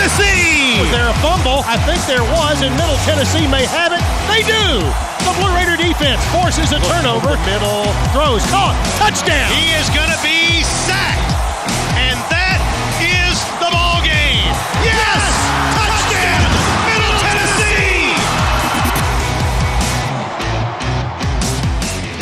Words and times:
Tennessee! 0.00 0.80
Was 0.80 0.90
there 0.96 1.10
a 1.10 1.16
fumble? 1.20 1.60
I 1.68 1.76
think 1.84 2.00
there 2.08 2.24
was, 2.24 2.64
and 2.64 2.72
Middle 2.72 2.96
Tennessee 3.04 3.44
may 3.44 3.68
have 3.68 3.92
it. 3.92 4.00
They 4.32 4.40
do! 4.48 4.80
The 5.28 5.36
Blue 5.36 5.52
Raider 5.52 5.76
defense 5.76 6.24
forces 6.32 6.72
a 6.72 6.80
turnover. 6.88 7.36
Middle 7.44 7.84
throws, 8.16 8.40
caught, 8.48 8.80
touchdown! 8.96 9.52
He 9.52 9.76
is 9.76 9.92
going 9.92 10.08
to 10.08 10.16
be 10.24 10.64
sacked. 10.64 11.09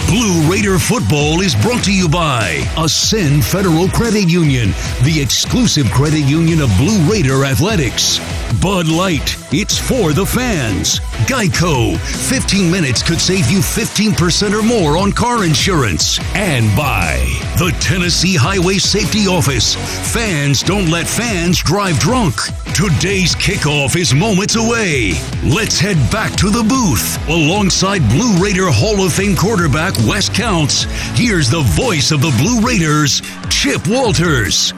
Blue 0.08 0.50
Raider 0.50 0.78
football 0.78 1.42
is 1.42 1.54
brought 1.54 1.84
to 1.84 1.92
you 1.92 2.08
by 2.08 2.64
Ascend 2.78 3.44
Federal 3.44 3.90
Credit 3.90 4.26
Union, 4.26 4.70
the 5.04 5.20
exclusive 5.20 5.90
credit 5.90 6.22
union 6.22 6.62
of 6.62 6.74
Blue 6.78 6.98
Raider 7.12 7.44
athletics. 7.44 8.18
Bud 8.60 8.88
Light, 8.88 9.36
it's 9.52 9.78
for 9.78 10.12
the 10.12 10.26
fans. 10.26 11.00
Geico, 11.28 11.96
15 11.98 12.70
minutes 12.70 13.02
could 13.02 13.20
save 13.20 13.50
you 13.50 13.58
15% 13.58 14.52
or 14.52 14.62
more 14.62 14.96
on 14.96 15.12
car 15.12 15.44
insurance. 15.44 16.18
And 16.34 16.74
by 16.76 17.18
the 17.58 17.74
Tennessee 17.80 18.34
Highway 18.34 18.78
Safety 18.78 19.26
Office. 19.26 19.76
Fans 20.12 20.62
don't 20.62 20.90
let 20.90 21.06
fans 21.06 21.58
drive 21.62 21.98
drunk. 21.98 22.34
Today's 22.74 23.34
kickoff 23.34 23.96
is 23.96 24.14
moments 24.14 24.56
away. 24.56 25.12
Let's 25.44 25.78
head 25.78 25.96
back 26.10 26.34
to 26.36 26.50
the 26.50 26.62
booth. 26.62 27.18
Alongside 27.28 28.08
Blue 28.08 28.42
Raider 28.42 28.70
Hall 28.70 29.04
of 29.04 29.12
Fame 29.12 29.36
quarterback 29.36 29.94
Wes 30.06 30.28
Counts, 30.28 30.84
here's 31.18 31.50
the 31.50 31.62
voice 31.62 32.10
of 32.10 32.22
the 32.22 32.34
Blue 32.38 32.60
Raiders, 32.60 33.22
Chip 33.50 33.86
Walters. 33.86 34.72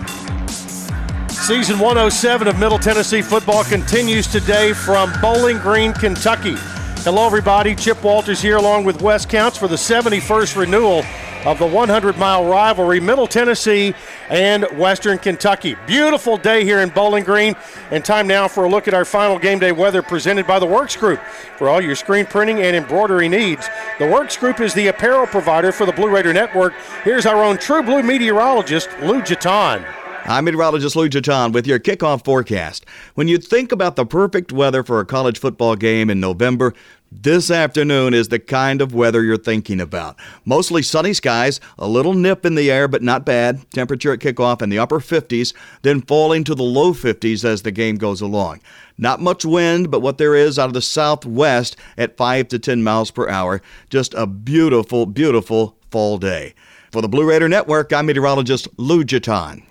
Season 1.40 1.78
107 1.78 2.46
of 2.48 2.58
Middle 2.58 2.78
Tennessee 2.78 3.22
football 3.22 3.64
continues 3.64 4.26
today 4.26 4.74
from 4.74 5.10
Bowling 5.22 5.56
Green, 5.58 5.94
Kentucky. 5.94 6.54
Hello, 6.98 7.24
everybody. 7.24 7.74
Chip 7.74 8.04
Walters 8.04 8.42
here, 8.42 8.58
along 8.58 8.84
with 8.84 9.00
Wes 9.00 9.24
Counts, 9.24 9.56
for 9.56 9.66
the 9.66 9.74
71st 9.74 10.54
renewal 10.54 11.02
of 11.46 11.58
the 11.58 11.66
100 11.66 12.18
mile 12.18 12.44
rivalry, 12.44 13.00
Middle 13.00 13.26
Tennessee 13.26 13.94
and 14.28 14.64
Western 14.78 15.16
Kentucky. 15.16 15.76
Beautiful 15.86 16.36
day 16.36 16.62
here 16.62 16.80
in 16.80 16.90
Bowling 16.90 17.24
Green, 17.24 17.56
and 17.90 18.04
time 18.04 18.26
now 18.26 18.46
for 18.46 18.64
a 18.64 18.68
look 18.68 18.86
at 18.86 18.92
our 18.92 19.06
final 19.06 19.38
game 19.38 19.58
day 19.58 19.72
weather 19.72 20.02
presented 20.02 20.46
by 20.46 20.58
the 20.58 20.66
Works 20.66 20.94
Group. 20.94 21.20
For 21.56 21.70
all 21.70 21.80
your 21.80 21.96
screen 21.96 22.26
printing 22.26 22.60
and 22.60 22.76
embroidery 22.76 23.30
needs, 23.30 23.66
the 23.98 24.06
Works 24.06 24.36
Group 24.36 24.60
is 24.60 24.74
the 24.74 24.88
apparel 24.88 25.26
provider 25.26 25.72
for 25.72 25.86
the 25.86 25.92
Blue 25.92 26.10
Raider 26.10 26.34
Network. 26.34 26.74
Here's 27.02 27.24
our 27.24 27.42
own 27.42 27.56
True 27.56 27.82
Blue 27.82 28.02
meteorologist, 28.02 28.90
Lou 29.00 29.22
Jatan. 29.22 29.86
I'm 30.24 30.44
meteorologist 30.44 30.96
Lou 30.96 31.08
Jatan 31.08 31.52
with 31.52 31.66
your 31.66 31.78
kickoff 31.78 32.24
forecast. 32.24 32.84
When 33.14 33.26
you 33.26 33.38
think 33.38 33.72
about 33.72 33.96
the 33.96 34.04
perfect 34.04 34.52
weather 34.52 34.84
for 34.84 35.00
a 35.00 35.06
college 35.06 35.38
football 35.38 35.76
game 35.76 36.10
in 36.10 36.20
November, 36.20 36.74
this 37.10 37.50
afternoon 37.50 38.14
is 38.14 38.28
the 38.28 38.38
kind 38.38 38.80
of 38.80 38.94
weather 38.94 39.24
you're 39.24 39.36
thinking 39.36 39.80
about. 39.80 40.16
Mostly 40.44 40.82
sunny 40.82 41.14
skies, 41.14 41.58
a 41.78 41.88
little 41.88 42.14
nip 42.14 42.46
in 42.46 42.54
the 42.54 42.70
air, 42.70 42.86
but 42.86 43.02
not 43.02 43.24
bad. 43.24 43.68
Temperature 43.72 44.12
at 44.12 44.20
kickoff 44.20 44.62
in 44.62 44.68
the 44.68 44.78
upper 44.78 45.00
50s, 45.00 45.52
then 45.82 46.02
falling 46.02 46.44
to 46.44 46.54
the 46.54 46.62
low 46.62 46.92
50s 46.92 47.44
as 47.44 47.62
the 47.62 47.72
game 47.72 47.96
goes 47.96 48.20
along. 48.20 48.60
Not 48.98 49.20
much 49.20 49.44
wind, 49.44 49.90
but 49.90 50.00
what 50.00 50.18
there 50.18 50.36
is 50.36 50.58
out 50.58 50.68
of 50.68 50.74
the 50.74 50.82
southwest 50.82 51.76
at 51.98 52.16
5 52.16 52.46
to 52.48 52.58
10 52.58 52.82
miles 52.84 53.10
per 53.10 53.28
hour. 53.28 53.62
Just 53.88 54.14
a 54.14 54.26
beautiful, 54.26 55.06
beautiful 55.06 55.76
fall 55.90 56.18
day. 56.18 56.54
For 56.92 57.00
the 57.02 57.08
Blue 57.08 57.28
Raider 57.28 57.48
Network, 57.48 57.92
I'm 57.92 58.06
meteorologist 58.06 58.68
Lou 58.76 59.02
Jatan. 59.02 59.64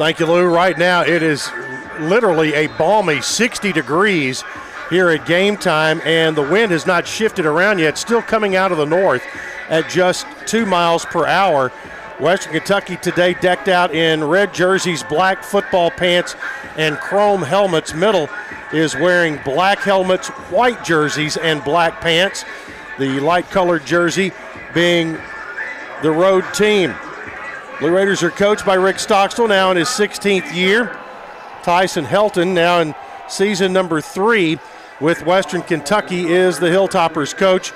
Thank 0.00 0.18
you, 0.18 0.24
Lou. 0.24 0.46
Right 0.46 0.78
now, 0.78 1.02
it 1.02 1.22
is 1.22 1.50
literally 1.98 2.54
a 2.54 2.68
balmy 2.78 3.20
60 3.20 3.70
degrees 3.70 4.42
here 4.88 5.10
at 5.10 5.26
game 5.26 5.58
time, 5.58 6.00
and 6.06 6.34
the 6.34 6.40
wind 6.40 6.72
has 6.72 6.86
not 6.86 7.06
shifted 7.06 7.44
around 7.44 7.80
yet. 7.80 7.98
Still 7.98 8.22
coming 8.22 8.56
out 8.56 8.72
of 8.72 8.78
the 8.78 8.86
north 8.86 9.22
at 9.68 9.90
just 9.90 10.26
two 10.46 10.64
miles 10.64 11.04
per 11.04 11.26
hour. 11.26 11.70
Western 12.18 12.54
Kentucky 12.54 12.96
today 12.96 13.34
decked 13.34 13.68
out 13.68 13.94
in 13.94 14.24
red 14.24 14.54
jerseys, 14.54 15.02
black 15.02 15.44
football 15.44 15.90
pants, 15.90 16.34
and 16.78 16.96
chrome 16.96 17.42
helmets. 17.42 17.92
Middle 17.92 18.30
is 18.72 18.94
wearing 18.94 19.38
black 19.44 19.80
helmets, 19.80 20.28
white 20.48 20.82
jerseys, 20.82 21.36
and 21.36 21.62
black 21.62 22.00
pants. 22.00 22.46
The 22.98 23.20
light 23.20 23.50
colored 23.50 23.84
jersey 23.84 24.32
being 24.72 25.18
the 26.02 26.10
road 26.10 26.46
team. 26.54 26.94
Blue 27.80 27.90
Raiders 27.90 28.22
are 28.22 28.30
coached 28.30 28.66
by 28.66 28.74
Rick 28.74 28.98
Stockstill, 28.98 29.48
now 29.48 29.70
in 29.70 29.78
his 29.78 29.88
16th 29.88 30.54
year. 30.54 30.94
Tyson 31.62 32.04
Helton, 32.04 32.52
now 32.52 32.80
in 32.80 32.94
season 33.26 33.72
number 33.72 34.02
three 34.02 34.58
with 35.00 35.24
Western 35.24 35.62
Kentucky, 35.62 36.26
is 36.26 36.58
the 36.58 36.66
Hilltoppers 36.66 37.34
coach. 37.34 37.70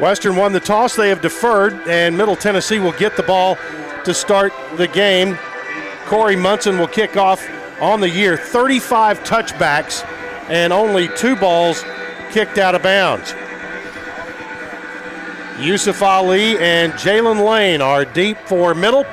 Western 0.00 0.34
won 0.34 0.52
the 0.52 0.58
toss. 0.58 0.96
They 0.96 1.08
have 1.08 1.22
deferred, 1.22 1.74
and 1.86 2.18
Middle 2.18 2.34
Tennessee 2.34 2.80
will 2.80 2.98
get 2.98 3.16
the 3.16 3.22
ball 3.22 3.56
to 4.04 4.12
start 4.12 4.52
the 4.76 4.88
game. 4.88 5.38
Corey 6.06 6.34
Munson 6.34 6.80
will 6.80 6.88
kick 6.88 7.16
off 7.16 7.48
on 7.80 8.00
the 8.00 8.10
year 8.10 8.36
35 8.36 9.22
touchbacks 9.22 10.04
and 10.50 10.72
only 10.72 11.06
two 11.16 11.36
balls 11.36 11.84
kicked 12.32 12.58
out 12.58 12.74
of 12.74 12.82
bounds. 12.82 13.36
Yusuf 15.60 16.02
Ali 16.02 16.58
and 16.58 16.92
Jalen 16.94 17.48
Lane 17.48 17.80
are 17.80 18.04
deep 18.04 18.36
for 18.46 18.74
middle. 18.74 19.06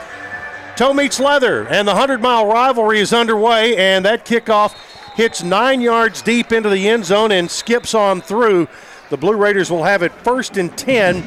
Toe 0.76 0.94
meets 0.94 1.20
leather, 1.20 1.68
and 1.68 1.88
the 1.88 1.94
100 1.94 2.22
mile 2.22 2.48
rivalry 2.48 3.00
is 3.00 3.14
underway, 3.14 3.78
and 3.78 4.04
that 4.06 4.26
kickoff 4.26 4.76
hits 5.16 5.44
nine 5.44 5.80
yards 5.80 6.22
deep 6.22 6.52
into 6.52 6.70
the 6.70 6.90
end 6.90 7.06
zone 7.06 7.32
and 7.32 7.50
skips 7.50 7.94
on 7.94 8.20
through. 8.20 8.68
The 9.10 9.18
Blue 9.18 9.36
Raiders 9.36 9.72
will 9.72 9.84
have 9.84 10.04
it 10.04 10.12
first 10.12 10.58
and 10.58 10.76
10 10.78 11.18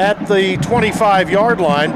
at 0.00 0.26
the 0.26 0.56
25 0.62 1.30
yard 1.30 1.60
line. 1.60 1.92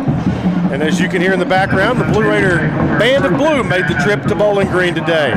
And 0.70 0.82
as 0.82 1.00
you 1.00 1.08
can 1.08 1.20
hear 1.20 1.32
in 1.32 1.40
the 1.40 1.46
background, 1.46 2.00
the 2.00 2.04
Blue 2.04 2.28
Raider 2.28 2.58
Band 2.98 3.24
of 3.24 3.36
Blue 3.36 3.64
made 3.64 3.88
the 3.88 3.98
trip 4.04 4.22
to 4.24 4.34
Bowling 4.36 4.68
Green 4.68 4.94
today. 4.94 5.32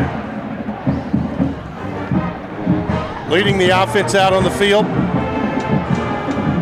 Leading 3.29 3.57
the 3.57 3.69
offense 3.69 4.13
out 4.13 4.33
on 4.33 4.43
the 4.43 4.51
field 4.51 4.85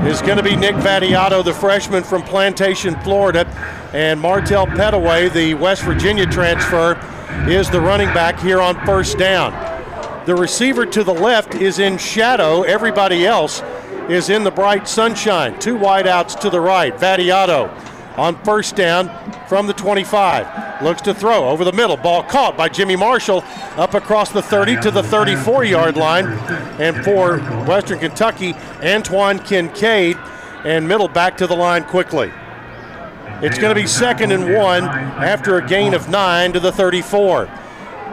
is 0.05 0.21
going 0.21 0.37
to 0.37 0.43
be 0.43 0.55
Nick 0.55 0.75
Vattiato, 0.75 1.43
the 1.43 1.53
freshman 1.53 2.03
from 2.03 2.23
Plantation, 2.23 2.99
Florida. 3.01 3.45
And 3.93 4.19
Martell 4.19 4.65
Pettaway, 4.65 5.31
the 5.31 5.53
West 5.53 5.83
Virginia 5.83 6.25
transfer, 6.25 6.99
is 7.47 7.69
the 7.69 7.79
running 7.79 8.07
back 8.13 8.39
here 8.39 8.59
on 8.59 8.83
first 8.85 9.17
down. 9.17 9.51
The 10.25 10.35
receiver 10.35 10.85
to 10.87 11.03
the 11.03 11.13
left 11.13 11.55
is 11.55 11.79
in 11.79 11.97
shadow. 11.97 12.63
Everybody 12.63 13.25
else 13.25 13.61
is 14.09 14.29
in 14.29 14.43
the 14.43 14.51
bright 14.51 14.87
sunshine. 14.87 15.59
Two 15.59 15.77
wideouts 15.77 16.39
to 16.41 16.49
the 16.49 16.59
right. 16.59 16.95
Vattiato 16.95 17.69
on 18.17 18.41
first 18.43 18.75
down 18.75 19.09
from 19.47 19.67
the 19.67 19.73
25. 19.73 20.83
Looks 20.83 21.01
to 21.03 21.13
throw 21.13 21.49
over 21.49 21.63
the 21.63 21.71
middle. 21.71 21.97
Ball 21.97 22.23
caught 22.23 22.57
by 22.57 22.69
Jimmy 22.69 22.95
Marshall 22.95 23.43
up 23.77 23.93
across 23.93 24.31
the 24.31 24.41
30 24.41 24.81
to 24.81 24.91
the 24.91 25.03
34 25.03 25.63
yard 25.65 25.97
line. 25.97 26.25
And 26.79 27.03
for 27.03 27.39
Western 27.65 27.99
Kentucky, 27.99 28.53
Antwon 28.81 29.39
Kincade 29.39 30.17
and 30.65 30.87
middle 30.87 31.07
back 31.07 31.37
to 31.37 31.47
the 31.47 31.55
line 31.55 31.83
quickly. 31.83 32.31
It's 33.41 33.57
going 33.57 33.73
to 33.73 33.81
be 33.81 33.87
second 33.87 34.31
and 34.31 34.53
one 34.53 34.83
after 34.83 35.57
a 35.57 35.67
gain 35.67 35.93
of 35.93 36.09
nine 36.09 36.53
to 36.53 36.59
the 36.59 36.71
34. 36.71 37.47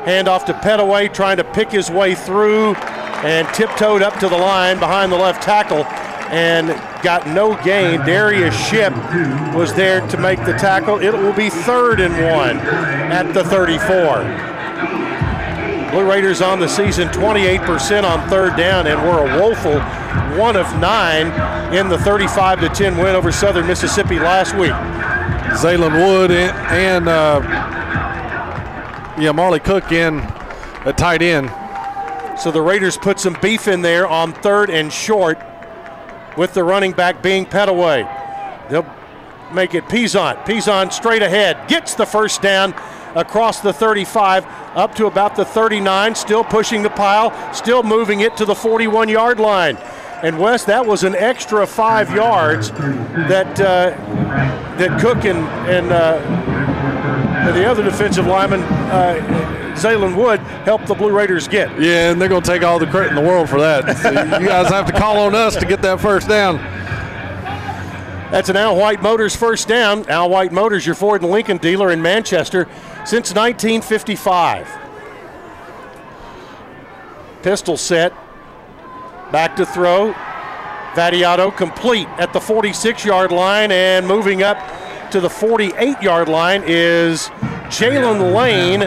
Handoff 0.04 0.46
to 0.46 0.54
Pettaway, 0.54 1.12
trying 1.12 1.36
to 1.36 1.44
pick 1.44 1.70
his 1.70 1.90
way 1.90 2.14
through 2.14 2.74
and 2.74 3.46
tiptoed 3.54 4.00
up 4.00 4.18
to 4.20 4.28
the 4.28 4.38
line 4.38 4.78
behind 4.78 5.12
the 5.12 5.16
left 5.16 5.42
tackle 5.42 5.84
and 6.30 6.68
got 7.02 7.26
no 7.26 7.60
gain. 7.62 8.00
Darius 8.00 8.54
Ship 8.68 8.92
was 9.54 9.72
there 9.74 10.06
to 10.08 10.16
make 10.18 10.38
the 10.44 10.52
tackle. 10.52 11.00
It 11.00 11.12
will 11.12 11.32
be 11.32 11.50
third 11.50 12.00
and 12.00 12.12
one 12.14 12.58
at 12.58 13.32
the 13.32 13.44
34. 13.44 14.48
Blue 15.90 16.10
Raiders 16.10 16.42
on 16.42 16.60
the 16.60 16.68
season 16.68 17.08
28% 17.08 18.04
on 18.04 18.28
third 18.28 18.56
down, 18.56 18.86
and 18.86 19.00
we're 19.02 19.26
a 19.26 19.40
woeful 19.40 19.80
one 20.38 20.56
of 20.56 20.66
nine 20.78 21.26
in 21.74 21.88
the 21.88 21.98
35 21.98 22.60
to 22.60 22.68
10 22.68 22.98
win 22.98 23.16
over 23.16 23.32
Southern 23.32 23.66
Mississippi 23.66 24.18
last 24.18 24.54
week. 24.54 24.72
Zaylen 25.58 25.92
Wood 25.92 26.30
and, 26.30 26.56
and 26.68 27.08
uh, 27.08 27.40
yeah, 29.18 29.32
Marley 29.32 29.60
Cook 29.60 29.90
in 29.90 30.20
at 30.20 30.98
tight 30.98 31.22
end. 31.22 31.50
So 32.38 32.50
the 32.50 32.62
Raiders 32.62 32.96
put 32.96 33.18
some 33.18 33.36
beef 33.40 33.66
in 33.66 33.82
there 33.82 34.06
on 34.06 34.32
third 34.32 34.70
and 34.70 34.92
short 34.92 35.38
with 36.38 36.54
the 36.54 36.64
running 36.64 36.92
back 36.92 37.22
being 37.22 37.44
Pettaway. 37.44 38.06
They'll 38.70 38.86
make 39.52 39.74
it 39.74 39.84
Pizon. 39.88 40.36
Pizon 40.46 40.92
straight 40.92 41.22
ahead, 41.22 41.68
gets 41.68 41.94
the 41.94 42.06
first 42.06 42.40
down 42.40 42.74
across 43.14 43.60
the 43.60 43.72
35 43.72 44.46
up 44.76 44.94
to 44.94 45.06
about 45.06 45.34
the 45.34 45.44
39, 45.44 46.14
still 46.14 46.44
pushing 46.44 46.82
the 46.82 46.90
pile, 46.90 47.32
still 47.52 47.82
moving 47.82 48.20
it 48.20 48.36
to 48.36 48.44
the 48.44 48.54
41 48.54 49.08
yard 49.08 49.40
line. 49.40 49.76
And 50.22 50.38
Wes, 50.38 50.64
that 50.64 50.84
was 50.84 51.04
an 51.04 51.14
extra 51.14 51.66
five 51.66 52.14
yards 52.14 52.70
that 52.70 53.60
uh, 53.60 53.90
that 54.76 55.00
Cook 55.00 55.24
and, 55.24 55.38
and 55.68 55.92
uh, 55.92 57.52
the 57.52 57.64
other 57.64 57.84
defensive 57.84 58.26
lineman, 58.26 58.62
uh, 58.62 59.67
Zaylen 59.78 60.16
Wood, 60.16 60.40
helped 60.40 60.86
the 60.86 60.94
Blue 60.94 61.10
Raiders 61.10 61.48
get. 61.48 61.68
Yeah, 61.80 62.10
and 62.10 62.20
they're 62.20 62.28
going 62.28 62.42
to 62.42 62.50
take 62.50 62.62
all 62.62 62.78
the 62.78 62.86
credit 62.86 63.10
in 63.10 63.14
the 63.14 63.22
world 63.22 63.48
for 63.48 63.60
that. 63.60 63.96
So 63.98 64.10
you 64.10 64.14
guys 64.46 64.68
have 64.68 64.86
to 64.86 64.92
call 64.92 65.18
on 65.18 65.34
us 65.34 65.56
to 65.56 65.66
get 65.66 65.82
that 65.82 66.00
first 66.00 66.28
down. 66.28 66.56
That's 68.30 68.50
an 68.50 68.56
Al 68.56 68.76
White 68.76 69.00
Motors 69.00 69.34
first 69.34 69.68
down. 69.68 70.06
Al 70.08 70.28
White 70.28 70.52
Motors, 70.52 70.84
your 70.84 70.94
Ford 70.94 71.22
and 71.22 71.30
Lincoln 71.30 71.56
dealer 71.56 71.90
in 71.90 72.02
Manchester 72.02 72.68
since 73.06 73.34
1955. 73.34 74.68
Pistol 77.42 77.76
set. 77.76 78.12
Back 79.32 79.56
to 79.56 79.64
throw. 79.64 80.12
Vattiato 80.92 81.56
complete 81.56 82.08
at 82.18 82.32
the 82.32 82.40
46 82.40 83.04
yard 83.04 83.30
line 83.30 83.70
and 83.70 84.06
moving 84.06 84.42
up 84.42 84.58
to 85.10 85.20
the 85.20 85.30
48 85.30 86.02
yard 86.02 86.28
line 86.28 86.62
is 86.66 87.28
Jalen 87.68 88.34
Lane. 88.34 88.82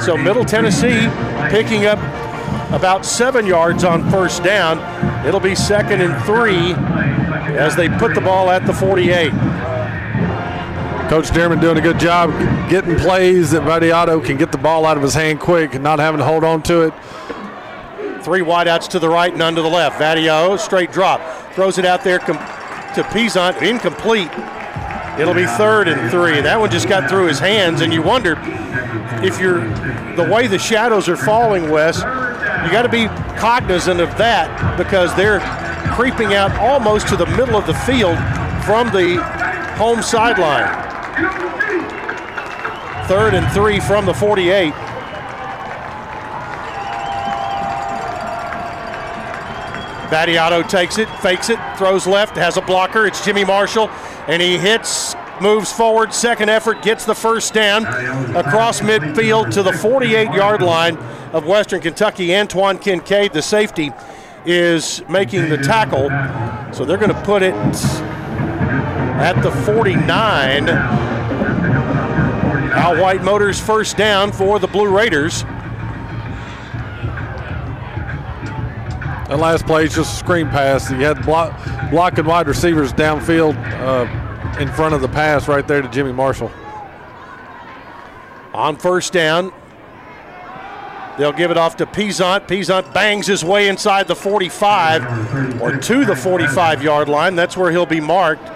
So 0.00 0.16
Middle 0.16 0.44
Tennessee 0.44 1.08
picking 1.50 1.86
up 1.86 1.98
about 2.72 3.06
seven 3.06 3.46
yards 3.46 3.84
on 3.84 4.08
first 4.10 4.42
down. 4.42 4.78
It'll 5.26 5.40
be 5.40 5.54
second 5.54 6.00
and 6.00 6.24
three 6.24 6.74
as 7.56 7.76
they 7.76 7.88
put 7.88 8.14
the 8.14 8.20
ball 8.20 8.50
at 8.50 8.66
the 8.66 8.72
48. 8.72 9.30
Coach 11.08 11.28
Dearmon 11.28 11.60
doing 11.60 11.78
a 11.78 11.80
good 11.80 12.00
job 12.00 12.30
getting 12.68 12.96
plays 12.96 13.52
that 13.52 13.62
Vattiato 13.62 14.24
can 14.24 14.36
get 14.36 14.50
the 14.52 14.58
ball 14.58 14.84
out 14.84 14.96
of 14.96 15.02
his 15.02 15.14
hand 15.14 15.40
quick 15.40 15.74
and 15.74 15.82
not 15.82 15.98
having 15.98 16.18
to 16.18 16.24
hold 16.24 16.44
on 16.44 16.62
to 16.64 16.82
it. 16.82 16.94
Three 18.22 18.40
wideouts 18.40 18.88
to 18.88 18.98
the 18.98 19.08
right, 19.08 19.34
none 19.34 19.54
to 19.54 19.62
the 19.62 19.68
left. 19.68 20.00
Vattiato, 20.00 20.58
straight 20.58 20.90
drop. 20.90 21.20
Throws 21.52 21.78
it 21.78 21.84
out 21.84 22.02
there 22.02 22.18
com- 22.18 22.36
to 22.94 23.04
Peasant, 23.12 23.62
incomplete. 23.62 24.30
It'll 25.18 25.32
be 25.32 25.46
third 25.46 25.88
and 25.88 26.10
three. 26.10 26.40
That 26.40 26.58
one 26.58 26.70
just 26.70 26.88
got 26.88 27.08
through 27.08 27.26
his 27.26 27.38
hands, 27.38 27.80
and 27.80 27.92
you 27.92 28.02
wonder 28.02 28.34
if 29.24 29.40
you're 29.40 29.60
the 30.16 30.28
way 30.30 30.46
the 30.46 30.58
shadows 30.58 31.08
are 31.08 31.16
falling, 31.16 31.70
Wes, 31.70 31.98
you 31.98 32.72
got 32.72 32.82
to 32.82 32.88
be 32.88 33.06
cognizant 33.38 34.00
of 34.00 34.16
that 34.18 34.76
because 34.76 35.14
they're 35.14 35.40
creeping 35.94 36.34
out 36.34 36.52
almost 36.58 37.08
to 37.08 37.16
the 37.16 37.26
middle 37.26 37.56
of 37.56 37.66
the 37.66 37.74
field 37.74 38.16
from 38.64 38.88
the 38.88 39.22
home 39.76 40.02
sideline. 40.02 40.66
Third 43.06 43.34
and 43.34 43.46
three 43.52 43.78
from 43.80 44.04
the 44.04 44.14
48. 44.14 44.72
Vattiato 50.08 50.68
takes 50.68 50.98
it, 50.98 51.08
fakes 51.20 51.50
it, 51.50 51.58
throws 51.76 52.06
left, 52.06 52.36
has 52.36 52.56
a 52.56 52.60
blocker. 52.60 53.06
It's 53.06 53.24
Jimmy 53.24 53.44
Marshall, 53.44 53.88
and 54.28 54.40
he 54.40 54.56
hits, 54.56 55.14
moves 55.40 55.72
forward. 55.72 56.12
Second 56.12 56.48
effort, 56.48 56.82
gets 56.82 57.04
the 57.04 57.14
first 57.14 57.54
down 57.54 57.86
across 58.36 58.80
midfield 58.80 59.52
to 59.52 59.62
the 59.62 59.72
48 59.72 60.32
yard 60.32 60.62
line 60.62 60.96
of 61.32 61.46
Western 61.46 61.80
Kentucky. 61.80 62.28
Antwon 62.28 62.80
Kincade, 62.80 63.32
the 63.32 63.42
safety, 63.42 63.92
is 64.44 65.02
making 65.08 65.48
the 65.48 65.58
tackle. 65.58 66.08
So 66.72 66.84
they're 66.84 66.96
going 66.96 67.14
to 67.14 67.22
put 67.22 67.42
it 67.42 67.54
at 67.54 69.40
the 69.42 69.50
49. 69.50 70.68
Al 72.76 73.00
White 73.00 73.24
Motors 73.24 73.58
first 73.58 73.96
down 73.96 74.32
for 74.32 74.58
the 74.58 74.66
Blue 74.66 74.94
Raiders. 74.94 75.44
That 79.28 79.38
last 79.38 79.66
play 79.66 79.84
is 79.84 79.94
just 79.94 80.14
a 80.14 80.16
screen 80.16 80.48
pass. 80.48 80.88
You 80.88 80.98
had 80.98 81.20
block, 81.24 81.58
blocking 81.90 82.26
wide 82.26 82.46
receivers 82.46 82.92
downfield 82.92 83.56
uh, 83.80 84.25
in 84.58 84.68
front 84.72 84.94
of 84.94 85.00
the 85.00 85.08
pass 85.08 85.48
right 85.48 85.66
there 85.66 85.82
to 85.82 85.88
Jimmy 85.88 86.12
Marshall. 86.12 86.50
On 88.54 88.76
first 88.76 89.12
down, 89.12 89.52
they'll 91.18 91.32
give 91.32 91.50
it 91.50 91.58
off 91.58 91.76
to 91.76 91.86
Peasant. 91.86 92.48
Peasant 92.48 92.92
bangs 92.94 93.26
his 93.26 93.44
way 93.44 93.68
inside 93.68 94.08
the 94.08 94.16
45 94.16 95.60
or 95.60 95.76
to 95.76 96.04
the 96.04 96.16
45 96.16 96.82
yard 96.82 97.08
line. 97.08 97.34
That's 97.34 97.56
where 97.56 97.70
he'll 97.70 97.86
be 97.86 98.00
marked. 98.00 98.46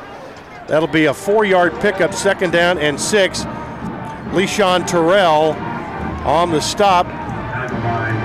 That'll 0.69 0.89
be 0.89 1.07
a 1.07 1.15
four 1.15 1.45
yard 1.45 1.75
pickup, 1.81 2.15
second 2.15 2.53
down 2.53 2.79
and 2.79 2.99
six. 2.99 3.45
Leishon 4.33 4.87
Terrell 4.87 5.53
on 6.25 6.51
the 6.51 6.61
stop. 6.61 7.07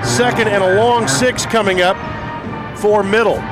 Second 0.04 0.48
and 0.48 0.62
a 0.62 0.80
long 0.80 1.08
six 1.08 1.44
coming 1.44 1.82
up 1.82 1.96
for 2.78 3.02
middle. 3.02 3.42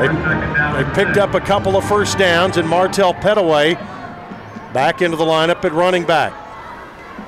They, 0.00 0.82
they 0.82 0.90
picked 0.94 1.18
up 1.18 1.34
a 1.34 1.40
couple 1.40 1.76
of 1.76 1.84
first 1.84 2.18
downs, 2.18 2.56
and 2.56 2.68
Martell 2.68 3.14
Pettaway 3.14 3.74
back 4.72 5.02
into 5.02 5.16
the 5.16 5.24
lineup 5.24 5.64
at 5.64 5.72
running 5.72 6.04
back. 6.04 6.32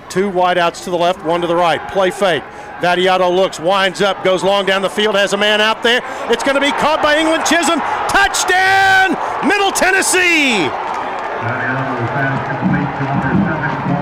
Two 0.09 0.31
wideouts 0.31 0.85
to 0.85 0.91
the 0.91 0.97
left, 0.97 1.25
one 1.25 1.41
to 1.41 1.47
the 1.47 1.57
right. 1.57 1.81
Play 1.91 2.11
fake. 2.11 2.43
Vattiato 2.81 3.35
looks, 3.35 3.61
winds 3.61 4.01
up, 4.01 4.25
goes 4.25 4.43
long 4.43 4.67
down 4.67 4.83
the 4.83 4.91
field, 4.91 5.15
has 5.15 5.33
a 5.33 5.37
man 5.37 5.61
out 5.61 5.83
there. 5.83 6.03
It's 6.31 6.43
going 6.43 6.57
to 6.57 6.61
be 6.61 6.73
caught 6.73 7.01
by 7.03 7.17
England 7.17 7.45
Chisholm. 7.47 7.81
Touchdown, 8.11 9.17
Middle 9.47 9.71
Tennessee. 9.71 10.69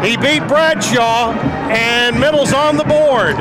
He 0.01 0.17
beat 0.17 0.47
Bradshaw, 0.49 1.33
and 1.71 2.19
Middle's 2.19 2.53
on 2.53 2.77
the 2.77 2.85
board. 2.85 3.37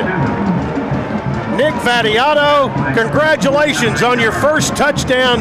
Nick 1.60 1.74
Vattiato, 1.74 2.72
congratulations 2.94 4.02
on 4.02 4.18
your 4.18 4.32
first 4.32 4.74
touchdown 4.76 5.40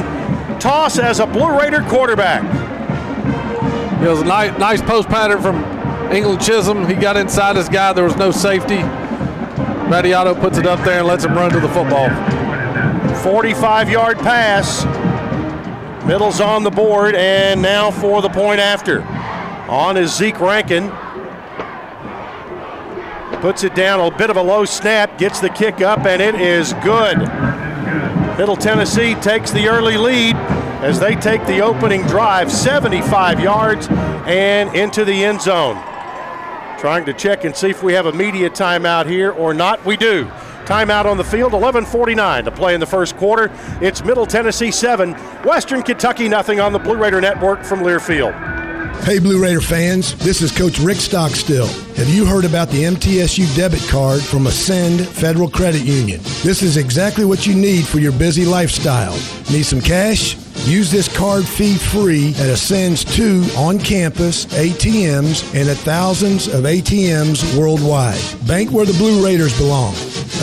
toss 0.60 1.00
as 1.00 1.21
a 1.21 1.25
Blue 1.25 1.57
Raider 1.57 1.81
quarterback. 1.83 2.44
It 4.04 4.10
was 4.10 4.19
a 4.19 4.25
nice, 4.25 4.60
nice 4.60 4.81
post 4.81 5.07
pattern 5.07 5.42
from 5.42 5.63
England 6.12 6.42
Chisholm. 6.42 6.89
He 6.89 6.95
got 6.95 7.16
inside 7.16 7.56
his 7.56 7.69
guy. 7.69 7.94
There 7.94 8.04
was 8.04 8.18
no 8.18 8.31
safety. 8.31 8.80
Vattiato 9.88 10.38
puts 10.38 10.57
it 10.57 10.68
up 10.68 10.83
there 10.83 11.00
and 11.00 11.07
lets 11.07 11.24
him 11.24 11.36
run 11.36 11.51
to 11.51 11.62
the 11.62 11.69
football. 11.69 12.10
45 13.24 13.89
yard 13.89 14.18
pass. 14.18 14.83
Middle's 16.06 16.42
on 16.42 16.63
the 16.63 16.69
board, 16.69 17.16
and 17.16 17.62
now 17.62 17.92
for 17.92 18.21
the 18.21 18.30
point 18.30 18.60
after. 18.60 19.04
On 19.69 19.95
is 19.95 20.13
Zeke 20.13 20.42
Rankin. 20.42 20.92
Puts 23.42 23.64
it 23.64 23.74
down, 23.74 24.02
a 24.02 24.18
bit 24.18 24.30
of 24.30 24.36
a 24.36 24.42
low 24.42 24.66
snap, 24.66 25.18
gets 25.18 25.40
the 25.40 25.50
kick 25.50 25.80
up, 25.80 26.00
and 26.06 26.22
it 26.22 26.36
is 26.36 26.74
good. 26.84 27.18
Middle 28.38 28.58
Tennessee 28.58 29.16
takes 29.16 29.52
the 29.52 29.70
early 29.70 29.96
lead 29.96 30.36
as 30.82 31.00
they 31.00 31.16
take 31.16 31.46
the 31.46 31.62
opening 31.62 32.02
drive 32.04 32.52
75 32.52 33.40
yards 33.40 33.88
and 33.90 34.76
into 34.76 35.06
the 35.06 35.24
end 35.24 35.42
zone. 35.42 35.76
Trying 36.80 37.06
to 37.06 37.14
check 37.14 37.46
and 37.46 37.56
see 37.56 37.70
if 37.70 37.82
we 37.82 37.94
have 37.94 38.08
a 38.08 38.12
media 38.12 38.50
timeout 38.50 39.06
here 39.06 39.31
or 39.31 39.54
not. 39.54 39.86
We 39.86 39.96
do. 39.96 40.26
Timeout 40.66 41.06
on 41.06 41.16
the 41.16 41.24
field, 41.24 41.54
11:49 41.54 42.44
to 42.44 42.52
play 42.52 42.74
in 42.74 42.81
the 42.81 42.86
first 42.86 43.16
quarter. 43.16 43.50
It's 43.81 44.04
Middle 44.04 44.26
Tennessee 44.26 44.72
7, 44.72 45.14
Western 45.46 45.81
Kentucky 45.81 46.28
nothing 46.28 46.60
on 46.60 46.74
the 46.74 46.80
Blue 46.80 46.98
Raider 46.98 47.22
Network 47.22 47.64
from 47.64 47.80
Learfield. 47.80 48.58
Hey, 49.04 49.18
Blue 49.18 49.42
Raider 49.42 49.62
fans, 49.62 50.14
this 50.18 50.42
is 50.44 50.52
Coach 50.52 50.78
Rick 50.78 50.98
Stockstill. 50.98 51.66
Have 51.96 52.10
you 52.10 52.26
heard 52.26 52.46
about 52.46 52.70
the 52.70 52.84
MTSU 52.84 53.56
debit 53.56 53.82
card 53.90 54.22
from 54.22 54.46
Ascend 54.46 55.08
Federal 55.08 55.50
Credit 55.50 55.82
Union? 55.82 56.20
This 56.44 56.62
is 56.62 56.78
exactly 56.78 57.26
what 57.26 57.48
you 57.48 57.56
need 57.56 57.88
for 57.88 57.98
your 57.98 58.12
busy 58.12 58.46
lifestyle. 58.46 59.14
Need 59.52 59.64
some 59.64 59.82
cash? 59.82 60.36
Use 60.68 60.92
this 60.92 61.08
card 61.18 61.48
fee 61.48 61.78
free 61.78 62.36
at 62.36 62.50
Ascend's 62.50 63.04
two 63.04 63.44
on 63.58 63.80
campus 63.80 64.46
ATMs 64.48 65.56
and 65.60 65.70
at 65.70 65.78
thousands 65.78 66.48
of 66.48 66.66
ATMs 66.66 67.58
worldwide. 67.58 68.22
Bank 68.46 68.70
where 68.72 68.86
the 68.86 68.94
Blue 68.94 69.26
Raiders 69.26 69.58
belong. 69.58 69.94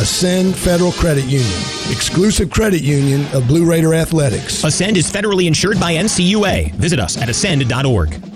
Ascend 0.01 0.57
Federal 0.57 0.93
Credit 0.93 1.25
Union, 1.25 1.61
exclusive 1.93 2.51
credit 2.51 2.83
union 2.83 3.27
of 3.33 3.47
Blue 3.47 3.65
Raider 3.65 3.95
Athletics. 3.95 4.65
Ascend 4.65 4.97
is 4.97 5.09
federally 5.09 5.47
insured 5.47 5.79
by 5.79 5.95
NCUA. 5.95 6.73
Visit 6.75 6.99
us 6.99 7.17
at 7.17 7.29
ascend.org. 7.29 8.36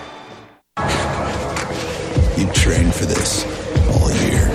Trained 2.61 2.93
for 2.93 3.05
this 3.05 3.41
all 3.89 4.13
year. 4.29 4.45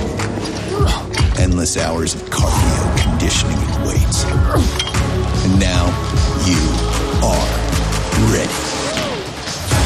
Endless 1.42 1.76
hours 1.76 2.14
of 2.14 2.22
cardio, 2.30 3.02
conditioning, 3.02 3.58
and 3.58 3.82
weights. 3.82 4.22
And 5.42 5.58
now 5.58 5.90
you 6.46 6.62
are 7.26 7.46
ready. 8.30 8.54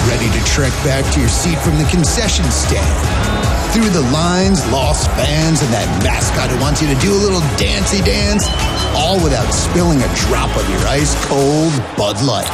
Ready 0.05 0.29
to 0.37 0.45
trek 0.53 0.69
back 0.85 1.09
to 1.15 1.21
your 1.21 1.33
seat 1.33 1.57
from 1.65 1.79
the 1.79 1.89
concession 1.89 2.45
stand 2.53 3.01
through 3.73 3.89
the 3.89 4.05
lines, 4.13 4.61
lost 4.69 5.09
fans, 5.17 5.63
and 5.63 5.73
that 5.73 5.89
mascot 6.05 6.51
who 6.51 6.61
wants 6.61 6.83
you 6.83 6.93
to 6.93 7.01
do 7.01 7.17
a 7.17 7.21
little 7.25 7.41
dancey 7.57 8.05
dance, 8.05 8.45
all 9.01 9.17
without 9.25 9.49
spilling 9.49 9.97
a 9.97 10.11
drop 10.29 10.53
of 10.61 10.69
your 10.69 10.85
ice 10.93 11.17
cold 11.25 11.73
Bud 11.97 12.21
Light. 12.21 12.53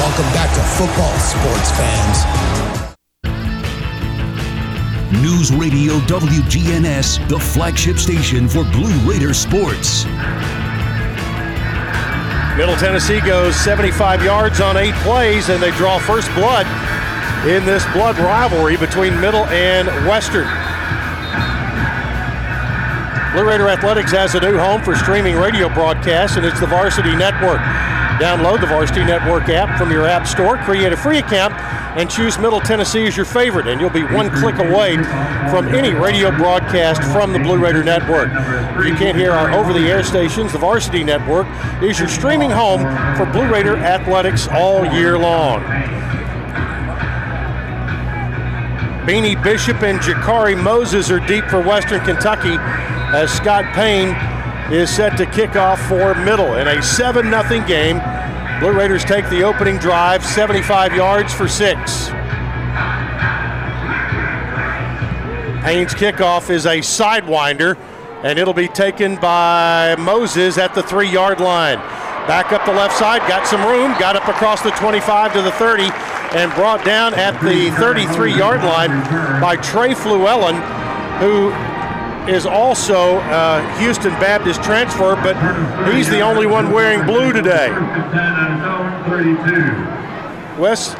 Welcome 0.00 0.32
back 0.32 0.48
to 0.56 0.62
football, 0.80 1.12
sports 1.20 1.68
fans. 1.76 2.59
News 5.12 5.50
Radio 5.50 5.94
WGNS, 6.06 7.28
the 7.28 7.38
flagship 7.38 7.98
station 7.98 8.48
for 8.48 8.62
Blue 8.62 8.94
Raider 9.00 9.34
sports. 9.34 10.04
Middle 12.56 12.76
Tennessee 12.76 13.20
goes 13.20 13.56
75 13.56 14.22
yards 14.22 14.60
on 14.60 14.76
eight 14.76 14.94
plays, 15.02 15.48
and 15.48 15.60
they 15.60 15.72
draw 15.72 15.98
first 15.98 16.32
blood 16.34 16.64
in 17.44 17.66
this 17.66 17.84
blood 17.92 18.18
rivalry 18.18 18.76
between 18.76 19.20
Middle 19.20 19.46
and 19.46 19.88
Western. 20.06 20.46
Blue 23.32 23.48
Raider 23.48 23.68
Athletics 23.68 24.12
has 24.12 24.36
a 24.36 24.40
new 24.40 24.58
home 24.58 24.80
for 24.80 24.94
streaming 24.94 25.34
radio 25.34 25.68
broadcasts, 25.68 26.36
and 26.36 26.46
it's 26.46 26.60
the 26.60 26.66
Varsity 26.66 27.16
Network. 27.16 27.60
Download 28.20 28.60
the 28.60 28.66
Varsity 28.66 29.02
Network 29.02 29.48
app 29.48 29.78
from 29.78 29.90
your 29.90 30.06
app 30.06 30.26
store, 30.26 30.58
create 30.58 30.92
a 30.92 30.96
free 30.96 31.20
account, 31.20 31.54
and 31.96 32.10
choose 32.10 32.38
Middle 32.38 32.60
Tennessee 32.60 33.06
as 33.06 33.16
your 33.16 33.24
favorite, 33.24 33.66
and 33.66 33.80
you'll 33.80 33.88
be 33.88 34.02
one 34.02 34.28
click 34.30 34.58
away 34.58 34.96
from 35.48 35.68
any 35.74 35.94
radio 35.94 36.30
broadcast 36.30 37.02
from 37.14 37.32
the 37.32 37.38
Blue 37.38 37.56
Raider 37.56 37.82
Network. 37.82 38.28
If 38.78 38.86
you 38.86 38.94
can't 38.94 39.16
hear 39.16 39.30
our 39.30 39.50
over 39.52 39.72
the 39.72 39.88
air 39.88 40.04
stations, 40.04 40.52
the 40.52 40.58
Varsity 40.58 41.02
Network 41.02 41.46
is 41.82 41.98
your 41.98 42.08
streaming 42.08 42.50
home 42.50 42.82
for 43.16 43.24
Blue 43.24 43.50
Raider 43.50 43.78
athletics 43.78 44.48
all 44.48 44.84
year 44.84 45.18
long. 45.18 45.62
Beanie 49.06 49.42
Bishop 49.42 49.82
and 49.82 49.98
Jakari 49.98 50.62
Moses 50.62 51.10
are 51.10 51.20
deep 51.20 51.46
for 51.46 51.62
Western 51.62 52.04
Kentucky 52.04 52.56
as 53.16 53.32
Scott 53.32 53.64
Payne 53.74 54.14
is 54.70 54.88
set 54.88 55.16
to 55.16 55.26
kick 55.26 55.56
off 55.56 55.80
for 55.88 56.14
Middle 56.14 56.54
in 56.54 56.68
a 56.68 56.82
7 56.82 57.24
0 57.24 57.66
game. 57.66 57.98
Blue 58.60 58.72
Raiders 58.72 59.04
take 59.04 59.28
the 59.28 59.42
opening 59.42 59.78
drive, 59.78 60.24
75 60.24 60.94
yards 60.94 61.32
for 61.32 61.48
six. 61.48 62.10
Payne's 65.64 65.92
kickoff 65.92 66.50
is 66.50 66.66
a 66.66 66.78
sidewinder, 66.78 67.76
and 68.22 68.38
it'll 68.38 68.54
be 68.54 68.68
taken 68.68 69.16
by 69.16 69.96
Moses 69.98 70.56
at 70.56 70.74
the 70.74 70.82
three 70.82 71.08
yard 71.08 71.40
line. 71.40 71.78
Back 72.28 72.52
up 72.52 72.64
the 72.64 72.72
left 72.72 72.96
side, 72.96 73.20
got 73.28 73.46
some 73.46 73.62
room, 73.64 73.98
got 73.98 74.14
up 74.14 74.28
across 74.28 74.62
the 74.62 74.70
25 74.72 75.32
to 75.32 75.42
the 75.42 75.52
30, 75.52 75.90
and 76.36 76.52
brought 76.54 76.84
down 76.84 77.12
at 77.14 77.32
the 77.42 77.70
33 77.72 78.36
yard 78.36 78.62
line 78.62 78.90
by 79.40 79.56
Trey 79.56 79.94
Fluellen, 79.94 80.60
who 81.18 81.50
is 82.28 82.46
also 82.46 83.18
a 83.18 83.76
Houston 83.78 84.12
Baptist 84.20 84.62
transfer, 84.62 85.16
but 85.16 85.36
he's 85.94 86.08
the 86.08 86.20
only 86.20 86.46
one 86.46 86.70
wearing 86.72 87.06
blue 87.06 87.32
today. 87.32 87.70
Wes, 90.58 90.94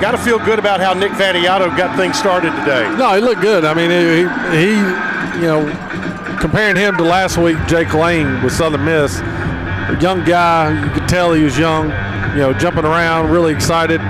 got 0.00 0.12
to 0.12 0.18
feel 0.18 0.38
good 0.38 0.58
about 0.58 0.80
how 0.80 0.94
Nick 0.94 1.12
Vattiato 1.12 1.76
got 1.76 1.96
things 1.96 2.18
started 2.18 2.50
today. 2.60 2.82
No, 2.96 3.14
he 3.14 3.20
looked 3.20 3.40
good. 3.40 3.64
I 3.64 3.74
mean, 3.74 3.90
he, 3.90 4.22
he 4.56 5.12
you 5.40 5.48
know, 5.48 6.38
comparing 6.40 6.76
him 6.76 6.96
to 6.96 7.02
last 7.02 7.38
week, 7.38 7.56
Jake 7.68 7.92
Lane 7.94 8.42
with 8.42 8.52
Southern 8.52 8.84
Miss, 8.84 9.20
a 9.20 9.98
young 10.00 10.24
guy, 10.24 10.84
you 10.84 10.90
could 10.90 11.08
tell 11.08 11.32
he 11.32 11.44
was 11.44 11.58
young, 11.58 11.90
you 12.32 12.38
know, 12.38 12.52
jumping 12.52 12.84
around, 12.84 13.30
really 13.30 13.52
excited. 13.52 14.00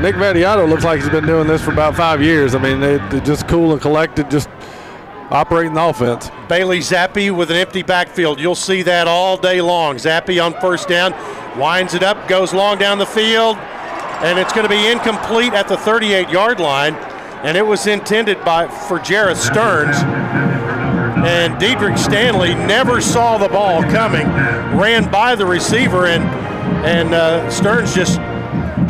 Nick 0.00 0.14
Vattiato 0.14 0.66
looks 0.68 0.84
like 0.84 1.00
he's 1.00 1.10
been 1.10 1.26
doing 1.26 1.46
this 1.46 1.62
for 1.62 1.72
about 1.72 1.94
five 1.94 2.22
years. 2.22 2.54
I 2.54 2.58
mean, 2.58 2.80
they, 2.80 2.98
just 3.20 3.46
cool 3.48 3.72
and 3.72 3.80
collected, 3.80 4.30
just 4.30 4.48
operating 5.30 5.74
the 5.74 5.82
offense. 5.82 6.30
Bailey 6.48 6.80
Zappe 6.80 7.34
with 7.34 7.50
an 7.50 7.56
empty 7.56 7.82
backfield. 7.82 8.40
You'll 8.40 8.54
see 8.54 8.82
that 8.82 9.06
all 9.06 9.36
day 9.36 9.60
long. 9.60 9.96
Zappe 9.96 10.44
on 10.44 10.58
first 10.60 10.88
down, 10.88 11.12
winds 11.58 11.94
it 11.94 12.02
up, 12.02 12.28
goes 12.28 12.52
long 12.52 12.78
down 12.78 12.98
the 12.98 13.06
field, 13.06 13.56
and 13.56 14.38
it's 14.38 14.52
going 14.52 14.64
to 14.64 14.68
be 14.68 14.90
incomplete 14.90 15.52
at 15.52 15.68
the 15.68 15.76
38 15.76 16.28
yard 16.28 16.60
line. 16.60 16.94
And 17.42 17.56
it 17.56 17.66
was 17.66 17.86
intended 17.86 18.44
by 18.44 18.68
for 18.68 18.98
Jerreth 18.98 19.38
Sterns. 19.38 19.96
And 21.26 21.58
Diedrich 21.58 21.96
Stanley 21.96 22.54
never 22.54 23.00
saw 23.00 23.38
the 23.38 23.48
ball 23.48 23.82
coming, 23.82 24.26
ran 24.78 25.10
by 25.10 25.34
the 25.34 25.46
receiver, 25.46 26.06
and 26.06 26.22
and 26.84 27.14
uh, 27.14 27.50
Sterns 27.50 27.94
just 27.94 28.18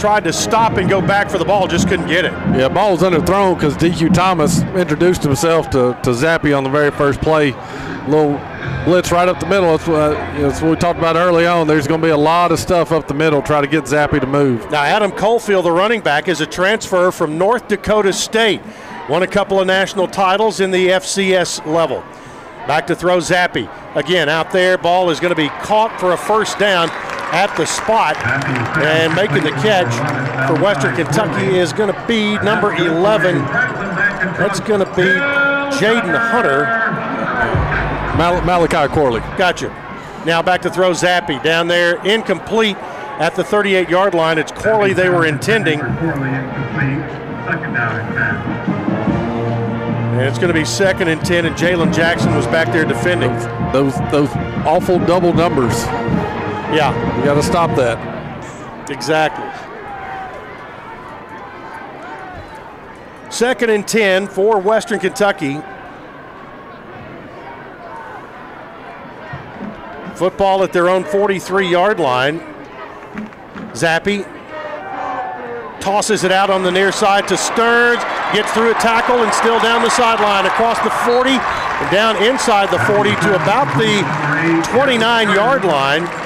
tried 0.01 0.25
to 0.25 0.33
stop 0.33 0.79
and 0.79 0.89
go 0.89 1.03
back 1.03 1.29
for 1.29 1.37
the 1.37 1.45
ball, 1.45 1.69
just 1.69 1.87
couldn't 1.87 2.09
get 2.09 2.25
it. 2.25 2.33
Yeah, 2.33 2.69
ball 2.69 2.93
was 2.93 3.03
underthrown 3.03 3.55
because 3.55 3.77
DQ 3.77 4.15
Thomas 4.15 4.63
introduced 4.63 5.23
himself 5.23 5.69
to, 5.71 5.99
to 6.03 6.11
Zappe 6.11 6.57
on 6.57 6.65
the 6.65 6.71
very 6.71 6.91
first 6.91 7.21
play. 7.21 7.53
Little 8.09 8.41
blitz 8.87 9.13
right 9.13 9.29
up 9.29 9.39
the 9.41 9.47
middle. 9.47 9.77
That's 9.77 9.87
what, 9.87 10.13
you 10.35 10.43
know, 10.43 10.49
that's 10.49 10.63
what 10.63 10.71
we 10.71 10.77
talked 10.77 10.99
about 10.99 11.17
early 11.17 11.47
on. 11.47 11.67
There's 11.67 11.87
going 11.87 12.01
to 12.01 12.07
be 12.07 12.13
a 12.13 12.17
lot 12.17 12.51
of 12.51 12.59
stuff 12.59 12.93
up 12.93 13.09
the 13.09 13.15
middle, 13.15 13.43
try 13.43 13.61
to 13.61 13.67
get 13.67 13.85
Zappe 13.85 14.19
to 14.19 14.27
move. 14.27 14.71
Now, 14.71 14.85
Adam 14.85 15.13
Cofield, 15.13 15.65
the 15.65 15.71
running 15.73 16.01
back, 16.01 16.29
is 16.29 16.41
a 16.41 16.47
transfer 16.47 17.11
from 17.11 17.37
North 17.37 17.69
Dakota 17.69 18.15
State. 18.15 18.63
Won 19.11 19.23
a 19.23 19.27
couple 19.27 19.61
of 19.61 19.67
national 19.67 20.09
titles 20.09 20.61
in 20.61 20.71
the 20.71 20.89
FCS 20.89 21.67
level. 21.67 22.03
Back 22.67 22.87
to 22.87 22.97
throw 22.97 23.19
Zappe. 23.19 23.69
Again, 23.97 24.31
out 24.31 24.51
there, 24.51 24.79
ball 24.79 25.11
is 25.11 25.21
going 25.21 25.35
to 25.35 25.37
be 25.37 25.49
caught 25.63 26.01
for 26.01 26.13
a 26.13 26.17
first 26.17 26.59
down 26.59 26.89
at 27.33 27.55
the 27.57 27.67
spot. 27.67 28.17
And 28.85 29.15
making 29.15 29.45
the 29.45 29.51
catch 29.63 29.93
for 30.49 30.61
Western 30.63 30.95
Kentucky 30.97 31.57
is 31.57 31.73
going 31.73 31.93
to 31.93 32.07
be 32.07 32.39
number 32.39 32.73
11. 32.75 33.39
That's 34.39 34.61
going 34.61 34.81
to 34.81 34.87
be 34.97 35.03
Jaden 35.79 36.17
Hunter. 36.31 36.65
Mal- 38.17 38.43
Malachi 38.43 38.93
Corley. 38.93 39.21
Gotcha. 39.37 39.69
Now 40.27 40.43
back 40.43 40.63
to 40.63 40.71
throw 40.71 40.91
Zappe 40.91 41.43
down 41.43 41.69
there, 41.69 42.05
incomplete 42.05 42.77
at 42.77 43.35
the 43.35 43.45
38 43.45 43.89
yard 43.89 44.15
line. 44.15 44.39
It's 44.39 44.53
Corley 44.53 44.93
they 44.93 45.09
were 45.09 45.27
intending. 45.27 45.81
And 50.11 50.29
it's 50.29 50.39
going 50.39 50.53
to 50.53 50.59
be 50.59 50.65
second 50.67 51.09
and 51.09 51.25
10, 51.25 51.47
and 51.47 51.57
Jalen 51.57 51.95
Jackson 51.95 52.35
was 52.35 52.47
back 52.49 52.73
there 52.73 52.85
defending. 52.85 53.31
Those, 53.73 53.97
those 54.11 54.29
awful 54.67 54.99
double 54.99 55.33
numbers. 55.33 55.75
Yeah. 56.75 57.19
We 57.19 57.25
got 57.25 57.35
to 57.35 57.43
stop 57.43 57.77
that. 57.77 58.91
Exactly. 58.91 59.47
Second 63.31 63.71
and 63.71 63.87
10 63.87 64.27
for 64.27 64.59
Western 64.59 64.99
Kentucky. 64.99 65.61
Football 70.17 70.63
at 70.63 70.73
their 70.73 70.89
own 70.89 71.05
43 71.05 71.69
yard 71.69 71.99
line. 72.01 72.41
Zappe 73.73 74.27
tosses 75.81 76.25
it 76.25 76.33
out 76.33 76.51
on 76.51 76.63
the 76.63 76.71
near 76.71 76.93
side 76.93 77.27
to 77.29 77.37
Sterns, 77.37 78.03
gets 78.35 78.53
through 78.53 78.71
a 78.71 78.75
tackle 78.75 79.23
and 79.23 79.33
still 79.33 79.59
down 79.61 79.83
the 79.83 79.91
sideline 79.91 80.45
across 80.45 80.79
the 80.81 80.91
40 80.91 81.31
and 81.31 81.91
down 81.91 82.23
inside 82.23 82.71
the 82.71 82.79
40 82.81 83.11
to 83.11 83.35
about 83.37 83.67
the 83.79 84.73
29 84.77 85.31
yard 85.31 85.65
line. 85.65 86.20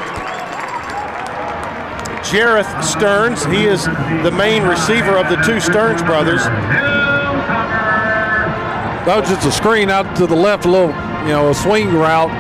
Jerreth 2.25 2.83
Sterns. 2.83 3.45
He 3.45 3.67
is 3.67 3.85
the 3.85 4.33
main 4.37 4.63
receiver 4.63 5.17
of 5.17 5.29
the 5.29 5.37
two 5.43 5.61
Sterns 5.61 6.03
brothers. 6.03 6.43
That 9.05 9.21
was 9.21 9.29
just 9.29 9.47
a 9.47 9.53
screen 9.53 9.91
out 9.91 10.17
to 10.17 10.27
the 10.27 10.35
left, 10.35 10.65
a 10.65 10.71
little, 10.71 10.89
you 10.89 11.33
know, 11.33 11.51
a 11.51 11.55
swing 11.55 11.93
route. 11.93 12.31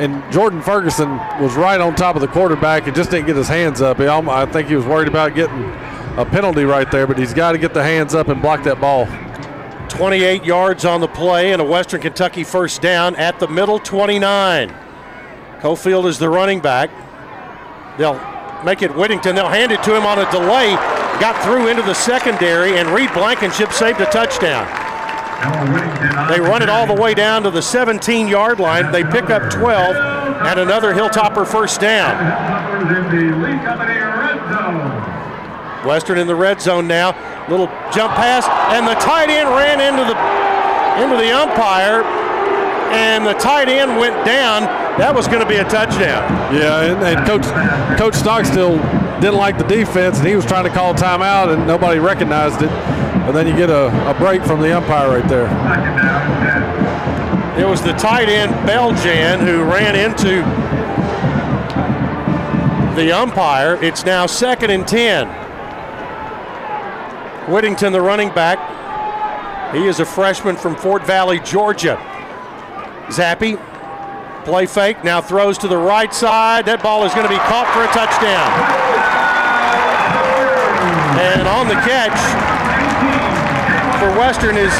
And 0.00 0.20
Jordan 0.32 0.60
Ferguson 0.60 1.08
was 1.40 1.54
right 1.54 1.80
on 1.80 1.94
top 1.94 2.16
of 2.16 2.20
the 2.20 2.26
quarterback 2.26 2.86
and 2.86 2.96
just 2.96 3.12
didn't 3.12 3.26
get 3.26 3.36
his 3.36 3.46
hands 3.46 3.80
up. 3.80 3.98
He, 3.98 4.06
I 4.08 4.46
think 4.46 4.68
he 4.68 4.74
was 4.74 4.84
worried 4.84 5.06
about 5.06 5.36
getting 5.36 5.62
a 6.16 6.24
penalty 6.24 6.64
right 6.64 6.90
there, 6.90 7.06
but 7.06 7.18
he's 7.18 7.32
got 7.32 7.52
to 7.52 7.58
get 7.58 7.72
the 7.72 7.84
hands 7.84 8.14
up 8.14 8.26
and 8.28 8.42
block 8.42 8.64
that 8.64 8.80
ball. 8.80 9.06
28 9.88 10.44
yards 10.44 10.84
on 10.84 11.00
the 11.00 11.08
play 11.08 11.52
and 11.52 11.62
a 11.62 11.64
Western 11.64 12.00
Kentucky 12.00 12.42
first 12.42 12.82
down 12.82 13.14
at 13.16 13.38
the 13.38 13.46
middle 13.46 13.78
29. 13.78 14.74
Cofield 15.60 16.06
is 16.06 16.18
the 16.18 16.28
running 16.28 16.58
back. 16.58 16.90
They'll 17.98 18.18
make 18.64 18.82
it 18.82 18.94
Whittington. 18.94 19.34
They'll 19.34 19.48
hand 19.48 19.72
it 19.72 19.82
to 19.84 19.96
him 19.96 20.04
on 20.04 20.18
a 20.18 20.30
delay. 20.30 20.74
Got 21.20 21.42
through 21.44 21.68
into 21.68 21.82
the 21.82 21.94
secondary, 21.94 22.78
and 22.78 22.88
Reed 22.88 23.12
Blankenship 23.12 23.72
saved 23.72 24.00
a 24.00 24.06
touchdown. 24.06 24.66
They 26.28 26.40
run 26.40 26.62
it 26.62 26.68
all 26.68 26.86
the 26.86 27.00
way 27.00 27.14
down 27.14 27.42
to 27.44 27.50
the 27.50 27.62
17 27.62 28.28
yard 28.28 28.60
line. 28.60 28.92
They 28.92 29.04
pick 29.04 29.30
up 29.30 29.50
12 29.50 29.96
and 29.96 30.60
another 30.60 30.92
Hilltopper 30.92 31.46
first 31.46 31.80
down. 31.80 32.16
Western 35.86 36.18
in 36.18 36.26
the 36.26 36.34
red 36.34 36.60
zone 36.60 36.86
now. 36.86 37.16
Little 37.48 37.66
jump 37.92 38.14
pass, 38.14 38.46
and 38.72 38.86
the 38.86 38.94
tight 38.94 39.30
end 39.30 39.48
ran 39.48 39.80
into 39.80 40.04
the 40.04 40.16
into 41.02 41.16
the 41.16 41.32
umpire, 41.32 42.02
and 42.92 43.24
the 43.26 43.34
tight 43.34 43.68
end 43.68 43.98
went 43.98 44.24
down. 44.26 44.64
That 44.98 45.14
was 45.14 45.28
going 45.28 45.40
to 45.40 45.48
be 45.48 45.56
a 45.56 45.64
touchdown. 45.64 46.54
Yeah, 46.54 46.82
and, 46.82 47.02
and 47.02 47.26
Coach 47.26 47.46
Coach 47.98 48.14
Stockstill 48.14 48.76
didn't 49.20 49.36
like 49.36 49.56
the 49.58 49.64
defense, 49.64 50.18
and 50.18 50.26
he 50.26 50.36
was 50.36 50.44
trying 50.44 50.64
to 50.64 50.70
call 50.70 50.94
timeout, 50.94 51.52
and 51.54 51.66
nobody 51.66 51.98
recognized 52.00 52.62
it. 52.62 52.70
and 52.70 53.34
then 53.34 53.46
you 53.46 53.54
get 53.54 53.70
a, 53.70 53.88
a 54.10 54.14
break 54.14 54.42
from 54.42 54.60
the 54.60 54.76
umpire 54.76 55.08
right 55.08 55.28
there. 55.28 55.46
It 57.58 57.66
was 57.66 57.82
the 57.82 57.92
tight 57.92 58.28
end 58.28 58.52
Beljan 58.68 59.40
who 59.40 59.62
ran 59.62 59.94
into 59.94 60.42
the 62.96 63.12
umpire. 63.12 63.82
It's 63.82 64.04
now 64.04 64.26
second 64.26 64.70
and 64.70 64.86
10. 64.86 65.28
Whittington, 67.50 67.92
the 67.92 68.00
running 68.00 68.30
back, 68.30 68.58
he 69.74 69.86
is 69.86 70.00
a 70.00 70.04
freshman 70.04 70.56
from 70.56 70.76
Fort 70.76 71.04
Valley, 71.04 71.40
Georgia. 71.40 71.96
Zappe, 73.08 73.58
play 74.44 74.66
fake, 74.66 75.02
now 75.04 75.20
throws 75.20 75.58
to 75.58 75.68
the 75.68 75.76
right 75.76 76.12
side. 76.12 76.66
That 76.66 76.82
ball 76.82 77.04
is 77.04 77.12
going 77.14 77.26
to 77.26 77.32
be 77.32 77.40
caught 77.48 77.68
for 77.72 77.82
a 77.84 77.90
touchdown. 77.92 78.50
And 81.20 81.46
on 81.46 81.68
the 81.68 81.74
catch 81.84 82.16
for 84.00 84.08
Western 84.18 84.56
is 84.56 84.72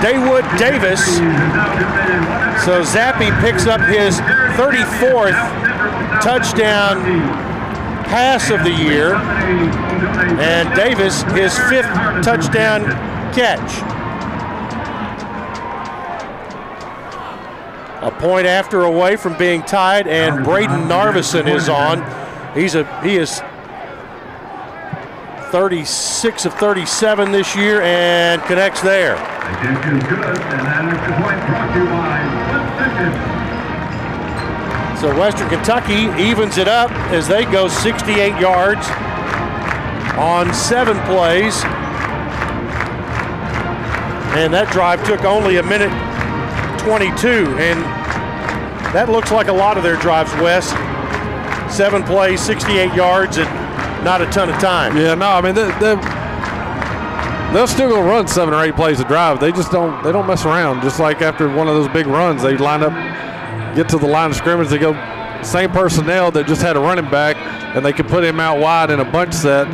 Daewood 0.00 0.46
Davis. 0.58 1.02
So 2.64 2.82
Zappe 2.82 3.32
picks 3.40 3.66
up 3.66 3.80
his 3.80 4.20
34th 4.56 5.40
touchdown 6.22 7.02
pass 8.06 8.50
of 8.50 8.62
the 8.62 8.70
year, 8.70 9.14
and 10.38 10.72
Davis 10.76 11.22
his 11.34 11.58
fifth 11.68 11.90
touchdown 12.22 12.84
catch. 13.34 13.95
A 18.06 18.10
point 18.12 18.46
after 18.46 18.82
away 18.84 19.16
from 19.16 19.36
being 19.36 19.62
tied, 19.62 20.06
and 20.06 20.46
Brayden 20.46 20.86
Narveson 20.86 21.52
is 21.52 21.68
on. 21.68 21.98
He's 22.54 22.76
a 22.76 22.84
he 23.02 23.16
is 23.16 23.40
36 25.50 26.44
of 26.44 26.54
37 26.54 27.32
this 27.32 27.56
year 27.56 27.82
and 27.82 28.40
connects 28.42 28.80
there. 28.80 29.16
So 35.00 35.18
Western 35.18 35.48
Kentucky 35.48 36.06
evens 36.22 36.58
it 36.58 36.68
up 36.68 36.92
as 37.10 37.26
they 37.26 37.44
go 37.44 37.66
68 37.66 38.40
yards 38.40 38.86
on 40.16 40.54
seven 40.54 40.96
plays. 41.06 41.64
And 44.38 44.54
that 44.54 44.70
drive 44.70 45.04
took 45.04 45.24
only 45.24 45.56
a 45.56 45.62
minute 45.64 45.90
22. 46.86 47.56
And 47.58 47.95
that 48.96 49.10
looks 49.10 49.30
like 49.30 49.48
a 49.48 49.52
lot 49.52 49.76
of 49.76 49.82
their 49.82 49.96
drives, 49.96 50.32
Wes. 50.40 50.70
Seven 51.74 52.02
plays, 52.02 52.40
68 52.40 52.94
yards, 52.94 53.36
and 53.36 53.44
not 54.02 54.22
a 54.22 54.26
ton 54.26 54.48
of 54.48 54.58
time. 54.58 54.96
Yeah, 54.96 55.14
no, 55.14 55.28
I 55.28 55.42
mean 55.42 55.54
they, 55.54 55.68
they, 55.78 55.94
they'll 57.52 57.66
still 57.66 57.90
go 57.90 58.00
run 58.02 58.26
seven 58.26 58.54
or 58.54 58.64
eight 58.64 58.74
plays 58.74 58.98
a 58.98 59.04
drive. 59.04 59.38
They 59.38 59.52
just 59.52 59.70
don't 59.70 60.02
they 60.02 60.12
don't 60.12 60.26
mess 60.26 60.46
around. 60.46 60.80
Just 60.80 60.98
like 60.98 61.20
after 61.20 61.46
one 61.46 61.68
of 61.68 61.74
those 61.74 61.88
big 61.88 62.06
runs, 62.06 62.42
they 62.42 62.56
line 62.56 62.82
up, 62.82 62.94
get 63.76 63.86
to 63.90 63.98
the 63.98 64.06
line 64.06 64.30
of 64.30 64.36
scrimmage, 64.36 64.68
they 64.68 64.78
go 64.78 64.94
same 65.42 65.70
personnel 65.70 66.30
that 66.30 66.46
just 66.46 66.62
had 66.62 66.76
a 66.76 66.80
running 66.80 67.10
back, 67.10 67.36
and 67.76 67.84
they 67.84 67.92
can 67.92 68.06
put 68.06 68.24
him 68.24 68.40
out 68.40 68.58
wide 68.58 68.90
in 68.90 69.00
a 69.00 69.04
bunch 69.04 69.34
set. 69.34 69.66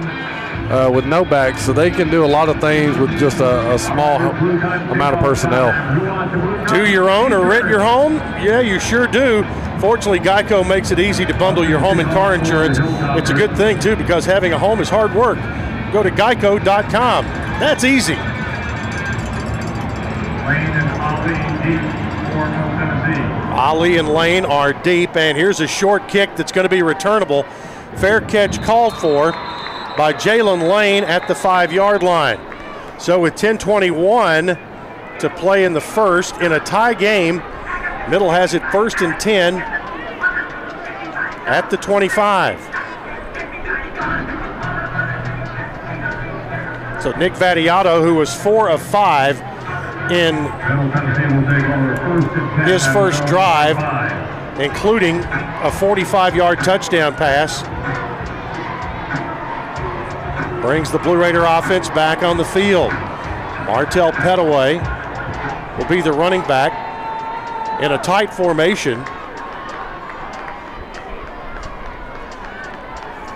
Uh, 0.73 0.91
with 0.91 1.05
no 1.05 1.23
back, 1.23 1.59
so 1.59 1.71
they 1.71 1.91
can 1.91 2.09
do 2.11 2.25
a 2.25 2.27
lot 2.27 2.49
of 2.49 2.59
things 2.59 2.97
with 2.97 3.11
just 3.19 3.41
a, 3.41 3.75
a 3.75 3.79
small 3.79 4.17
amount 4.17 5.15
of 5.15 5.21
personnel. 5.21 5.69
Do 6.67 6.87
your 6.91 7.11
own 7.11 7.31
or 7.31 7.47
rent 7.47 7.69
your 7.69 7.83
home? 7.83 8.15
Yeah, 8.43 8.61
you 8.61 8.81
sure 8.81 9.07
do. 9.07 9.45
Fortunately, 9.81 10.19
Geico 10.19 10.67
makes 10.67 10.91
it 10.91 10.99
easy 10.99 11.27
to 11.27 11.35
bundle 11.35 11.69
your 11.69 11.79
home 11.79 12.01
and 12.01 12.09
car 12.09 12.35
insurance. 12.35 12.79
It's 12.81 13.29
a 13.29 13.35
good 13.35 13.55
thing, 13.55 13.81
too, 13.81 13.97
because 13.97 14.25
having 14.25 14.55
a 14.55 14.59
home 14.59 14.81
is 14.81 14.89
hard 14.89 15.15
work. 15.15 15.37
Go 15.93 16.03
to 16.03 16.11
geico.com. 16.11 17.25
That's 17.27 17.85
easy. 17.85 18.17
Ali 23.53 23.99
and 23.99 24.09
Lane 24.09 24.47
are 24.47 24.73
deep, 24.73 25.17
and 25.17 25.37
here's 25.37 25.61
a 25.61 25.67
short 25.67 26.09
kick 26.09 26.35
that's 26.35 26.51
going 26.51 26.65
to 26.65 26.75
be 26.75 26.83
returnable. 26.83 27.43
Fair 27.97 28.23
catch 28.23 28.63
called 28.63 28.97
for 28.97 29.35
by 29.97 30.13
Jalen 30.13 30.71
Lane 30.71 31.05
at 31.05 31.29
the 31.29 31.35
five 31.35 31.73
yard 31.73 32.03
line. 32.03 32.39
So, 32.99 33.19
with 33.19 33.35
10:21 33.35 34.59
to 35.19 35.31
play 35.31 35.65
in 35.65 35.73
the 35.73 35.81
first 35.81 36.37
in 36.39 36.53
a 36.53 36.61
tie 36.61 36.95
game, 36.95 37.43
Middle 38.09 38.31
has 38.31 38.55
it 38.55 38.63
first 38.71 39.01
and 39.01 39.19
10 39.21 39.57
at 41.47 41.71
the 41.71 41.77
25. 41.77 42.59
So 47.03 47.11
Nick 47.13 47.33
Vattiato, 47.33 48.01
who 48.01 48.15
was 48.15 48.33
four 48.33 48.71
of 48.71 48.81
five 48.81 49.41
in 50.13 50.35
his 52.65 52.87
first 52.89 53.27
drive, 53.27 53.77
including 54.61 55.19
a 55.19 55.71
45-yard 55.71 56.61
touchdown 56.61 57.15
pass, 57.17 57.63
brings 60.63 60.93
the 60.93 60.99
Blue 60.99 61.17
Raider 61.17 61.43
offense 61.45 61.89
back 61.91 62.23
on 62.23 62.37
the 62.37 62.45
field. 62.45 62.93
Martell 63.67 64.13
Pettaway 64.13 64.79
will 65.77 65.89
be 65.89 66.01
the 66.01 66.13
running 66.13 66.41
back 66.43 66.73
in 67.83 67.91
a 67.91 67.99
tight 67.99 68.33
formation. 68.33 69.03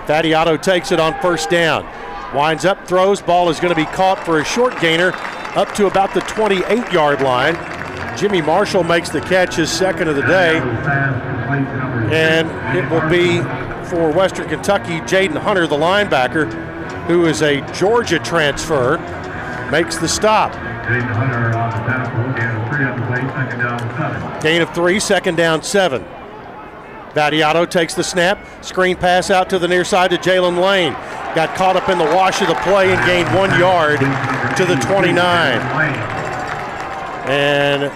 Vattiato 0.06 0.60
takes 0.62 0.92
it 0.92 1.00
on 1.00 1.20
first 1.20 1.50
down. 1.50 1.84
Winds 2.32 2.64
up, 2.64 2.86
throws, 2.86 3.20
ball 3.20 3.50
is 3.50 3.58
going 3.58 3.74
to 3.74 3.80
be 3.80 3.86
caught 3.86 4.24
for 4.24 4.38
a 4.38 4.44
short 4.44 4.78
gainer 4.80 5.10
up 5.56 5.74
to 5.74 5.86
about 5.86 6.14
the 6.14 6.20
28 6.20 6.92
yard 6.92 7.22
line. 7.22 7.56
Jimmy 8.16 8.40
Marshall 8.40 8.84
makes 8.84 9.10
the 9.10 9.20
catch, 9.20 9.56
his 9.56 9.70
second 9.70 10.06
of 10.06 10.14
the 10.14 10.22
day. 10.22 10.58
And 12.14 12.48
it 12.76 12.88
will 12.88 13.08
be 13.10 13.40
for 13.90 14.12
Western 14.12 14.48
Kentucky, 14.48 15.00
Jaden 15.00 15.36
Hunter, 15.36 15.66
the 15.66 15.76
linebacker, 15.76 16.75
who 17.06 17.26
is 17.26 17.42
a 17.42 17.60
Georgia 17.72 18.18
transfer, 18.18 18.98
makes 19.70 19.96
the 19.96 20.08
stop. 20.08 20.52
Gain 24.42 24.62
of 24.62 24.74
three, 24.74 25.00
second 25.00 25.36
down 25.36 25.62
seven. 25.62 26.04
Vattiato 27.14 27.68
takes 27.68 27.94
the 27.94 28.04
snap, 28.04 28.38
screen 28.62 28.96
pass 28.96 29.30
out 29.30 29.48
to 29.50 29.58
the 29.58 29.66
near 29.66 29.84
side 29.84 30.10
to 30.10 30.18
Jalen 30.18 30.62
Lane. 30.62 30.92
Got 31.34 31.56
caught 31.56 31.76
up 31.76 31.88
in 31.88 31.98
the 31.98 32.04
wash 32.04 32.42
of 32.42 32.48
the 32.48 32.54
play 32.56 32.92
and 32.92 33.06
gained 33.06 33.28
one 33.34 33.50
yard 33.58 34.00
to 34.56 34.64
the 34.64 34.76
29. 34.76 35.16
And 37.28 37.90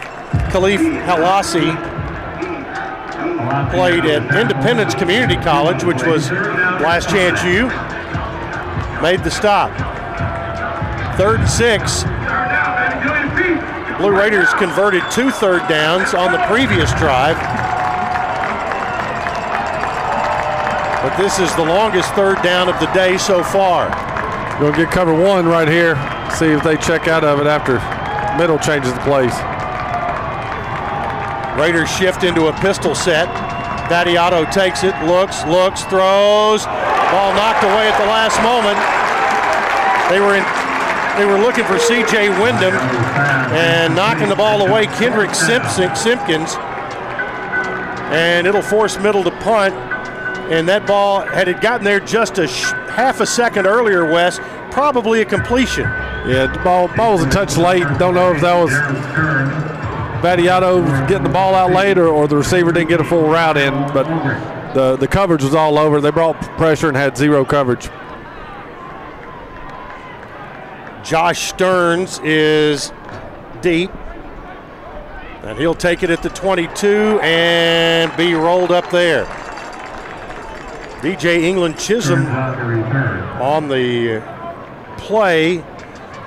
Khalif 0.51 1.05
Halassi 1.05 1.77
played 3.73 4.05
at 4.07 4.35
Independence 4.37 4.95
Community 4.95 5.37
College, 5.37 5.85
which 5.85 6.03
was 6.03 6.31
last 6.31 7.09
chance 7.09 7.43
U. 7.45 7.69
Made 9.03 9.25
the 9.25 9.31
stop. 9.31 9.71
Third 11.17 11.41
and 11.41 11.49
six. 11.49 12.05
Blue 13.99 14.17
Raiders 14.17 14.53
converted 14.55 15.03
two 15.11 15.31
third 15.31 15.67
downs 15.69 16.15
on 16.15 16.33
the 16.33 16.39
previous 16.47 16.93
drive. 16.95 17.37
But 21.03 21.17
this 21.17 21.39
is 21.39 21.55
the 21.57 21.65
longest 21.65 22.13
third 22.13 22.43
down 22.43 22.69
of 22.69 22.79
the 22.79 22.87
day 22.93 23.17
so 23.17 23.43
far. 23.43 23.89
Going 24.61 24.75
to 24.75 24.85
get 24.85 24.91
cover 24.91 25.15
one 25.15 25.47
right 25.47 25.67
here. 25.67 25.97
See 26.37 26.47
if 26.47 26.63
they 26.63 26.77
check 26.77 27.09
out 27.09 27.25
of 27.25 27.41
it 27.41 27.47
after 27.47 27.81
middle 28.37 28.59
changes 28.59 28.93
the 28.93 29.01
place. 29.01 29.35
Raiders 31.59 31.91
shift 31.91 32.23
into 32.23 32.49
a 32.49 32.53
pistol 32.61 32.95
set. 32.95 33.29
Vattiato 33.89 34.51
takes 34.53 34.85
it, 34.85 34.95
looks, 35.05 35.45
looks, 35.47 35.85
throws. 35.85 36.67
Ball 37.11 37.35
knocked 37.35 37.65
away 37.65 37.91
at 37.91 37.99
the 37.99 38.07
last 38.07 38.39
moment. 38.43 38.79
They 40.11 40.21
were 40.21 40.35
in 40.35 40.45
they 41.21 41.27
were 41.27 41.39
looking 41.39 41.65
for 41.65 41.79
C.J. 41.79 42.31
Windham 42.41 42.73
and 42.73 43.95
knocking 43.95 44.29
the 44.29 44.37
ball 44.37 44.67
away, 44.67 44.87
Kendrick 44.87 45.35
Simpson, 45.35 45.95
Simpkins. 45.95 46.55
And 48.11 48.47
it'll 48.47 48.63
force 48.63 48.99
middle 48.99 49.23
to 49.25 49.31
punt. 49.31 49.75
And 50.51 50.69
that 50.69 50.87
ball, 50.87 51.21
had 51.21 51.49
it 51.49 51.61
gotten 51.61 51.85
there 51.85 52.01
just 52.01 52.39
a 52.39 52.47
sh- 52.47 52.73
half 52.89 53.21
a 53.21 53.27
second 53.27 53.67
earlier, 53.67 54.11
Wes, 54.11 54.39
probably 54.71 55.21
a 55.21 55.25
completion. 55.25 55.85
Yeah, 55.85 56.47
the 56.47 56.59
ball, 56.61 56.89
ball 56.97 57.13
was 57.13 57.25
a 57.25 57.31
touch 57.31 57.57
late. 57.57 57.85
Don't 57.99 58.15
know 58.15 58.33
if 58.33 58.41
that 58.41 58.55
was 58.55 58.71
Vattiato 60.23 61.07
getting 61.09 61.25
the 61.25 61.29
ball 61.29 61.55
out 61.55 61.73
late 61.73 61.99
or, 61.99 62.09
or 62.09 62.29
the 62.29 62.37
receiver 62.37 62.73
didn't 62.73 62.89
get 62.89 63.01
a 63.01 63.05
full 63.05 63.29
route 63.29 63.57
in, 63.57 63.75
but 63.93 64.07
the, 64.75 64.97
the 64.97 65.09
coverage 65.09 65.43
was 65.43 65.55
all 65.55 65.79
over. 65.79 66.01
They 66.01 66.11
brought 66.11 66.41
pressure 66.57 66.89
and 66.89 66.97
had 66.97 67.17
zero 67.17 67.45
coverage. 67.45 67.89
Josh 71.05 71.49
Sterns 71.49 72.21
is 72.21 72.93
deep. 73.63 73.91
And 75.43 75.59
he'll 75.59 75.75
take 75.75 76.03
it 76.03 76.11
at 76.11 76.23
the 76.23 76.29
22 76.29 77.19
and 77.23 78.15
be 78.17 78.35
rolled 78.35 78.71
up 78.71 78.91
there. 78.91 79.25
DJ 81.01 81.43
England 81.43 81.79
Chisholm 81.79 82.27
on 83.41 83.69
the 83.69 84.23
play 84.99 85.65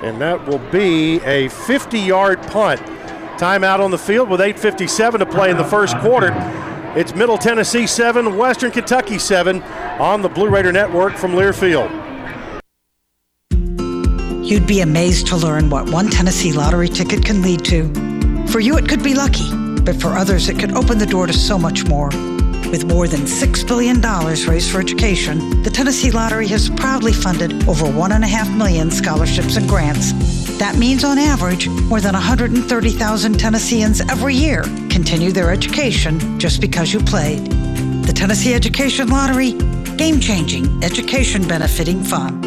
And 0.02 0.20
that 0.20 0.44
will 0.46 0.58
be 0.70 1.20
a 1.22 1.48
50 1.48 1.98
yard 1.98 2.42
punt. 2.42 2.80
Timeout 3.38 3.78
on 3.78 3.90
the 3.90 3.98
field 3.98 4.28
with 4.28 4.40
8.57 4.40 5.18
to 5.20 5.26
play 5.26 5.50
in 5.50 5.56
the 5.56 5.64
first 5.64 5.96
quarter. 5.98 6.30
It's 6.96 7.12
Middle 7.12 7.36
Tennessee 7.36 7.88
7, 7.88 8.36
Western 8.36 8.70
Kentucky 8.70 9.18
7 9.18 9.60
on 9.98 10.22
the 10.22 10.28
Blue 10.28 10.48
Raider 10.48 10.70
Network 10.70 11.16
from 11.16 11.32
Learfield. 11.32 11.90
You'd 14.48 14.68
be 14.68 14.80
amazed 14.80 15.26
to 15.26 15.36
learn 15.36 15.70
what 15.70 15.90
one 15.90 16.08
Tennessee 16.08 16.52
lottery 16.52 16.88
ticket 16.88 17.24
can 17.24 17.42
lead 17.42 17.64
to. 17.64 17.92
For 18.46 18.60
you, 18.60 18.76
it 18.76 18.88
could 18.88 19.02
be 19.02 19.12
lucky, 19.12 19.50
but 19.80 20.00
for 20.00 20.10
others, 20.10 20.48
it 20.48 20.60
could 20.60 20.70
open 20.76 20.98
the 20.98 21.06
door 21.06 21.26
to 21.26 21.32
so 21.32 21.58
much 21.58 21.84
more. 21.84 22.10
With 22.70 22.84
more 22.84 23.08
than 23.08 23.22
$6 23.22 23.66
billion 23.66 24.00
raised 24.48 24.70
for 24.70 24.80
education, 24.80 25.64
the 25.64 25.70
Tennessee 25.70 26.12
Lottery 26.12 26.46
has 26.46 26.70
proudly 26.70 27.12
funded 27.12 27.68
over 27.68 27.86
1.5 27.86 28.56
million 28.56 28.92
scholarships 28.92 29.56
and 29.56 29.68
grants. 29.68 30.43
That 30.58 30.76
means, 30.78 31.04
on 31.04 31.18
average, 31.18 31.68
more 31.68 32.00
than 32.00 32.12
130,000 32.14 33.38
Tennesseans 33.38 34.00
every 34.02 34.34
year 34.34 34.62
continue 34.88 35.32
their 35.32 35.50
education 35.50 36.38
just 36.38 36.60
because 36.60 36.92
you 36.92 37.00
played. 37.00 37.44
The 38.06 38.12
Tennessee 38.12 38.54
Education 38.54 39.08
Lottery, 39.08 39.52
game 39.96 40.20
changing, 40.20 40.82
education 40.84 41.46
benefiting 41.48 42.02
fun. 42.04 42.40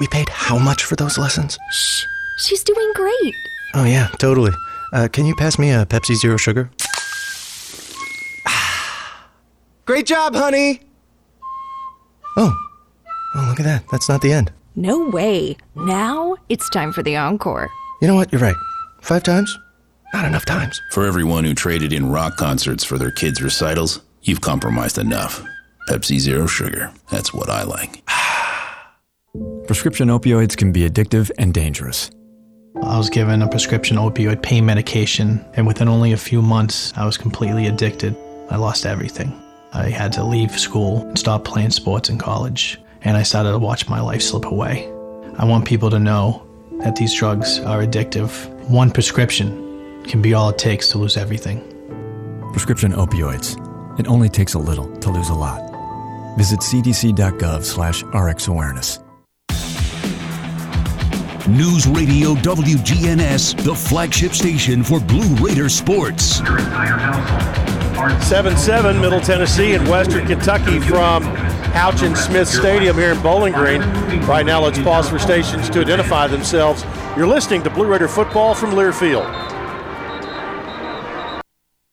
We 0.00 0.06
paid 0.08 0.28
how 0.28 0.58
much 0.58 0.84
for 0.84 0.96
those 0.96 1.18
lessons? 1.18 1.58
Shh, 1.70 2.04
she's 2.38 2.64
doing 2.64 2.92
great. 2.94 3.34
Oh, 3.74 3.84
yeah, 3.84 4.08
totally. 4.18 4.52
Uh, 4.92 5.08
can 5.08 5.26
you 5.26 5.34
pass 5.36 5.58
me 5.58 5.70
a 5.70 5.84
Pepsi 5.84 6.14
Zero 6.14 6.36
Sugar? 6.36 6.70
Great 9.84 10.06
job, 10.06 10.34
honey! 10.34 10.80
Oh. 12.36 12.54
Oh, 13.34 13.46
look 13.48 13.60
at 13.60 13.64
that. 13.64 13.84
That's 13.90 14.08
not 14.08 14.22
the 14.22 14.32
end. 14.32 14.52
No 14.78 15.08
way. 15.08 15.56
Now 15.74 16.36
it's 16.50 16.68
time 16.68 16.92
for 16.92 17.02
the 17.02 17.16
encore. 17.16 17.70
You 18.02 18.08
know 18.08 18.14
what? 18.14 18.30
You're 18.30 18.42
right. 18.42 18.56
Five 19.00 19.22
times? 19.22 19.58
Not 20.12 20.26
enough 20.26 20.44
times. 20.44 20.82
For 20.90 21.06
everyone 21.06 21.44
who 21.44 21.54
traded 21.54 21.94
in 21.94 22.10
rock 22.10 22.36
concerts 22.36 22.84
for 22.84 22.98
their 22.98 23.10
kids' 23.10 23.42
recitals, 23.42 24.02
you've 24.22 24.42
compromised 24.42 24.98
enough. 24.98 25.42
Pepsi 25.88 26.18
Zero 26.18 26.46
Sugar. 26.46 26.92
That's 27.10 27.32
what 27.32 27.48
I 27.48 27.62
like. 27.62 28.02
Prescription 29.66 30.08
opioids 30.08 30.54
can 30.54 30.72
be 30.72 30.86
addictive 30.86 31.30
and 31.38 31.54
dangerous. 31.54 32.10
I 32.82 32.98
was 32.98 33.08
given 33.08 33.40
a 33.40 33.48
prescription 33.48 33.96
opioid 33.96 34.42
pain 34.42 34.66
medication, 34.66 35.42
and 35.54 35.66
within 35.66 35.88
only 35.88 36.12
a 36.12 36.18
few 36.18 36.42
months, 36.42 36.92
I 36.96 37.06
was 37.06 37.16
completely 37.16 37.66
addicted. 37.66 38.14
I 38.50 38.56
lost 38.56 38.84
everything. 38.84 39.32
I 39.72 39.88
had 39.88 40.12
to 40.12 40.24
leave 40.24 40.50
school 40.50 41.00
and 41.06 41.18
stop 41.18 41.44
playing 41.44 41.70
sports 41.70 42.10
in 42.10 42.18
college, 42.18 42.78
and 43.06 43.16
I 43.16 43.22
started 43.22 43.52
to 43.52 43.58
watch 43.60 43.88
my 43.88 44.00
life 44.00 44.20
slip 44.20 44.46
away. 44.46 44.92
I 45.38 45.44
want 45.44 45.64
people 45.64 45.90
to 45.90 45.98
know 46.00 46.44
that 46.80 46.96
these 46.96 47.14
drugs 47.14 47.60
are 47.60 47.78
addictive. 47.78 48.30
One 48.68 48.90
prescription 48.90 50.02
can 50.02 50.20
be 50.20 50.34
all 50.34 50.48
it 50.48 50.58
takes 50.58 50.88
to 50.90 50.98
lose 50.98 51.16
everything. 51.16 51.60
Prescription 52.50 52.92
opioids. 52.92 53.56
It 54.00 54.08
only 54.08 54.28
takes 54.28 54.54
a 54.54 54.58
little 54.58 54.92
to 54.96 55.10
lose 55.10 55.28
a 55.28 55.34
lot. 55.34 55.62
Visit 56.36 56.58
cdc.gov 56.58 57.62
slash 57.62 58.02
rxawareness. 58.02 58.98
News 61.46 61.86
Radio 61.86 62.34
WGNS, 62.34 63.62
the 63.62 63.74
flagship 63.74 64.32
station 64.32 64.82
for 64.82 64.98
Blue 64.98 65.32
Raider 65.36 65.68
sports. 65.68 66.38
7 68.26 68.56
7, 68.56 69.00
Middle 69.00 69.20
Tennessee 69.20 69.74
and 69.74 69.88
Western 69.88 70.26
Kentucky 70.26 70.80
from 70.80 71.22
Houchens 71.76 72.16
Smith 72.16 72.48
Stadium 72.48 72.96
here 72.96 73.12
in 73.12 73.20
Bowling 73.20 73.52
Green. 73.52 73.82
Right 74.22 74.46
now, 74.46 74.64
let's 74.64 74.78
pause 74.78 75.10
for 75.10 75.18
stations 75.18 75.68
to 75.68 75.80
identify 75.80 76.26
themselves. 76.26 76.86
You're 77.18 77.26
listening 77.26 77.62
to 77.64 77.70
Blue 77.70 77.84
Raider 77.84 78.08
football 78.08 78.54
from 78.54 78.70
Learfield. 78.70 79.26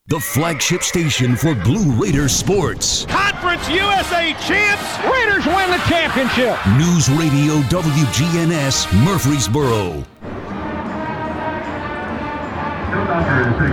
The 0.08 0.19
flagship 0.22 0.84
station 0.84 1.36
for 1.36 1.54
Blue 1.54 1.91
Raider 2.02 2.30
sports. 2.30 3.06
Conference 3.08 3.67
USA 3.67 4.34
champs. 4.48 5.00
Raiders 5.04 5.46
win 5.46 5.69
the 5.69 5.84
championship. 5.89 6.58
News 6.78 7.10
Radio 7.10 7.60
WGNS 7.67 9.04
Murfreesboro. 9.04 10.06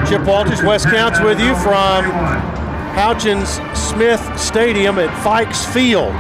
Chip 0.09 0.27
Walters, 0.27 0.61
Wes 0.65 0.85
Counts 0.85 1.21
with 1.21 1.39
you 1.39 1.55
from 1.55 2.60
Houchens 2.95 3.61
Smith 3.77 4.21
Stadium 4.39 4.99
at 4.99 5.11
Feix 5.23 5.65
Field 5.73 6.13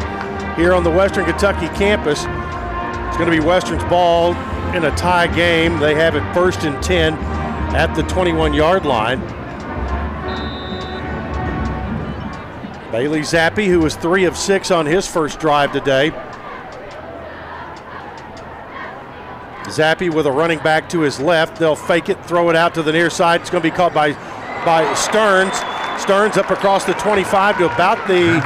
here 0.56 0.72
on 0.72 0.84
the 0.84 0.90
Western 0.90 1.24
Kentucky 1.24 1.66
campus. 1.76 2.20
It's 2.20 3.16
going 3.16 3.30
to 3.30 3.36
be 3.36 3.40
Western's 3.40 3.82
ball 3.84 4.34
in 4.74 4.84
a 4.84 4.96
tie 4.96 5.26
game. 5.26 5.80
They 5.80 5.94
have 5.96 6.14
it 6.14 6.34
first 6.34 6.64
and 6.64 6.80
10 6.82 7.14
at 7.74 7.92
the 7.94 8.02
21 8.04 8.54
yard 8.54 8.86
line. 8.86 9.20
Bailey 12.92 13.20
Zappe, 13.20 13.66
who 13.66 13.80
was 13.80 13.96
three 13.96 14.24
of 14.24 14.36
six 14.36 14.70
on 14.70 14.86
his 14.86 15.06
first 15.08 15.40
drive 15.40 15.72
today. 15.72 16.10
Zappe 19.64 20.12
with 20.12 20.26
a 20.26 20.32
running 20.32 20.58
back 20.60 20.88
to 20.90 21.00
his 21.00 21.18
left. 21.18 21.58
They'll 21.58 21.76
fake 21.76 22.08
it, 22.08 22.24
throw 22.26 22.48
it 22.50 22.56
out 22.56 22.74
to 22.74 22.82
the 22.82 22.92
near 22.92 23.10
side. 23.10 23.40
It's 23.40 23.50
going 23.50 23.62
to 23.62 23.70
be 23.70 23.76
caught 23.76 23.94
by, 23.94 24.12
by 24.64 24.92
Sterns. 24.94 25.58
Sterns 26.00 26.38
up 26.38 26.50
across 26.50 26.84
the 26.84 26.94
25 26.94 27.58
to 27.58 27.66
about 27.72 28.08
the 28.08 28.40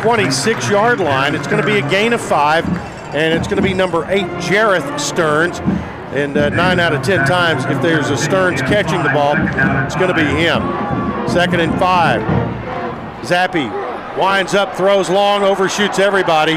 26 0.00 0.70
yard 0.70 1.00
line. 1.00 1.34
It's 1.34 1.46
going 1.46 1.60
to 1.60 1.66
be 1.66 1.78
a 1.78 1.90
gain 1.90 2.12
of 2.12 2.20
five, 2.20 2.64
and 3.14 3.34
it's 3.34 3.48
going 3.48 3.56
to 3.56 3.62
be 3.62 3.74
number 3.74 4.06
eight, 4.08 4.26
Jerreth 4.40 5.00
Sterns. 5.00 5.58
And 6.14 6.36
uh, 6.36 6.50
nine 6.50 6.78
out 6.78 6.94
of 6.94 7.02
10 7.02 7.26
times, 7.26 7.64
if 7.64 7.82
there's 7.82 8.10
a 8.10 8.16
Sterns 8.16 8.60
catching 8.62 9.02
the 9.02 9.08
ball, 9.08 9.34
it's 9.84 9.96
going 9.96 10.08
to 10.08 10.14
be 10.14 10.22
him. 10.22 10.62
Second 11.28 11.60
and 11.60 11.76
five. 11.80 12.22
Zappe 13.22 14.16
winds 14.16 14.54
up, 14.54 14.76
throws 14.76 15.10
long, 15.10 15.42
overshoots 15.42 15.98
everybody 15.98 16.54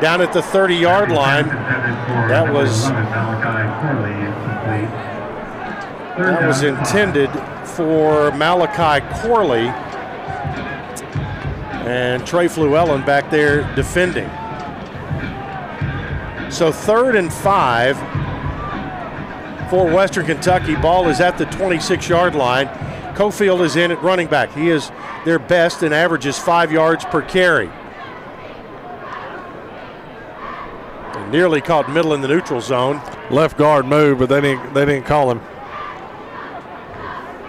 down 0.00 0.20
at 0.20 0.32
the 0.32 0.42
30 0.42 0.76
yard 0.76 1.10
line. 1.10 1.48
That 2.28 2.52
was 2.52 2.88
that 6.16 6.46
was 6.46 6.62
intended 6.62 7.30
for 7.66 8.30
Malachi 8.32 9.04
Corley 9.20 9.68
and 11.86 12.26
Trey 12.26 12.46
Fluellen 12.46 13.04
back 13.04 13.30
there 13.30 13.62
defending. 13.74 14.28
So 16.50 16.70
third 16.70 17.16
and 17.16 17.32
five 17.32 17.96
for 19.70 19.86
Western 19.86 20.26
Kentucky. 20.26 20.76
Ball 20.76 21.08
is 21.08 21.20
at 21.20 21.38
the 21.38 21.46
26 21.46 22.08
yard 22.08 22.34
line. 22.34 22.68
Cofield 23.14 23.62
is 23.64 23.76
in 23.76 23.90
at 23.90 24.02
running 24.02 24.26
back. 24.26 24.52
He 24.52 24.68
is 24.68 24.90
their 25.24 25.38
best 25.38 25.82
and 25.82 25.94
averages 25.94 26.38
five 26.38 26.70
yards 26.70 27.04
per 27.06 27.22
carry. 27.22 27.70
They 31.14 31.30
nearly 31.30 31.60
caught 31.60 31.90
middle 31.90 32.14
in 32.14 32.20
the 32.20 32.28
neutral 32.28 32.60
zone. 32.60 33.00
Left 33.30 33.56
guard 33.56 33.86
move, 33.86 34.18
but 34.18 34.28
they 34.28 34.40
didn't 34.40 34.74
they 34.74 34.84
didn't 34.84 35.06
call 35.06 35.30
him. 35.30 35.40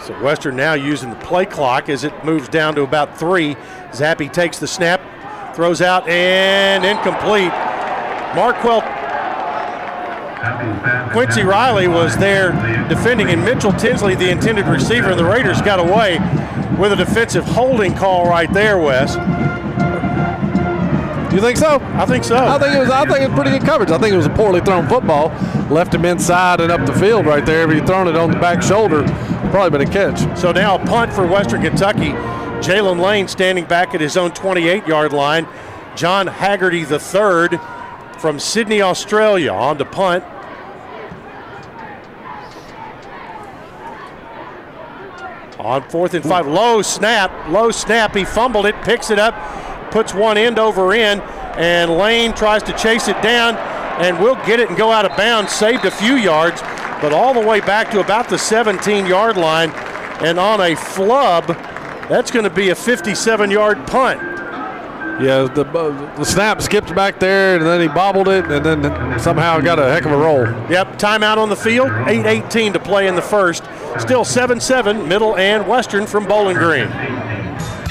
So 0.03 0.13
Western 0.21 0.57
now 0.57 0.73
using 0.73 1.09
the 1.11 1.15
play 1.17 1.45
clock 1.45 1.87
as 1.87 2.03
it 2.03 2.25
moves 2.25 2.49
down 2.49 2.75
to 2.75 2.81
about 2.81 3.17
three. 3.17 3.55
Zappe 3.91 4.31
takes 4.33 4.59
the 4.59 4.67
snap, 4.67 4.99
throws 5.55 5.81
out, 5.81 6.05
and 6.09 6.83
incomplete. 6.83 7.53
Marquel 8.35 8.81
Quincy 11.13 11.43
Riley 11.43 11.87
was 11.87 12.17
there 12.17 12.51
defending, 12.89 13.29
and 13.29 13.45
Mitchell 13.45 13.71
Tinsley, 13.71 14.15
the 14.15 14.29
intended 14.29 14.65
receiver, 14.65 15.11
and 15.11 15.17
the 15.17 15.23
Raiders 15.23 15.61
got 15.61 15.79
away 15.79 16.19
with 16.77 16.91
a 16.91 16.97
defensive 16.97 17.45
holding 17.45 17.95
call 17.95 18.27
right 18.27 18.51
there, 18.51 18.77
Wes. 18.77 19.15
You 21.33 21.39
think 21.39 21.57
so? 21.57 21.79
I 21.93 22.05
think 22.05 22.25
so. 22.25 22.35
I 22.35 22.59
think 22.59 22.75
it 22.75 22.79
was. 22.79 22.89
I 22.89 23.05
think 23.05 23.21
it 23.21 23.29
was 23.29 23.39
pretty 23.39 23.57
good 23.57 23.65
coverage. 23.65 23.89
I 23.89 23.97
think 23.97 24.13
it 24.13 24.17
was 24.17 24.25
a 24.25 24.31
poorly 24.31 24.59
thrown 24.59 24.87
football. 24.89 25.29
Left 25.71 25.93
him 25.93 26.03
inside 26.05 26.59
and 26.59 26.71
up 26.71 26.85
the 26.85 26.93
field 26.93 27.25
right 27.25 27.45
there. 27.45 27.63
If 27.63 27.73
he'd 27.73 27.87
thrown 27.87 28.07
it 28.07 28.15
on 28.15 28.29
the 28.29 28.39
back 28.39 28.61
shoulder, 28.61 29.03
probably 29.53 29.85
been 29.85 29.87
a 29.87 29.93
catch. 29.93 30.39
So 30.39 30.51
now 30.51 30.81
a 30.81 30.85
punt 30.87 31.13
for 31.13 31.27
Western 31.27 31.61
Kentucky. 31.61 32.09
Jalen 32.65 32.99
Lane 32.99 33.27
standing 33.27 33.65
back 33.65 33.93
at 33.93 34.01
his 34.01 34.17
own 34.17 34.31
28-yard 34.31 35.13
line. 35.13 35.47
John 35.95 36.25
Haggerty 36.25 36.79
III 36.79 37.59
from 38.17 38.39
Sydney, 38.39 38.81
Australia, 38.81 39.51
on 39.51 39.77
to 39.77 39.85
punt. 39.85 40.23
On 45.59 45.87
fourth 45.87 46.15
and 46.15 46.23
five, 46.23 46.47
low 46.47 46.81
snap, 46.81 47.31
low 47.49 47.69
snap. 47.69 48.15
He 48.15 48.25
fumbled 48.25 48.65
it, 48.65 48.73
picks 48.81 49.11
it 49.11 49.19
up, 49.19 49.35
puts 49.91 50.15
one 50.15 50.35
end 50.35 50.57
over 50.57 50.93
end, 50.93 51.21
and 51.59 51.95
Lane 51.95 52.33
tries 52.33 52.63
to 52.63 52.73
chase 52.73 53.07
it 53.07 53.21
down 53.21 53.55
and 54.01 54.17
will 54.19 54.35
get 54.47 54.59
it 54.59 54.69
and 54.69 54.77
go 54.79 54.91
out 54.91 55.05
of 55.05 55.15
bounds. 55.15 55.51
Saved 55.51 55.85
a 55.85 55.91
few 55.91 56.15
yards, 56.15 56.59
but 57.03 57.11
all 57.11 57.33
the 57.33 57.45
way 57.45 57.59
back 57.59 57.91
to 57.91 57.99
about 57.99 58.29
the 58.29 58.37
17 58.37 59.05
yard 59.05 59.35
line. 59.35 59.69
And 60.23 60.39
on 60.39 60.61
a 60.61 60.73
flub, 60.73 61.47
that's 62.07 62.31
going 62.31 62.45
to 62.45 62.49
be 62.49 62.69
a 62.69 62.75
57 62.75 63.51
yard 63.51 63.85
punt. 63.85 64.21
Yeah, 65.21 65.43
the, 65.53 65.65
uh, 65.65 66.15
the 66.15 66.23
snap 66.23 66.61
skipped 66.61 66.95
back 66.95 67.19
there, 67.19 67.57
and 67.57 67.65
then 67.65 67.81
he 67.81 67.87
bobbled 67.89 68.29
it, 68.29 68.45
and 68.45 68.65
then 68.65 69.19
somehow 69.19 69.59
got 69.59 69.79
a 69.79 69.91
heck 69.91 70.05
of 70.05 70.13
a 70.13 70.17
roll. 70.17 70.45
Yep, 70.71 70.97
timeout 70.97 71.37
on 71.37 71.49
the 71.49 71.57
field. 71.57 71.89
8:18 71.89 72.71
to 72.71 72.79
play 72.79 73.05
in 73.07 73.15
the 73.15 73.21
first. 73.21 73.65
Still 73.99 74.23
7-7, 74.23 75.05
Middle 75.05 75.35
and 75.35 75.67
Western 75.67 76.07
from 76.07 76.25
Bowling 76.25 76.55
Green. 76.55 76.87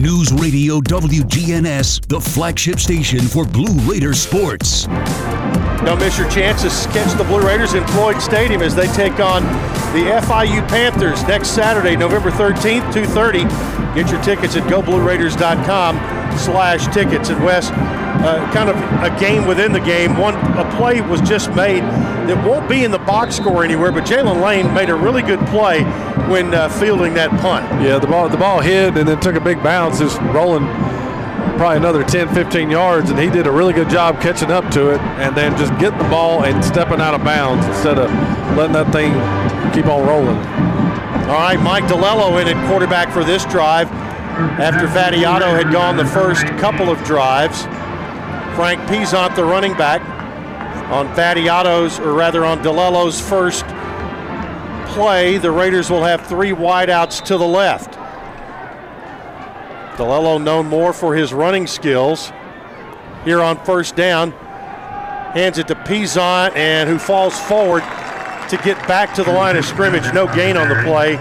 News 0.00 0.32
Radio 0.32 0.80
WGNS, 0.80 2.06
the 2.08 2.18
flagship 2.18 2.80
station 2.80 3.20
for 3.20 3.44
Blue 3.44 3.78
Raider 3.82 4.14
sports. 4.14 4.86
Don't 5.84 5.98
miss 5.98 6.16
your 6.16 6.26
chance 6.30 6.62
to 6.62 6.88
catch 6.88 7.18
the 7.18 7.24
Blue 7.24 7.46
Raiders 7.46 7.74
in 7.74 7.86
Floyd 7.88 8.22
Stadium 8.22 8.62
as 8.62 8.74
they 8.74 8.86
take 8.94 9.20
on 9.20 9.42
the 9.92 10.10
FIU 10.22 10.66
Panthers 10.68 11.22
next 11.24 11.48
Saturday, 11.48 11.96
November 11.96 12.30
13th, 12.30 12.90
2.30. 12.94 13.94
Get 13.94 14.10
your 14.10 14.22
tickets 14.22 14.56
at 14.56 14.62
goblueraiders.com 14.70 16.19
slash 16.38 16.92
tickets. 16.92 17.28
And 17.28 17.42
Wes, 17.44 17.70
uh, 17.70 18.50
kind 18.52 18.68
of 18.68 18.76
a 18.76 19.18
game 19.20 19.46
within 19.46 19.72
the 19.72 19.80
game. 19.80 20.16
One 20.16 20.34
A 20.58 20.70
play 20.76 21.00
was 21.00 21.20
just 21.22 21.50
made 21.54 21.82
that 21.82 22.46
won't 22.46 22.68
be 22.68 22.84
in 22.84 22.90
the 22.90 22.98
box 22.98 23.36
score 23.36 23.64
anywhere, 23.64 23.90
but 23.92 24.04
Jalen 24.04 24.42
Lane 24.42 24.72
made 24.74 24.90
a 24.90 24.94
really 24.94 25.22
good 25.22 25.40
play 25.48 25.82
when 26.28 26.54
uh, 26.54 26.68
fielding 26.68 27.14
that 27.14 27.30
punt. 27.40 27.64
Yeah, 27.82 27.98
the 27.98 28.06
ball 28.06 28.28
the 28.28 28.36
ball 28.36 28.60
hit 28.60 28.96
and 28.96 29.08
then 29.08 29.20
took 29.20 29.36
a 29.36 29.40
big 29.40 29.62
bounce, 29.62 29.98
just 29.98 30.20
rolling 30.20 30.66
probably 31.56 31.76
another 31.76 32.02
10, 32.04 32.32
15 32.34 32.70
yards, 32.70 33.10
and 33.10 33.18
he 33.18 33.28
did 33.28 33.46
a 33.46 33.50
really 33.50 33.74
good 33.74 33.90
job 33.90 34.20
catching 34.20 34.50
up 34.50 34.70
to 34.70 34.90
it 34.90 35.00
and 35.20 35.36
then 35.36 35.56
just 35.58 35.70
getting 35.78 35.98
the 35.98 36.08
ball 36.08 36.44
and 36.44 36.64
stepping 36.64 37.00
out 37.00 37.12
of 37.12 37.22
bounds 37.22 37.66
instead 37.66 37.98
of 37.98 38.10
letting 38.56 38.72
that 38.72 38.90
thing 38.92 39.12
keep 39.72 39.86
on 39.86 40.06
rolling. 40.06 40.36
All 41.28 41.36
right, 41.36 41.60
Mike 41.60 41.84
DiLiello 41.84 42.40
in 42.40 42.48
at 42.48 42.68
quarterback 42.68 43.12
for 43.12 43.24
this 43.24 43.44
drive 43.44 43.88
after 44.60 44.86
Vattiato 44.86 45.50
had 45.52 45.72
gone 45.72 45.96
the 45.96 46.06
first 46.06 46.46
couple 46.58 46.90
of 46.90 47.02
drives. 47.04 47.62
Frank 48.56 48.80
Peasant, 48.88 49.34
the 49.36 49.44
running 49.44 49.74
back, 49.74 50.00
on 50.90 51.06
Vattiato's, 51.14 51.98
or 52.00 52.12
rather 52.12 52.44
on 52.44 52.62
DiLiello's 52.62 53.20
first 53.20 53.64
play, 54.92 55.38
the 55.38 55.50
Raiders 55.50 55.90
will 55.90 56.02
have 56.02 56.26
three 56.26 56.50
wideouts 56.50 57.22
to 57.24 57.38
the 57.38 57.46
left. 57.46 57.92
DiLiello 59.96 60.42
known 60.42 60.66
more 60.66 60.92
for 60.92 61.14
his 61.14 61.32
running 61.32 61.66
skills. 61.66 62.32
Here 63.24 63.42
on 63.42 63.62
first 63.64 63.96
down, 63.96 64.32
hands 65.32 65.58
it 65.58 65.68
to 65.68 65.74
Peasant, 65.74 66.56
and 66.56 66.88
who 66.88 66.98
falls 66.98 67.38
forward 67.40 67.82
to 68.48 68.56
get 68.64 68.76
back 68.88 69.14
to 69.14 69.22
the 69.22 69.32
line 69.32 69.56
of 69.56 69.64
scrimmage. 69.64 70.12
No 70.12 70.26
gain 70.34 70.56
on 70.56 70.68
the 70.68 70.82
play. 70.82 71.18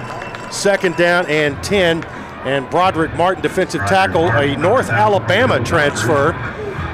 Second 0.51 0.95
down 0.95 1.27
and 1.27 1.61
10. 1.63 2.03
And 2.45 2.65
Brodric 2.67 3.15
Martin, 3.17 3.43
defensive 3.43 3.81
tackle, 3.81 4.29
a 4.29 4.55
North 4.55 4.89
Alabama 4.89 5.63
transfer, 5.63 6.33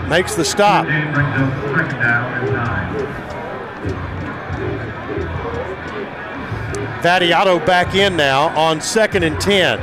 makes 0.10 0.36
the 0.36 0.44
stop. 0.44 0.86
Vattiato 7.02 7.64
back 7.68 7.94
in 7.94 8.18
now 8.18 8.48
on 8.58 8.82
second 8.82 9.24
and 9.24 9.40
10. 9.40 9.78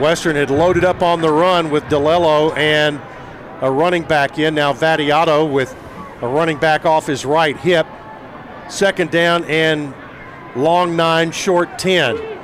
Western 0.00 0.36
had 0.36 0.48
loaded 0.48 0.84
up 0.84 1.02
on 1.02 1.20
the 1.20 1.30
run 1.30 1.70
with 1.70 1.84
DiLiello 1.84 2.56
and 2.56 3.00
a 3.60 3.70
running 3.70 4.04
back 4.04 4.38
in. 4.38 4.54
Now 4.54 4.72
Vattiato 4.72 5.50
with 5.50 5.76
a 6.22 6.28
running 6.28 6.56
back 6.56 6.86
off 6.86 7.06
his 7.06 7.26
right 7.26 7.56
hip. 7.56 7.86
Second 8.70 9.10
down 9.10 9.44
and 9.44 9.92
long 10.56 10.96
nine, 10.96 11.30
short 11.30 11.78
10. 11.78 12.37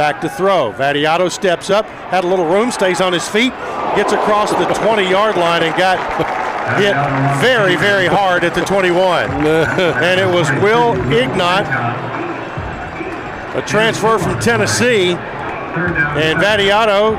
Back 0.00 0.22
to 0.22 0.30
throw. 0.30 0.72
Vattiato 0.72 1.30
steps 1.30 1.68
up, 1.68 1.84
had 1.84 2.24
a 2.24 2.26
little 2.26 2.46
room, 2.46 2.70
stays 2.70 3.02
on 3.02 3.12
his 3.12 3.28
feet, 3.28 3.52
gets 3.94 4.14
across 4.14 4.50
the 4.50 4.64
20 4.64 5.02
yard 5.02 5.36
line 5.36 5.62
and 5.62 5.76
got 5.76 5.98
hit 6.80 6.94
very, 7.42 7.76
very 7.76 8.06
hard 8.06 8.42
at 8.42 8.54
the 8.54 8.62
21. 8.62 9.30
and 9.30 10.18
it 10.18 10.24
was 10.24 10.48
Will 10.62 10.94
Ignont, 11.12 11.66
a 13.54 13.62
transfer 13.68 14.18
from 14.18 14.40
Tennessee. 14.40 15.10
And 15.10 16.38
Vattiato 16.40 17.18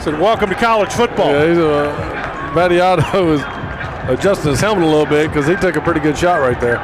said, 0.00 0.16
Welcome 0.20 0.48
to 0.50 0.54
college 0.54 0.92
football. 0.92 1.32
Yeah, 1.32 1.48
he's 1.48 1.58
a, 1.58 2.52
Vattiato 2.54 3.34
is 3.34 4.16
adjusting 4.16 4.52
his 4.52 4.60
helmet 4.60 4.84
a 4.84 4.86
little 4.86 5.06
bit 5.06 5.26
because 5.26 5.48
he 5.48 5.56
took 5.56 5.74
a 5.74 5.80
pretty 5.80 5.98
good 5.98 6.16
shot 6.16 6.40
right 6.40 6.60
there. 6.60 6.78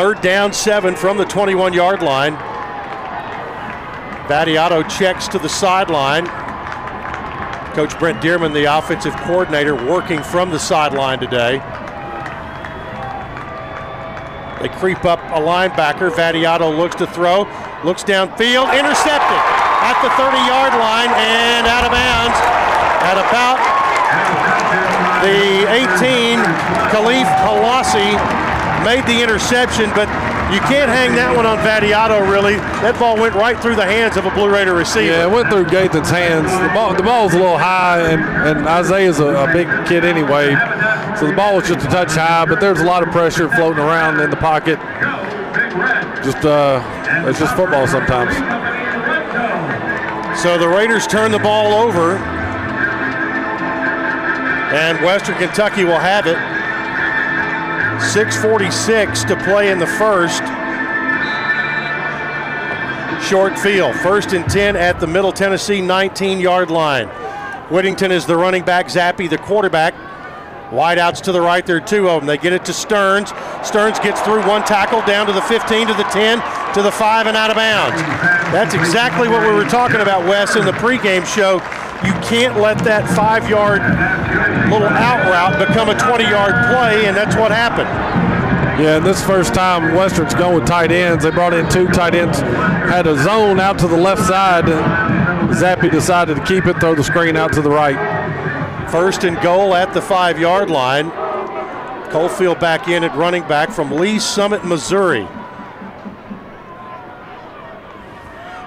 Third 0.00 0.22
down, 0.22 0.54
seven 0.54 0.96
from 0.96 1.18
the 1.18 1.26
21 1.26 1.74
yard 1.74 2.00
line. 2.00 2.32
Vattiato 4.32 4.80
checks 4.88 5.28
to 5.28 5.38
the 5.38 5.46
sideline. 5.46 6.24
Coach 7.74 7.98
Brent 7.98 8.22
Dearmon, 8.22 8.54
the 8.54 8.64
offensive 8.64 9.14
coordinator, 9.16 9.74
working 9.74 10.22
from 10.22 10.48
the 10.48 10.58
sideline 10.58 11.18
today. 11.18 11.58
They 14.62 14.70
creep 14.80 15.04
up 15.04 15.20
a 15.36 15.40
linebacker. 15.44 16.08
Vattiato 16.08 16.74
looks 16.74 16.96
to 16.96 17.06
throw, 17.06 17.40
looks 17.84 18.02
downfield, 18.02 18.72
intercepted 18.72 19.40
at 19.84 20.00
the 20.00 20.08
30 20.16 20.38
yard 20.48 20.72
line 20.80 21.10
and 21.12 21.66
out 21.66 21.84
of 21.84 21.92
bounds 21.92 22.40
at 23.04 23.20
about 23.20 23.60
the 25.20 25.68
18. 25.68 26.38
Khalif 26.88 27.28
Halasi 27.44 28.49
made 28.84 29.04
the 29.06 29.22
interception, 29.22 29.90
but 29.94 30.08
you 30.50 30.58
can't 30.66 30.90
hang 30.90 31.14
that 31.14 31.30
one 31.36 31.46
on 31.46 31.58
Vattiato, 31.58 32.26
really. 32.30 32.56
That 32.82 32.98
ball 32.98 33.14
went 33.14 33.34
right 33.34 33.54
through 33.60 33.76
the 33.76 33.86
hands 33.86 34.16
of 34.16 34.26
a 34.26 34.30
Blue 34.30 34.50
Raider 34.50 34.74
receiver. 34.74 35.12
Yeah, 35.12 35.26
it 35.26 35.30
went 35.30 35.48
through 35.48 35.66
Gathan's 35.66 36.10
hands. 36.10 36.50
The 36.50 36.74
ball, 36.74 36.94
the 36.94 37.02
ball's 37.02 37.34
a 37.34 37.38
little 37.38 37.58
high, 37.58 38.02
and, 38.10 38.22
and 38.22 38.66
Isaiah's 38.66 39.20
a, 39.20 39.46
a 39.46 39.52
big 39.52 39.68
kid 39.86 40.04
anyway. 40.04 40.56
So 41.18 41.26
the 41.26 41.34
ball 41.36 41.56
was 41.56 41.68
just 41.68 41.86
a 41.86 41.90
touch 41.90 42.12
high, 42.12 42.46
but 42.46 42.60
there's 42.60 42.80
a 42.80 42.84
lot 42.84 43.06
of 43.06 43.10
pressure 43.10 43.48
floating 43.48 43.78
around 43.78 44.18
in 44.20 44.30
the 44.30 44.36
pocket. 44.36 44.78
Just, 46.24 46.44
uh, 46.44 46.82
it's 47.28 47.38
just 47.38 47.54
football 47.54 47.86
sometimes. 47.86 48.34
So 50.42 50.58
the 50.58 50.68
Raiders 50.68 51.06
turn 51.06 51.30
the 51.30 51.38
ball 51.38 51.74
over, 51.74 52.16
and 54.74 54.98
Western 55.04 55.36
Kentucky 55.36 55.84
will 55.84 55.98
have 55.98 56.26
it. 56.26 56.38
6.46 58.00 59.28
to 59.28 59.36
play 59.44 59.70
in 59.70 59.78
the 59.78 59.86
first. 59.86 60.42
Short 63.28 63.58
field. 63.58 63.94
First 63.96 64.32
and 64.32 64.48
10 64.50 64.74
at 64.74 64.98
the 64.98 65.06
Middle 65.06 65.32
Tennessee 65.32 65.80
19 65.80 66.40
yard 66.40 66.70
line. 66.70 67.08
Whittington 67.70 68.10
is 68.10 68.26
the 68.26 68.36
running 68.36 68.64
back, 68.64 68.86
Zappe 68.86 69.28
the 69.28 69.38
quarterback. 69.38 69.94
Wideouts 70.70 71.20
to 71.22 71.32
the 71.32 71.40
right, 71.40 71.66
there 71.66 71.76
are 71.76 71.80
two 71.80 72.08
of 72.08 72.20
them. 72.20 72.26
They 72.26 72.38
get 72.38 72.52
it 72.52 72.64
to 72.64 72.72
Sterns. 72.72 73.32
Sterns 73.62 73.98
gets 73.98 74.20
through 74.22 74.46
one 74.46 74.62
tackle 74.64 75.02
down 75.02 75.26
to 75.26 75.32
the 75.32 75.42
15, 75.42 75.88
to 75.88 75.94
the 75.94 76.04
10, 76.04 76.38
to 76.74 76.82
the 76.82 76.92
5, 76.92 77.26
and 77.26 77.36
out 77.36 77.50
of 77.50 77.56
bounds. 77.56 78.00
That's 78.52 78.74
exactly 78.74 79.28
what 79.28 79.42
we 79.42 79.52
were 79.52 79.68
talking 79.68 80.00
about, 80.00 80.26
Wes, 80.26 80.56
in 80.56 80.64
the 80.64 80.72
pregame 80.72 81.26
show. 81.26 81.54
You 82.06 82.12
can't 82.22 82.56
let 82.58 82.78
that 82.84 83.04
five 83.14 83.50
yard 83.50 83.82
little 84.70 84.88
out 84.88 85.26
route 85.28 85.58
become 85.68 85.88
a 85.88 85.98
20 85.98 86.24
yard 86.24 86.52
play, 86.74 87.06
and 87.06 87.16
that's 87.16 87.36
what 87.36 87.50
happened. 87.50 87.88
Yeah, 88.80 88.96
and 88.96 89.04
this 89.04 89.22
first 89.24 89.52
time 89.52 89.94
Western's 89.94 90.34
going 90.34 90.54
with 90.54 90.66
tight 90.66 90.90
ends. 90.90 91.24
They 91.24 91.30
brought 91.30 91.52
in 91.52 91.68
two 91.68 91.86
tight 91.88 92.14
ends, 92.14 92.38
had 92.38 93.06
a 93.06 93.22
zone 93.22 93.60
out 93.60 93.78
to 93.80 93.88
the 93.88 93.96
left 93.96 94.22
side. 94.22 94.64
Zappe 95.54 95.90
decided 95.90 96.36
to 96.36 96.44
keep 96.44 96.66
it, 96.66 96.80
throw 96.80 96.94
the 96.94 97.04
screen 97.04 97.36
out 97.36 97.52
to 97.52 97.60
the 97.60 97.68
right. 97.68 97.98
First 98.90 99.24
and 99.24 99.40
goal 99.42 99.74
at 99.74 99.92
the 99.92 100.00
five 100.00 100.38
yard 100.38 100.70
line. 100.70 101.10
Cofield 102.10 102.58
back 102.58 102.88
in 102.88 103.04
at 103.04 103.14
running 103.14 103.42
back 103.42 103.70
from 103.70 103.92
Lee 103.92 104.18
Summit, 104.18 104.64
Missouri. 104.64 105.28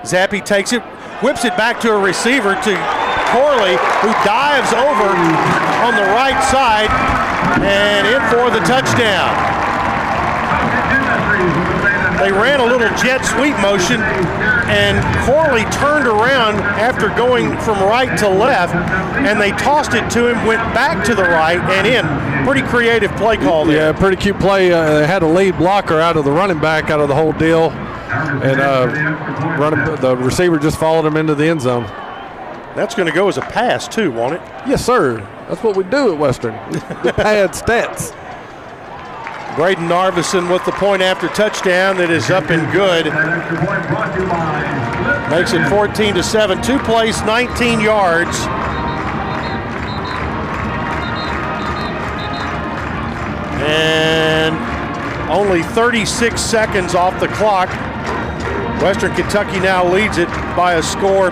Zappe 0.04 0.46
takes 0.46 0.74
it, 0.74 0.82
whips 1.24 1.44
it 1.44 1.58
back 1.58 1.80
to 1.82 1.92
a 1.92 2.00
receiver 2.00 2.54
to 2.54 3.03
Corley, 3.34 3.76
who 4.06 4.14
dives 4.22 4.72
over 4.78 5.10
on 5.82 5.98
the 5.98 6.08
right 6.14 6.38
side 6.54 6.90
and 7.66 8.08
in 8.08 8.22
for 8.30 8.54
the 8.54 8.64
touchdown. 8.66 9.34
They 12.20 12.32
ran 12.32 12.62
a 12.62 12.66
little 12.66 12.88
jet 12.96 13.26
sweep 13.26 13.58
motion, 13.60 14.00
and 14.70 14.96
Corley 15.26 15.66
turned 15.72 16.08
around 16.08 16.56
after 16.80 17.10
going 17.10 17.58
from 17.60 17.82
right 17.84 18.18
to 18.20 18.30
left, 18.30 18.74
and 19.26 19.42
they 19.42 19.52
tossed 19.52 19.94
it 19.94 20.10
to 20.12 20.28
him, 20.30 20.46
went 20.46 20.62
back 20.74 21.04
to 21.06 21.16
the 21.16 21.24
right 21.24 21.60
and 21.60 21.86
in. 21.86 22.46
Pretty 22.46 22.62
creative 22.62 23.12
play 23.16 23.36
call 23.36 23.66
there. 23.66 23.92
Yeah, 23.92 24.00
pretty 24.00 24.16
cute 24.16 24.40
play. 24.40 24.72
Uh, 24.72 25.00
they 25.00 25.08
had 25.08 25.24
a 25.24 25.28
lead 25.28 25.58
blocker 25.58 26.00
out 26.00 26.16
of 26.16 26.24
the 26.24 26.32
running 26.32 26.60
back 26.60 26.90
out 26.90 27.02
of 27.02 27.10
the 27.10 27.16
whole 27.16 27.34
deal, 27.34 27.72
and 27.72 28.62
uh, 28.62 29.58
running, 29.60 29.84
the 30.00 30.16
receiver 30.16 30.60
just 30.60 30.78
followed 30.78 31.06
him 31.06 31.18
into 31.18 31.36
the 31.36 31.46
end 31.46 31.62
zone. 31.62 31.90
That's 32.76 32.96
going 32.96 33.08
to 33.08 33.14
go 33.14 33.28
as 33.28 33.38
a 33.38 33.42
pass 33.42 33.88
too, 33.88 34.12
won't 34.12 34.34
it? 34.34 34.42
Yes, 34.68 34.84
sir. 34.86 35.18
That's 35.48 35.62
what 35.62 35.78
we 35.78 35.84
do 35.84 36.12
at 36.14 36.18
Western. 36.18 36.54
the 36.72 37.14
pad 37.16 37.52
stats. 37.52 38.12
Brayden 39.56 39.88
Narveson 39.88 40.52
with 40.52 40.66
the 40.66 40.72
point 40.72 41.04
after 41.04 41.28
touchdown 41.28 41.98
that 41.98 42.10
is 42.10 42.32
up 42.32 42.50
and 42.50 42.72
good. 42.74 43.06
Makes 45.30 45.54
it 45.54 45.70
14 45.70 46.16
to 46.16 46.24
7. 46.24 46.60
Two 46.64 46.80
plays, 46.80 47.22
19 47.22 47.80
yards. 47.80 48.36
And 53.62 54.56
only 55.30 55.62
36 55.62 56.42
seconds 56.42 56.96
off 56.96 57.20
the 57.20 57.28
clock. 57.28 57.70
Western 58.82 59.14
Kentucky 59.14 59.60
now 59.60 59.88
leads 59.88 60.18
it 60.18 60.28
by 60.56 60.74
a 60.74 60.84
score 60.84 61.30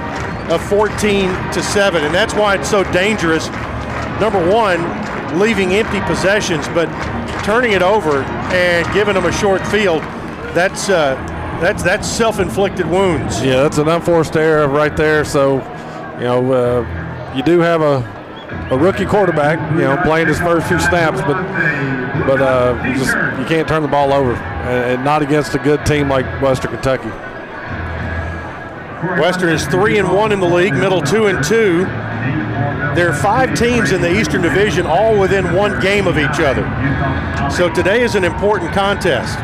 of 0.49 0.63
14 0.69 1.30
to 1.54 1.62
7. 1.62 2.04
And 2.04 2.13
that's 2.13 2.34
why 2.34 2.56
it's 2.56 2.69
so 2.69 2.84
dangerous. 2.91 3.47
Number 4.19 4.39
one, 4.51 4.80
leaving 5.39 5.73
empty 5.73 5.99
possessions, 6.01 6.67
but 6.69 6.88
turning 7.43 7.71
it 7.71 7.82
over 7.82 8.23
and 8.54 8.93
giving 8.93 9.15
them 9.15 9.25
a 9.25 9.32
short 9.32 9.65
field, 9.67 10.01
that's 10.54 10.89
uh, 10.89 11.15
that's 11.62 11.84
that's 11.84 12.08
self-inflicted 12.08 12.86
wounds. 12.86 13.41
Yeah, 13.43 13.63
that's 13.63 13.77
an 13.77 13.88
unforced 13.88 14.36
error 14.36 14.67
right 14.67 14.95
there. 14.95 15.23
So, 15.23 15.56
you 16.15 16.25
know, 16.25 16.54
uh, 16.54 17.34
you 17.36 17.43
do 17.43 17.60
have 17.60 17.82
a, 17.82 17.97
a 18.71 18.77
rookie 18.77 19.06
quarterback, 19.06 19.60
you 19.73 19.82
know, 19.82 19.97
playing 20.04 20.27
his 20.27 20.39
first 20.39 20.67
few 20.67 20.80
snaps, 20.80 21.21
but 21.21 21.41
but 22.27 22.41
uh, 22.41 22.84
you 22.86 22.93
just 22.95 23.15
you 23.39 23.45
can't 23.45 23.67
turn 23.67 23.82
the 23.82 23.88
ball 23.88 24.12
over, 24.12 24.34
and, 24.34 24.93
and 24.95 25.06
not 25.06 25.21
against 25.21 25.56
a 25.56 25.60
good 25.60 25.86
team 25.86 26.10
like 26.10 26.25
Western 26.41 26.71
Kentucky. 26.71 27.10
Western 29.01 29.49
is 29.49 29.65
three 29.65 29.97
and 29.97 30.07
one 30.11 30.31
in 30.31 30.39
the 30.39 30.47
league, 30.47 30.73
middle 30.73 31.01
two 31.01 31.25
and 31.25 31.43
two. 31.43 31.85
There 32.95 33.09
are 33.09 33.15
five 33.15 33.57
teams 33.57 33.91
in 33.91 33.99
the 33.99 34.19
Eastern 34.19 34.43
Division, 34.43 34.85
all 34.85 35.19
within 35.19 35.55
one 35.55 35.79
game 35.81 36.05
of 36.05 36.19
each 36.19 36.39
other. 36.39 36.61
So 37.49 37.73
today 37.73 38.03
is 38.03 38.13
an 38.13 38.23
important 38.23 38.73
contest. 38.73 39.39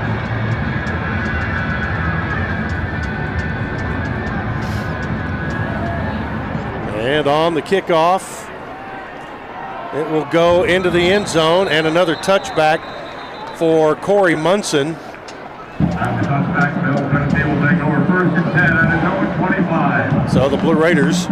And 6.99 7.27
on 7.27 7.55
the 7.55 7.61
kickoff, 7.63 8.47
it 9.95 10.07
will 10.11 10.25
go 10.25 10.65
into 10.65 10.91
the 10.91 10.99
end 10.99 11.27
zone 11.27 11.67
and 11.67 11.87
another 11.87 12.15
touchback 12.15 13.57
for 13.57 13.95
Corey 13.95 14.35
Munson. 14.35 14.95
So 20.37 20.47
the 20.47 20.57
Blue 20.57 20.75
Raiders 20.75 21.27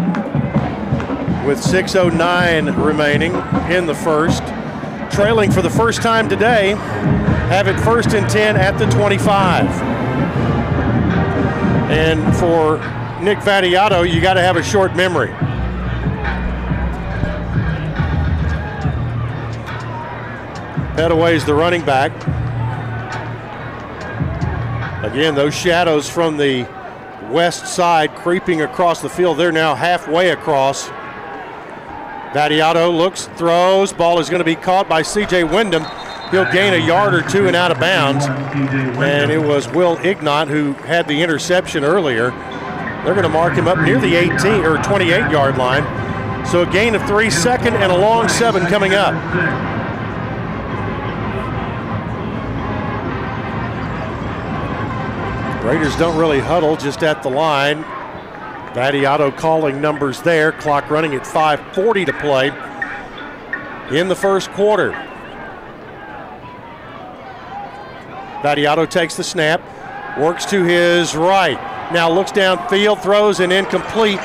with 1.46 1.60
6.09 1.60 2.84
remaining 2.84 3.36
in 3.72 3.86
the 3.86 3.94
first. 3.94 4.42
Trailing 5.14 5.52
for 5.52 5.62
the 5.62 5.70
first 5.70 6.02
time 6.02 6.28
today, 6.28 6.72
have 7.50 7.68
it 7.68 7.80
first 7.82 8.16
and 8.16 8.28
10 8.28 8.58
at 8.58 8.80
the 8.80 8.88
25. 8.88 9.68
And 11.92 12.36
for 12.38 12.78
Nick 13.24 13.38
Vattiato, 13.38 14.12
you 14.12 14.22
got 14.22 14.34
to 14.34 14.42
have 14.42 14.58
a 14.58 14.64
short 14.64 14.96
memory. 14.96 15.30
Pettaway's 20.98 21.46
the 21.46 21.54
running 21.54 21.86
back. 21.86 22.12
Again, 25.04 25.36
those 25.36 25.54
shadows 25.54 26.10
from 26.10 26.38
the 26.38 26.75
west 27.30 27.68
side 27.68 28.16
creeping 28.16 28.62
across 28.62 29.02
the 29.02 29.10
field. 29.10 29.38
They're 29.38 29.52
now 29.52 29.76
halfway 29.76 30.30
across. 30.30 30.88
Vattiato 32.34 32.96
looks, 32.96 33.28
throws. 33.38 33.94
Ball 33.94 34.20
is 34.20 34.30
going 34.30 34.40
to 34.40 34.46
be 34.46 34.56
caught 34.56 34.90
by 34.90 35.02
C.J. 35.02 35.46
Windham. 35.46 35.86
He'll 36.32 36.52
gain 36.52 36.74
a 36.74 36.86
yard 36.86 37.14
or 37.14 37.22
two 37.22 37.48
and 37.48 37.56
out 37.56 37.72
of 37.72 37.80
bounds. 37.80 38.26
And 38.26 39.32
it 39.32 39.38
was 39.38 39.68
Will 39.70 39.98
Ignont 40.00 40.50
who 40.50 40.74
had 40.74 41.08
the 41.08 41.22
interception 41.22 41.84
earlier. 41.84 42.32
They're 43.04 43.14
going 43.14 43.24
to 43.24 43.30
mark 43.30 43.54
him 43.54 43.68
up 43.68 43.78
near 43.80 44.00
the 44.00 44.16
18 44.16 44.66
or 44.66 44.82
28 44.84 45.32
yard 45.32 45.58
line. 45.58 45.84
So 46.46 46.64
a 46.64 46.72
gain 46.72 46.96
of 46.96 47.06
three, 47.08 47.30
second 47.30 47.76
and 47.76 47.92
a 47.92 47.98
long 47.98 48.28
seven 48.28 48.66
coming 48.66 48.94
up. 48.94 49.14
Raiders 55.66 55.96
don't 55.96 56.16
really 56.16 56.40
huddle, 56.40 56.78
just 56.78 57.02
at 57.02 57.24
the 57.24 57.30
line. 57.30 57.84
Vattiato 58.76 59.36
calling 59.36 59.82
numbers 59.82 60.22
there. 60.22 60.52
Clock 60.52 60.92
running 60.92 61.16
at 61.16 61.24
5.40 61.24 62.06
to 62.06 62.14
play 62.14 62.50
in 64.00 64.08
the 64.08 64.16
first 64.16 64.52
quarter. 64.52 64.92
Vattiato 68.44 68.88
takes 68.88 69.18
the 69.18 69.24
snap, 69.24 69.60
works 70.20 70.46
to 70.46 70.64
his 70.64 71.16
right. 71.16 71.58
Now 71.92 72.12
looks 72.12 72.32
downfield, 72.32 73.02
throws 73.02 73.40
an 73.40 73.52
incomplete 73.52 74.20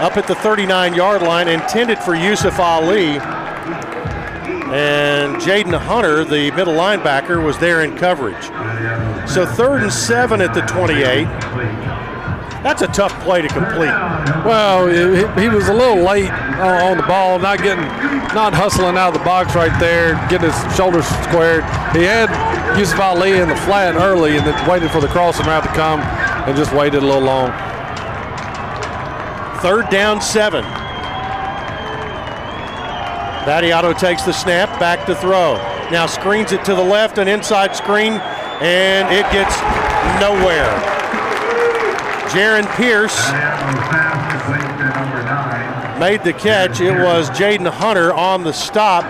up 0.00 0.16
at 0.16 0.26
the 0.26 0.34
39 0.36 0.94
yard 0.94 1.20
line, 1.20 1.46
intended 1.46 1.98
for 1.98 2.14
Yusuf 2.14 2.58
Ali. 2.58 3.18
And 4.72 5.36
Jaden 5.36 5.78
Hunter, 5.78 6.24
the 6.24 6.50
middle 6.52 6.74
linebacker, 6.74 7.44
was 7.44 7.56
there 7.58 7.82
in 7.82 7.96
coverage. 7.96 8.44
So 9.28 9.46
third 9.46 9.82
and 9.82 9.92
seven 9.92 10.40
at 10.40 10.54
the 10.54 10.62
28. 10.62 11.24
That's 12.62 12.82
a 12.82 12.88
tough 12.88 13.12
play 13.22 13.42
to 13.42 13.48
complete. 13.48 13.94
Well, 14.44 14.88
he, 15.38 15.48
was 15.48 15.68
a 15.68 15.72
little 15.72 16.02
late 16.02 16.28
on 16.30 16.96
the 16.96 17.04
ball, 17.04 17.38
not 17.38 17.58
getting, 17.58 17.84
not 18.34 18.54
hustling 18.54 18.96
out 18.96 19.08
of 19.08 19.14
the 19.14 19.24
box 19.24 19.54
right 19.54 19.78
there, 19.78 20.14
getting 20.28 20.50
his 20.50 20.76
shoulders 20.76 21.06
squared. 21.22 21.62
He 21.94 22.02
had 22.02 22.26
Yusuf 22.76 22.98
Ali 22.98 23.38
in 23.38 23.48
the 23.48 23.56
flat 23.56 23.94
early 23.94 24.36
and 24.36 24.44
then 24.44 24.68
waited 24.68 24.90
for 24.90 25.00
the 25.00 25.06
crossing 25.06 25.46
route 25.46 25.62
to 25.62 25.68
come 25.70 26.00
and 26.00 26.56
just 26.56 26.72
waited 26.72 27.04
a 27.04 27.06
little 27.06 27.22
long. 27.22 27.52
Third 29.62 29.88
down, 29.88 30.20
seven. 30.20 30.64
Vattiato 33.46 33.96
takes 33.96 34.24
the 34.24 34.32
snap, 34.32 34.68
back 34.80 35.06
to 35.06 35.14
throw. 35.14 35.54
Now 35.92 36.06
screens 36.06 36.50
it 36.50 36.64
to 36.64 36.74
the 36.74 36.82
left, 36.82 37.18
an 37.18 37.28
inside 37.28 37.76
screen, 37.76 38.14
and 38.60 39.06
it 39.14 39.22
gets 39.30 39.56
nowhere. 40.20 40.66
Jaron 42.28 42.66
Pierce 42.74 43.16
made 46.00 46.24
the 46.24 46.32
catch. 46.32 46.80
It 46.80 46.90
was 46.90 47.30
Jaden 47.30 47.70
Hunter 47.70 48.12
on 48.12 48.42
the 48.42 48.52
stop. 48.52 49.04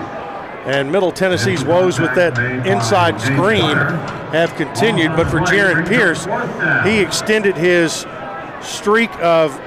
And 0.67 0.93
Middle 0.93 1.13
Tennessee's 1.13 1.65
woes 1.65 1.99
with 1.99 2.15
that 2.17 2.39
inside 2.67 3.19
screen 3.21 3.77
have 4.35 4.55
continued. 4.57 5.17
But 5.17 5.31
for 5.31 5.41
Jaron 5.41 5.89
Pierce, 5.89 6.27
he 6.85 6.99
extended 7.01 7.57
his 7.57 8.05
streak 8.61 9.11
of 9.21 9.59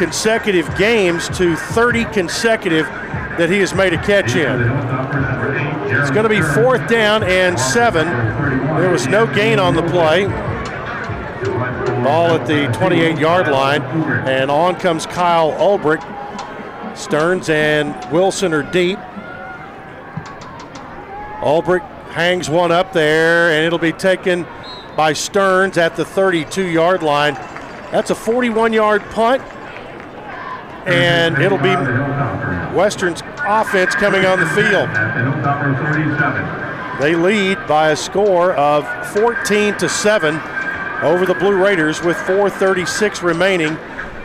consecutive 0.00 0.66
games 0.78 1.28
to 1.28 1.54
30 1.54 2.06
consecutive 2.06 2.86
that 2.86 3.50
he 3.50 3.58
has 3.58 3.74
made 3.74 3.92
a 3.92 3.98
catch 3.98 4.34
in. 4.34 4.62
It's 5.94 6.10
going 6.10 6.22
to 6.22 6.30
be 6.30 6.40
fourth 6.40 6.88
down 6.88 7.22
and 7.22 7.60
seven. 7.60 8.06
There 8.80 8.90
was 8.90 9.06
no 9.08 9.26
gain 9.26 9.58
on 9.58 9.74
the 9.74 9.82
play. 9.82 10.24
Ball 12.02 12.36
at 12.36 12.46
the 12.46 12.66
28 12.78 13.18
yard 13.18 13.48
line, 13.48 13.82
and 14.26 14.50
on 14.50 14.76
comes 14.76 15.04
Kyle 15.04 15.52
Ulbrich. 15.52 16.00
Sterns 16.96 17.50
and 17.50 17.94
Wilson 18.10 18.54
are 18.54 18.62
deep. 18.62 18.98
Ulbrich 21.40 21.86
hangs 22.12 22.48
one 22.48 22.72
up 22.72 22.94
there, 22.94 23.50
and 23.50 23.66
it'll 23.66 23.78
be 23.78 23.92
taken 23.92 24.46
by 24.96 25.12
Sterns 25.12 25.76
at 25.76 25.94
the 25.94 26.06
32 26.06 26.68
yard 26.68 27.02
line. 27.02 27.34
That's 27.92 28.08
a 28.08 28.14
41 28.14 28.72
yard 28.72 29.02
punt, 29.10 29.42
and 30.86 31.38
it'll 31.38 31.58
be 31.58 31.74
Western's 32.76 33.22
offense 33.46 33.94
coming 33.94 34.24
on 34.24 34.40
the 34.40 34.46
field. 34.46 34.88
They 37.00 37.14
lead 37.14 37.58
by 37.66 37.90
a 37.90 37.96
score 37.96 38.52
of 38.54 38.86
14 39.14 39.76
to 39.78 39.88
7 39.88 40.40
over 41.02 41.24
the 41.24 41.34
Blue 41.34 41.56
Raiders 41.56 42.02
with 42.02 42.16
436 42.18 43.22
remaining 43.22 43.76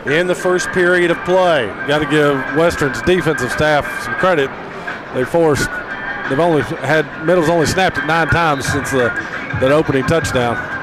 in 0.06 0.28
the 0.28 0.36
first 0.36 0.70
period 0.72 1.10
of 1.10 1.18
play. 1.26 1.68
Got 1.88 2.00
to 2.00 2.06
give 2.06 2.36
Western's 2.58 3.02
defensive 3.04 3.52
staff 3.52 3.86
some 4.04 4.14
credit. 4.16 4.50
They 5.14 5.24
forced. 5.24 5.70
They've 6.30 6.40
only 6.40 6.64
had 6.64 7.26
Middle's 7.26 7.50
only 7.50 7.66
snapped 7.66 7.98
it 7.98 8.06
nine 8.06 8.28
times 8.28 8.66
since 8.66 8.92
the 8.92 9.10
that 9.62 9.72
opening 9.72 10.04
touchdown. 10.06 10.75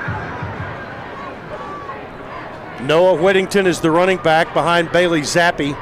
Noah 2.83 3.15
Whittington 3.23 3.67
is 3.67 3.81
the 3.81 3.93
running 3.93 4.19
back 4.19 4.53
behind 4.53 4.91
Bailey 4.91 5.21
Zappe. 5.21 5.77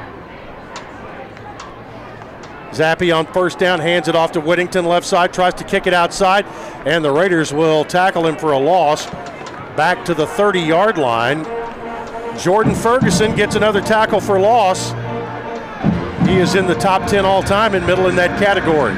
Zappe 2.71 3.15
on 3.15 3.25
first 3.33 3.57
down 3.57 3.79
hands 3.79 4.07
it 4.07 4.15
off 4.15 4.33
to 4.33 4.39
Whittington 4.39 4.85
left 4.85 5.07
side, 5.07 5.33
tries 5.33 5.55
to 5.55 5.63
kick 5.63 5.87
it 5.87 5.93
outside, 5.93 6.45
and 6.85 7.03
the 7.03 7.11
Raiders 7.11 7.51
will 7.51 7.83
tackle 7.83 8.27
him 8.27 8.37
for 8.37 8.51
a 8.51 8.57
loss 8.57 9.07
back 9.75 10.05
to 10.05 10.13
the 10.13 10.27
30 10.27 10.61
yard 10.61 10.97
line. 10.97 11.43
Jordan 12.37 12.75
Ferguson 12.75 13.35
gets 13.35 13.55
another 13.55 13.81
tackle 13.81 14.21
for 14.21 14.39
loss. 14.39 14.91
He 16.27 16.37
is 16.37 16.53
in 16.53 16.67
the 16.67 16.75
top 16.75 17.09
10 17.09 17.25
all 17.25 17.41
time 17.41 17.73
in 17.73 17.85
middle 17.85 18.07
in 18.07 18.15
that 18.15 18.39
category. 18.39 18.93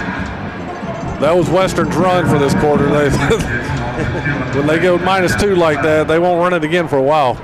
That 1.21 1.35
was 1.35 1.49
Western's 1.49 1.95
run 1.95 2.27
for 2.27 2.37
this 2.37 2.53
quarter. 2.55 2.89
When 4.53 4.67
they 4.67 4.77
go 4.77 4.99
minus 4.99 5.35
two 5.41 5.55
like 5.55 5.81
that, 5.81 6.07
they 6.07 6.19
won't 6.19 6.39
run 6.39 6.53
it 6.53 6.63
again 6.63 6.87
for 6.87 6.97
a 6.97 7.01
while. 7.01 7.41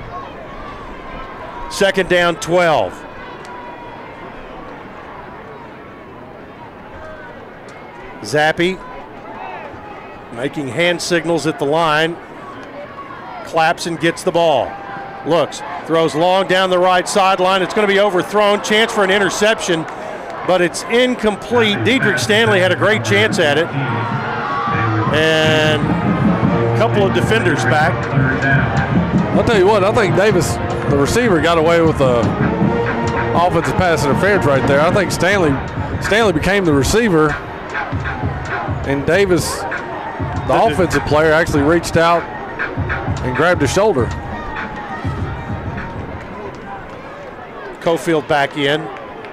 Second 1.70 2.10
down, 2.10 2.36
12. 2.40 2.94
Zappe 8.22 8.78
making 10.34 10.68
hand 10.68 11.02
signals 11.02 11.48
at 11.48 11.60
the 11.60 11.66
line. 11.66 12.18
Claps 13.46 13.88
and 13.88 14.00
gets 14.00 14.24
the 14.24 14.32
ball. 14.32 14.72
Looks, 15.26 15.62
throws 15.86 16.16
long 16.16 16.48
down 16.48 16.70
the 16.70 16.80
right 16.80 17.08
sideline. 17.08 17.62
It's 17.62 17.74
going 17.74 17.88
to 17.88 17.94
be 17.94 18.00
overthrown. 18.00 18.64
Chance 18.64 18.92
for 18.92 19.04
an 19.04 19.12
interception, 19.12 19.84
but 20.48 20.62
it's 20.62 20.84
incomplete. 20.84 21.78
Dedrick 21.80 22.20
Stanley 22.20 22.60
had 22.60 22.72
a 22.72 22.76
great 22.76 23.04
chance 23.04 23.40
at 23.40 23.58
it. 23.58 23.68
And 25.16 25.82
a 25.82 26.78
couple 26.78 27.04
of 27.04 27.14
defenders 27.14 27.64
back. 27.64 27.94
I'll 29.36 29.44
tell 29.44 29.58
you 29.58 29.68
what, 29.68 29.84
I 29.84 29.92
think 29.94 30.16
Davis, 30.16 30.56
the 30.90 30.98
receiver, 30.98 31.40
got 31.42 31.58
away 31.58 31.82
with 31.82 31.98
the 32.00 32.20
offensive 33.36 33.76
pass 33.76 34.04
interference 34.04 34.46
right 34.46 34.66
there. 34.68 34.82
I 34.82 34.94
think 34.94 35.12
Stanley 35.12 35.52
Stanley 36.04 36.34
became 36.34 36.66
the 36.66 36.74
receiver, 36.74 37.32
and 38.88 39.06
Davis, 39.06 39.60
the 39.60 40.64
offensive 40.64 41.06
player, 41.06 41.32
actually 41.32 41.64
reached 41.64 41.98
out 41.98 42.24
and 43.24 43.36
grabbed 43.36 43.62
his 43.62 43.72
shoulder. 43.72 44.06
Cofield 47.82 48.28
back 48.28 48.58
in 48.58 48.82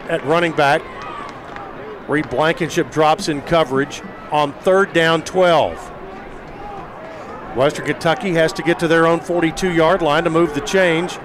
at 0.09 0.25
running 0.25 0.53
back. 0.53 0.83
Reed 2.09 2.29
Blankenship 2.31 2.91
drops 2.91 3.29
in 3.29 3.43
coverage 3.43 4.03
on 4.31 4.53
third 4.53 4.93
down 4.93 5.23
12. 5.23 5.93
Western 7.57 7.87
Kentucky 7.87 8.33
has 8.33 8.53
to 8.53 8.63
get 8.63 8.79
to 8.81 8.89
their 8.89 9.07
own 9.07 9.21
42 9.21 9.73
yard 9.73 10.03
line 10.03 10.25
to 10.25 10.31
move 10.31 10.55
the 10.55 10.61
change. 10.61 11.19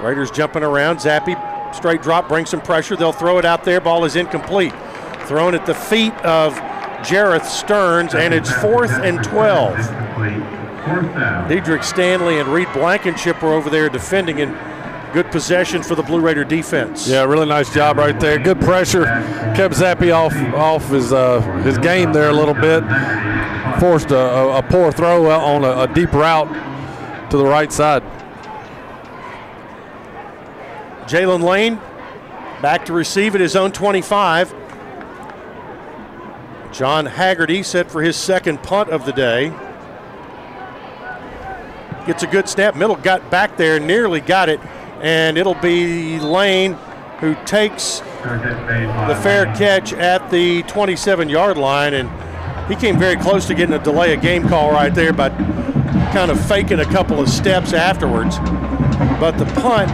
Raiders 0.00 0.30
jumping 0.30 0.62
around. 0.62 0.98
Zappe, 0.98 1.74
straight 1.74 2.02
drop, 2.02 2.28
brings 2.28 2.50
some 2.50 2.60
pressure. 2.60 2.96
They'll 2.96 3.12
throw 3.12 3.38
it 3.38 3.44
out 3.44 3.64
there. 3.64 3.80
Ball 3.80 4.04
is 4.04 4.16
incomplete. 4.16 4.72
Thrown 5.26 5.54
at 5.54 5.66
the 5.66 5.74
feet 5.74 6.14
of 6.24 6.54
Jerreth 7.02 7.44
Sterns, 7.44 8.14
and 8.14 8.32
it's 8.32 8.50
fourth 8.50 8.92
and 8.92 9.22
12. 9.22 9.76
Dedrick 11.48 11.84
Stanley 11.84 12.40
and 12.40 12.48
Reed 12.48 12.68
Blankenship 12.72 13.42
are 13.42 13.52
over 13.52 13.68
there 13.70 13.88
defending, 13.88 14.40
and 14.40 14.56
good 15.12 15.30
possession 15.30 15.82
for 15.82 15.94
the 15.94 16.02
Blue 16.02 16.20
Raider 16.20 16.44
defense. 16.44 17.06
Yeah, 17.08 17.24
really 17.24 17.46
nice 17.46 17.72
job 17.72 17.98
right 17.98 18.18
there. 18.18 18.38
Good 18.38 18.60
pressure. 18.60 19.04
Kept 19.54 19.74
Zappe 19.74 20.14
off 20.14 20.34
off 20.54 20.88
his 20.88 21.12
uh, 21.12 21.40
his 21.62 21.78
game 21.78 22.12
there 22.12 22.30
a 22.30 22.32
little 22.32 22.54
bit. 22.54 22.82
Forced 23.80 24.10
a, 24.10 24.18
a, 24.18 24.58
a 24.58 24.62
poor 24.62 24.90
throw 24.90 25.30
on 25.30 25.64
a, 25.64 25.82
a 25.82 25.94
deep 25.94 26.12
route 26.12 26.48
to 27.30 27.36
the 27.36 27.44
right 27.44 27.72
side. 27.72 28.02
Jalen 31.08 31.42
Lane 31.42 31.80
back 32.60 32.84
to 32.86 32.92
receive 32.92 33.34
at 33.34 33.40
his 33.40 33.56
own 33.56 33.72
25. 33.72 34.54
John 36.70 37.06
Haggerty 37.06 37.62
set 37.62 37.90
for 37.90 38.02
his 38.02 38.14
second 38.14 38.62
punt 38.62 38.90
of 38.90 39.06
the 39.06 39.12
day. 39.12 39.52
Gets 42.06 42.22
a 42.22 42.26
good 42.26 42.48
snap. 42.48 42.76
Middle 42.76 42.96
got 42.96 43.30
back 43.30 43.56
there, 43.56 43.80
nearly 43.80 44.20
got 44.20 44.50
it, 44.50 44.60
and 45.00 45.38
it'll 45.38 45.54
be 45.54 46.20
Lane 46.20 46.74
who 47.20 47.34
takes 47.46 48.00
the 48.22 49.18
fair 49.22 49.46
catch 49.56 49.92
at 49.92 50.30
the 50.30 50.62
27 50.64 51.28
yard 51.28 51.56
line. 51.56 51.94
And 51.94 52.10
he 52.68 52.76
came 52.76 52.98
very 52.98 53.16
close 53.16 53.46
to 53.46 53.54
getting 53.54 53.74
a 53.74 53.82
delay 53.82 54.12
of 54.14 54.20
game 54.20 54.46
call 54.46 54.70
right 54.70 54.94
there, 54.94 55.12
by 55.14 55.30
kind 56.12 56.30
of 56.30 56.38
faking 56.46 56.80
a 56.80 56.84
couple 56.84 57.18
of 57.18 57.30
steps 57.30 57.72
afterwards. 57.72 58.38
But 59.18 59.32
the 59.32 59.46
punt 59.46 59.90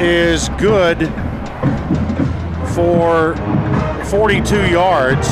is 0.00 0.48
good 0.50 1.08
for 2.74 3.34
42 4.06 4.70
yards. 4.70 5.28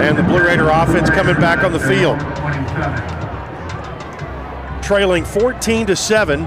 And 0.00 0.16
the 0.16 0.22
Blue 0.22 0.44
Raider 0.44 0.68
offense 0.68 1.10
coming 1.10 1.34
back 1.36 1.64
on 1.64 1.72
the 1.72 1.80
field. 1.80 2.18
Trailing 4.82 5.24
14 5.24 5.86
to 5.86 5.96
7. 5.96 6.46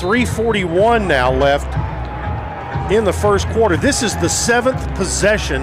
341 0.00 1.08
now 1.08 1.32
left 1.32 1.72
in 2.92 3.04
the 3.04 3.12
first 3.12 3.48
quarter. 3.48 3.76
This 3.76 4.02
is 4.02 4.16
the 4.16 4.28
seventh 4.28 4.94
possession 4.94 5.62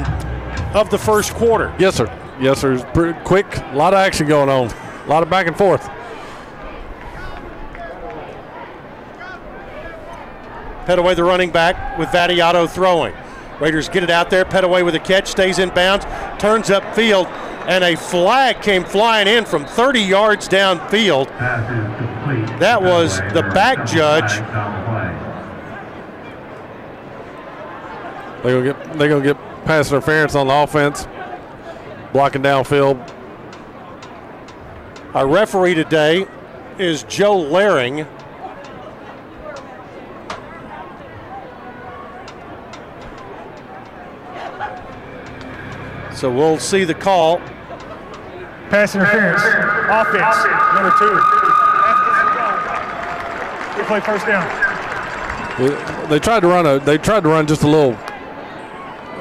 of 0.73 0.89
the 0.89 0.97
first 0.97 1.33
quarter. 1.33 1.73
Yes, 1.79 1.95
sir. 1.95 2.05
Yes, 2.39 2.59
sir. 2.59 2.83
Quick. 3.23 3.57
A 3.57 3.75
lot 3.75 3.93
of 3.93 3.99
action 3.99 4.27
going 4.27 4.49
on. 4.49 4.67
A 4.67 5.07
lot 5.07 5.23
of 5.23 5.29
back 5.29 5.47
and 5.47 5.57
forth. 5.57 5.89
Pettaway, 10.85 11.15
the 11.15 11.23
running 11.23 11.51
back, 11.51 11.97
with 11.97 12.09
Vattiato 12.09 12.69
throwing. 12.69 13.13
Raiders 13.59 13.87
get 13.87 14.03
it 14.03 14.09
out 14.09 14.29
there. 14.29 14.45
Pettaway 14.45 14.83
with 14.83 14.95
a 14.95 14.99
catch, 14.99 15.27
stays 15.27 15.59
in 15.59 15.69
bounds, 15.69 16.05
turns 16.39 16.69
upfield, 16.69 17.27
and 17.67 17.83
a 17.83 17.95
flag 17.95 18.61
came 18.61 18.83
flying 18.83 19.27
in 19.27 19.45
from 19.45 19.65
30 19.65 20.01
yards 20.01 20.49
downfield. 20.49 21.27
That 22.59 22.81
was 22.81 23.19
the 23.33 23.43
back 23.53 23.85
judge. 23.85 24.31
They're 28.43 28.61
gonna 28.61 28.73
get 28.73 28.97
they're 28.97 29.09
gonna 29.09 29.23
get 29.23 29.37
pass 29.63 29.89
interference 29.89 30.35
on 30.35 30.47
the 30.47 30.53
offense, 30.53 31.07
blocking 32.11 32.43
downfield. 32.43 33.09
Our 35.13 35.27
referee 35.27 35.75
today 35.75 36.27
is 36.77 37.03
Joe 37.03 37.39
Laring. 37.39 38.05
So 46.23 46.31
we'll 46.31 46.57
see 46.57 46.85
the 46.85 46.93
call. 46.93 47.39
Pass 48.69 48.95
interference. 48.95 49.41
Offense. 49.41 50.37
Number 50.73 50.93
two. 50.97 51.19
We 53.77 53.83
play 53.83 53.99
first 53.99 54.25
down. 54.25 54.47
They- 55.59 56.07
They 56.07 56.19
tried 56.19 56.39
to 56.39 56.47
run 56.47 56.65
a 56.65 56.79
they 56.79 56.97
tried 56.97 57.23
to 57.23 57.27
run 57.29 57.45
just 57.45 57.63
a 57.63 57.67
little 57.67 57.97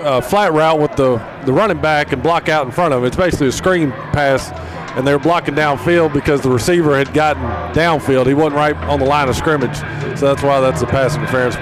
uh, 0.04 0.20
flat 0.20 0.52
route 0.52 0.78
with 0.78 0.94
the 0.94 1.20
the 1.44 1.52
running 1.52 1.80
back 1.80 2.12
and 2.12 2.22
block 2.22 2.48
out 2.48 2.66
in 2.66 2.70
front 2.70 2.94
of 2.94 3.00
him. 3.00 3.06
It's 3.08 3.16
basically 3.16 3.48
a 3.48 3.52
screen 3.52 3.90
pass 4.12 4.52
and 4.96 5.04
they 5.04 5.12
were 5.12 5.18
blocking 5.18 5.56
downfield 5.56 6.12
because 6.12 6.40
the 6.40 6.50
receiver 6.50 6.96
had 6.96 7.12
gotten 7.12 7.42
downfield. 7.74 8.28
He 8.28 8.34
wasn't 8.34 8.54
right 8.54 8.76
on 8.76 9.00
the 9.00 9.06
line 9.06 9.28
of 9.28 9.34
scrimmage, 9.34 9.76
so 10.16 10.28
that's 10.32 10.42
why 10.44 10.60
that's 10.60 10.82
a 10.82 10.86
pass 10.86 11.16
interference. 11.16 11.56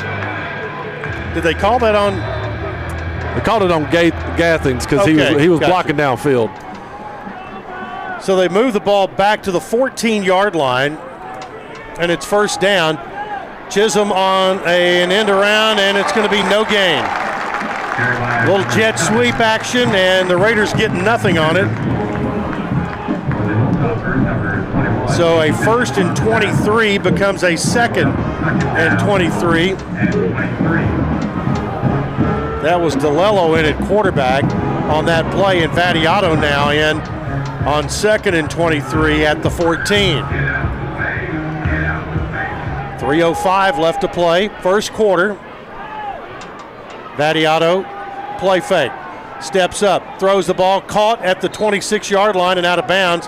Did 1.32 1.45
they 1.45 1.55
call 1.55 1.78
that 1.78 1.95
on? 1.95 2.39
They 3.34 3.40
called 3.40 3.62
it 3.62 3.70
on 3.70 3.84
Gath- 3.90 4.36
Gathings 4.36 4.84
because 4.84 5.06
he 5.06 5.14
was 5.14 5.40
he 5.40 5.48
was 5.48 5.60
gotcha. 5.60 5.70
blocking 5.70 5.96
downfield. 5.96 6.50
So 8.22 8.36
they 8.36 8.48
move 8.48 8.72
the 8.74 8.80
ball 8.80 9.06
back 9.06 9.42
to 9.44 9.50
the 9.50 9.60
14 9.60 10.22
yard 10.22 10.54
line, 10.54 10.94
and 11.98 12.10
it's 12.10 12.26
first 12.26 12.60
down. 12.60 12.98
Chisholm 13.70 14.10
on 14.10 14.58
a, 14.66 15.02
an 15.02 15.12
end 15.12 15.30
around, 15.30 15.78
and 15.78 15.96
it's 15.96 16.12
going 16.12 16.28
to 16.28 16.30
be 16.30 16.42
no 16.50 16.64
gain. 16.64 17.04
Little 18.48 18.68
jet 18.72 18.96
sweep 18.98 19.36
action, 19.36 19.88
and 19.90 20.28
the 20.28 20.36
Raiders 20.36 20.72
get 20.72 20.92
nothing 20.92 21.38
on 21.38 21.56
it. 21.56 21.68
So 25.16 25.40
a 25.42 25.52
first 25.52 25.98
and 25.98 26.16
23 26.16 26.98
becomes 26.98 27.44
a 27.44 27.56
second 27.56 28.08
and 28.08 28.98
23. 28.98 29.74
That 32.62 32.78
was 32.78 32.94
DiLiello 32.94 33.58
in 33.58 33.64
at 33.64 33.86
quarterback 33.86 34.44
on 34.90 35.06
that 35.06 35.32
play, 35.32 35.62
and 35.62 35.72
Vattiato 35.72 36.38
now 36.38 36.70
in 36.70 37.00
on 37.66 37.88
second 37.88 38.34
and 38.34 38.50
23 38.50 39.24
at 39.24 39.42
the 39.42 39.48
14. 39.48 40.22
3.05 42.98 43.78
left 43.78 44.02
to 44.02 44.08
play, 44.08 44.48
first 44.61 44.92
quarter. 44.92 45.38
Vattiato, 47.16 47.86
play 48.38 48.61
fake, 48.61 48.92
steps 49.40 49.82
up, 49.82 50.20
throws 50.20 50.46
the 50.46 50.52
ball, 50.52 50.82
caught 50.82 51.20
at 51.22 51.40
the 51.40 51.48
26 51.48 52.11
yard 52.11 52.36
line 52.36 52.58
and 52.58 52.66
out 52.66 52.78
of 52.78 52.86
bounds. 52.86 53.26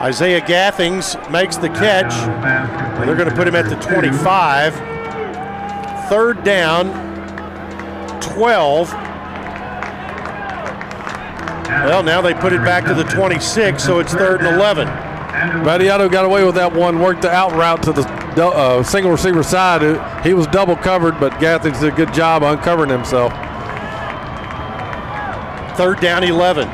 Isaiah 0.00 0.40
Gathings 0.40 1.16
makes 1.30 1.58
the 1.58 1.68
catch. 1.68 2.14
And 2.14 3.06
they're 3.06 3.14
going 3.14 3.28
to 3.28 3.34
put 3.34 3.46
him 3.46 3.54
at 3.54 3.68
the 3.68 3.76
25. 3.76 4.74
Third 6.08 6.42
down, 6.44 7.09
12. 8.20 8.92
Well, 11.70 12.02
now 12.02 12.20
they 12.20 12.34
put 12.34 12.52
it 12.52 12.62
back 12.62 12.84
to 12.86 12.94
the 12.94 13.04
26, 13.04 13.82
so 13.82 14.00
it's 14.00 14.12
third 14.12 14.42
and 14.42 14.56
11. 14.56 14.86
Vattiato 15.64 16.10
got 16.10 16.24
away 16.24 16.44
with 16.44 16.54
that 16.56 16.72
one, 16.72 17.00
worked 17.00 17.22
the 17.22 17.30
out 17.30 17.52
route 17.52 17.82
to 17.84 17.92
the 17.92 18.02
uh, 18.36 18.82
single 18.82 19.10
receiver 19.12 19.42
side. 19.42 19.82
He 20.24 20.34
was 20.34 20.46
double 20.48 20.76
covered, 20.76 21.18
but 21.18 21.38
Gathings 21.40 21.80
did 21.80 21.92
a 21.92 21.96
good 21.96 22.12
job 22.12 22.42
uncovering 22.42 22.90
himself. 22.90 23.32
Third 25.76 26.00
down, 26.00 26.24
11. 26.24 26.68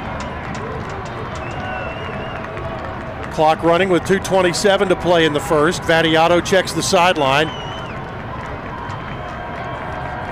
Clock 3.33 3.63
running 3.63 3.91
with 3.91 4.03
2.27 4.05 4.89
to 4.89 4.97
play 4.97 5.27
in 5.27 5.33
the 5.33 5.41
first. 5.41 5.83
Vattiato 5.83 6.45
checks 6.45 6.73
the 6.73 6.83
sideline. 6.83 7.49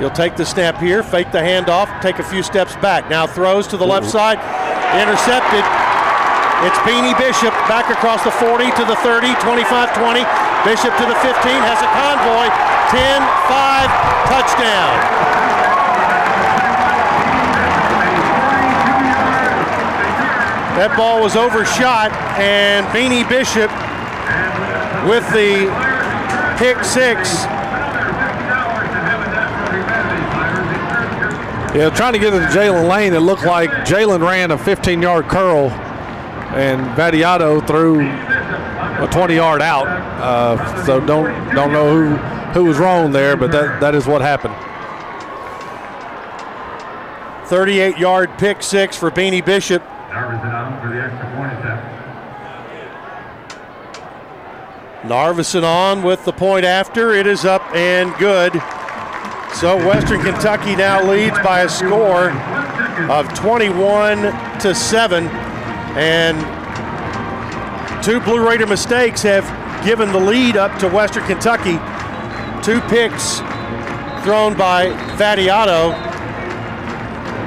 He'll 0.05 0.13
take 0.13 0.37
the 0.37 0.45
snap 0.45 0.77
here, 0.77 1.03
fake 1.03 1.33
the 1.33 1.41
handoff, 1.41 1.89
take 2.03 2.19
a 2.19 2.23
few 2.23 2.43
steps 2.43 2.77
back. 2.77 3.09
Now 3.09 3.27
throws 3.27 3.67
to 3.69 3.79
the 3.79 3.87
left 3.87 4.05
side, 4.05 4.37
intercepted. 5.01 5.65
It's 6.61 6.77
Beanie 6.85 7.17
Bishop 7.17 7.57
back 7.73 7.89
across 7.89 8.23
the 8.23 8.31
40 8.31 8.69
to 8.77 8.85
the 8.85 8.97
30, 9.01 9.33
25 9.41 9.97
20. 9.97 10.21
Bishop 10.69 10.93
to 11.01 11.09
the 11.09 11.17
15, 11.25 11.57
has 11.57 11.81
a 11.81 11.89
convoy, 11.97 12.53
10 12.93 13.25
5, 13.49 13.89
touchdown. 14.29 14.93
That 20.77 20.93
ball 20.99 21.23
was 21.23 21.35
overshot, 21.35 22.13
and 22.37 22.85
Beanie 22.93 23.27
Bishop 23.27 23.73
with 25.09 25.25
the 25.33 25.73
pick 26.59 26.85
six. 26.85 27.49
Yeah, 31.75 31.91
trying 31.91 32.13
to 32.13 32.21
get 32.21 32.33
into 32.33 32.47
Jalen 32.49 32.89
Lane, 32.89 33.15
it 33.15 33.19
looked 33.19 33.45
like 33.45 33.69
Jalen 33.85 34.25
ran 34.25 34.53
a 34.53 34.59
15 34.59 35.03
yard 35.03 35.27
curl 35.27 35.71
and 36.55 36.81
Vattiato 36.97 37.67
threw 37.67 38.01
a 38.01 39.09
20 39.11 39.35
yard 39.35 39.61
out. 39.61 39.89
Uh, 39.89 40.85
so 40.85 41.05
don't 41.05 41.27
don't 41.53 41.73
know 41.73 41.93
who 41.93 42.17
who 42.53 42.65
was 42.65 42.79
wrong 42.79 43.11
there, 43.11 43.37
but 43.37 43.51
that, 43.51 43.81
that 43.81 43.95
is 43.97 44.07
what 44.07 44.21
happened. 44.21 44.55
38 47.49 47.99
yard 47.99 48.31
pick 48.39 48.63
six 48.63 48.97
for 48.97 49.11
Beanie 49.11 49.45
Bishop. 49.45 49.83
Narveson 49.83 50.55
on 50.55 50.81
for 50.81 50.89
the 50.95 51.03
extra 51.03 51.37
point 51.37 51.53
attack. 51.59 51.91
Narveson 55.03 55.65
on 55.65 56.05
with 56.05 56.25
the 56.25 56.33
point 56.33 56.65
after. 56.65 57.13
It 57.13 57.27
is 57.27 57.45
up 57.45 57.63
and 57.75 58.15
good. 58.19 58.55
So 59.55 59.77
Western 59.77 60.21
Kentucky 60.21 60.75
now 60.75 61.09
leads 61.09 61.39
by 61.39 61.61
a 61.61 61.69
score 61.69 62.31
of 63.09 63.33
21 63.35 64.23
to 64.59 64.75
7. 64.75 65.29
And 65.97 66.37
two 68.05 68.19
Blue 68.19 68.45
Raider 68.45 68.67
mistakes 68.67 69.23
have 69.23 69.45
given 69.87 70.11
the 70.11 70.19
lead 70.19 70.57
up 70.57 70.77
to 70.81 70.89
Western 70.89 71.25
Kentucky. 71.27 71.79
Two 72.65 72.81
picks 72.89 73.39
thrown 74.25 74.57
by 74.57 74.89
Vattiato. 75.17 75.93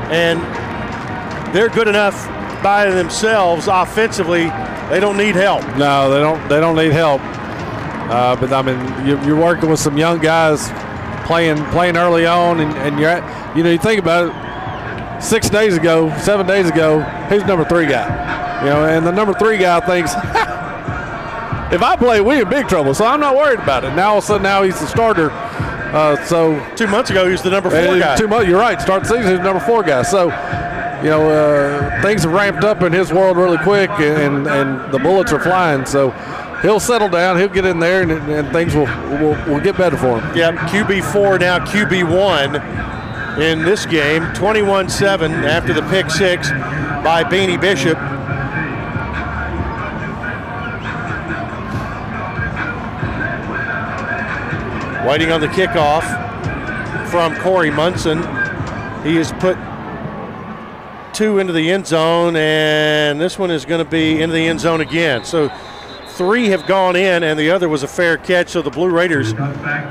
And 0.10 0.42
they're 1.54 1.70
good 1.70 1.90
enough 1.90 2.26
by 2.64 2.90
themselves 2.90 3.68
offensively. 3.68 4.46
They 4.90 5.02
don't 5.02 5.18
need 5.18 5.36
help. 5.36 5.62
No, 5.76 6.10
they 6.10 6.20
don't. 6.22 6.48
They 6.48 6.62
don't 6.62 6.78
need 6.78 6.94
help. 6.94 7.20
Uh, 8.10 8.38
but 8.38 8.54
I 8.54 8.62
mean, 8.62 9.06
you, 9.06 9.22
you're 9.26 9.40
working 9.40 9.70
with 9.70 9.82
some 9.82 9.98
young 9.98 10.20
guys 10.20 10.72
playing 11.28 11.64
playing 11.66 11.98
early 11.98 12.26
on, 12.26 12.60
and, 12.60 12.72
and 12.78 13.00
you're 13.00 13.10
at, 13.10 13.56
you 13.56 13.64
know 13.64 13.70
you 13.70 13.78
think 13.78 14.00
about 14.00 14.30
it. 14.30 14.48
Six 15.22 15.50
days 15.50 15.76
ago, 15.76 16.16
seven 16.20 16.46
days 16.46 16.70
ago, 16.70 17.02
who's 17.02 17.44
number 17.44 17.66
three 17.66 17.88
guy? 17.88 18.64
You 18.64 18.70
know, 18.70 18.86
and 18.86 19.06
the 19.06 19.12
number 19.12 19.34
three 19.34 19.58
guy 19.58 19.80
thinks, 19.80 20.14
if 21.74 21.82
I 21.82 21.96
play, 21.98 22.22
we 22.22 22.42
in 22.42 22.50
big 22.50 22.68
trouble. 22.68 22.94
So 22.94 23.06
I'm 23.06 23.20
not 23.20 23.36
worried 23.36 23.60
about 23.60 23.84
it. 23.84 23.96
Now 23.96 24.12
all 24.12 24.18
of 24.20 24.24
a 24.24 24.28
sudden, 24.28 24.44
now 24.44 24.64
he's 24.64 24.80
the 24.80 24.86
starter. 24.86 25.32
Uh, 25.32 26.24
so 26.26 26.64
two 26.76 26.86
months 26.88 27.10
ago, 27.10 27.26
he 27.26 27.32
was 27.32 27.42
the 27.42 27.50
number 27.50 27.70
four 27.70 27.98
guy. 28.00 28.16
Two 28.16 28.28
months, 28.28 28.48
you're 28.48 28.60
right. 28.60 28.80
Start 28.80 29.04
the 29.04 29.10
season, 29.10 29.28
he's 29.28 29.38
the 29.38 29.44
number 29.44 29.60
four 29.60 29.84
guy. 29.84 30.04
So 30.04 30.26
you 31.04 31.10
know, 31.10 31.30
uh, 31.30 32.02
things 32.02 32.24
have 32.24 32.34
ramped 32.34 32.64
up 32.64 32.82
in 32.82 32.92
his 32.92 33.14
world 33.14 33.38
really 33.38 33.60
quick, 33.60 33.90
and, 33.92 34.48
and 34.48 34.92
the 34.92 34.98
bullets 35.00 35.32
are 35.32 35.40
flying. 35.40 35.86
So 35.86 36.12
he'll 36.62 36.80
settle 36.80 37.10
down, 37.10 37.38
he'll 37.38 37.48
get 37.48 37.66
in 37.66 37.80
there, 37.80 38.02
and, 38.02 38.12
and 38.12 38.52
things 38.52 38.76
will, 38.76 38.86
will 39.20 39.36
will 39.48 39.60
get 39.60 39.78
better 39.78 39.98
for 39.98 40.20
him. 40.20 40.38
Yep, 40.38 40.56
QB 40.56 41.12
four 41.12 41.40
now 41.40 41.60
QB 41.60 42.04
one 42.10 42.56
in 43.42 43.64
this 43.64 43.86
game. 43.86 44.24
21-7 44.34 45.30
after 45.44 45.74
the 45.74 45.84
pick 45.84 46.10
six 46.10 46.50
by 46.50 47.24
Beanie 47.24 47.60
Bishop. 47.60 47.98
Waiting 55.08 55.32
on 55.32 55.40
the 55.40 55.48
kickoff 55.48 56.04
from 57.10 57.36
Corey 57.38 57.72
Munson. 57.72 58.18
He 59.04 59.16
has 59.16 59.32
put 59.34 59.58
two 61.14 61.40
into 61.40 61.54
the 61.54 61.72
end 61.72 61.88
zone, 61.88 62.36
and 62.36 63.22
this 63.22 63.40
one 63.40 63.50
is 63.50 63.66
going 63.66 63.84
to 63.84 63.90
be 63.90 64.22
into 64.22 64.34
the 64.34 64.48
end 64.48 64.60
zone 64.60 64.82
again. 64.82 65.24
So 65.24 65.50
three 66.18 66.48
have 66.48 66.66
gone 66.66 66.96
in, 66.96 67.24
and 67.24 67.40
the 67.40 67.52
other 67.52 67.70
was 67.70 67.84
a 67.84 67.88
fair 67.88 68.18
catch. 68.18 68.50
So 68.50 68.62
the 68.62 68.72
Blue 68.72 68.90
Raiders 68.90 69.34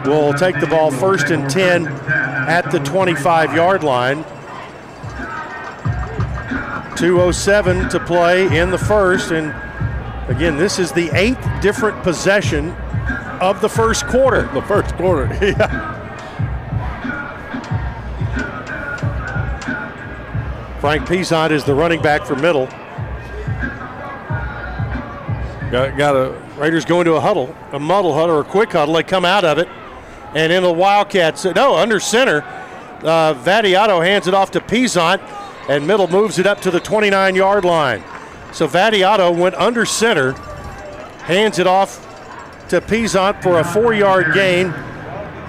will 0.04 0.34
take 0.34 0.58
the 0.60 0.66
ball 0.66 0.90
first 0.90 1.30
and 1.30 1.48
10 1.48 1.86
at 1.86 2.70
the 2.70 2.80
25 2.80 3.54
yard 3.54 3.84
line. 3.84 4.24
2.07 6.96 7.90
to 7.90 8.00
play 8.00 8.58
in 8.58 8.70
the 8.70 8.78
first, 8.78 9.30
and 9.30 9.54
again, 10.30 10.56
this 10.56 10.78
is 10.78 10.92
the 10.92 11.10
eighth 11.12 11.46
different 11.60 12.02
possession 12.02 12.70
of 13.40 13.60
the 13.60 13.68
first 13.68 14.06
quarter. 14.06 14.50
The 14.54 14.62
first 14.62 14.94
quarter. 14.96 15.26
yeah. 15.42 15.92
Frank 20.80 21.06
Peasant 21.06 21.52
is 21.52 21.64
the 21.64 21.74
running 21.74 22.00
back 22.00 22.24
for 22.24 22.34
middle. 22.34 22.68
Got, 25.70 25.96
got 25.96 26.14
a 26.14 26.30
Raiders 26.56 26.84
go 26.84 27.00
into 27.00 27.14
a 27.14 27.20
huddle, 27.20 27.54
a 27.72 27.78
muddle 27.78 28.14
huddle 28.14 28.36
or 28.36 28.40
a 28.40 28.44
quick 28.44 28.72
huddle. 28.72 28.94
They 28.94 29.02
come 29.02 29.24
out 29.24 29.44
of 29.44 29.58
it, 29.58 29.68
and 30.34 30.52
in 30.52 30.62
the 30.62 30.72
Wildcats, 30.72 31.44
no, 31.44 31.74
under 31.76 32.00
center, 32.00 32.42
uh, 33.02 33.34
Vattiato 33.34 34.04
hands 34.04 34.26
it 34.26 34.34
off 34.34 34.52
to 34.52 34.60
Peasant, 34.60 35.20
and 35.68 35.86
middle 35.86 36.08
moves 36.08 36.38
it 36.38 36.46
up 36.46 36.60
to 36.62 36.70
the 36.70 36.80
29 36.80 37.34
yard 37.34 37.64
line. 37.64 38.02
So 38.52 38.66
Vattiato 38.66 39.36
went 39.36 39.54
under 39.56 39.84
center, 39.84 40.32
hands 41.24 41.58
it 41.58 41.66
off 41.66 42.02
to 42.68 42.80
Peasant 42.80 43.42
for 43.42 43.58
a 43.58 43.64
four 43.64 43.92
yard 43.92 44.32
gain. 44.34 44.72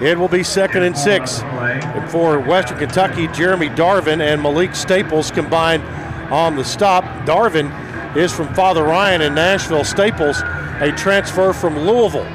It 0.00 0.18
will 0.18 0.28
be 0.28 0.42
second 0.42 0.82
and 0.82 0.96
six. 0.96 1.40
And 1.42 2.10
for 2.10 2.38
Western 2.38 2.78
Kentucky, 2.78 3.28
Jeremy 3.28 3.68
Darvin 3.68 4.20
and 4.20 4.42
Malik 4.42 4.74
Staples 4.74 5.30
combined 5.30 5.82
on 6.32 6.54
the 6.54 6.64
stop. 6.64 7.04
Darvin 7.24 7.70
is 8.16 8.32
from 8.32 8.52
Father 8.54 8.84
Ryan 8.84 9.22
in 9.22 9.34
Nashville. 9.34 9.84
Staples, 9.84 10.40
a 10.80 10.92
transfer 10.96 11.52
from 11.52 11.78
Louisville. 11.78 12.26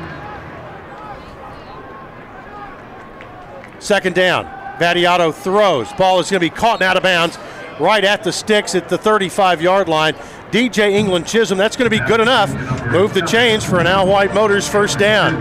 Second 3.80 4.16
down. 4.16 4.46
Vattiato 4.80 5.34
throws. 5.34 5.92
Ball 5.94 6.20
is 6.20 6.30
going 6.30 6.40
to 6.42 6.46
be 6.46 6.50
caught 6.50 6.82
out 6.82 6.98
of 6.98 7.04
bounds 7.04 7.38
right 7.80 8.04
at 8.04 8.24
the 8.24 8.32
sticks 8.32 8.76
at 8.76 8.90
the 8.90 8.98
35 8.98 9.62
yard 9.62 9.88
line. 9.88 10.14
DJ 10.52 10.92
England 10.92 11.26
Chisholm, 11.28 11.58
that's 11.58 11.76
going 11.76 11.90
to 11.90 11.98
be 11.98 12.06
good 12.06 12.20
enough. 12.20 12.50
Move 12.92 13.14
the 13.14 13.22
chains 13.22 13.64
for 13.64 13.80
an 13.80 13.88
Al 13.88 14.08
White 14.08 14.34
Motors 14.34 14.68
first 14.68 15.00
down. 15.00 15.34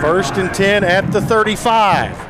First 0.00 0.34
and 0.34 0.52
10 0.52 0.84
at 0.84 1.10
the 1.12 1.20
35. 1.20 2.25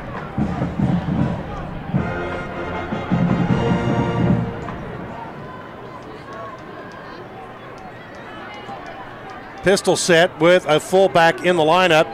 Pistol 9.67 9.97
set 9.97 10.39
with 10.39 10.65
a 10.65 10.79
fullback 10.79 11.45
in 11.45 11.57
the 11.57 11.61
lineup. 11.61 12.07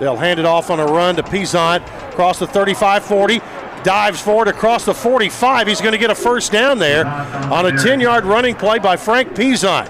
They'll 0.00 0.16
hand 0.16 0.40
it 0.40 0.44
off 0.44 0.68
on 0.68 0.80
a 0.80 0.84
run 0.84 1.14
to 1.14 1.22
Peasant 1.22 1.84
across 2.10 2.40
the 2.40 2.46
35 2.48 3.04
40. 3.04 3.40
Dives 3.84 4.20
forward 4.20 4.48
across 4.48 4.84
the 4.84 4.92
45. 4.92 5.68
He's 5.68 5.80
going 5.80 5.92
to 5.92 5.98
get 5.98 6.10
a 6.10 6.14
first 6.16 6.50
down 6.50 6.80
there 6.80 7.06
on 7.06 7.66
a 7.66 7.78
10 7.78 8.00
yard 8.00 8.24
running 8.24 8.56
play 8.56 8.80
by 8.80 8.96
Frank 8.96 9.36
Peasant. 9.36 9.86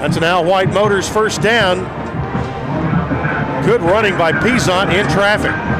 That's 0.00 0.16
an 0.16 0.24
Al 0.24 0.46
White 0.46 0.72
Motors 0.72 1.06
first 1.06 1.42
down. 1.42 1.80
Good 3.66 3.82
running 3.82 4.16
by 4.16 4.32
Peasant 4.32 4.90
in 4.90 5.06
traffic. 5.08 5.75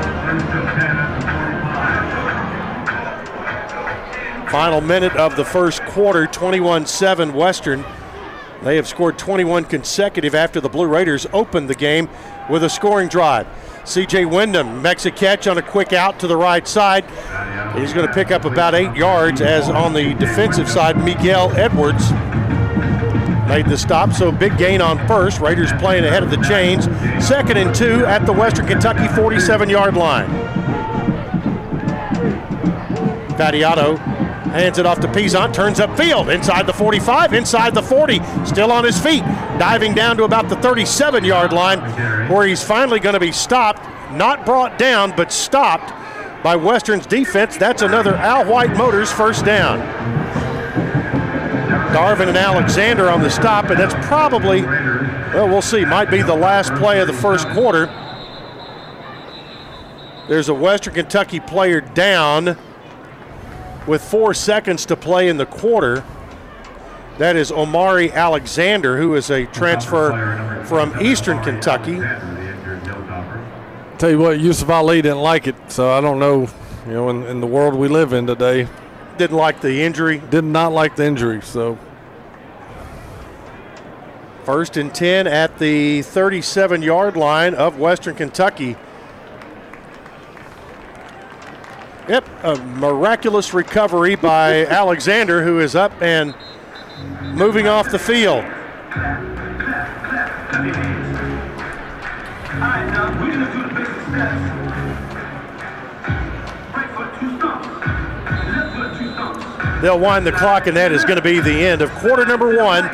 Final 4.51 4.81
minute 4.81 5.15
of 5.17 5.35
the 5.35 5.45
first 5.45 5.83
quarter, 5.83 6.27
21 6.27 6.87
7 6.87 7.35
Western. 7.35 7.85
They 8.63 8.77
have 8.77 8.87
scored 8.87 9.19
21 9.19 9.65
consecutive 9.65 10.35
after 10.35 10.61
the 10.61 10.69
Blue 10.69 10.87
Raiders 10.87 11.27
opened 11.33 11.69
the 11.69 11.75
game 11.75 12.09
with 12.49 12.63
a 12.63 12.71
scoring 12.71 13.09
drive. 13.09 13.47
CJ 13.83 14.31
Windham 14.31 14.83
makes 14.83 15.05
a 15.05 15.11
catch 15.11 15.47
on 15.47 15.59
a 15.59 15.63
quick 15.63 15.93
out 15.93 16.21
to 16.21 16.27
the 16.27 16.37
right 16.37 16.67
side. 16.67 17.05
He's 17.77 17.93
going 17.93 18.07
to 18.07 18.15
pick 18.15 18.31
up 18.31 18.45
about 18.45 18.75
eight 18.75 18.95
yards 18.97 19.41
as 19.41 19.69
on 19.69 19.93
the 19.93 20.15
defensive 20.15 20.69
side, 20.69 20.97
Miguel 21.05 21.53
Edwards 21.57 22.11
made 23.49 23.67
the 23.67 23.77
stop. 23.77 24.13
So 24.13 24.33
big 24.33 24.57
gain 24.59 24.81
on 24.81 25.05
first. 25.07 25.41
Raiders 25.41 25.73
playing 25.75 26.05
ahead 26.05 26.23
of 26.23 26.31
the 26.31 26.39
chains. 26.39 26.85
Second 27.25 27.59
and 27.59 27.75
two 27.75 28.05
at 28.07 28.27
the 28.27 28.33
Western 28.33 28.67
Kentucky 28.67 29.09
47 29.09 29.69
yard 29.69 29.97
line. 29.97 30.29
Vattiato 33.37 34.16
hands 34.57 34.79
it 34.79 34.87
off 34.87 35.01
to 35.01 35.09
Peasant, 35.09 35.55
turns 35.55 35.79
upfield, 35.79 36.35
inside 36.35 36.67
the 36.67 36.73
45, 36.73 37.33
inside 37.33 37.75
the 37.75 37.83
40, 37.83 38.21
still 38.45 38.73
on 38.73 38.85
his 38.85 39.01
feet, 39.01 39.23
diving 39.59 39.95
down 39.95 40.17
to 40.17 40.25
about 40.25 40.49
the 40.49 40.57
37 40.57 41.25
yard 41.25 41.53
line, 41.53 41.81
where 42.31 42.47
he's 42.47 42.63
finally 42.63 43.01
going 43.01 43.15
to 43.15 43.21
be 43.21 43.33
stopped, 43.33 43.81
not 44.13 44.45
brought 44.45 44.79
down, 44.79 45.15
but 45.17 45.33
stopped 45.33 45.93
by 46.43 46.57
Western's 46.57 47.07
defense. 47.07 47.57
That's 47.57 47.83
another 47.83 48.15
Al 48.15 48.45
White 48.45 48.77
Motors 48.77 49.11
first 49.11 49.45
down. 49.45 49.81
Darvin 51.93 52.29
and 52.29 52.37
Alexander 52.37 53.09
on 53.09 53.23
the 53.23 53.31
stop, 53.31 53.71
and 53.71 53.81
that's 53.81 53.95
probably, 54.07 54.63
well, 54.63 55.49
we'll 55.49 55.63
see, 55.63 55.85
might 55.85 56.11
be 56.11 56.23
the 56.23 56.35
last 56.35 56.75
play 56.75 57.01
of 57.01 57.07
the 57.07 57.13
first 57.13 57.49
quarter. 57.49 57.87
There's 60.29 60.49
a 60.49 60.55
Western 60.55 60.95
Kentucky 60.95 61.41
player 61.41 61.81
down 61.81 62.59
with 63.87 64.03
four 64.03 64.35
seconds 64.35 64.87
to 64.87 64.97
play 64.97 65.29
in 65.29 65.37
the 65.37 65.47
quarter. 65.47 66.05
That 67.19 67.37
is 67.37 67.51
Omari 67.51 68.13
Alexander, 68.13 68.99
who 68.99 69.15
is 69.15 69.31
a 69.31 69.47
transfer 69.47 70.65
from 70.67 71.01
Eastern 71.01 71.43
Kentucky. 71.43 72.01
Tell 73.99 74.11
you 74.11 74.19
what, 74.19 74.39
Yusuf 74.39 74.69
Ali 74.69 75.01
didn't 75.01 75.23
like 75.23 75.47
it, 75.47 75.55
so 75.69 75.91
I 75.91 76.01
don't 76.01 76.19
know. 76.19 76.49
You 76.87 76.93
know, 76.93 77.09
in, 77.09 77.23
in 77.25 77.41
the 77.41 77.47
world 77.47 77.75
we 77.75 77.89
live 77.89 78.13
in 78.13 78.27
today, 78.27 78.69
didn't 79.17 79.37
like 79.37 79.61
the 79.61 79.83
injury. 79.83 80.23
Did 80.31 80.45
not 80.45 80.73
like 80.73 80.97
the 80.97 81.05
injury. 81.05 81.41
So 81.43 81.79
first 84.45 84.77
and 84.77 84.95
ten 84.95 85.27
at 85.27 85.59
the 85.59 86.01
37-yard 86.01 87.17
line 87.17 87.55
of 87.55 87.79
Western 87.79 88.15
Kentucky. 88.15 88.77
Yep, 92.09 92.29
a 92.45 92.57
miraculous 92.57 93.53
recovery 93.53 94.15
by 94.15 94.65
Alexander, 94.67 95.43
who 95.43 95.59
is 95.59 95.75
up 95.75 95.93
and 96.01 96.35
moving 97.35 97.67
off 97.67 97.91
the 97.91 97.99
field. 97.99 98.45
They'll 109.83 109.99
wind 109.99 110.27
the 110.27 110.33
clock, 110.33 110.69
and 110.69 110.77
that 110.77 110.93
is 110.93 111.05
going 111.05 111.17
to 111.17 111.23
be 111.23 111.41
the 111.41 111.67
end 111.67 111.83
of 111.83 111.91
quarter 111.91 112.25
number 112.25 112.57
one 112.57 112.89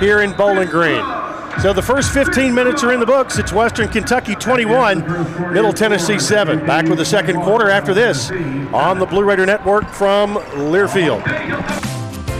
here 0.00 0.22
in 0.22 0.32
Bowling 0.32 0.68
Green. 0.68 1.25
So 1.62 1.72
the 1.72 1.82
first 1.82 2.12
15 2.12 2.54
minutes 2.54 2.84
are 2.84 2.92
in 2.92 3.00
the 3.00 3.06
books. 3.06 3.38
It's 3.38 3.50
Western 3.52 3.88
Kentucky 3.88 4.34
21, 4.34 5.52
Middle 5.54 5.72
Tennessee 5.72 6.18
7. 6.18 6.66
Back 6.66 6.86
with 6.86 6.98
the 6.98 7.04
second 7.04 7.40
quarter 7.42 7.70
after 7.70 7.94
this 7.94 8.30
on 8.74 8.98
the 8.98 9.06
Blue 9.06 9.24
Raider 9.24 9.46
Network 9.46 9.88
from 9.88 10.34
Learfield. 10.34 11.24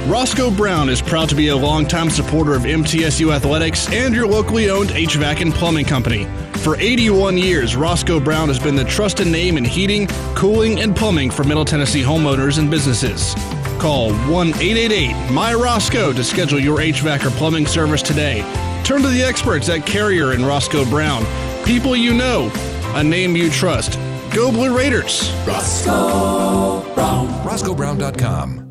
Roscoe 0.06 0.50
Brown 0.50 0.90
is 0.90 1.00
proud 1.00 1.30
to 1.30 1.34
be 1.34 1.48
a 1.48 1.56
longtime 1.56 2.10
supporter 2.10 2.54
of 2.54 2.62
MTSU 2.62 3.34
athletics 3.34 3.90
and 3.90 4.14
your 4.14 4.26
locally 4.26 4.68
owned 4.68 4.90
HVAC 4.90 5.40
and 5.40 5.52
plumbing 5.52 5.86
company. 5.86 6.26
For 6.58 6.76
81 6.76 7.38
years, 7.38 7.74
Roscoe 7.74 8.20
Brown 8.20 8.48
has 8.48 8.58
been 8.58 8.76
the 8.76 8.84
trusted 8.84 9.26
name 9.26 9.56
in 9.56 9.64
heating, 9.64 10.06
cooling, 10.36 10.80
and 10.80 10.94
plumbing 10.94 11.30
for 11.30 11.42
Middle 11.42 11.64
Tennessee 11.64 12.02
homeowners 12.02 12.58
and 12.58 12.70
businesses. 12.70 13.34
Call 13.80 14.12
1 14.30 14.48
888 14.48 15.32
My 15.32 15.54
Roscoe 15.54 16.12
to 16.12 16.22
schedule 16.22 16.60
your 16.60 16.78
HVAC 16.78 17.24
or 17.24 17.30
plumbing 17.30 17.66
service 17.66 18.02
today. 18.02 18.42
Turn 18.86 19.02
to 19.02 19.08
the 19.08 19.20
experts 19.20 19.68
at 19.68 19.84
Carrier 19.84 20.30
and 20.30 20.46
Roscoe 20.46 20.84
Brown. 20.84 21.26
People 21.64 21.96
you 21.96 22.14
know, 22.14 22.52
a 22.94 23.02
name 23.02 23.34
you 23.34 23.50
trust. 23.50 23.98
Go 24.32 24.52
Blue 24.52 24.76
Raiders. 24.76 25.32
Roscoe 25.44 26.94
Brown. 26.94 27.26
RoscoeBrown.com. 27.42 28.62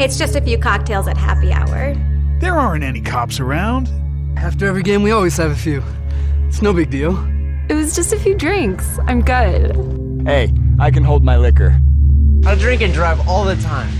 It's 0.00 0.18
just 0.18 0.34
a 0.34 0.40
few 0.40 0.58
cocktails 0.58 1.06
at 1.06 1.16
happy 1.16 1.52
hour. 1.52 1.94
There 2.40 2.54
aren't 2.54 2.82
any 2.82 3.00
cops 3.00 3.38
around. 3.38 3.88
After 4.36 4.66
every 4.66 4.82
game, 4.82 5.04
we 5.04 5.12
always 5.12 5.36
have 5.36 5.52
a 5.52 5.56
few. 5.56 5.84
It's 6.48 6.60
no 6.60 6.72
big 6.72 6.90
deal. 6.90 7.16
It 7.68 7.74
was 7.74 7.94
just 7.94 8.12
a 8.12 8.18
few 8.18 8.34
drinks. 8.34 8.98
I'm 9.06 9.22
good. 9.22 10.26
Hey, 10.26 10.52
I 10.80 10.90
can 10.90 11.04
hold 11.04 11.22
my 11.22 11.36
liquor. 11.36 11.80
I 12.44 12.56
drink 12.56 12.82
and 12.82 12.92
drive 12.92 13.28
all 13.28 13.44
the 13.44 13.54
time. 13.54 13.99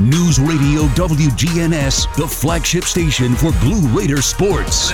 News 0.00 0.38
Radio 0.38 0.82
WGNS, 0.94 2.14
the 2.14 2.26
flagship 2.26 2.84
station 2.84 3.34
for 3.34 3.50
Blue 3.60 3.80
Raider 3.88 4.22
sports. 4.22 4.92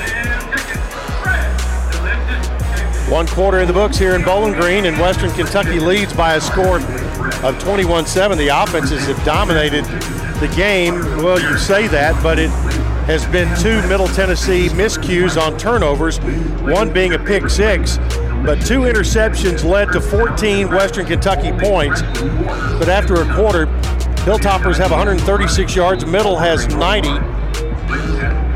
One 3.11 3.26
quarter 3.26 3.61
in 3.61 3.66
the 3.66 3.74
books 3.74 3.98
here 3.98 4.14
in 4.14 4.24
Bowling 4.24 4.55
Green, 4.55 4.86
and 4.86 4.98
Western 4.98 5.30
Kentucky 5.32 5.78
leads 5.78 6.14
by 6.14 6.36
a 6.36 6.40
score 6.40 6.80
of 7.44 7.62
21 7.62 8.07
7. 8.07 8.38
The 8.38 8.48
offenses 8.48 9.05
have 9.07 9.22
dominated 9.26 9.84
the 10.40 10.50
game. 10.57 10.94
Well, 11.18 11.38
you 11.38 11.59
say 11.59 11.86
that, 11.88 12.20
but 12.22 12.38
it 12.38 12.48
has 13.05 13.26
been 13.26 13.55
two 13.59 13.86
Middle 13.86 14.09
Tennessee 14.09 14.68
miscues 14.70 15.38
on 15.38 15.59
turnovers, 15.59 16.18
one 16.62 16.90
being 16.94 17.12
a 17.12 17.18
pick 17.18 17.50
six. 17.50 17.98
but 18.44 18.57
two 18.66 18.80
interceptions 18.80 19.64
led 19.64 19.92
to 19.92 20.00
14 20.00 20.68
Western 20.68 21.05
Kentucky 21.05 21.52
points. 21.52 22.00
But 22.02 22.88
after 22.88 23.14
a 23.14 23.34
quarter, 23.34 23.66
Hilltoppers 24.24 24.78
have 24.78 24.90
136 24.90 25.76
yards, 25.76 26.06
Middle 26.06 26.38
has 26.38 26.66
90. 26.68 27.10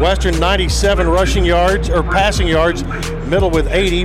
Western 0.02 0.40
97 0.40 1.06
rushing 1.06 1.44
yards 1.44 1.90
or 1.90 2.02
passing 2.02 2.48
yards, 2.48 2.84
Middle 3.26 3.50
with 3.50 3.66
80. 3.66 4.04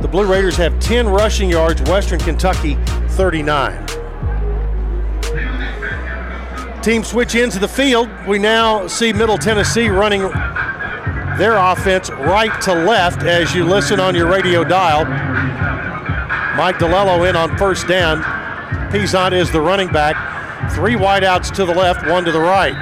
The 0.00 0.08
Blue 0.10 0.26
Raiders 0.26 0.56
have 0.56 0.76
10 0.80 1.08
rushing 1.08 1.48
yards, 1.48 1.80
Western 1.82 2.18
Kentucky 2.18 2.74
39. 3.10 3.86
Team 6.82 7.04
switch 7.04 7.36
into 7.36 7.60
the 7.60 7.68
field. 7.68 8.10
We 8.26 8.40
now 8.40 8.88
see 8.88 9.12
Middle 9.12 9.38
Tennessee 9.38 9.90
running 9.90 10.22
their 11.38 11.56
offense 11.56 12.10
right 12.10 12.60
to 12.62 12.74
left 12.74 13.22
as 13.22 13.54
you 13.54 13.64
listen 13.64 14.00
on 14.00 14.16
your 14.16 14.28
radio 14.28 14.64
dial. 14.64 15.04
Mike 16.56 16.78
DiLiello 16.78 17.28
in 17.28 17.36
on 17.36 17.56
first 17.56 17.86
down. 17.86 18.20
Peasant 18.90 19.32
is 19.32 19.52
the 19.52 19.60
running 19.60 19.86
back. 19.86 20.33
Three 20.70 20.94
wideouts 20.94 21.52
to 21.54 21.64
the 21.64 21.74
left, 21.74 22.06
one 22.06 22.24
to 22.24 22.32
the 22.32 22.40
right. 22.40 22.74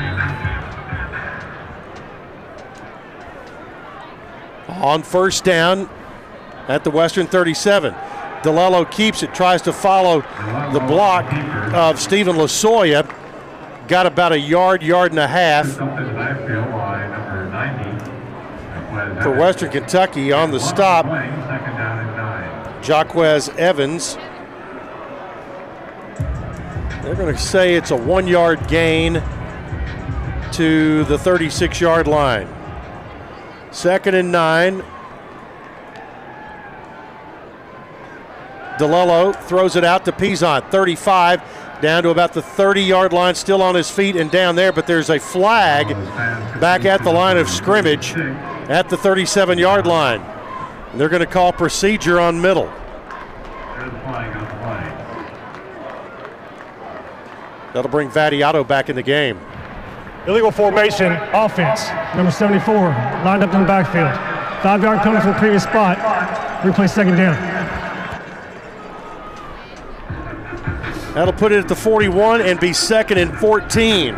On 4.69 5.03
first 5.03 5.45
down 5.45 5.89
at 6.69 6.85
the 6.85 6.91
Western 6.91 7.27
37. 7.27 7.95
DiLiello 8.43 8.91
keeps 8.91 9.23
it, 9.23 9.33
tries 9.35 9.63
to 9.63 9.73
follow 9.73 10.21
the 10.73 10.81
block 10.81 11.33
of 11.75 12.01
Stephen 12.01 12.37
Lasoya. 12.37 13.09
Got 13.89 14.07
about 14.07 14.33
a 14.33 14.39
yard, 14.39 14.83
yard 14.83 15.13
and 15.13 15.21
a 15.21 15.29
half 15.29 15.67
for 19.23 19.31
Western 19.31 19.71
Kentucky 19.71 20.33
on 20.33 20.51
the 20.51 20.59
stop. 20.59 21.07
Jaquez 22.83 23.49
Evans. 23.51 24.17
They're 27.03 27.17
going 27.17 27.35
to 27.35 27.41
say 27.41 27.75
it's 27.75 27.91
a 27.91 27.97
one 27.97 28.29
yard 28.29 28.69
gain 28.69 29.15
to 30.53 31.03
the 31.05 31.19
36 31.19 31.81
yard 31.81 32.07
line. 32.07 32.49
Second 33.73 34.15
and 34.15 34.31
nine. 34.31 34.85
DiLiello 38.79 39.35
throws 39.43 39.75
it 39.75 39.83
out 39.83 40.05
to 40.05 40.13
Peasant, 40.13 40.71
35, 40.71 41.43
down 41.83 42.05
to 42.05 42.11
about 42.11 42.35
the 42.35 42.43
30 42.43 42.83
yard 42.83 43.13
line, 43.13 43.35
still 43.35 43.63
on 43.63 43.75
his 43.75 43.91
feet 43.91 44.15
and 44.15 44.31
down 44.31 44.55
there, 44.55 44.73
but 44.73 44.87
there's 44.87 45.11
a 45.11 45.19
flag 45.19 45.89
back 46.61 46.85
at 46.85 47.03
the 47.03 47.13
line 47.13 47.37
of 47.37 47.49
scrimmage 47.49 48.13
at 48.13 48.89
the 48.89 48.97
37 48.97 49.59
yard 49.59 49.89
line. 49.89 50.21
And 50.21 51.01
they're 51.01 51.09
going 51.09 51.21
to 51.21 51.27
call 51.27 51.53
procedure 51.53 52.21
on 52.21 52.41
middle. 52.41 52.73
That'll 57.73 57.91
bring 57.91 58.11
Vattiato 58.11 58.67
back 58.67 58.91
in 58.91 58.97
the 58.97 59.03
game. 59.03 59.41
Illegal 60.27 60.51
formation, 60.51 61.13
offense, 61.33 61.89
number 62.15 62.31
74, 62.31 62.75
lined 63.25 63.43
up 63.43 63.53
in 63.55 63.63
the 63.63 63.67
backfield. 63.67 64.13
Five 64.63 64.83
yard 64.83 65.01
penalty 65.01 65.23
from 65.23 65.33
the 65.33 65.39
previous 65.39 65.65
spot. 65.65 65.99
Replay 66.63 66.89
second 66.89 67.17
down. 67.17 67.35
That'll 71.15 71.35
put 71.35 71.53
it 71.53 71.59
at 71.59 71.69
the 71.69 71.75
41 71.75 72.41
and 72.41 72.61
be 72.61 72.73
second 72.73 73.19
and 73.19 73.37
14. 73.37 74.15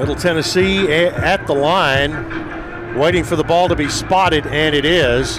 Middle 0.00 0.16
Tennessee 0.16 0.90
at 0.90 1.46
the 1.46 1.52
line, 1.52 2.96
waiting 2.98 3.22
for 3.22 3.36
the 3.36 3.44
ball 3.44 3.68
to 3.68 3.76
be 3.76 3.86
spotted, 3.90 4.46
and 4.46 4.74
it 4.74 4.86
is. 4.86 5.36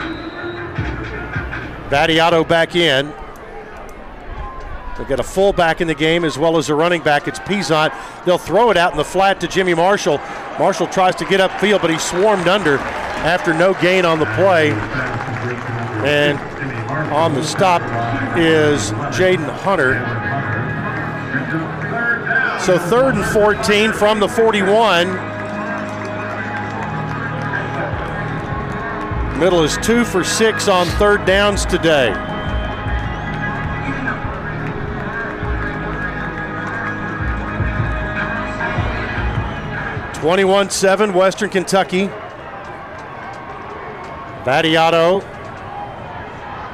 Vattiato 1.90 2.48
back 2.48 2.76
in. 2.76 3.12
They'll 4.96 5.08
get 5.08 5.20
a 5.20 5.24
fullback 5.24 5.82
in 5.82 5.88
the 5.88 5.96
game 5.96 6.24
as 6.24 6.38
well 6.38 6.58
as 6.58 6.70
a 6.70 6.76
running 6.76 7.02
back. 7.02 7.28
It's 7.28 7.40
Peasant. 7.40 7.92
They'll 8.24 8.38
throw 8.38 8.70
it 8.70 8.78
out 8.78 8.92
in 8.92 8.98
the 8.98 9.04
flat 9.04 9.42
to 9.42 9.48
Jimmy 9.48 9.74
Marshall. 9.74 10.20
Marshall 10.60 10.86
tries 10.86 11.16
to 11.16 11.26
get 11.26 11.40
upfield, 11.40 11.82
but 11.82 11.90
he's 11.90 12.04
swarmed 12.04 12.48
under 12.48 12.78
after 12.78 13.56
no 13.56 13.74
gain 13.82 14.06
on 14.06 14.20
the 14.20 14.28
play. 14.36 14.74
And 16.04 16.38
on 17.12 17.34
the 17.34 17.44
stop 17.44 17.82
is 18.38 18.92
Jaden 19.18 19.50
Hunter. 19.50 19.96
So 22.66 22.78
third 22.78 23.16
and 23.16 23.26
14 23.26 23.92
from 23.92 24.20
the 24.20 24.28
41. 24.28 25.08
Middle 29.40 29.64
is 29.64 29.76
two 29.78 30.06
for 30.06 30.24
six 30.24 30.68
on 30.68 30.86
third 31.00 31.26
downs 31.26 31.66
today. 31.66 32.14
Twenty-one 40.14 40.70
seven, 40.70 41.16
Western 41.16 41.50
Kentucky. 41.50 42.10
Vattiato 44.44 45.16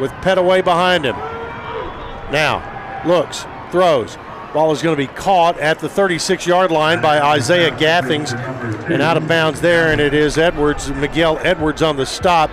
with 0.02 0.12
Pettaway 0.20 0.62
behind 0.62 1.06
him. 1.06 1.16
Now 2.34 2.62
looks, 3.08 3.46
throws, 3.72 4.18
Ball 4.54 4.72
is 4.72 4.82
going 4.82 4.95
to 4.95 5.08
be 5.08 5.14
caught 5.14 5.60
at 5.60 5.80
the 5.80 5.89
36 5.89 6.48
yard 6.48 6.72
line 6.72 7.02
by 7.02 7.20
Isaiah 7.20 7.76
Gathings 7.78 8.32
and 8.32 9.02
out 9.02 9.18
of 9.18 9.28
bounds 9.28 9.60
there, 9.60 9.91
and 9.91 10.00
it 10.00 10.14
is 10.14 10.38
Edwards, 10.38 10.89
Miguel 10.89 11.38
Edwards 11.43 11.82
on 11.82 11.98
the 11.98 12.06
stop. 12.06 12.50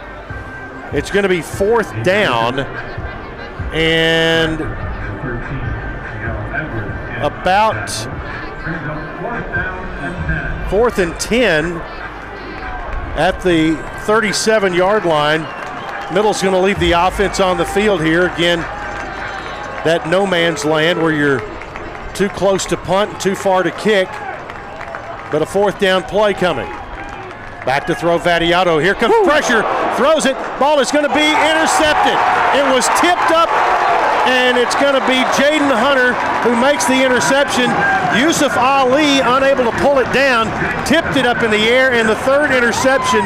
It's 0.92 1.10
going 1.10 1.22
to 1.22 1.28
be 1.28 1.40
fourth 1.40 1.90
down 2.02 2.60
and 3.72 4.60
about 7.24 7.90
fourth 10.70 10.98
and 10.98 11.18
10 11.20 11.76
at 13.16 13.40
the 13.42 13.76
37 14.04 14.74
yard 14.74 15.04
line. 15.04 15.42
Middle's 16.12 16.42
going 16.42 16.54
to 16.54 16.60
leave 16.60 16.78
the 16.80 16.92
offense 16.92 17.40
on 17.40 17.56
the 17.56 17.64
field 17.64 18.02
here. 18.02 18.26
Again, 18.26 18.58
that 19.84 20.08
no 20.08 20.26
man's 20.26 20.64
land 20.64 21.00
where 21.00 21.12
you're 21.12 21.53
too 22.14 22.28
close 22.28 22.64
to 22.66 22.76
punt, 22.76 23.20
too 23.20 23.34
far 23.34 23.62
to 23.62 23.70
kick. 23.72 24.08
But 25.30 25.42
a 25.42 25.46
fourth 25.46 25.78
down 25.78 26.04
play 26.04 26.32
coming. 26.32 26.70
Back 27.66 27.86
to 27.86 27.94
throw 27.94 28.18
Vattiato. 28.18 28.80
Here 28.82 28.94
comes 28.94 29.14
Woo. 29.14 29.24
pressure. 29.24 29.62
Throws 29.96 30.26
it. 30.26 30.36
Ball 30.60 30.80
is 30.80 30.92
going 30.92 31.08
to 31.08 31.14
be 31.14 31.26
intercepted. 31.26 32.16
It 32.54 32.66
was 32.70 32.86
tipped 33.00 33.32
up, 33.32 33.48
and 34.28 34.56
it's 34.58 34.74
going 34.76 34.94
to 34.94 35.04
be 35.08 35.18
Jaden 35.34 35.72
Hunter 35.72 36.12
who 36.44 36.54
makes 36.60 36.84
the 36.84 37.02
interception. 37.04 37.72
Yusuf 38.20 38.56
Ali 38.56 39.20
unable 39.20 39.64
to 39.64 39.76
pull 39.78 39.98
it 39.98 40.12
down, 40.12 40.46
tipped 40.86 41.16
it 41.16 41.26
up 41.26 41.42
in 41.42 41.50
the 41.50 41.64
air, 41.66 41.92
and 41.92 42.08
the 42.08 42.16
third 42.16 42.52
interception 42.52 43.24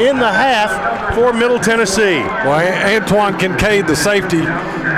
in 0.00 0.16
the 0.18 0.30
half 0.30 0.70
for 1.14 1.32
Middle 1.32 1.58
Tennessee. 1.58 2.22
Well, 2.46 2.62
Antwon 2.86 3.38
Kincade, 3.38 3.86
the 3.86 3.96
safety, 3.96 4.40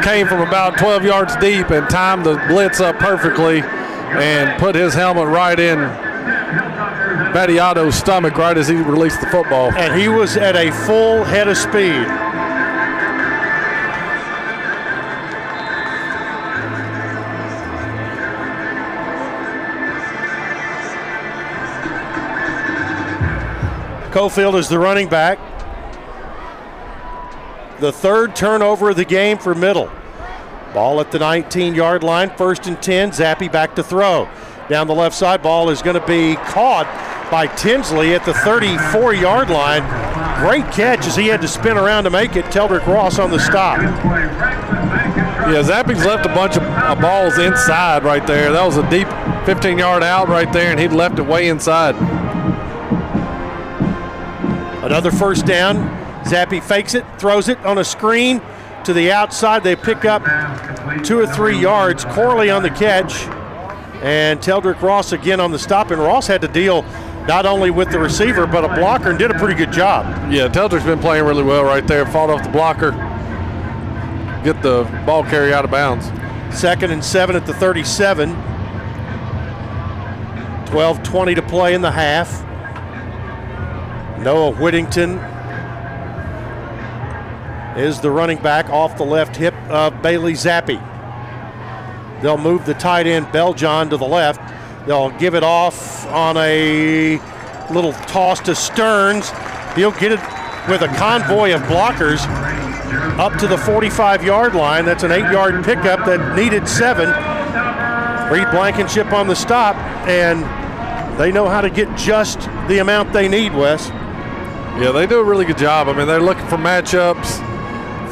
came 0.04 0.28
from 0.28 0.46
about 0.46 0.76
12 0.76 1.04
yards 1.04 1.34
deep 1.36 1.70
and 1.70 1.88
timed 1.88 2.26
the 2.26 2.36
blitz 2.46 2.78
up 2.78 2.98
perfectly 2.98 3.62
and 3.62 4.60
put 4.60 4.74
his 4.74 4.92
helmet 4.92 5.26
right 5.26 5.58
in 5.58 5.78
Vattiato's 7.32 7.94
stomach 7.94 8.36
right 8.36 8.58
as 8.58 8.68
he 8.68 8.74
released 8.74 9.22
the 9.22 9.26
football. 9.28 9.72
And 9.72 9.98
he 9.98 10.08
was 10.08 10.36
at 10.36 10.56
a 10.56 10.70
full 10.86 11.24
head 11.24 11.48
of 11.48 11.56
speed. 11.56 12.06
Cofield 24.12 24.54
is 24.58 24.68
the 24.68 24.78
running 24.78 25.08
back. 25.08 25.53
The 27.80 27.92
third 27.92 28.36
turnover 28.36 28.90
of 28.90 28.96
the 28.96 29.04
game 29.04 29.38
for 29.38 29.54
Middle. 29.54 29.90
Ball 30.72 31.00
at 31.00 31.10
the 31.10 31.18
19 31.18 31.74
yard 31.74 32.02
line, 32.02 32.30
first 32.36 32.66
and 32.66 32.80
10. 32.80 33.10
Zappe 33.10 33.50
back 33.50 33.74
to 33.76 33.82
throw. 33.82 34.28
Down 34.68 34.86
the 34.86 34.94
left 34.94 35.14
side, 35.14 35.42
ball 35.42 35.70
is 35.70 35.82
going 35.82 36.00
to 36.00 36.06
be 36.06 36.36
caught 36.36 36.86
by 37.30 37.46
Tinsley 37.48 38.14
at 38.14 38.24
the 38.24 38.34
34 38.34 39.14
yard 39.14 39.50
line. 39.50 39.82
Great 40.40 40.64
catch 40.72 41.06
as 41.06 41.16
he 41.16 41.26
had 41.26 41.40
to 41.42 41.48
spin 41.48 41.76
around 41.76 42.04
to 42.04 42.10
make 42.10 42.36
it. 42.36 42.44
Teldrick 42.46 42.86
Ross 42.86 43.18
on 43.18 43.30
the 43.30 43.38
stop. 43.38 43.78
Yeah, 45.44 45.62
Zappe's 45.62 46.04
left 46.04 46.24
a 46.24 46.30
bunch 46.30 46.56
of 46.56 47.00
balls 47.00 47.38
inside 47.38 48.02
right 48.02 48.26
there. 48.26 48.52
That 48.52 48.64
was 48.64 48.76
a 48.76 48.88
deep 48.88 49.08
15 49.46 49.78
yard 49.78 50.02
out 50.02 50.28
right 50.28 50.50
there, 50.52 50.70
and 50.70 50.80
he'd 50.80 50.92
left 50.92 51.18
it 51.18 51.26
way 51.26 51.48
inside. 51.48 51.94
Another 54.84 55.10
first 55.10 55.44
down. 55.44 56.03
Zappe 56.34 56.60
fakes 56.60 56.94
it, 56.94 57.04
throws 57.16 57.48
it 57.48 57.58
on 57.64 57.78
a 57.78 57.84
screen 57.84 58.42
to 58.82 58.92
the 58.92 59.12
outside. 59.12 59.62
They 59.62 59.76
pick 59.76 60.04
up 60.04 60.24
two 61.04 61.16
or 61.16 61.28
three 61.28 61.56
yards. 61.56 62.04
Corley 62.06 62.50
on 62.50 62.64
the 62.64 62.70
catch. 62.70 63.22
And 64.02 64.40
Teldrick 64.40 64.82
Ross 64.82 65.12
again 65.12 65.38
on 65.38 65.52
the 65.52 65.58
stop, 65.58 65.92
and 65.92 66.00
Ross 66.00 66.26
had 66.26 66.40
to 66.40 66.48
deal 66.48 66.82
not 67.28 67.46
only 67.46 67.70
with 67.70 67.90
the 67.90 67.98
receiver, 67.98 68.46
but 68.46 68.64
a 68.64 68.68
blocker 68.68 69.10
and 69.10 69.18
did 69.18 69.30
a 69.30 69.34
pretty 69.38 69.54
good 69.54 69.72
job. 69.72 70.04
Yeah, 70.30 70.48
Teldrick's 70.48 70.84
been 70.84 70.98
playing 70.98 71.24
really 71.24 71.44
well 71.44 71.64
right 71.64 71.86
there. 71.86 72.04
Fought 72.04 72.30
off 72.30 72.42
the 72.42 72.50
blocker, 72.50 72.90
get 74.42 74.60
the 74.60 74.82
ball 75.06 75.22
carry 75.22 75.54
out 75.54 75.64
of 75.64 75.70
bounds. 75.70 76.10
Second 76.54 76.90
and 76.90 77.02
seven 77.02 77.36
at 77.36 77.46
the 77.46 77.54
37. 77.54 78.30
12 80.66 81.02
20 81.04 81.34
to 81.36 81.42
play 81.42 81.74
in 81.74 81.80
the 81.80 81.92
half. 81.92 82.42
Noah 84.18 84.50
Whittington 84.50 85.20
is 87.76 88.00
the 88.00 88.10
running 88.10 88.38
back 88.38 88.68
off 88.70 88.96
the 88.96 89.04
left 89.04 89.36
hip 89.36 89.54
of 89.68 90.00
Bailey 90.02 90.34
Zappe. 90.34 90.80
They'll 92.22 92.38
move 92.38 92.64
the 92.64 92.74
tight 92.74 93.06
end 93.06 93.26
Beljohn 93.26 93.90
to 93.90 93.96
the 93.96 94.06
left. 94.06 94.40
They'll 94.86 95.10
give 95.18 95.34
it 95.34 95.42
off 95.42 96.06
on 96.06 96.36
a 96.36 97.18
little 97.70 97.92
toss 97.92 98.40
to 98.40 98.54
Sterns. 98.54 99.30
He'll 99.74 99.92
get 99.92 100.12
it 100.12 100.20
with 100.68 100.82
a 100.82 100.88
convoy 100.96 101.54
of 101.54 101.62
blockers 101.62 102.24
up 103.18 103.38
to 103.38 103.46
the 103.46 103.58
45 103.58 104.24
yard 104.24 104.54
line. 104.54 104.84
That's 104.84 105.02
an 105.02 105.12
eight 105.12 105.30
yard 105.30 105.64
pickup 105.64 106.06
that 106.06 106.36
needed 106.36 106.68
seven. 106.68 107.08
Reed 108.32 108.50
Blankenship 108.50 109.12
on 109.12 109.26
the 109.26 109.36
stop, 109.36 109.76
and 110.08 110.40
they 111.18 111.30
know 111.30 111.48
how 111.48 111.60
to 111.60 111.70
get 111.70 111.94
just 111.96 112.40
the 112.68 112.78
amount 112.78 113.12
they 113.12 113.28
need, 113.28 113.54
Wes. 113.54 113.88
Yeah, 114.80 114.90
they 114.92 115.06
do 115.06 115.20
a 115.20 115.24
really 115.24 115.44
good 115.44 115.58
job. 115.58 115.88
I 115.88 115.92
mean, 115.92 116.06
they're 116.06 116.20
looking 116.20 116.46
for 116.46 116.56
matchups, 116.56 117.53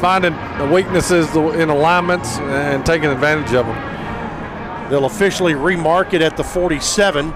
finding 0.03 0.33
the 0.57 0.67
weaknesses 0.67 1.33
in 1.33 1.69
alignments, 1.69 2.37
and 2.39 2.85
taking 2.85 3.07
advantage 3.07 3.53
of 3.53 3.65
them. 3.65 4.89
They'll 4.89 5.05
officially 5.05 5.53
remark 5.53 6.13
it 6.13 6.21
at 6.21 6.35
the 6.35 6.43
47. 6.43 7.33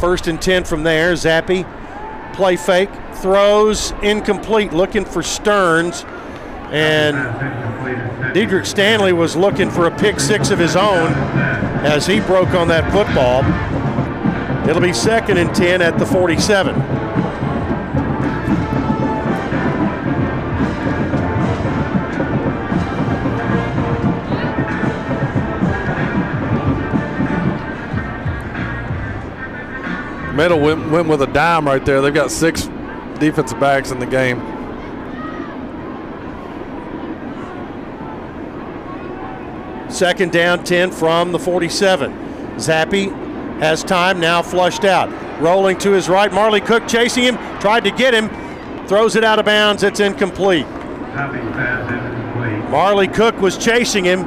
First 0.00 0.26
and 0.26 0.42
10 0.42 0.64
from 0.64 0.82
there. 0.82 1.12
Zappe, 1.12 1.64
play 2.34 2.56
fake, 2.56 2.90
throws 3.14 3.92
incomplete, 4.02 4.72
looking 4.72 5.04
for 5.04 5.22
Sterns. 5.22 6.04
And 6.72 7.16
Dedrick 8.34 8.66
Stanley 8.66 9.12
was 9.12 9.36
looking 9.36 9.70
for 9.70 9.86
a 9.86 9.96
pick 9.96 10.18
six 10.18 10.50
of 10.50 10.58
his 10.58 10.74
own 10.74 11.12
as 11.86 12.08
he 12.08 12.18
broke 12.18 12.54
on 12.54 12.66
that 12.68 12.90
football. 12.90 13.44
It'll 14.68 14.82
be 14.82 14.92
second 14.92 15.38
and 15.38 15.54
10 15.54 15.80
at 15.80 15.96
the 15.96 16.06
47. 16.06 16.74
Middle 30.36 30.60
went, 30.60 30.90
went 30.90 31.08
with 31.08 31.22
a 31.22 31.26
dime 31.26 31.66
right 31.66 31.84
there. 31.84 32.02
They've 32.02 32.12
got 32.12 32.30
six 32.30 32.68
defensive 33.18 33.58
backs 33.58 33.90
in 33.90 33.98
the 33.98 34.06
game. 34.06 34.38
Second 39.90 40.32
down, 40.32 40.62
10 40.62 40.90
from 40.90 41.32
the 41.32 41.38
47. 41.38 42.12
Zappe 42.56 43.10
has 43.60 43.82
time, 43.82 44.20
now 44.20 44.42
flushed 44.42 44.84
out. 44.84 45.08
Rolling 45.40 45.78
to 45.78 45.92
his 45.92 46.08
right, 46.10 46.30
Marley 46.30 46.60
Cook 46.60 46.86
chasing 46.86 47.22
him, 47.22 47.36
tried 47.60 47.84
to 47.84 47.90
get 47.90 48.12
him, 48.12 48.28
throws 48.86 49.16
it 49.16 49.24
out 49.24 49.38
of 49.38 49.46
bounds, 49.46 49.82
it's 49.82 50.00
incomplete. 50.00 50.66
Marley 52.70 53.08
Cook 53.08 53.40
was 53.40 53.56
chasing 53.56 54.04
him 54.04 54.24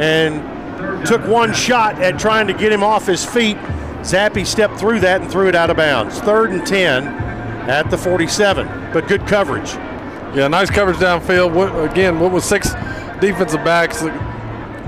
and 0.00 1.06
took 1.06 1.24
one 1.28 1.52
shot 1.54 2.00
at 2.02 2.18
trying 2.18 2.48
to 2.48 2.52
get 2.52 2.72
him 2.72 2.82
off 2.82 3.06
his 3.06 3.24
feet. 3.24 3.56
Zappe 4.00 4.46
stepped 4.46 4.78
through 4.78 5.00
that 5.00 5.20
and 5.20 5.30
threw 5.30 5.48
it 5.48 5.54
out 5.54 5.70
of 5.70 5.76
bounds. 5.76 6.18
Third 6.20 6.50
and 6.50 6.66
10 6.66 7.06
at 7.68 7.90
the 7.90 7.98
47, 7.98 8.66
but 8.92 9.06
good 9.06 9.26
coverage. 9.26 9.74
Yeah, 10.34 10.48
nice 10.48 10.70
coverage 10.70 10.98
downfield. 10.98 11.90
Again, 11.90 12.18
what 12.18 12.32
was 12.32 12.44
six 12.44 12.70
defensive 13.20 13.62
backs? 13.64 14.02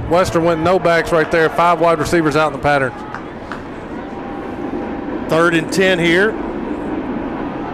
Western 0.09 0.45
went 0.45 0.63
no 0.63 0.79
backs 0.79 1.13
right 1.13 1.31
there. 1.31 1.49
Five 1.51 1.81
wide 1.81 1.99
receivers 1.99 2.37
out 2.37 2.53
in 2.53 2.59
the 2.59 2.63
pattern. 2.63 2.93
Third 5.29 5.55
and 5.55 5.73
10 5.73 5.99
here 5.99 6.31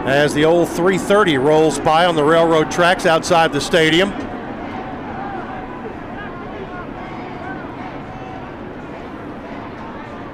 as 0.09 0.33
the 0.33 0.45
old 0.45 0.69
330 0.69 1.37
rolls 1.39 1.79
by 1.79 2.07
on 2.07 2.17
the 2.17 2.25
railroad 2.25 2.71
tracks 2.71 3.05
outside 3.05 3.53
the 3.53 3.61
stadium. 3.61 4.11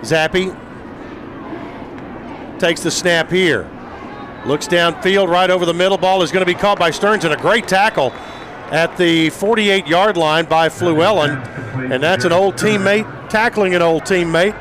Zappe 0.03 0.55
takes 2.59 2.83
the 2.83 2.91
snap 2.91 3.31
here. 3.31 3.71
Looks 4.47 4.69
downfield 4.69 5.29
right 5.29 5.51
over 5.51 5.65
the 5.65 5.75
middle. 5.75 5.97
Ball 5.97 6.23
is 6.23 6.31
going 6.31 6.45
to 6.45 6.53
be 6.53 6.59
caught 6.59 6.79
by 6.79 6.91
Sterns 6.91 7.25
and 7.25 7.33
a 7.33 7.37
great 7.37 7.67
tackle 7.67 8.13
at 8.71 8.97
the 8.97 9.31
48 9.31 9.87
yard 9.87 10.17
line 10.17 10.45
by 10.47 10.69
Fluellen. 10.69 11.91
And 11.91 12.03
that's 12.03 12.25
an 12.25 12.33
old 12.33 12.57
teammate 12.57 13.11
tackling 13.35 13.75
an 13.75 13.83
old 13.83 14.05
teammate. 14.05 14.55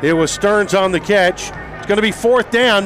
It 0.00 0.12
was 0.12 0.30
Sterns 0.30 0.74
on 0.74 0.92
the 0.92 1.00
catch. 1.00 1.50
It's 1.50 1.86
going 1.86 1.96
to 1.96 2.02
be 2.02 2.12
fourth 2.12 2.52
down. 2.52 2.84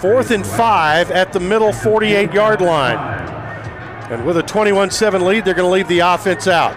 Fourth 0.00 0.30
and 0.30 0.46
five 0.46 1.10
at 1.10 1.32
the 1.32 1.40
middle 1.40 1.72
48 1.72 2.30
yard 2.34 2.60
line. 2.60 2.98
And 4.10 4.26
with 4.26 4.36
a 4.36 4.42
21 4.42 4.90
7 4.90 5.24
lead, 5.24 5.46
they're 5.46 5.54
going 5.54 5.66
to 5.66 5.72
leave 5.72 5.88
the 5.88 6.00
offense 6.00 6.46
out. 6.46 6.76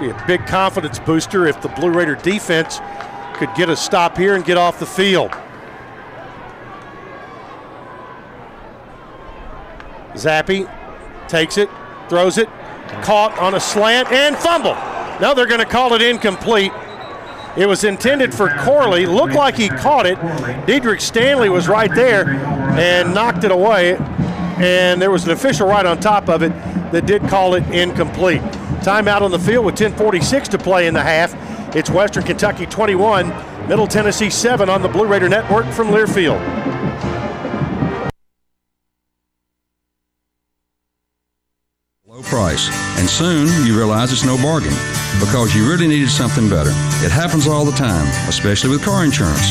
Be 0.00 0.10
a 0.10 0.24
big 0.26 0.46
confidence 0.46 0.98
booster 0.98 1.46
if 1.46 1.62
the 1.62 1.68
Blue 1.68 1.90
Raider 1.90 2.16
defense 2.16 2.80
could 3.44 3.56
get 3.56 3.68
a 3.68 3.74
stop 3.74 4.16
here 4.16 4.36
and 4.36 4.44
get 4.44 4.56
off 4.56 4.78
the 4.78 4.86
field. 4.86 5.32
Zappe 10.12 10.70
takes 11.26 11.58
it, 11.58 11.68
throws 12.08 12.38
it, 12.38 12.48
caught 13.02 13.36
on 13.38 13.54
a 13.54 13.60
slant 13.60 14.12
and 14.12 14.36
fumble. 14.36 14.74
Now 15.20 15.34
they're 15.34 15.48
going 15.48 15.58
to 15.58 15.66
call 15.66 15.92
it 15.94 16.02
incomplete. 16.02 16.70
It 17.56 17.66
was 17.66 17.82
intended 17.82 18.32
for 18.32 18.48
Corley. 18.60 19.06
Looked 19.06 19.34
like 19.34 19.56
he 19.56 19.68
caught 19.68 20.06
it. 20.06 20.18
Dedrick 20.66 21.00
Stanley 21.00 21.48
was 21.48 21.66
right 21.66 21.92
there 21.92 22.28
and 22.28 23.12
knocked 23.12 23.42
it 23.42 23.50
away. 23.50 23.96
And 24.58 25.02
there 25.02 25.10
was 25.10 25.24
an 25.24 25.32
official 25.32 25.66
right 25.66 25.84
on 25.84 25.98
top 25.98 26.28
of 26.28 26.42
it 26.42 26.50
that 26.92 27.06
did 27.06 27.22
call 27.22 27.54
it 27.54 27.64
incomplete. 27.74 28.40
Timeout 28.82 29.22
on 29.22 29.32
the 29.32 29.38
field 29.38 29.64
with 29.64 29.74
10:46 29.74 30.48
to 30.50 30.58
play 30.58 30.86
in 30.86 30.94
the 30.94 31.02
half. 31.02 31.34
It's 31.74 31.88
Western 31.88 32.22
Kentucky 32.22 32.66
21, 32.66 33.28
Middle 33.66 33.86
Tennessee 33.86 34.28
7 34.28 34.68
on 34.68 34.82
the 34.82 34.88
Blue 34.88 35.06
Raider 35.06 35.26
Network 35.26 35.64
from 35.72 35.88
Learfield. 35.88 36.38
Low 42.04 42.20
price, 42.24 42.68
and 42.98 43.08
soon 43.08 43.66
you 43.66 43.74
realize 43.74 44.12
it's 44.12 44.22
no 44.22 44.36
bargain 44.36 44.74
because 45.18 45.54
you 45.56 45.66
really 45.66 45.88
needed 45.88 46.10
something 46.10 46.46
better. 46.50 46.72
It 47.02 47.10
happens 47.10 47.46
all 47.46 47.64
the 47.64 47.72
time, 47.72 48.06
especially 48.28 48.68
with 48.68 48.84
car 48.84 49.02
insurance. 49.02 49.50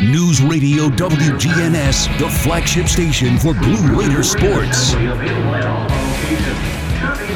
News 0.00 0.40
Radio 0.40 0.88
WGNS, 0.88 2.18
the 2.18 2.30
flagship 2.30 2.88
station 2.88 3.36
for 3.36 3.52
Blue 3.52 3.94
Raider 3.94 4.22
sports. 4.22 4.92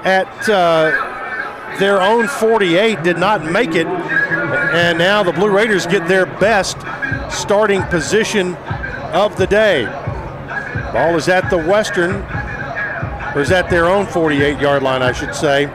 at 0.05 0.27
uh, 0.49 1.77
their 1.79 2.01
own 2.01 2.27
48, 2.27 3.01
did 3.03 3.17
not 3.17 3.43
make 3.43 3.71
it, 3.71 3.87
and 3.87 4.97
now 4.97 5.23
the 5.23 5.31
Blue 5.31 5.49
Raiders 5.49 5.87
get 5.87 6.07
their 6.07 6.25
best 6.25 6.77
starting 7.31 7.81
position 7.83 8.55
of 9.13 9.35
the 9.37 9.47
day. 9.47 9.85
Ball 10.93 11.15
is 11.15 11.27
at 11.27 11.49
the 11.49 11.57
Western, 11.57 12.11
or 13.35 13.41
is 13.41 13.51
at 13.51 13.69
their 13.69 13.85
own 13.85 14.05
48 14.05 14.59
yard 14.59 14.83
line, 14.83 15.01
I 15.01 15.11
should 15.11 15.33
say. 15.33 15.65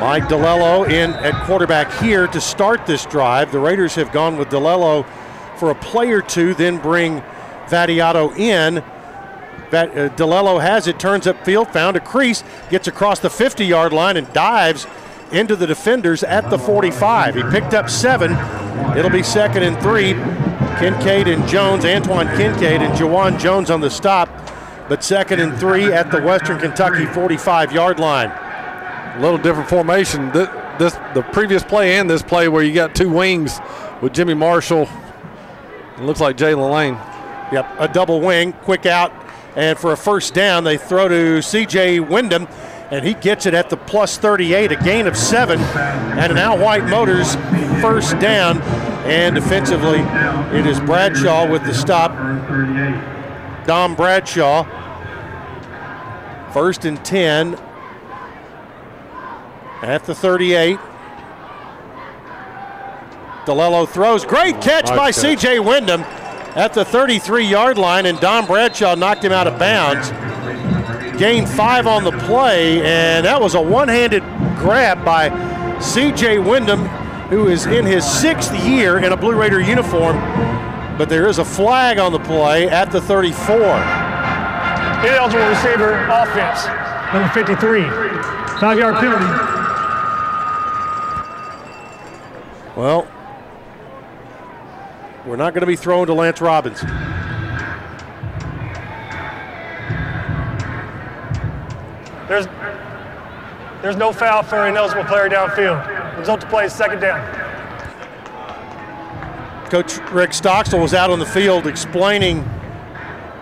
Mike 0.00 0.24
DiLiello 0.24 0.88
in 0.88 1.10
at 1.10 1.44
quarterback 1.44 1.92
here 2.00 2.26
to 2.28 2.40
start 2.40 2.86
this 2.86 3.04
drive. 3.04 3.52
The 3.52 3.58
Raiders 3.58 3.94
have 3.96 4.10
gone 4.12 4.38
with 4.38 4.48
DiLiello 4.48 5.04
for 5.58 5.70
a 5.70 5.74
play 5.74 6.10
or 6.12 6.22
two, 6.22 6.54
then 6.54 6.78
bring 6.78 7.22
Vattiato 7.68 8.36
in. 8.36 8.82
That, 9.70 9.90
uh, 9.90 10.08
DiLiello 10.16 10.62
has 10.62 10.86
it, 10.86 10.98
turns 10.98 11.26
upfield, 11.26 11.72
found 11.72 11.96
a 11.96 12.00
crease, 12.00 12.42
gets 12.70 12.88
across 12.88 13.18
the 13.18 13.28
50 13.28 13.66
yard 13.66 13.92
line 13.92 14.16
and 14.16 14.32
dives 14.32 14.86
into 15.30 15.56
the 15.56 15.66
defenders 15.66 16.22
at 16.22 16.48
the 16.48 16.58
45. 16.58 17.34
He 17.34 17.42
picked 17.44 17.74
up 17.74 17.90
seven. 17.90 18.32
It'll 18.96 19.10
be 19.10 19.22
second 19.22 19.62
and 19.62 19.78
three. 19.80 20.14
Kincade 20.78 21.26
and 21.26 21.46
Jones, 21.48 21.84
Antwon 21.84 22.28
Kincade 22.36 22.80
and 22.80 22.94
Jawan 22.94 23.38
Jones 23.38 23.68
on 23.68 23.80
the 23.80 23.90
stop, 23.90 24.28
but 24.88 25.02
second 25.02 25.40
and 25.40 25.58
three 25.58 25.92
at 25.92 26.10
the 26.10 26.22
Western 26.22 26.58
Kentucky 26.58 27.04
45 27.04 27.72
yard 27.72 27.98
line. 27.98 28.30
A 28.30 29.18
little 29.20 29.38
different 29.38 29.68
formation. 29.68 30.30
This, 30.30 30.48
this 30.78 30.94
the 31.14 31.22
previous 31.32 31.64
play 31.64 31.98
and 31.98 32.08
this 32.08 32.22
play 32.22 32.48
where 32.48 32.62
you 32.62 32.72
got 32.72 32.94
two 32.94 33.10
wings 33.10 33.58
with 34.00 34.14
Jimmy 34.14 34.34
Marshall. 34.34 34.88
It 35.96 36.02
looks 36.02 36.20
like 36.20 36.36
Jalen 36.36 36.72
Lane. 36.72 36.96
Yep, 37.52 37.66
a 37.78 37.88
double 37.88 38.20
wing, 38.20 38.52
quick 38.52 38.84
out, 38.84 39.12
and 39.56 39.78
for 39.78 39.92
a 39.92 39.96
first 39.96 40.34
down, 40.34 40.64
they 40.64 40.76
throw 40.76 41.08
to 41.08 41.40
C.J. 41.40 42.00
Windham, 42.00 42.46
and 42.90 43.04
he 43.04 43.14
gets 43.14 43.46
it 43.46 43.54
at 43.54 43.70
the 43.70 43.76
plus 43.76 44.18
38, 44.18 44.72
a 44.72 44.76
gain 44.76 45.06
of 45.06 45.16
seven, 45.16 45.58
and 45.58 46.34
now 46.34 46.62
White 46.62 46.84
Motors 46.84 47.36
first 47.80 48.18
down, 48.18 48.60
and 49.08 49.34
defensively, 49.34 50.00
it 50.58 50.66
is 50.66 50.78
Bradshaw 50.80 51.50
with 51.50 51.64
the 51.64 51.72
stop. 51.72 52.12
Dom 53.66 53.94
Bradshaw, 53.94 54.64
first 56.52 56.84
and 56.84 57.02
10 57.04 57.58
at 59.82 60.04
the 60.04 60.14
38. 60.14 60.78
DeLello 63.46 63.88
throws. 63.88 64.26
Great 64.26 64.60
catch 64.60 64.88
by. 64.88 65.10
C.J. 65.10 65.60
Windham 65.60 66.04
at 66.58 66.74
the 66.74 66.84
33 66.84 67.46
yard 67.46 67.78
line, 67.78 68.04
and 68.04 68.18
Don 68.18 68.44
Bradshaw 68.44 68.96
knocked 68.96 69.24
him 69.24 69.30
out 69.30 69.46
of 69.46 69.60
bounds. 69.60 70.10
Gained 71.16 71.48
five 71.48 71.86
on 71.86 72.02
the 72.02 72.10
play, 72.10 72.82
and 72.84 73.24
that 73.24 73.40
was 73.40 73.54
a 73.54 73.60
one 73.60 73.86
handed 73.86 74.24
grab 74.58 75.04
by 75.04 75.30
C.J. 75.78 76.40
Windham, 76.40 76.84
who 77.28 77.46
is 77.46 77.66
in 77.66 77.86
his 77.86 78.04
sixth 78.04 78.52
year 78.66 78.98
in 78.98 79.12
a 79.12 79.16
Blue 79.16 79.34
Raider 79.34 79.60
uniform. 79.60 80.16
But 80.98 81.08
there 81.08 81.28
is 81.28 81.38
a 81.38 81.44
flag 81.44 81.98
on 81.98 82.10
the 82.10 82.18
play 82.18 82.68
at 82.68 82.90
the 82.90 83.00
34. 83.00 83.54
Ineligible 85.06 85.48
receiver, 85.48 85.94
offense, 86.10 86.66
number 87.12 87.28
53. 87.34 87.82
Five 88.58 88.78
yard 88.78 88.96
penalty. 88.96 89.24
Well, 92.76 93.06
we're 95.28 95.36
not 95.36 95.52
going 95.52 95.60
to 95.60 95.66
be 95.66 95.76
thrown 95.76 96.06
to 96.06 96.14
Lance 96.14 96.40
Robbins. 96.40 96.80
There's, 102.28 102.46
there's 103.82 103.96
no 103.96 104.12
foul 104.12 104.42
for 104.42 104.56
an 104.56 104.70
ineligible 104.70 105.04
player 105.04 105.28
downfield. 105.28 106.18
Result 106.18 106.40
to 106.40 106.48
play 106.48 106.64
is 106.64 106.72
second 106.72 107.00
down. 107.00 107.20
Coach 109.68 109.98
Rick 110.12 110.32
Stockstill 110.32 110.80
was 110.80 110.94
out 110.94 111.10
on 111.10 111.18
the 111.18 111.26
field 111.26 111.66
explaining 111.66 112.48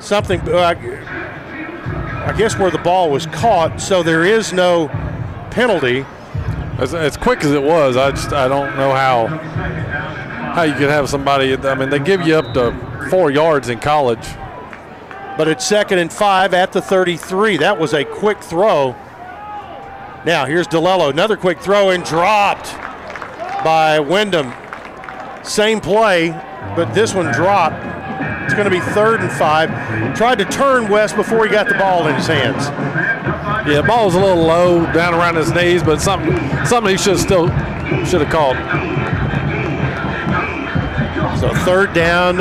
something, 0.00 0.40
uh, 0.48 0.74
I 0.74 2.34
guess 2.36 2.58
where 2.58 2.70
the 2.72 2.78
ball 2.78 3.10
was 3.10 3.26
caught, 3.26 3.80
so 3.80 4.02
there 4.02 4.24
is 4.24 4.52
no 4.52 4.88
penalty. 5.52 6.04
As, 6.78 6.94
as 6.94 7.16
quick 7.16 7.44
as 7.44 7.52
it 7.52 7.62
was, 7.62 7.96
I 7.96 8.10
just 8.10 8.32
I 8.32 8.48
don't 8.48 8.76
know 8.76 8.92
how 8.92 9.28
how 10.56 10.62
you 10.62 10.72
could 10.72 10.88
have 10.88 11.06
somebody. 11.06 11.54
I 11.54 11.74
mean, 11.74 11.90
they 11.90 11.98
give 11.98 12.26
you 12.26 12.34
up 12.34 12.54
to 12.54 13.08
four 13.10 13.30
yards 13.30 13.68
in 13.68 13.78
college. 13.78 14.26
But 15.36 15.48
it's 15.48 15.66
second 15.66 15.98
and 15.98 16.10
five 16.10 16.54
at 16.54 16.72
the 16.72 16.80
33. 16.80 17.58
That 17.58 17.78
was 17.78 17.92
a 17.92 18.06
quick 18.06 18.40
throw. 18.40 18.92
Now 20.24 20.46
here's 20.46 20.66
DiLiello, 20.66 21.10
another 21.10 21.36
quick 21.36 21.60
throw 21.60 21.90
and 21.90 22.02
dropped 22.02 22.72
by 23.62 24.00
Windham. 24.00 24.50
Same 25.44 25.78
play, 25.78 26.30
but 26.74 26.94
this 26.94 27.12
one 27.12 27.30
dropped. 27.34 27.76
It's 28.46 28.54
going 28.54 28.64
to 28.64 28.70
be 28.70 28.80
third 28.80 29.20
and 29.20 29.30
five. 29.32 29.68
Tried 30.16 30.38
to 30.38 30.46
turn 30.46 30.88
West 30.88 31.16
before 31.16 31.44
he 31.44 31.52
got 31.52 31.68
the 31.68 31.74
ball 31.74 32.08
in 32.08 32.14
his 32.14 32.28
hands. 32.28 32.64
Yeah, 33.68 33.82
the 33.82 33.86
ball 33.86 34.06
was 34.06 34.14
a 34.14 34.20
little 34.20 34.42
low, 34.42 34.90
down 34.94 35.12
around 35.12 35.34
his 35.34 35.52
knees, 35.52 35.82
but 35.82 36.00
something 36.00 36.34
something 36.64 36.92
he 36.92 36.96
should 36.96 37.18
still 37.18 37.48
should 38.06 38.22
have 38.22 38.30
called. 38.30 38.56
So 41.46 41.54
third 41.64 41.92
down, 41.94 42.38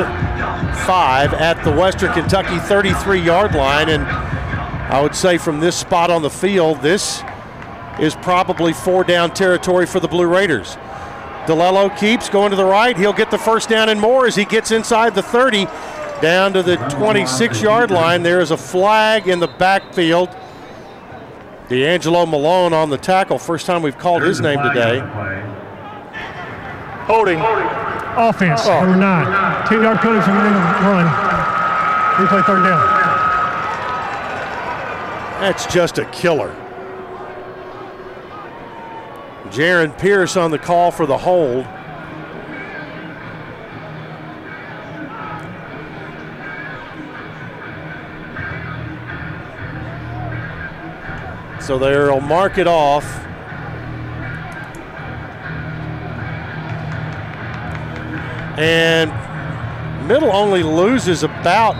five 0.84 1.32
at 1.32 1.62
the 1.62 1.70
Western 1.70 2.12
Kentucky 2.12 2.58
33 2.58 3.20
yard 3.20 3.54
line. 3.54 3.88
And 3.88 4.02
I 4.02 5.00
would 5.00 5.14
say 5.14 5.38
from 5.38 5.60
this 5.60 5.76
spot 5.76 6.10
on 6.10 6.22
the 6.22 6.30
field, 6.30 6.80
this 6.80 7.22
is 8.00 8.16
probably 8.16 8.72
four 8.72 9.04
down 9.04 9.32
territory 9.32 9.86
for 9.86 10.00
the 10.00 10.08
Blue 10.08 10.26
Raiders. 10.26 10.74
DiLiello 11.46 11.96
keeps 11.96 12.28
going 12.28 12.50
to 12.50 12.56
the 12.56 12.64
right. 12.64 12.96
He'll 12.96 13.12
get 13.12 13.30
the 13.30 13.38
first 13.38 13.68
down 13.68 13.88
and 13.90 14.00
more 14.00 14.26
as 14.26 14.34
he 14.34 14.44
gets 14.44 14.72
inside 14.72 15.14
the 15.14 15.22
30 15.22 15.66
down 16.20 16.52
to 16.54 16.64
the 16.64 16.74
26 16.74 17.62
yard 17.62 17.92
line. 17.92 18.24
There 18.24 18.40
is 18.40 18.50
a 18.50 18.56
flag 18.56 19.28
in 19.28 19.38
the 19.38 19.46
backfield. 19.46 20.36
D'Angelo 21.68 22.26
Malone 22.26 22.72
on 22.72 22.90
the 22.90 22.98
tackle. 22.98 23.38
First 23.38 23.66
time 23.66 23.82
we've 23.82 23.98
called 23.98 24.22
his 24.22 24.40
name 24.40 24.58
today. 24.64 24.98
Holding. 27.06 27.85
Offense, 28.16 28.62
oh. 28.64 28.80
number 28.80 28.96
nine. 28.96 29.66
10 29.66 29.82
yard 29.82 29.98
penalty 29.98 30.24
from 30.24 30.36
the 30.36 30.40
end 30.42 30.54
of 30.54 30.62
the 30.62 30.88
run. 30.88 31.06
Replay 32.16 32.46
third 32.46 32.62
down. 32.64 32.96
That's 35.40 35.66
just 35.66 35.98
a 35.98 36.06
killer. 36.06 36.54
Jaron 39.50 39.96
Pierce 39.98 40.36
on 40.36 40.50
the 40.50 40.58
call 40.58 40.90
for 40.90 41.04
the 41.04 41.18
hold. 41.18 41.66
So 51.60 51.78
they'll 51.78 52.20
mark 52.20 52.58
it 52.58 52.66
off. 52.66 53.04
And 58.58 59.12
Middle 60.08 60.32
only 60.32 60.62
loses 60.62 61.22
about 61.22 61.74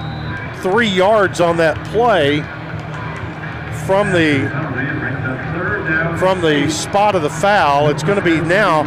three 0.63 0.89
yards 0.89 1.41
on 1.41 1.57
that 1.59 1.77
play 1.89 2.41
from 3.87 4.13
the 4.13 4.49
from 6.19 6.41
the 6.41 6.69
spot 6.71 7.15
of 7.15 7.23
the 7.23 7.31
foul. 7.31 7.89
It's 7.89 8.03
going 8.03 8.19
to 8.19 8.25
be 8.25 8.41
now 8.41 8.85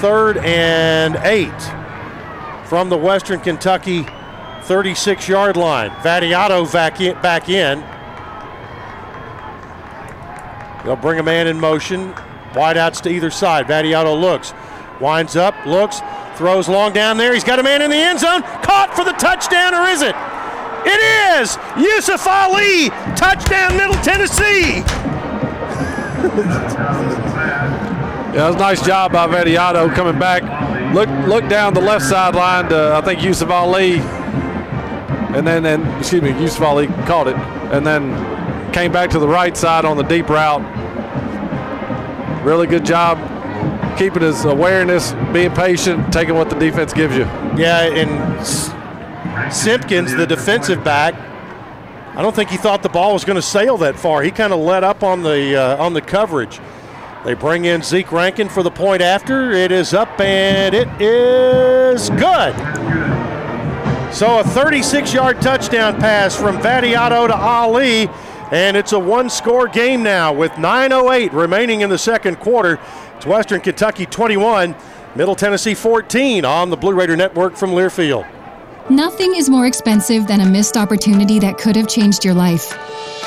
third 0.00 0.38
and 0.38 1.16
eight 1.16 1.50
from 2.66 2.88
the 2.88 2.96
Western 2.96 3.40
Kentucky 3.40 4.06
36 4.62 5.28
yard 5.28 5.56
line. 5.56 5.90
Vattiato 5.90 6.70
back 7.20 7.48
in. 7.48 7.80
They'll 10.84 10.96
bring 10.96 11.18
a 11.18 11.22
man 11.22 11.46
in 11.46 11.60
motion. 11.60 12.14
Wideouts 12.52 13.02
to 13.02 13.10
either 13.10 13.30
side. 13.30 13.66
Vattiato 13.66 14.18
looks, 14.18 14.54
winds 15.00 15.36
up, 15.36 15.54
looks, 15.66 16.00
throws 16.40 16.70
long 16.70 16.94
down 16.94 17.18
there. 17.18 17.34
He's 17.34 17.44
got 17.44 17.58
a 17.58 17.62
man 17.62 17.82
in 17.82 17.90
the 17.90 17.96
end 17.96 18.18
zone. 18.18 18.40
Caught 18.64 18.96
for 18.96 19.04
the 19.04 19.12
touchdown, 19.12 19.74
or 19.74 19.86
is 19.90 20.00
it? 20.00 20.16
It 20.86 21.00
is 21.36 21.58
Yusuf 21.76 22.26
Ali, 22.26 22.88
touchdown, 23.14 23.76
Middle 23.76 24.02
Tennessee. 24.02 24.80
Yeah, 28.30 28.36
that 28.36 28.46
was 28.46 28.54
a 28.54 28.58
nice 28.60 28.86
job 28.86 29.10
by 29.10 29.26
Vattiato 29.26 29.92
coming 29.92 30.16
back. 30.16 30.44
Look, 30.94 31.08
look 31.26 31.50
down 31.50 31.74
the 31.74 31.80
left 31.80 32.04
sideline 32.04 32.68
to 32.68 32.94
I 32.94 33.00
think 33.00 33.24
Yusuf 33.24 33.50
Ali, 33.50 33.94
and 33.94 35.44
then 35.44 35.66
and 35.66 35.98
excuse 35.98 36.22
me, 36.22 36.30
Yusuf 36.40 36.62
Ali 36.62 36.86
caught 37.08 37.26
it, 37.26 37.34
and 37.74 37.84
then 37.84 38.72
came 38.72 38.92
back 38.92 39.10
to 39.10 39.18
the 39.18 39.26
right 39.26 39.56
side 39.56 39.84
on 39.84 39.96
the 39.96 40.04
deep 40.04 40.28
route. 40.28 40.62
Really 42.44 42.68
good 42.68 42.86
job 42.86 43.18
keeping 43.96 44.22
his 44.22 44.44
awareness, 44.44 45.12
being 45.32 45.52
patient, 45.52 46.12
taking 46.12 46.34
what 46.34 46.50
the 46.50 46.58
defense 46.58 46.92
gives 46.92 47.16
you. 47.16 47.24
Yeah, 47.56 47.82
and 47.82 49.52
Simpkins, 49.52 50.14
the 50.14 50.26
defensive 50.26 50.82
back, 50.84 51.14
I 52.16 52.22
don't 52.22 52.34
think 52.34 52.50
he 52.50 52.56
thought 52.56 52.82
the 52.82 52.88
ball 52.88 53.12
was 53.12 53.24
going 53.24 53.36
to 53.36 53.42
sail 53.42 53.78
that 53.78 53.96
far. 53.96 54.22
He 54.22 54.30
kind 54.30 54.52
of 54.52 54.58
let 54.58 54.82
up 54.82 55.02
on 55.02 55.22
the 55.22 55.56
uh, 55.56 55.82
on 55.82 55.92
the 55.92 56.00
coverage. 56.00 56.60
They 57.24 57.34
bring 57.34 57.66
in 57.66 57.82
Zeke 57.82 58.10
Rankin 58.12 58.48
for 58.48 58.62
the 58.62 58.70
point 58.70 59.00
after. 59.00 59.52
It 59.52 59.70
is 59.70 59.94
up 59.94 60.18
and 60.18 60.74
it 60.74 60.88
is 61.00 62.10
good. 62.10 62.54
So 64.12 64.40
a 64.40 64.42
36-yard 64.42 65.40
touchdown 65.40 66.00
pass 66.00 66.34
from 66.34 66.58
Vattiato 66.58 67.28
to 67.28 67.36
Ali, 67.36 68.08
and 68.50 68.76
it's 68.76 68.92
a 68.92 68.98
one-score 68.98 69.68
game 69.68 70.02
now 70.02 70.32
with 70.32 70.50
9:08 70.52 71.32
remaining 71.32 71.82
in 71.82 71.90
the 71.90 71.98
second 71.98 72.40
quarter. 72.40 72.80
It's 73.20 73.26
Western 73.26 73.60
Kentucky 73.60 74.06
21, 74.06 74.74
Middle 75.14 75.34
Tennessee 75.34 75.74
14 75.74 76.46
on 76.46 76.70
the 76.70 76.76
Blue 76.78 76.94
Raider 76.94 77.16
Network 77.16 77.54
from 77.54 77.72
Learfield. 77.72 78.26
Nothing 78.88 79.36
is 79.36 79.50
more 79.50 79.66
expensive 79.66 80.26
than 80.26 80.40
a 80.40 80.46
missed 80.46 80.74
opportunity 80.78 81.38
that 81.38 81.58
could 81.58 81.76
have 81.76 81.86
changed 81.86 82.24
your 82.24 82.32
life. 82.32 82.74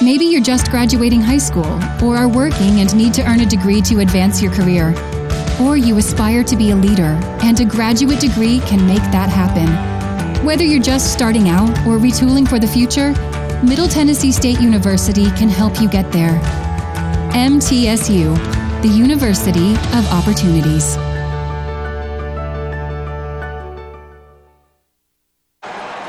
Maybe 0.02 0.26
you're 0.26 0.42
just 0.42 0.72
graduating 0.72 1.22
high 1.22 1.38
school, 1.38 1.72
or 2.04 2.18
are 2.18 2.28
working 2.28 2.80
and 2.80 2.96
need 2.96 3.14
to 3.14 3.30
earn 3.30 3.42
a 3.42 3.46
degree 3.46 3.82
to 3.82 4.00
advance 4.00 4.42
your 4.42 4.52
career. 4.52 4.96
Or 5.62 5.78
you 5.78 5.96
aspire 6.00 6.44
to 6.44 6.56
be 6.56 6.72
a 6.72 6.76
leader, 6.76 7.20
and 7.44 7.60
a 7.60 7.66
graduate 7.66 8.20
degree 8.20 8.62
can 8.62 8.88
make 8.88 9.04
that 9.12 9.30
happen. 9.30 10.44
Whether 10.44 10.64
you're 10.64 10.82
just 10.82 11.14
starting 11.14 11.50
out 11.50 11.70
or 11.86 12.00
retooling 12.00 12.50
for 12.50 12.58
the 12.58 12.66
future, 12.66 13.12
Middle 13.64 13.88
Tennessee 13.88 14.32
State 14.32 14.60
University 14.60 15.26
can 15.38 15.50
help 15.50 15.80
you 15.80 15.88
get 15.88 16.12
there. 16.12 16.42
MTSU, 17.36 18.63
the 18.84 18.90
University 18.90 19.72
of 19.96 20.06
Opportunities. 20.12 20.98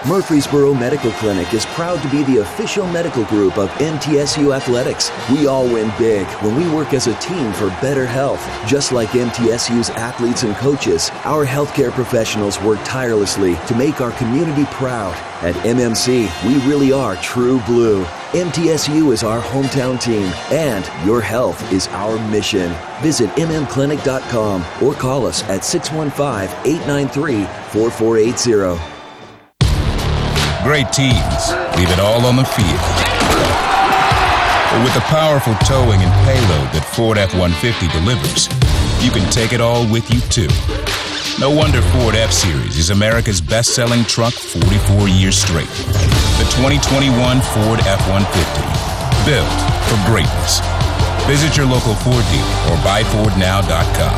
Murfreesboro 0.09 0.75
Medical 0.75 1.13
Clinic 1.13 1.55
is 1.55 1.65
proud 1.67 2.03
to 2.03 2.11
be 2.11 2.25
the 2.25 2.39
official 2.39 2.85
medical 2.89 3.25
group 3.27 3.59
of 3.59 3.71
MTSU 3.79 4.55
Athletics. 4.55 5.13
We 5.31 5.47
all 5.47 5.65
win 5.67 5.93
big 5.99 6.27
when 6.43 6.57
we 6.57 6.69
work 6.75 6.93
as 6.95 7.07
a 7.07 7.15
team 7.21 7.53
for 7.53 7.69
better 7.81 8.07
health. 8.07 8.45
Just 8.67 8.91
like 8.91 9.11
MTSU's 9.11 9.91
athletes 9.91 10.43
and 10.43 10.57
coaches, 10.57 11.11
our 11.25 11.47
healthcare 11.47 11.93
professionals 11.93 12.61
work 12.61 12.81
tirelessly 12.85 13.55
to 13.69 13.75
make 13.77 14.01
our 14.01 14.11
community 14.19 14.65
proud. 14.73 15.15
At 15.45 15.55
MMC, 15.65 16.29
we 16.45 16.69
really 16.69 16.93
are 16.93 17.15
true 17.17 17.61
blue. 17.61 18.05
MTSU 18.35 19.13
is 19.13 19.23
our 19.23 19.41
hometown 19.41 20.01
team, 20.01 20.29
and 20.51 20.85
your 21.07 21.21
health 21.21 21.73
is 21.73 21.87
our 21.93 22.19
mission. 22.33 22.75
Visit 23.01 23.31
mmclinic.com 23.37 24.65
or 24.83 24.93
call 24.95 25.25
us 25.25 25.45
at 25.45 25.65
615 25.65 26.51
893 26.67 27.45
4480. 27.71 28.83
Great 30.65 30.91
teams 30.91 31.53
leave 31.79 31.89
it 31.91 32.01
all 32.01 32.27
on 32.27 32.35
the 32.35 32.45
field. 32.45 32.81
But 34.73 34.83
with 34.83 34.95
the 34.95 35.07
powerful 35.07 35.55
towing 35.65 36.01
and 36.03 36.13
payload 36.27 36.73
that 36.75 36.85
Ford 36.97 37.19
F 37.19 37.35
150 37.35 37.87
delivers, 37.97 38.49
you 38.99 39.13
can 39.13 39.31
take 39.31 39.53
it 39.53 39.61
all 39.61 39.87
with 39.93 40.11
you 40.11 40.19
too. 40.23 40.51
No 41.41 41.51
wonder 41.51 41.83
Ford 41.83 42.15
F 42.15 42.31
Series 42.31 42.79
is 42.79 42.91
America's 42.91 43.41
best 43.41 43.75
selling 43.75 44.05
truck 44.05 44.33
44 44.33 45.09
years 45.09 45.37
straight. 45.37 45.67
The 46.39 46.47
2021 46.55 47.11
Ford 47.43 47.81
F 47.81 47.99
150. 48.07 48.63
Built 49.27 49.59
for 49.91 49.99
greatness. 50.07 50.63
Visit 51.27 51.57
your 51.57 51.67
local 51.67 51.97
Ford 51.97 52.25
dealer 52.31 52.55
or 52.71 52.79
buyfordnow.com. 52.87 54.17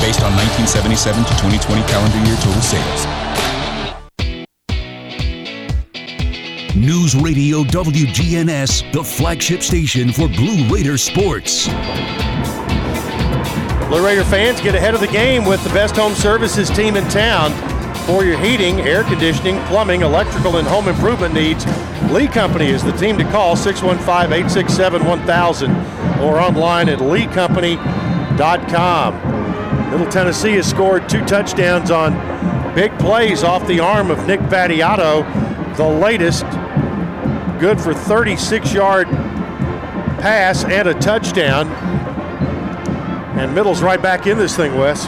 Based 0.00 0.24
on 0.24 0.32
1977 0.40 1.22
to 1.22 1.30
2020 1.36 1.82
calendar 1.84 2.18
year 2.24 2.36
total 2.40 2.64
sales. 2.64 3.04
News 6.74 7.14
Radio 7.14 7.62
WGNS, 7.62 8.90
the 8.90 9.04
flagship 9.04 9.62
station 9.62 10.12
for 10.12 10.28
Blue 10.28 10.66
Raider 10.74 10.96
sports. 10.96 11.68
Blue 13.88 14.04
Raider 14.04 14.24
fans 14.24 14.60
get 14.60 14.74
ahead 14.74 14.94
of 14.94 15.00
the 15.00 15.06
game 15.06 15.44
with 15.44 15.62
the 15.62 15.70
best 15.70 15.94
home 15.96 16.14
services 16.14 16.68
team 16.70 16.96
in 16.96 17.06
town. 17.08 17.52
For 18.06 18.24
your 18.24 18.36
heating, 18.38 18.80
air 18.80 19.04
conditioning, 19.04 19.62
plumbing, 19.64 20.02
electrical, 20.02 20.56
and 20.56 20.66
home 20.66 20.88
improvement 20.88 21.34
needs, 21.34 21.64
Lee 22.10 22.26
Company 22.26 22.66
is 22.66 22.82
the 22.82 22.92
team 22.92 23.16
to 23.18 23.24
call 23.24 23.56
615 23.56 24.32
867 24.32 25.04
1000 25.04 25.70
or 26.20 26.40
online 26.40 26.88
at 26.88 26.98
leecompany.com. 26.98 29.90
Middle 29.90 30.10
Tennessee 30.10 30.52
has 30.52 30.68
scored 30.68 31.08
two 31.08 31.24
touchdowns 31.24 31.90
on 31.90 32.14
big 32.74 32.96
plays 32.98 33.44
off 33.44 33.66
the 33.66 33.80
arm 33.80 34.10
of 34.10 34.26
Nick 34.26 34.40
Vattiato, 34.40 35.24
the 35.76 35.86
latest 35.86 36.44
good 37.60 37.80
for 37.80 37.94
36 37.94 38.72
yard 38.72 39.08
pass 40.18 40.64
and 40.64 40.88
a 40.88 40.94
touchdown. 40.94 41.68
And 43.36 43.54
Middle's 43.54 43.82
right 43.82 44.00
back 44.00 44.26
in 44.26 44.38
this 44.38 44.56
thing, 44.56 44.76
Wes. 44.76 45.06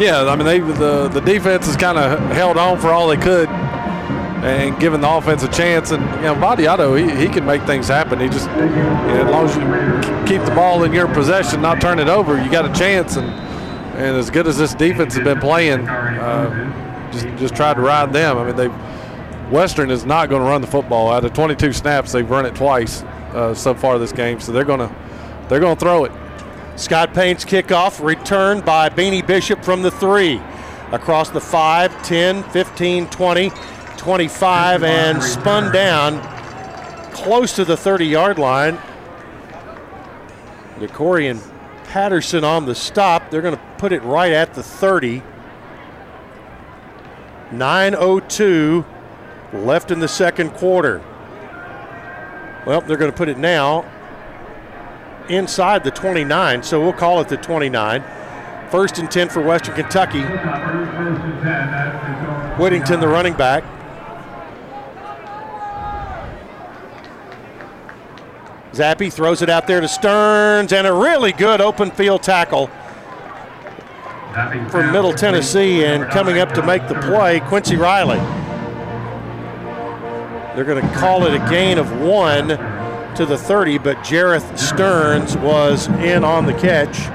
Yeah, 0.00 0.24
I 0.28 0.36
mean 0.36 0.46
they 0.46 0.60
the 0.60 1.08
the 1.08 1.20
defense 1.20 1.66
has 1.66 1.76
kind 1.76 1.98
of 1.98 2.18
held 2.30 2.56
on 2.56 2.80
for 2.80 2.88
all 2.88 3.08
they 3.08 3.16
could 3.16 3.48
and 4.42 4.78
given 4.80 5.00
the 5.00 5.08
offense 5.08 5.42
a 5.42 5.48
chance. 5.48 5.92
And 5.92 6.02
you 6.16 6.22
know, 6.22 6.34
Vattiato, 6.34 6.98
he, 6.98 7.26
he 7.26 7.32
can 7.32 7.46
make 7.46 7.62
things 7.62 7.88
happen. 7.88 8.18
He 8.18 8.28
just 8.28 8.48
you 8.50 8.66
know, 8.66 9.24
as 9.24 9.30
long 9.30 9.44
as 9.46 9.56
you 9.56 10.26
keep 10.26 10.44
the 10.44 10.54
ball 10.54 10.82
in 10.84 10.92
your 10.92 11.06
possession, 11.08 11.62
not 11.62 11.80
turn 11.80 11.98
it 11.98 12.08
over, 12.08 12.42
you 12.42 12.50
got 12.50 12.64
a 12.64 12.72
chance. 12.78 13.16
And 13.16 13.26
and 13.94 14.16
as 14.16 14.30
good 14.30 14.46
as 14.46 14.56
this 14.56 14.74
defense 14.74 15.14
has 15.14 15.22
been 15.22 15.38
playing, 15.38 15.86
uh, 15.88 17.10
just 17.12 17.26
just 17.38 17.54
try 17.54 17.74
to 17.74 17.80
ride 17.80 18.12
them. 18.12 18.38
I 18.38 18.44
mean 18.44 18.56
they 18.56 18.68
Western 19.50 19.90
is 19.90 20.06
not 20.06 20.30
going 20.30 20.42
to 20.42 20.48
run 20.48 20.62
the 20.62 20.66
football. 20.66 21.12
Out 21.12 21.26
of 21.26 21.34
22 21.34 21.74
snaps, 21.74 22.10
they've 22.12 22.28
run 22.28 22.46
it 22.46 22.54
twice 22.54 23.02
uh, 23.34 23.52
so 23.54 23.74
far 23.74 23.98
this 23.98 24.12
game, 24.12 24.40
so 24.40 24.50
they're 24.50 24.64
going 24.64 24.80
to 24.80 24.94
they're 25.48 25.60
going 25.60 25.76
to 25.76 25.80
throw 25.80 26.04
it. 26.04 26.12
Scott 26.82 27.14
Payne's 27.14 27.44
kickoff 27.44 28.04
returned 28.04 28.64
by 28.64 28.88
Beanie 28.88 29.24
Bishop 29.24 29.62
from 29.64 29.82
the 29.82 29.90
three. 29.92 30.42
Across 30.90 31.30
the 31.30 31.40
5, 31.40 32.02
10, 32.02 32.42
15, 32.42 33.06
20, 33.06 33.52
25, 33.96 34.82
and 34.82 35.22
spun 35.22 35.72
down 35.72 36.20
close 37.12 37.54
to 37.54 37.64
the 37.64 37.76
30 37.76 38.06
yard 38.06 38.38
line. 38.40 38.76
Decorian 40.80 41.40
Patterson 41.84 42.42
on 42.42 42.66
the 42.66 42.74
stop. 42.74 43.30
They're 43.30 43.42
going 43.42 43.56
to 43.56 43.62
put 43.78 43.92
it 43.92 44.02
right 44.02 44.32
at 44.32 44.52
the 44.54 44.62
30. 44.64 45.22
9.02 47.52 48.84
left 49.64 49.92
in 49.92 50.00
the 50.00 50.08
second 50.08 50.50
quarter. 50.54 51.00
Well, 52.66 52.80
they're 52.80 52.96
going 52.96 53.12
to 53.12 53.16
put 53.16 53.28
it 53.28 53.38
now 53.38 53.91
inside 55.28 55.84
the 55.84 55.90
29, 55.90 56.62
so 56.62 56.80
we'll 56.80 56.92
call 56.92 57.20
it 57.20 57.28
the 57.28 57.36
29. 57.36 58.02
First 58.70 58.98
and 58.98 59.10
10 59.10 59.28
for 59.28 59.42
Western 59.42 59.74
Kentucky. 59.74 60.22
Whittington, 62.60 63.00
the 63.00 63.08
running 63.08 63.34
back. 63.34 63.64
Zappe 68.72 69.12
throws 69.12 69.42
it 69.42 69.50
out 69.50 69.66
there 69.66 69.82
to 69.82 69.88
Sterns, 69.88 70.72
and 70.72 70.86
a 70.86 70.92
really 70.92 71.32
good 71.32 71.60
open 71.60 71.90
field 71.90 72.22
tackle 72.22 72.68
from 74.70 74.92
Middle 74.92 75.12
Tennessee. 75.12 75.84
And 75.84 76.08
coming 76.10 76.38
up 76.38 76.52
to 76.54 76.62
make 76.62 76.88
the 76.88 76.94
play, 76.94 77.40
Quincy 77.40 77.76
Riley. 77.76 78.18
They're 80.54 80.64
going 80.64 80.86
to 80.86 80.94
call 80.96 81.26
it 81.26 81.34
a 81.34 81.50
gain 81.50 81.78
of 81.78 81.92
one 82.00 82.48
to 83.16 83.26
the 83.26 83.36
30, 83.36 83.78
but 83.78 83.96
Jerreth 83.98 84.58
Sterns 84.58 85.36
was 85.36 85.88
in 85.88 86.24
on 86.24 86.46
the 86.46 86.54
catch. 86.54 87.10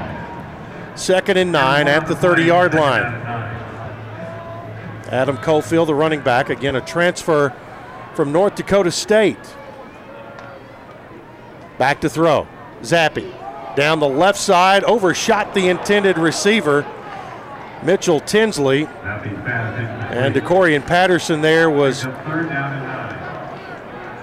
Second 0.98 1.38
and 1.38 1.52
nine 1.52 1.88
at 1.88 2.08
the 2.08 2.16
30 2.16 2.44
yard 2.44 2.74
line. 2.74 3.04
Adam 5.10 5.38
Cofield, 5.38 5.88
the 5.88 5.96
running 5.96 6.22
back, 6.22 6.50
again 6.50 6.76
a 6.76 6.82
transfer 6.82 7.54
from 8.16 8.32
North 8.32 8.56
Dakota 8.56 8.92
State. 8.92 9.38
Back 11.78 12.02
to 12.02 12.10
throw. 12.10 12.48
Zappe 12.82 13.32
down 13.78 14.00
the 14.00 14.10
left 14.10 14.40
side, 14.40 14.84
overshot 14.86 15.54
the 15.54 15.70
intended 15.70 16.18
receiver, 16.18 16.84
Mitchell 17.84 18.20
Tinsley. 18.20 18.88
And 18.88 20.34
DeCorian 20.34 20.86
Patterson 20.86 21.42
there 21.42 21.70
was 21.70 22.04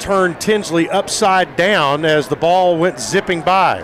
turned 0.05 0.39
Tinsley 0.39 0.87
upside 0.91 1.57
down 1.57 2.05
as 2.05 2.29
the 2.29 2.37
ball 2.37 2.77
went 2.77 3.01
zipping 3.01 3.41
by. 3.41 3.81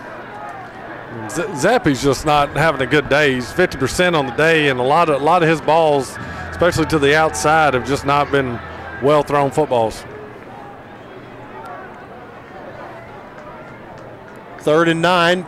Z- 1.30 1.42
Zappe's 1.54 2.02
just 2.02 2.26
not 2.26 2.50
having 2.50 2.82
a 2.82 2.86
good 2.86 3.08
day. 3.08 3.32
He's 3.32 3.46
50% 3.46 4.14
on 4.14 4.26
the 4.26 4.32
day, 4.32 4.68
and 4.68 4.78
a 4.78 4.82
lot 4.82 5.08
of 5.08 5.22
a 5.22 5.24
lot 5.24 5.42
of 5.42 5.48
his 5.48 5.62
balls, 5.62 6.14
especially 6.50 6.84
to 6.86 6.98
the 6.98 7.16
outside, 7.16 7.72
have 7.72 7.88
just 7.88 8.04
not 8.04 8.30
been 8.30 8.60
well 9.02 9.22
thrown 9.22 9.50
footballs. 9.50 10.04
Third 14.58 14.88
and 14.88 15.00
nine. 15.00 15.46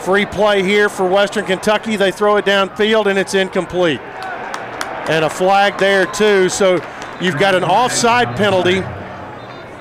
Free 0.00 0.26
play 0.26 0.64
here 0.64 0.88
for 0.88 1.06
Western 1.06 1.44
Kentucky. 1.44 1.94
They 1.94 2.10
throw 2.10 2.38
it 2.38 2.44
downfield 2.44 3.06
and 3.06 3.16
it's 3.16 3.34
incomplete. 3.34 4.00
And 4.00 5.24
a 5.24 5.30
flag 5.30 5.78
there, 5.78 6.06
too. 6.06 6.48
So 6.48 6.80
you've 7.20 7.38
got 7.38 7.54
an 7.54 7.64
offside 7.64 8.36
penalty 8.36 8.80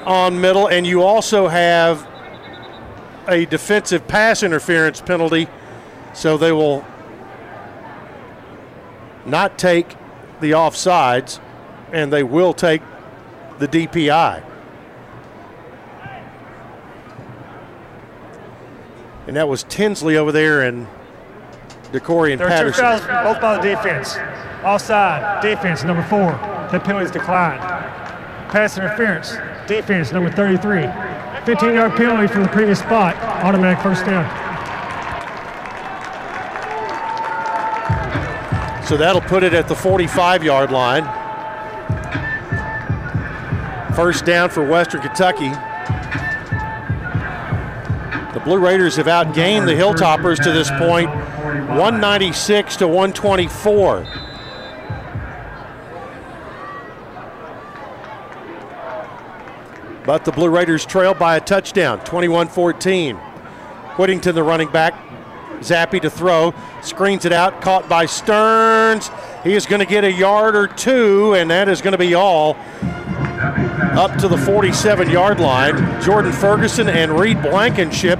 on 0.05 0.39
middle, 0.39 0.67
and 0.67 0.85
you 0.85 1.01
also 1.03 1.47
have 1.47 2.07
a 3.27 3.45
defensive 3.45 4.07
pass 4.07 4.43
interference 4.43 5.01
penalty. 5.01 5.47
So 6.13 6.37
they 6.37 6.51
will 6.51 6.85
not 9.25 9.57
take 9.57 9.95
the 10.41 10.51
offsides, 10.51 11.39
and 11.91 12.11
they 12.11 12.23
will 12.23 12.53
take 12.53 12.81
the 13.59 13.67
DPI. 13.67 14.43
And 19.27 19.35
that 19.35 19.47
was 19.47 19.63
Tinsley 19.63 20.17
over 20.17 20.31
there 20.31 20.63
and 20.63 20.87
DeCorian 21.91 22.39
There 22.39 22.47
are 22.47 22.49
two 22.49 22.71
Patterson. 22.71 22.83
fouls, 22.83 23.01
both 23.23 23.41
by 23.41 23.57
the 23.57 23.61
defense. 23.61 24.17
Offside, 24.63 25.41
defense, 25.43 25.83
number 25.83 26.01
four. 26.03 26.58
That 26.71 26.83
penalty 26.83 27.05
is 27.05 27.11
declined. 27.11 27.61
Pass 28.51 28.77
interference, 28.77 29.35
defense, 29.67 30.11
number 30.11 30.29
33. 30.29 30.87
15 31.45 31.73
yard 31.73 31.95
penalty 31.95 32.31
from 32.31 32.43
the 32.43 32.49
previous 32.49 32.79
spot, 32.79 33.15
automatic 33.43 33.81
first 33.81 34.05
down. 34.05 34.25
So 38.85 38.97
that'll 38.97 39.21
put 39.21 39.43
it 39.43 39.53
at 39.53 39.67
the 39.67 39.75
45 39.75 40.43
yard 40.43 40.71
line. 40.71 41.03
First 43.95 44.25
down 44.25 44.49
for 44.49 44.63
Western 44.63 45.01
Kentucky. 45.01 45.49
The 48.33 48.39
Blue 48.43 48.59
Raiders 48.59 48.95
have 48.95 49.07
outgained 49.07 49.65
the 49.65 49.73
Hilltoppers 49.73 50.37
to 50.43 50.51
this 50.51 50.69
point 50.71 51.09
196 51.09 52.77
to 52.77 52.87
124. 52.87 54.28
But 60.09 60.25
the 60.25 60.31
Blue 60.31 60.49
Raiders 60.49 60.87
trail 60.87 61.13
by 61.13 61.37
a 61.37 61.39
touchdown, 61.39 61.99
21 61.99 62.47
14. 62.47 63.15
Whittington, 63.15 64.33
the 64.33 64.41
running 64.41 64.69
back, 64.69 64.95
Zappe 65.59 66.01
to 66.01 66.09
throw, 66.09 66.51
screens 66.81 67.25
it 67.25 67.31
out, 67.31 67.61
caught 67.61 67.87
by 67.87 68.07
Sterns. 68.07 69.11
He 69.43 69.53
is 69.53 69.67
going 69.67 69.81
to 69.81 69.85
get 69.85 70.03
a 70.03 70.11
yard 70.11 70.55
or 70.55 70.65
two, 70.65 71.35
and 71.35 71.51
that 71.51 71.69
is 71.69 71.81
going 71.81 71.91
to 71.91 71.99
be 71.99 72.15
all 72.15 72.57
up 73.93 74.17
to 74.17 74.27
the 74.27 74.35
47 74.35 75.11
yard 75.11 75.39
line. 75.39 76.01
Jordan 76.01 76.31
Ferguson 76.31 76.89
and 76.89 77.11
Reed 77.11 77.39
Blankenship 77.43 78.17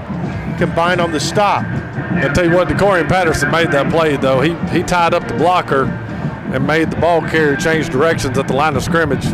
combined 0.58 1.00
on 1.00 1.10
the 1.10 1.18
stop. 1.18 1.64
I 1.64 2.30
tell 2.32 2.44
you 2.44 2.54
what, 2.54 2.68
DeCorian 2.68 3.08
Patterson 3.08 3.50
made 3.50 3.72
that 3.72 3.90
play 3.90 4.16
though. 4.16 4.40
He 4.40 4.54
he 4.68 4.84
tied 4.84 5.12
up 5.12 5.26
the 5.26 5.34
blocker 5.34 5.86
and 5.86 6.64
made 6.64 6.92
the 6.92 7.00
ball 7.00 7.20
carrier 7.20 7.56
change 7.56 7.88
directions 7.88 8.38
at 8.38 8.46
the 8.46 8.54
line 8.54 8.76
of 8.76 8.84
scrimmage 8.84 9.26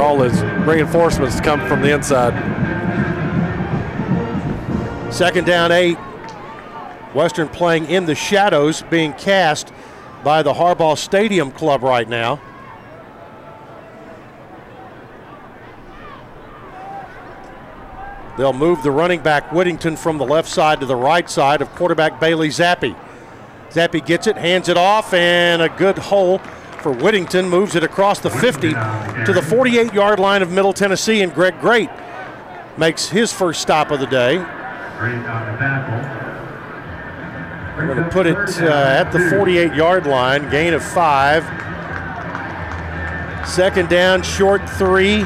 all 0.00 0.20
his 0.20 0.42
reinforcements 0.66 1.40
come 1.40 1.66
from 1.68 1.82
the 1.82 1.92
inside. 1.92 2.32
Second 5.12 5.46
down, 5.46 5.70
eight. 5.72 5.96
Western 7.14 7.48
playing 7.48 7.86
in 7.86 8.06
the 8.06 8.14
shadows, 8.14 8.82
being 8.90 9.12
cast 9.12 9.72
by 10.24 10.42
the 10.42 10.54
Harbaugh 10.54 10.98
Stadium 10.98 11.52
Club 11.52 11.82
right 11.82 12.08
now. 12.08 12.40
They'll 18.36 18.52
move 18.52 18.82
the 18.82 18.90
running 18.90 19.20
back 19.20 19.52
Whittington 19.52 19.96
from 19.96 20.18
the 20.18 20.24
left 20.24 20.48
side 20.48 20.80
to 20.80 20.86
the 20.86 20.96
right 20.96 21.30
side 21.30 21.62
of 21.62 21.68
quarterback 21.76 22.18
Bailey 22.18 22.48
Zappe. 22.48 22.96
Zappe 23.70 24.04
gets 24.04 24.26
it, 24.26 24.36
hands 24.36 24.68
it 24.68 24.76
off, 24.76 25.14
and 25.14 25.62
a 25.62 25.68
good 25.68 25.98
hole 25.98 26.40
for 26.84 26.92
Whittington. 26.92 27.48
Moves 27.48 27.76
it 27.76 27.82
across 27.82 28.20
the 28.20 28.28
50 28.28 28.68
to 29.24 29.32
the 29.32 29.40
48 29.40 29.94
yard 29.94 30.20
line 30.20 30.42
of 30.42 30.52
Middle 30.52 30.74
Tennessee, 30.74 31.22
and 31.22 31.32
Greg 31.32 31.58
Great 31.58 31.88
makes 32.76 33.08
his 33.08 33.32
first 33.32 33.62
stop 33.62 33.90
of 33.90 34.00
the 34.00 34.06
day. 34.06 34.36
We're 37.74 37.86
going 37.86 38.04
to 38.04 38.10
put 38.10 38.26
it 38.26 38.36
uh, 38.60 38.68
at 38.70 39.10
the 39.12 39.30
48 39.30 39.72
yard 39.74 40.06
line, 40.06 40.50
gain 40.50 40.74
of 40.74 40.84
five. 40.84 41.42
Second 43.48 43.88
down, 43.88 44.22
short 44.22 44.68
three. 44.68 45.24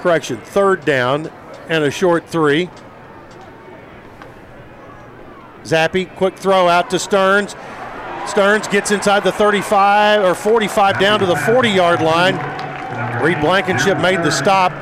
Correction, 0.00 0.36
third 0.36 0.84
down 0.84 1.28
and 1.68 1.82
a 1.82 1.90
short 1.90 2.28
three. 2.28 2.70
Zappe, 5.66 6.14
quick 6.14 6.36
throw 6.36 6.68
out 6.68 6.90
to 6.90 6.98
Sterns. 6.98 7.56
Sterns 8.26 8.68
gets 8.68 8.92
inside 8.92 9.24
the 9.24 9.32
35 9.32 10.22
or 10.22 10.34
45 10.34 11.00
down 11.00 11.18
to 11.20 11.26
the 11.26 11.36
40 11.36 11.68
yard 11.70 12.00
line. 12.00 12.34
Reed 13.22 13.40
Blankenship 13.40 13.98
made 13.98 14.22
the 14.22 14.30
stop. 14.30 14.72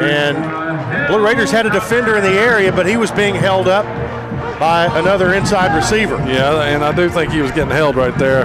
And 0.00 1.08
Blue 1.08 1.24
Raiders 1.24 1.50
had 1.50 1.66
a 1.66 1.70
defender 1.70 2.16
in 2.16 2.22
the 2.22 2.40
area, 2.40 2.72
but 2.72 2.86
he 2.86 2.96
was 2.96 3.10
being 3.10 3.34
held 3.34 3.68
up 3.68 3.84
by 4.58 4.86
another 4.98 5.34
inside 5.34 5.76
receiver. 5.76 6.16
Yeah, 6.26 6.62
and 6.62 6.82
I 6.82 6.94
do 6.94 7.10
think 7.10 7.32
he 7.32 7.40
was 7.40 7.50
getting 7.52 7.70
held 7.70 7.96
right 7.96 8.16
there. 8.18 8.44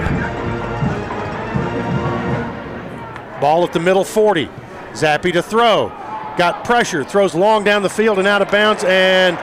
Ball 3.40 3.64
at 3.64 3.72
the 3.72 3.80
middle 3.80 4.04
40. 4.04 4.48
Zappe 4.92 5.32
to 5.32 5.42
throw. 5.42 5.88
Got 6.36 6.64
pressure. 6.64 7.04
Throws 7.04 7.34
long 7.34 7.64
down 7.64 7.82
the 7.82 7.90
field 7.90 8.18
and 8.18 8.28
out 8.28 8.42
of 8.42 8.50
bounds. 8.50 8.84
And 8.84 9.38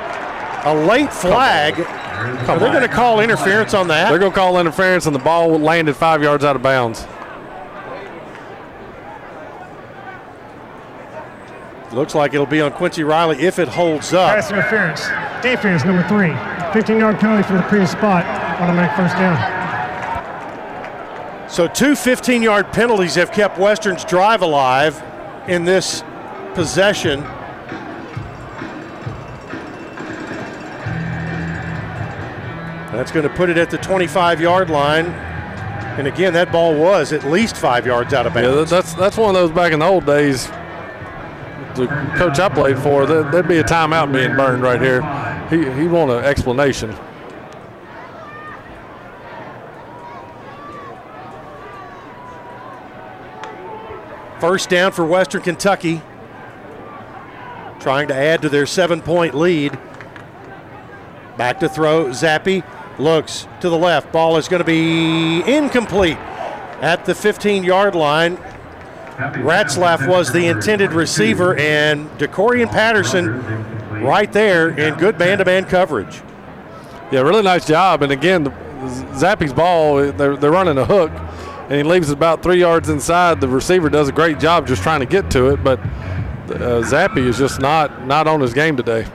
a 0.66 0.86
late 0.86 1.12
flag. 1.12 1.76
Are 2.22 2.60
they 2.60 2.68
going 2.68 2.82
to 2.82 2.88
call 2.88 3.20
interference 3.20 3.74
on 3.74 3.88
that? 3.90 4.10
They're 4.10 4.20
going 4.20 4.32
to 4.32 4.38
call 4.38 4.60
interference, 4.60 5.06
and 5.06 5.16
the 5.16 5.20
ball 5.20 5.58
landed 5.58 5.96
five 5.96 6.22
yards 6.22 6.44
out 6.44 6.56
of 6.56 6.62
bounds. 6.62 7.06
Looks 11.94 12.16
like 12.16 12.34
it'll 12.34 12.46
be 12.46 12.62
on 12.62 12.72
Quincy 12.72 13.04
Riley 13.04 13.42
if 13.42 13.60
it 13.60 13.68
holds 13.68 14.14
up. 14.14 14.36
Pass 14.36 14.50
interference, 14.50 15.02
defense, 15.42 15.84
number 15.84 16.08
three. 16.08 16.34
15 16.74 16.98
yard 16.98 17.20
penalty 17.20 17.44
from 17.44 17.58
the 17.58 17.64
previous 17.64 17.92
spot, 17.92 18.26
automatic 18.62 18.96
first 18.96 19.16
down. 19.16 19.60
So 21.50 21.68
two 21.68 21.98
15 21.98 22.42
yard 22.42 22.72
penalties 22.72 23.16
have 23.16 23.34
kept 23.34 23.58
Western's 23.58 24.06
drive 24.06 24.42
alive 24.42 25.04
in 25.50 25.66
this 25.66 26.02
possession. 26.54 27.26
That's 32.92 33.12
going 33.12 33.28
to 33.28 33.34
put 33.34 33.50
it 33.50 33.58
at 33.58 33.70
the 33.70 33.78
25 33.78 34.42
yard 34.42 34.70
line. 34.70 35.06
And 35.98 36.08
again, 36.08 36.34
that 36.34 36.52
ball 36.52 36.76
was 36.78 37.12
at 37.14 37.24
least 37.26 37.58
five 37.58 37.86
yards 37.86 38.14
out 38.14 38.26
of 38.26 38.34
bounds. 38.34 38.72
Yeah, 38.72 38.78
that's 38.78 38.94
that's 38.94 39.18
one 39.18 39.30
of 39.30 39.36
those 39.36 39.52
back 39.52 39.74
in 39.74 39.80
the 39.80 39.86
old 39.86 40.06
days. 40.06 40.48
The 41.76 41.88
coach 42.18 42.40
I 42.40 42.50
played 42.50 42.78
for, 42.80 43.06
there- 43.06 43.24
there'd 43.24 43.48
be 43.48 43.58
a 43.60 43.64
timeout 43.64 44.12
being 44.14 44.36
burned 44.36 44.62
right 44.64 44.82
here. 44.82 45.02
He 45.50 45.70
he 45.82 45.88
want 45.88 46.12
an 46.12 46.24
explanation. 46.24 46.96
First 54.40 54.70
down 54.70 54.92
for 54.92 55.06
Western 55.06 55.42
Kentucky. 55.42 56.02
Trying 57.80 58.08
to 58.10 58.16
add 58.16 58.42
to 58.44 58.50
their 58.50 58.66
seven 58.66 59.02
point 59.02 59.36
lead. 59.36 59.78
Back 61.38 61.60
to 61.60 61.70
throw. 61.70 62.06
Zappe 62.08 62.64
looks 63.00 63.48
to 63.62 63.70
the 63.70 63.78
left. 63.78 64.12
Ball 64.12 64.38
is 64.38 64.48
going 64.48 64.60
to 64.60 64.66
be 64.66 65.42
incomplete 65.42 66.18
at 66.82 67.06
the 67.06 67.16
15 67.16 67.64
yard 67.64 67.96
line. 67.96 68.38
Ratzlaff 69.18 70.08
was 70.08 70.32
the 70.32 70.48
intended 70.48 70.94
receiver, 70.94 71.56
and 71.56 72.10
DeCorian 72.18 72.72
Patterson 72.72 73.44
right 74.02 74.32
there 74.32 74.70
in 74.70 74.96
good 74.96 75.20
man 75.20 75.38
to 75.38 75.46
man 75.46 75.66
coverage. 75.66 76.22
Yeah, 77.12 77.22
really 77.22 77.44
nice 77.44 77.68
job. 77.68 78.02
And 78.02 78.12
again, 78.12 78.46
Zappe's 79.14 79.54
ball, 79.54 80.12
they're, 80.12 80.36
they're 80.36 80.52
running 80.52 80.78
a 80.78 80.86
hook, 80.86 81.12
and 81.12 81.74
he 81.74 81.84
leaves 81.84 82.10
it 82.10 82.14
about 82.14 82.42
three 82.42 82.60
yards 82.60 82.90
inside. 82.90 83.42
The 83.42 83.48
receiver 83.48 83.90
does 83.90 84.10
a 84.10 84.12
great 84.12 84.40
job 84.40 84.66
just 84.66 84.82
trying 84.82 85.02
to 85.02 85.06
get 85.06 85.30
to 85.32 85.50
it, 85.50 85.64
but 85.64 85.80
uh, 85.80 86.82
Zappe 86.82 87.18
is 87.18 87.38
just 87.38 87.62
not 87.62 88.08
not 88.08 88.28
on 88.28 88.42
his 88.42 88.54
game 88.54 88.76
today. 88.76 89.06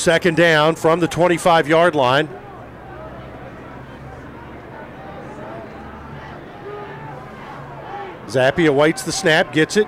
Second 0.00 0.38
down 0.38 0.76
from 0.76 0.98
the 0.98 1.06
25 1.06 1.68
yard 1.68 1.94
line. 1.94 2.26
Zappe 8.26 8.66
awaits 8.66 9.02
the 9.02 9.12
snap, 9.12 9.52
gets 9.52 9.76
it. 9.76 9.86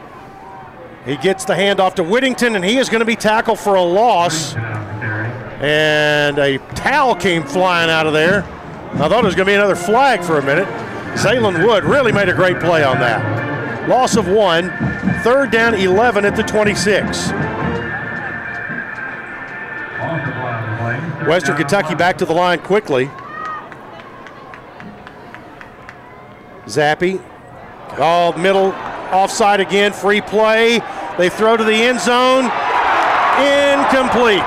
He 1.07 1.17
gets 1.17 1.47
the 1.47 1.55
handoff 1.55 1.95
to 1.95 2.03
Whittington, 2.03 2.57
and 2.57 2.63
he 2.63 2.77
is 2.77 2.91
going 2.91 3.01
to 3.01 3.07
be 3.07 3.17
tackled 3.17 3.59
for 3.59 3.77
a 3.77 3.83
loss. 3.83 4.55
And 4.55 6.39
a 6.39 6.59
towel 6.75 7.15
came 7.15 7.43
flying 7.43 7.89
out 7.89 8.07
of 8.07 8.13
there. 8.13 8.43
I 8.93 9.09
thought 9.09 9.25
it 9.25 9.25
was 9.25 9.35
going 9.35 9.47
to 9.47 9.51
be 9.53 9.55
another 9.55 9.75
flag 9.75 10.23
for 10.23 10.39
a 10.39 10.45
minute. 10.45 10.69
Zaylen 11.17 11.67
Wood 11.67 11.85
really 11.85 12.13
made 12.13 12.29
a 12.29 12.35
great 12.35 12.61
play 12.61 12.85
on 12.85 12.99
that. 12.99 13.89
Loss 13.89 14.17
of 14.17 14.29
one, 14.29 14.69
third 15.23 15.51
down 15.51 15.75
11 15.75 16.27
at 16.27 16.37
the 16.37 16.43
26. 16.43 17.62
Western 21.27 21.57
Kentucky 21.57 21.95
back 21.95 22.19
to 22.19 22.25
the 22.25 22.33
line 22.33 22.59
quickly. 22.61 23.11
Zappe, 26.67 27.23
all 27.99 28.33
middle, 28.35 28.73
offside 29.13 29.61
again, 29.61 29.93
free 29.93 30.21
play. 30.21 30.81
They 31.19 31.29
throw 31.29 31.57
to 31.57 31.65
the 31.65 31.75
end 31.75 32.01
zone, 32.01 32.45
incomplete. 33.39 34.43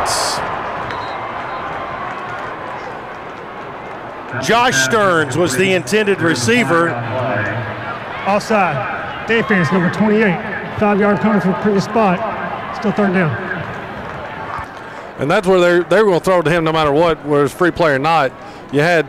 Josh 4.43 4.76
Sterns 4.84 5.38
was 5.38 5.56
the 5.56 5.73
intended 5.73 6.22
receiver. 6.22 6.89
Offside. 8.27 9.27
Defense 9.27 9.72
number 9.72 9.89
28. 9.91 10.80
Five 10.80 10.99
yard 10.99 11.19
penalty 11.19 11.45
from 11.45 11.61
previous 11.61 11.85
spot. 11.85 12.76
Still 12.77 12.91
third 12.91 13.14
down. 13.14 13.44
And 15.17 15.31
that's 15.31 15.47
where 15.47 15.59
they're 15.59 15.83
they're 15.83 16.03
going 16.03 16.19
to 16.19 16.23
throw 16.23 16.41
to 16.41 16.49
him 16.49 16.63
no 16.63 16.73
matter 16.73 16.91
what, 16.91 17.25
whether 17.25 17.45
it's 17.45 17.53
free 17.53 17.71
play 17.71 17.93
or 17.93 17.99
not. 17.99 18.31
You 18.73 18.81
had 18.81 19.07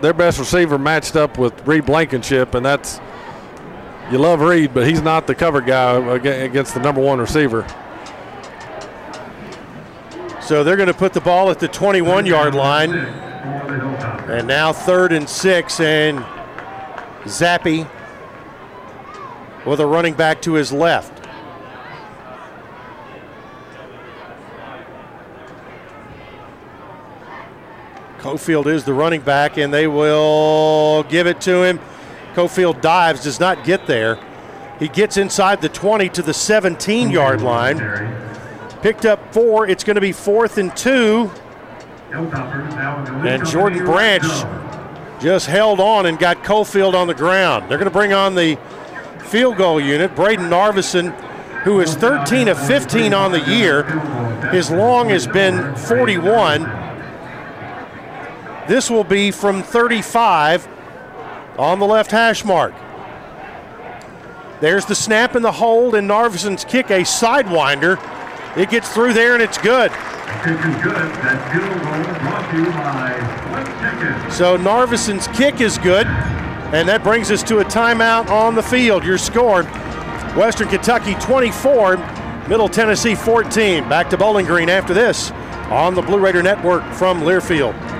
their 0.00 0.12
best 0.12 0.38
receiver 0.38 0.78
matched 0.78 1.16
up 1.16 1.38
with 1.38 1.66
Reed 1.66 1.86
Blankenship, 1.86 2.54
and 2.54 2.64
that's 2.64 3.00
you 4.10 4.18
love 4.18 4.40
Reed, 4.40 4.74
but 4.74 4.88
he's 4.88 5.02
not 5.02 5.26
the 5.26 5.34
cover 5.34 5.60
guy 5.60 5.98
against 6.16 6.74
the 6.74 6.80
number 6.80 7.00
one 7.00 7.20
receiver. 7.20 7.66
So 10.42 10.64
they're 10.64 10.76
going 10.76 10.88
to 10.88 10.94
put 10.94 11.12
the 11.12 11.20
ball 11.20 11.50
at 11.50 11.60
the 11.60 11.68
21 11.68 12.26
yard 12.26 12.56
line. 12.56 12.92
And 12.92 14.48
now 14.48 14.72
third 14.72 15.12
and 15.12 15.28
six, 15.28 15.78
and 15.78 16.18
Zappe 17.24 17.88
with 19.64 19.78
a 19.78 19.86
running 19.86 20.14
back 20.14 20.42
to 20.42 20.54
his 20.54 20.72
left. 20.72 21.19
Cofield 28.20 28.66
is 28.66 28.84
the 28.84 28.92
running 28.92 29.22
back, 29.22 29.56
and 29.56 29.72
they 29.72 29.86
will 29.86 31.04
give 31.04 31.26
it 31.26 31.40
to 31.42 31.62
him. 31.62 31.80
Cofield 32.34 32.82
dives, 32.82 33.24
does 33.24 33.40
not 33.40 33.64
get 33.64 33.86
there. 33.86 34.18
He 34.78 34.88
gets 34.88 35.16
inside 35.16 35.62
the 35.62 35.70
20 35.70 36.10
to 36.10 36.22
the 36.22 36.34
17 36.34 37.10
yard 37.10 37.40
line. 37.40 37.78
Picked 38.82 39.06
up 39.06 39.32
four. 39.32 39.66
It's 39.66 39.84
going 39.84 39.94
to 39.94 40.00
be 40.02 40.12
fourth 40.12 40.58
and 40.58 40.74
two. 40.76 41.30
And 42.12 43.46
Jordan 43.46 43.84
Branch 43.84 44.24
just 45.20 45.46
held 45.46 45.80
on 45.80 46.04
and 46.06 46.18
got 46.18 46.44
Cofield 46.44 46.94
on 46.94 47.06
the 47.06 47.14
ground. 47.14 47.70
They're 47.70 47.78
going 47.78 47.90
to 47.90 47.98
bring 47.98 48.12
on 48.12 48.34
the 48.34 48.58
field 49.28 49.56
goal 49.56 49.80
unit. 49.80 50.14
Brayden 50.14 50.48
Narveson, 50.50 51.14
who 51.62 51.80
is 51.80 51.94
13 51.94 52.48
of 52.48 52.66
15 52.66 53.14
on 53.14 53.32
the 53.32 53.40
year. 53.40 53.84
His 54.50 54.70
long 54.70 55.08
has 55.08 55.26
been 55.26 55.74
41. 55.76 56.89
This 58.70 58.88
will 58.88 59.02
be 59.02 59.32
from 59.32 59.64
35 59.64 60.68
on 61.58 61.80
the 61.80 61.86
left 61.86 62.12
hash 62.12 62.44
mark. 62.44 62.72
There's 64.60 64.86
the 64.86 64.94
snap 64.94 65.34
and 65.34 65.44
the 65.44 65.50
hold, 65.50 65.96
and 65.96 66.06
Narveson's 66.06 66.64
kick, 66.64 66.88
a 66.90 67.00
sidewinder. 67.00 67.98
It 68.56 68.70
gets 68.70 68.88
through 68.94 69.14
there, 69.14 69.34
and 69.34 69.42
it's 69.42 69.58
good. 69.58 69.90
So 74.30 74.56
Narveson's 74.56 75.26
kick 75.36 75.60
is 75.60 75.76
good, 75.76 76.06
and 76.06 76.88
that 76.88 77.02
brings 77.02 77.32
us 77.32 77.42
to 77.42 77.58
a 77.58 77.64
timeout 77.64 78.30
on 78.30 78.54
the 78.54 78.62
field. 78.62 79.02
Your 79.02 79.18
score 79.18 79.64
Western 80.36 80.68
Kentucky 80.68 81.14
24, 81.14 81.96
Middle 82.46 82.68
Tennessee 82.68 83.16
14. 83.16 83.88
Back 83.88 84.08
to 84.10 84.16
Bowling 84.16 84.46
Green 84.46 84.68
after 84.68 84.94
this 84.94 85.32
on 85.72 85.96
the 85.96 86.02
Blue 86.02 86.20
Raider 86.20 86.44
Network 86.44 86.84
from 86.92 87.22
Learfield. 87.22 87.99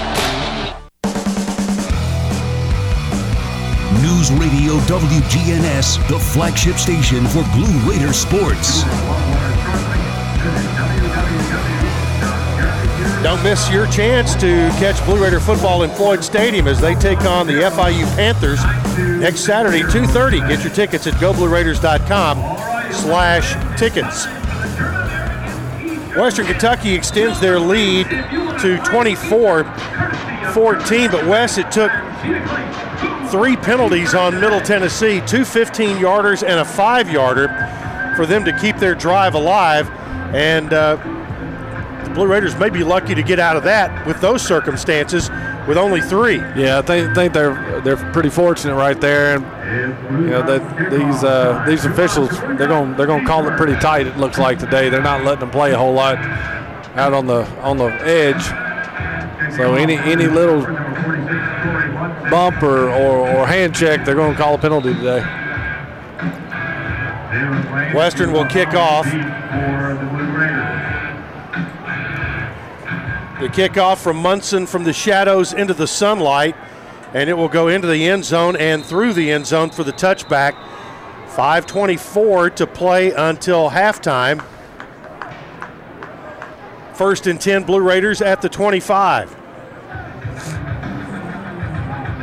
News 4.01 4.31
Radio 4.31 4.77
WGNS, 4.87 6.07
the 6.07 6.17
flagship 6.17 6.77
station 6.77 7.27
for 7.27 7.43
Blue 7.53 7.77
Raider 7.87 8.13
sports. 8.13 8.83
Don't 13.21 13.43
miss 13.43 13.69
your 13.69 13.85
chance 13.85 14.33
to 14.35 14.69
catch 14.79 15.05
Blue 15.05 15.21
Raider 15.23 15.39
football 15.39 15.83
in 15.83 15.91
Floyd 15.91 16.23
Stadium 16.23 16.67
as 16.67 16.81
they 16.81 16.95
take 16.95 17.21
on 17.21 17.45
the 17.45 17.53
FIU 17.53 18.07
Panthers 18.15 18.59
next 19.19 19.41
Saturday, 19.41 19.83
2.30. 19.83 20.49
Get 20.49 20.63
your 20.63 20.73
tickets 20.73 21.05
at 21.05 21.13
goblueraiders.com 21.15 22.39
slash 22.91 23.53
tickets. 23.77 24.25
Western 26.17 26.47
Kentucky 26.47 26.95
extends 26.95 27.39
their 27.39 27.59
lead 27.59 28.09
to 28.09 28.79
24-14, 28.79 31.11
but 31.11 31.27
Wes, 31.27 31.59
it 31.59 31.71
took 31.71 31.91
three 33.31 33.55
penalties 33.55 34.13
on 34.13 34.39
Middle 34.39 34.59
Tennessee, 34.59 35.21
two 35.21 35.41
15-yarders 35.41 36.43
and 36.43 36.59
a 36.59 36.65
five-yarder 36.65 37.47
for 38.15 38.25
them 38.25 38.43
to 38.43 38.57
keep 38.59 38.75
their 38.75 38.93
drive 38.93 39.35
alive. 39.35 39.89
And 40.35 40.73
uh, 40.73 40.97
the 42.03 42.09
Blue 42.09 42.27
Raiders 42.27 42.57
may 42.57 42.69
be 42.69 42.83
lucky 42.83 43.15
to 43.15 43.23
get 43.23 43.39
out 43.39 43.55
of 43.55 43.63
that 43.63 44.05
with 44.05 44.19
those 44.19 44.41
circumstances 44.41 45.29
with 45.67 45.77
only 45.77 46.01
three. 46.01 46.37
Yeah, 46.37 46.79
I 46.79 46.81
think, 46.81 47.15
think 47.15 47.33
they're 47.33 47.81
they're 47.81 47.97
pretty 48.11 48.29
fortunate 48.29 48.75
right 48.75 48.99
there, 48.99 49.37
and 49.37 50.25
you 50.25 50.31
know 50.31 50.41
that 50.41 50.91
these 50.91 51.23
uh, 51.23 51.63
these 51.67 51.85
officials 51.85 52.29
they're 52.57 52.67
going 52.67 52.95
they're 52.95 53.07
going 53.07 53.21
to 53.21 53.27
call 53.27 53.47
it 53.47 53.55
pretty 53.57 53.75
tight. 53.75 54.07
It 54.07 54.17
looks 54.17 54.37
like 54.37 54.59
today 54.59 54.89
they're 54.89 55.01
not 55.01 55.23
letting 55.23 55.41
them 55.41 55.51
play 55.51 55.71
a 55.71 55.77
whole 55.77 55.93
lot 55.93 56.17
out 56.97 57.13
on 57.13 57.27
the 57.27 57.45
on 57.61 57.77
the 57.77 57.89
edge. 58.01 58.43
So 59.55 59.75
any 59.75 59.97
any 59.97 60.27
little 60.27 60.61
bump 62.29 62.61
or, 62.61 62.89
or, 62.89 63.29
or 63.29 63.47
hand 63.47 63.75
check, 63.75 64.05
they're 64.05 64.15
going 64.15 64.33
to 64.33 64.37
call 64.37 64.55
a 64.55 64.57
penalty 64.57 64.93
today. 64.93 65.21
Western 67.93 68.31
will 68.31 68.45
kick 68.45 68.73
off. 68.73 69.05
The 73.39 73.47
kickoff 73.47 73.97
from 73.97 74.17
Munson 74.17 74.67
from 74.67 74.83
the 74.83 74.93
shadows 74.93 75.51
into 75.51 75.73
the 75.73 75.87
sunlight, 75.87 76.55
and 77.13 77.29
it 77.29 77.33
will 77.33 77.49
go 77.49 77.69
into 77.69 77.87
the 77.87 78.07
end 78.07 78.23
zone 78.23 78.55
and 78.55 78.85
through 78.85 79.13
the 79.13 79.31
end 79.31 79.47
zone 79.47 79.71
for 79.71 79.83
the 79.83 79.93
touchback. 79.93 80.53
5.24 81.29 82.55
to 82.55 82.67
play 82.67 83.11
until 83.11 83.69
halftime. 83.69 84.45
First 86.93 87.25
and 87.25 87.41
10 87.41 87.63
Blue 87.63 87.81
Raiders 87.81 88.21
at 88.21 88.41
the 88.41 88.49
25. 88.49 89.40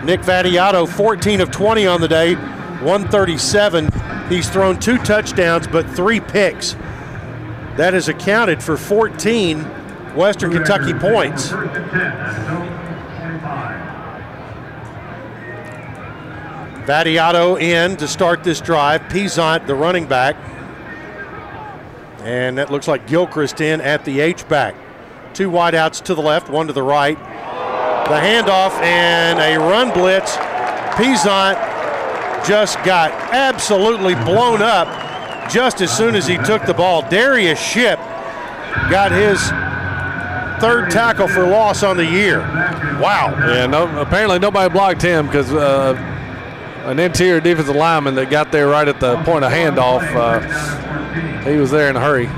Nick 0.09 0.23
Vattiato, 0.23 0.89
14 0.89 1.43
of 1.43 1.51
20 1.51 1.87
on 1.87 2.01
the 2.01 2.09
day, 2.09 2.35
137. 2.35 3.91
He's 4.31 4.49
thrown 4.49 4.81
two 4.81 4.97
touchdowns, 4.97 5.67
but 5.67 5.87
three 5.91 6.19
picks. 6.19 6.73
That 7.77 7.93
is 7.93 8.09
accounted 8.09 8.63
for 8.63 8.79
14 8.79 9.61
Western 10.15 10.51
Kentucky 10.51 10.95
points. 10.95 11.51
Vattiato 16.89 17.61
in 17.61 17.99
to 17.99 18.09
start 18.09 18.43
this 18.43 18.63
drive. 18.63 19.07
Peasant, 19.11 19.67
the 19.67 19.75
running 19.75 20.07
back. 20.07 20.37
And 22.21 22.57
that 22.57 22.71
looks 22.71 22.89
like 22.89 23.07
Gilchrist 23.07 23.61
in 23.61 23.83
at 23.83 24.07
the 24.07 24.21
H-back. 24.21 24.75
Two 25.35 25.51
wideouts 25.51 26.03
to 26.05 26.15
the 26.15 26.23
left, 26.23 26.49
one 26.49 26.67
to 26.67 26.73
the 26.73 26.83
right. 26.83 27.19
The 28.09 28.15
handoff 28.15 28.73
and 28.83 29.39
a 29.39 29.59
run 29.59 29.93
blitz. 29.93 30.37
Peasant 30.97 31.59
just 32.47 32.83
got 32.83 33.13
absolutely 33.35 34.15
blown 34.15 34.63
up 34.63 34.89
just 35.51 35.83
as 35.83 35.95
soon 35.95 36.15
as 36.15 36.27
he 36.27 36.39
took 36.39 36.65
the 36.65 36.73
ball. 36.73 37.03
Darius 37.09 37.61
Ship 37.61 37.99
got 38.91 39.13
his 39.13 39.39
third 40.59 40.91
tackle 40.91 41.29
for 41.29 41.47
loss 41.47 41.83
on 41.83 41.99
the 41.99 42.05
year. 42.05 42.41
Wow. 42.99 43.35
Yeah, 43.47 43.67
no, 43.67 44.01
apparently 44.01 44.39
nobody 44.39 44.73
blocked 44.73 45.03
him 45.03 45.27
because 45.27 45.53
uh, 45.53 45.95
an 46.87 46.99
interior 46.99 47.41
defensive 47.41 47.77
lineman 47.77 48.15
that 48.15 48.31
got 48.31 48.51
there 48.51 48.69
right 48.69 48.89
at 48.89 49.01
the 49.01 49.23
point 49.25 49.45
of 49.45 49.53
handoff, 49.53 50.03
uh, 50.17 51.45
he 51.45 51.57
was 51.59 51.71
there 51.71 51.91
in 51.91 51.97
a 51.97 52.01
hurry. 52.01 52.29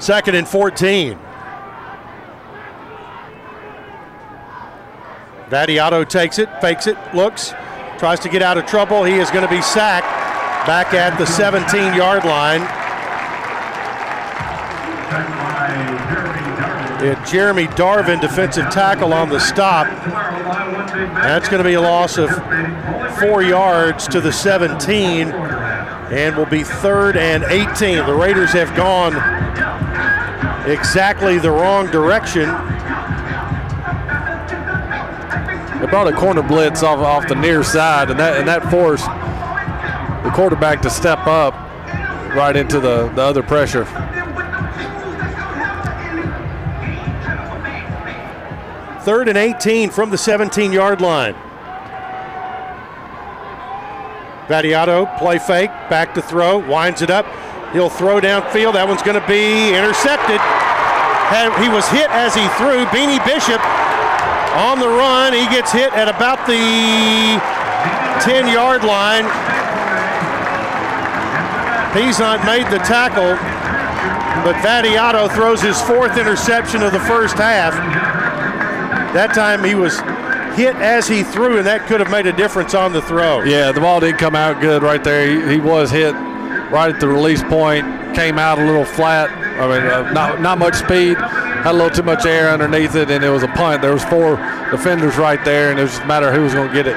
Second 0.00 0.34
and 0.34 0.48
14. 0.48 1.18
Vattiato 5.50 6.08
takes 6.08 6.38
it, 6.38 6.48
fakes 6.62 6.86
it, 6.86 6.96
looks, 7.14 7.50
tries 7.98 8.18
to 8.20 8.30
get 8.30 8.40
out 8.40 8.56
of 8.56 8.64
trouble. 8.64 9.04
He 9.04 9.14
is 9.14 9.30
going 9.30 9.46
to 9.46 9.54
be 9.54 9.60
sacked 9.60 10.06
back 10.66 10.94
at 10.94 11.18
the 11.18 11.26
17 11.26 11.94
yard 11.94 12.24
line. 12.24 12.60
Yeah, 17.02 17.22
Jeremy 17.30 17.66
Darvin, 17.66 18.20
defensive 18.20 18.70
tackle 18.70 19.12
on 19.12 19.28
the 19.28 19.40
stop. 19.40 19.86
That's 21.22 21.48
going 21.48 21.62
to 21.62 21.68
be 21.68 21.74
a 21.74 21.80
loss 21.80 22.16
of 22.16 22.30
four 23.18 23.42
yards 23.42 24.08
to 24.08 24.20
the 24.20 24.32
17 24.32 25.28
and 25.28 26.36
will 26.36 26.46
be 26.46 26.62
third 26.62 27.16
and 27.16 27.44
18. 27.44 28.06
The 28.06 28.14
Raiders 28.14 28.52
have 28.52 28.74
gone 28.76 29.14
exactly 30.66 31.38
the 31.38 31.50
wrong 31.50 31.90
direction. 31.90 32.48
They 35.80 35.86
brought 35.86 36.08
a 36.08 36.12
corner 36.12 36.42
blitz 36.42 36.82
off 36.82 36.98
off 36.98 37.28
the 37.28 37.34
near 37.34 37.62
side, 37.62 38.10
and 38.10 38.20
that 38.20 38.36
and 38.36 38.46
that 38.48 38.70
forced 38.70 39.06
the 40.24 40.30
quarterback 40.30 40.82
to 40.82 40.90
step 40.90 41.26
up 41.26 41.54
right 42.34 42.54
into 42.54 42.80
the, 42.80 43.08
the 43.08 43.22
other 43.22 43.42
pressure. 43.42 43.84
Third 49.02 49.28
and 49.28 49.38
18 49.38 49.90
from 49.90 50.10
the 50.10 50.18
17 50.18 50.72
yard 50.72 51.00
line. 51.00 51.34
Vattiato, 54.46 55.16
play 55.18 55.38
fake, 55.38 55.70
back 55.88 56.12
to 56.14 56.22
throw, 56.22 56.58
winds 56.58 57.02
it 57.02 57.10
up. 57.10 57.24
He'll 57.72 57.90
throw 57.90 58.20
downfield. 58.20 58.74
That 58.74 58.86
one's 58.88 59.02
going 59.02 59.20
to 59.20 59.28
be 59.30 59.70
intercepted. 59.70 60.42
He 61.62 61.70
was 61.70 61.86
hit 61.94 62.10
as 62.10 62.34
he 62.34 62.42
threw. 62.58 62.82
Beanie 62.90 63.22
Bishop 63.22 63.62
on 64.58 64.82
the 64.82 64.88
run. 64.88 65.32
He 65.32 65.46
gets 65.46 65.70
hit 65.70 65.92
at 65.94 66.10
about 66.10 66.42
the 66.50 66.58
10 68.26 68.50
yard 68.50 68.82
line. 68.82 69.24
Peasant 71.94 72.44
made 72.44 72.66
the 72.70 72.78
tackle, 72.82 73.34
but 74.42 74.54
Vattiato 74.62 75.32
throws 75.34 75.60
his 75.60 75.80
fourth 75.82 76.16
interception 76.18 76.82
of 76.82 76.92
the 76.92 77.00
first 77.00 77.36
half. 77.36 77.74
That 79.14 79.34
time 79.34 79.64
he 79.64 79.74
was 79.74 79.98
hit 80.56 80.76
as 80.76 81.08
he 81.08 81.22
threw, 81.22 81.58
and 81.58 81.66
that 81.66 81.86
could 81.86 82.00
have 82.00 82.10
made 82.10 82.26
a 82.26 82.32
difference 82.32 82.74
on 82.74 82.92
the 82.92 83.02
throw. 83.02 83.42
Yeah, 83.42 83.72
the 83.72 83.80
ball 83.80 84.00
didn't 84.00 84.18
come 84.18 84.36
out 84.36 84.60
good 84.60 84.82
right 84.82 85.02
there. 85.02 85.48
He, 85.48 85.54
he 85.54 85.60
was 85.60 85.90
hit 85.90 86.14
right 86.70 86.94
at 86.94 87.00
the 87.00 87.08
release 87.08 87.42
point, 87.44 87.84
came 88.14 88.38
out 88.38 88.58
a 88.58 88.64
little 88.64 88.84
flat. 88.84 89.30
I 89.30 89.68
mean, 89.68 89.86
uh, 89.86 90.12
not 90.12 90.40
not 90.40 90.58
much 90.58 90.76
speed, 90.76 91.16
had 91.18 91.72
a 91.72 91.72
little 91.72 91.90
too 91.90 92.02
much 92.02 92.24
air 92.24 92.48
underneath 92.48 92.94
it, 92.94 93.10
and 93.10 93.22
it 93.22 93.30
was 93.30 93.42
a 93.42 93.48
punt. 93.48 93.82
There 93.82 93.92
was 93.92 94.04
four 94.04 94.36
defenders 94.70 95.16
right 95.16 95.44
there, 95.44 95.70
and 95.70 95.78
it 95.78 95.82
was 95.82 95.92
just 95.92 96.02
a 96.02 96.06
matter 96.06 96.28
of 96.28 96.34
who 96.34 96.42
was 96.42 96.54
going 96.54 96.68
to 96.68 96.74
get 96.74 96.86
it. 96.86 96.96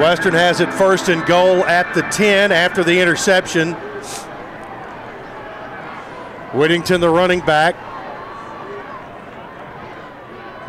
Western 0.00 0.34
has 0.34 0.60
it 0.60 0.72
first 0.74 1.08
and 1.08 1.24
goal 1.24 1.64
at 1.64 1.94
the 1.94 2.02
10 2.02 2.50
after 2.50 2.82
the 2.82 3.00
interception. 3.00 3.74
Whittington, 6.52 7.00
the 7.00 7.08
running 7.08 7.40
back. 7.40 7.76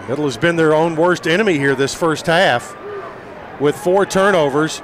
Middle 0.08 0.26
has 0.26 0.38
been 0.38 0.56
their 0.56 0.76
own 0.76 0.96
worst 0.96 1.28
enemy 1.28 1.58
here 1.58 1.74
this 1.74 1.96
first 1.96 2.28
half 2.28 2.78
with 3.60 3.76
four 3.76 4.06
turnovers. 4.06 4.84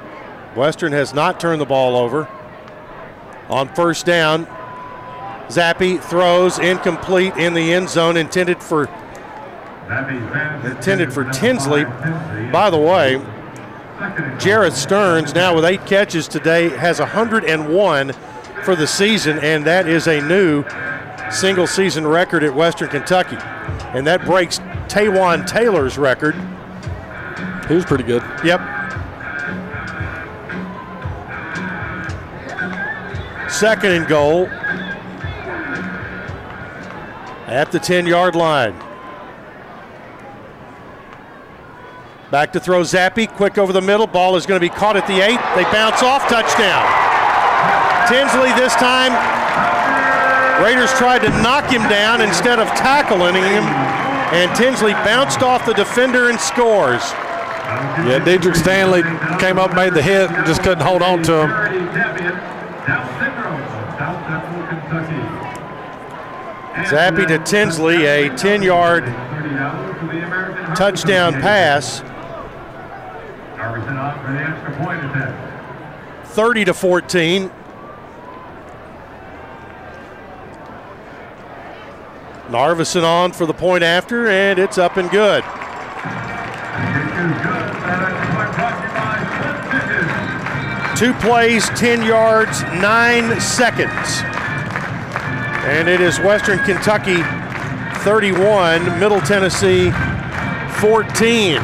Western 0.56 0.92
has 0.92 1.14
not 1.14 1.40
turned 1.40 1.62
the 1.62 1.66
ball 1.66 1.96
over. 1.96 2.28
On 3.50 3.68
first 3.74 4.06
down, 4.06 4.46
Zappe 5.48 6.02
throws 6.02 6.60
incomplete 6.60 7.36
in 7.36 7.54
the 7.54 7.74
end 7.74 7.90
zone, 7.90 8.18
intended 8.18 8.62
for 8.62 8.90
intended 10.64 11.12
for 11.12 11.26
Tinsley. 11.32 11.84
By 11.84 12.70
the 12.70 12.78
way, 12.78 13.22
Jerreth 14.40 14.74
Sterns 14.74 15.36
now 15.36 15.54
with 15.54 15.66
eight 15.66 15.86
catches 15.86 16.28
today 16.28 16.70
has 16.70 17.00
101 17.00 18.14
for 18.64 18.76
the 18.76 18.88
season, 18.88 19.40
and 19.40 19.66
that 19.66 19.88
is 19.88 20.08
a 20.08 20.22
new 20.22 20.64
single 21.30 21.68
season 21.68 22.08
record 22.08 22.44
at 22.44 22.54
Western 22.54 22.90
Kentucky, 22.90 23.38
and 23.94 24.08
that 24.08 24.24
breaks 24.26 24.60
Taywan 24.88 25.46
Taylor's 25.46 25.98
record. 25.98 26.36
He 27.68 27.76
was 27.76 27.86
pretty 27.86 28.04
good. 28.04 28.24
Yep. 28.44 28.81
Second 33.62 33.92
and 33.92 34.08
goal 34.08 34.48
at 37.46 37.72
the 37.72 37.78
10 37.78 38.08
yard 38.08 38.36
line. 38.36 38.74
Back 42.32 42.54
to 42.54 42.60
throw 42.60 42.82
Zappe, 42.82 43.28
quick 43.36 43.60
over 43.60 43.72
the 43.72 43.80
middle. 43.80 44.08
Ball 44.08 44.36
is 44.36 44.48
going 44.48 44.60
to 44.60 44.68
be 44.68 44.74
caught 44.74 44.98
at 44.98 45.06
the 45.06 45.22
eight. 45.22 45.38
They 45.54 45.62
bounce 45.72 46.02
off, 46.02 46.28
touchdown. 46.28 46.82
Tinsley 48.10 48.50
this 48.60 48.74
time. 48.74 49.14
Raiders 50.64 50.92
tried 50.94 51.20
to 51.20 51.30
knock 51.44 51.70
him 51.70 51.88
down 51.88 52.20
instead 52.20 52.58
of 52.58 52.68
tackling 52.70 53.36
him, 53.36 53.64
and 54.34 54.56
Tinsley 54.58 54.94
bounced 55.06 55.44
off 55.44 55.68
the 55.68 55.74
defender 55.76 56.32
and 56.32 56.40
scores. 56.40 57.04
Yeah, 58.10 58.26
Dedrick 58.26 58.56
Stanley 58.56 59.04
came 59.40 59.60
up, 59.60 59.76
made 59.76 59.94
the 59.94 60.02
hit, 60.02 60.32
just 60.48 60.64
couldn't 60.64 60.84
hold 60.84 61.04
on 61.04 61.22
to 61.22 61.46
him. 61.46 62.52
Zappe 66.86 67.28
to 67.28 67.40
Tinsley, 67.40 68.06
a 68.06 68.30
10 68.36 68.64
yard 68.64 69.04
touchdown 70.76 71.34
pass. 71.34 72.02
Narveson 73.58 73.98
on 74.00 74.26
for 74.26 74.32
the 74.32 74.40
extra 74.40 74.86
point 74.86 75.06
attempt. 75.06 76.28
30 76.30 76.66
to 76.66 76.74
14. 76.74 77.52
Narveson 82.48 83.04
on 83.04 83.32
for 83.32 83.46
the 83.46 83.54
point 83.54 83.84
after, 83.84 84.28
and 84.28 84.60
it's 84.60 84.78
up 84.78 84.98
and 84.98 85.10
good. 85.10 85.44
Two 91.02 91.14
plays, 91.16 91.68
10 91.70 92.04
yards, 92.04 92.62
nine 92.62 93.42
seconds. 93.42 94.22
And 95.66 95.90
it 95.90 96.00
is 96.00 96.20
Western 96.20 96.60
Kentucky 96.60 97.24
31, 98.04 99.00
Middle 99.00 99.20
Tennessee 99.22 99.90
14. 100.80 101.56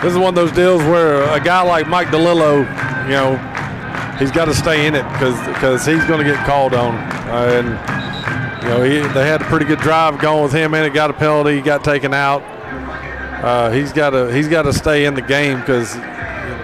This 0.00 0.12
is 0.12 0.16
one 0.16 0.28
of 0.28 0.36
those 0.36 0.52
deals 0.52 0.80
where 0.84 1.24
a 1.24 1.40
guy 1.40 1.62
like 1.62 1.88
Mike 1.88 2.06
DiLiello, 2.06 2.58
you 3.06 3.10
know, 3.10 3.36
he's 4.20 4.30
got 4.30 4.44
to 4.44 4.54
stay 4.54 4.86
in 4.86 4.94
it 4.94 5.02
because 5.14 5.84
he's 5.84 6.04
going 6.04 6.24
to 6.24 6.32
get 6.32 6.46
called 6.46 6.72
on. 6.72 6.94
Uh, 6.94 7.50
and, 7.52 8.62
you 8.62 8.68
know, 8.68 8.82
he, 8.84 9.12
they 9.12 9.26
had 9.26 9.42
a 9.42 9.46
pretty 9.46 9.66
good 9.66 9.80
drive 9.80 10.20
going 10.20 10.44
with 10.44 10.52
him 10.52 10.72
and 10.74 10.86
it, 10.86 10.94
got 10.94 11.10
a 11.10 11.14
penalty, 11.14 11.60
got 11.60 11.82
taken 11.82 12.14
out. 12.14 12.42
Uh, 13.42 13.72
he's 13.72 13.92
got 13.92 14.10
to 14.10 14.32
he's 14.32 14.46
got 14.46 14.62
to 14.62 14.72
stay 14.72 15.06
in 15.06 15.14
the 15.14 15.22
game 15.22 15.58
because 15.58 15.96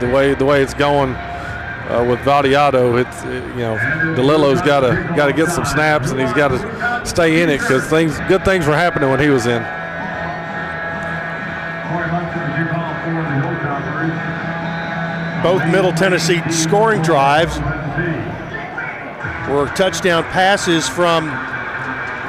the 0.00 0.08
way 0.08 0.34
the 0.34 0.44
way 0.44 0.62
it's 0.62 0.74
going 0.74 1.14
uh, 1.14 2.04
with 2.08 2.18
Vattiato, 2.20 3.00
it's 3.00 3.22
it, 3.24 3.42
you 3.54 3.62
know 3.62 3.76
DiLiello's 4.16 4.60
got 4.62 4.80
to 4.80 5.12
got 5.16 5.26
to 5.26 5.32
get 5.32 5.48
some 5.48 5.64
snaps 5.64 6.10
and 6.10 6.20
he's 6.20 6.32
got 6.32 6.48
to 6.48 7.06
stay 7.06 7.42
in 7.42 7.48
it 7.48 7.60
because 7.60 7.88
things 7.88 8.18
good 8.28 8.44
things 8.44 8.66
were 8.66 8.76
happening 8.76 9.08
when 9.10 9.20
he 9.20 9.28
was 9.28 9.46
in. 9.46 9.62
Both 15.42 15.64
Middle 15.70 15.92
Tennessee 15.92 16.42
scoring 16.50 17.02
drives 17.02 17.56
were 19.48 19.70
touchdown 19.76 20.24
passes 20.24 20.88
from 20.88 21.28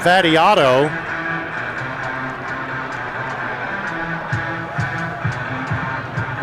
Vattiato. 0.04 1.07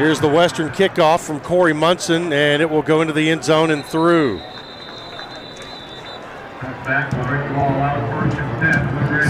Here's 0.04 0.20
the 0.20 0.28
Western 0.28 0.68
kickoff 0.68 1.20
from 1.20 1.40
Corey 1.40 1.72
Munson, 1.72 2.30
and 2.30 2.60
it 2.60 2.68
will 2.68 2.82
go 2.82 3.00
into 3.00 3.14
the 3.14 3.30
end 3.30 3.42
zone 3.42 3.70
and 3.70 3.82
through. 3.82 4.38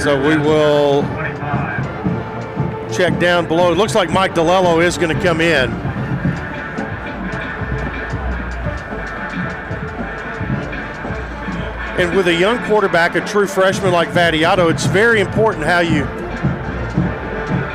So 0.03 0.21
we 0.21 0.37
will 0.37 1.03
check 2.93 3.21
down 3.21 3.47
below. 3.47 3.71
It 3.71 3.77
looks 3.77 3.95
like 3.95 4.11
Mike 4.11 4.35
DiLiello 4.35 4.85
is 4.85 4.99
going 4.99 5.17
to 5.17 5.23
come 5.23 5.41
in. 5.41 5.71
And 12.01 12.17
with 12.17 12.27
a 12.27 12.35
young 12.35 12.59
quarterback, 12.65 13.15
a 13.15 13.21
true 13.21 13.47
freshman 13.47 13.93
like 13.93 14.09
Vattiato, 14.09 14.73
it's 14.73 14.87
very 14.87 15.21
important 15.21 15.67
how 15.67 15.79
you. 15.79 16.24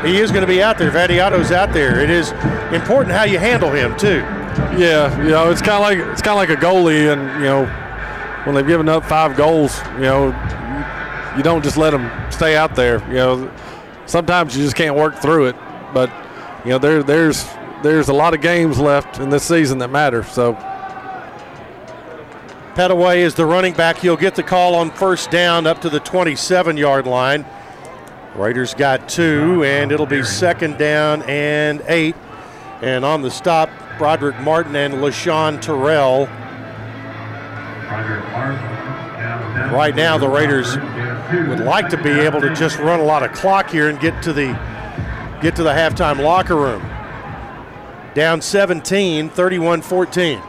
He 0.04 0.18
is 0.18 0.32
going 0.32 0.42
to 0.42 0.48
be 0.48 0.62
out 0.62 0.78
there. 0.78 0.92
Vattiato's 0.92 1.52
out 1.52 1.74
there. 1.74 2.00
It 2.00 2.10
is 2.10 2.32
important 2.74 3.14
how 3.14 3.24
you 3.24 3.38
handle 3.38 3.72
him 3.72 3.98
too. 3.98 4.20
Yeah, 4.78 5.16
you 5.24 5.30
know, 5.30 5.52
it's 5.52 5.62
kind 5.62 5.74
of 5.74 5.82
like 5.82 5.98
it's 6.12 6.22
kind 6.22 6.42
of 6.42 6.50
like 6.50 6.50
a 6.50 6.62
goalie, 6.62 7.12
and 7.12 7.22
you 7.42 7.48
know, 7.48 7.66
when 8.46 8.56
they've 8.56 8.68
given 8.68 8.88
up 8.88 9.06
five 9.06 9.36
goals, 9.36 9.78
you 9.96 10.02
know, 10.02 10.28
you 11.36 11.44
don't 11.44 11.64
just 11.64 11.78
let 11.78 11.92
them 11.92 12.10
stay 12.32 12.56
out 12.56 12.76
there. 12.76 13.00
You 13.10 13.16
know, 13.16 13.52
sometimes 14.06 14.56
you 14.58 14.64
just 14.64 14.76
can't 14.76 14.96
work 14.96 15.18
through 15.18 15.48
it. 15.48 15.56
But 15.94 16.12
you 16.64 16.72
know, 16.72 16.78
there 16.78 17.04
there's 17.04 17.46
there's 17.84 18.10
a 18.10 18.14
lot 18.14 18.34
of 18.34 18.42
games 18.42 18.80
left 18.80 19.20
in 19.20 19.30
this 19.30 19.44
season 19.44 19.78
that 19.80 19.90
matter. 19.90 20.24
So 20.24 20.54
Pettaway 22.76 23.18
is 23.18 23.36
the 23.36 23.46
running 23.46 23.74
back. 23.74 23.98
He'll 23.98 24.18
get 24.18 24.36
the 24.36 24.44
call 24.44 24.76
on 24.76 24.92
first 24.92 25.32
down 25.32 25.68
up 25.68 25.82
to 25.82 25.90
the 25.90 26.00
27 26.00 26.78
yard 26.78 27.08
line. 27.08 27.46
Raiders 28.36 28.74
got 28.74 29.10
two, 29.10 29.64
and 29.64 29.92
it'll 29.92 30.06
be 30.06 30.24
second 30.24 30.78
down 30.78 31.24
and 31.24 31.82
eight. 31.88 32.16
And 32.82 33.04
on 33.04 33.22
the 33.22 33.32
stop, 33.32 33.70
Brodric 33.98 34.42
Martin 34.42 34.76
and 34.76 34.96
LaShawn 34.96 35.62
Terrell. 35.62 36.28
Right 39.74 39.96
now, 39.96 40.18
the 40.18 40.30
Raiders 40.30 40.78
would 41.48 41.60
like 41.60 41.90
to 41.90 41.98
be 41.98 42.12
able 42.12 42.42
to 42.42 42.54
just 42.56 42.80
run 42.80 43.00
a 43.00 43.04
lot 43.04 43.24
of 43.24 43.34
clock 43.34 43.70
here 43.70 43.90
and 43.90 44.00
get 44.00 44.24
to 44.24 44.34
the 44.34 44.48
get 45.42 45.56
to 45.56 45.64
the 45.64 45.72
halftime 45.72 46.20
locker 46.24 46.56
room. 46.56 46.82
Down 48.14 48.42
17, 48.42 49.30
31-14. 49.30 50.42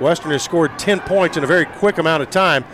Western 0.00 0.32
has 0.32 0.42
scored 0.42 0.78
10 0.78 1.00
points 1.00 1.36
in 1.36 1.44
a 1.44 1.46
very 1.46 1.64
quick 1.64 1.98
amount 1.98 2.22
of 2.22 2.30
time. 2.30 2.64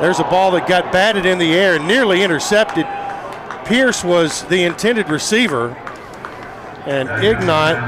There's 0.00 0.18
a 0.18 0.24
ball 0.24 0.50
that 0.52 0.66
got 0.66 0.90
batted 0.92 1.26
in 1.26 1.36
the 1.36 1.52
air 1.52 1.78
nearly 1.78 2.22
intercepted. 2.22 2.86
Pierce 3.66 4.02
was 4.02 4.44
the 4.44 4.62
intended 4.64 5.10
receiver, 5.10 5.76
and 6.86 7.10
Ignont 7.22 7.78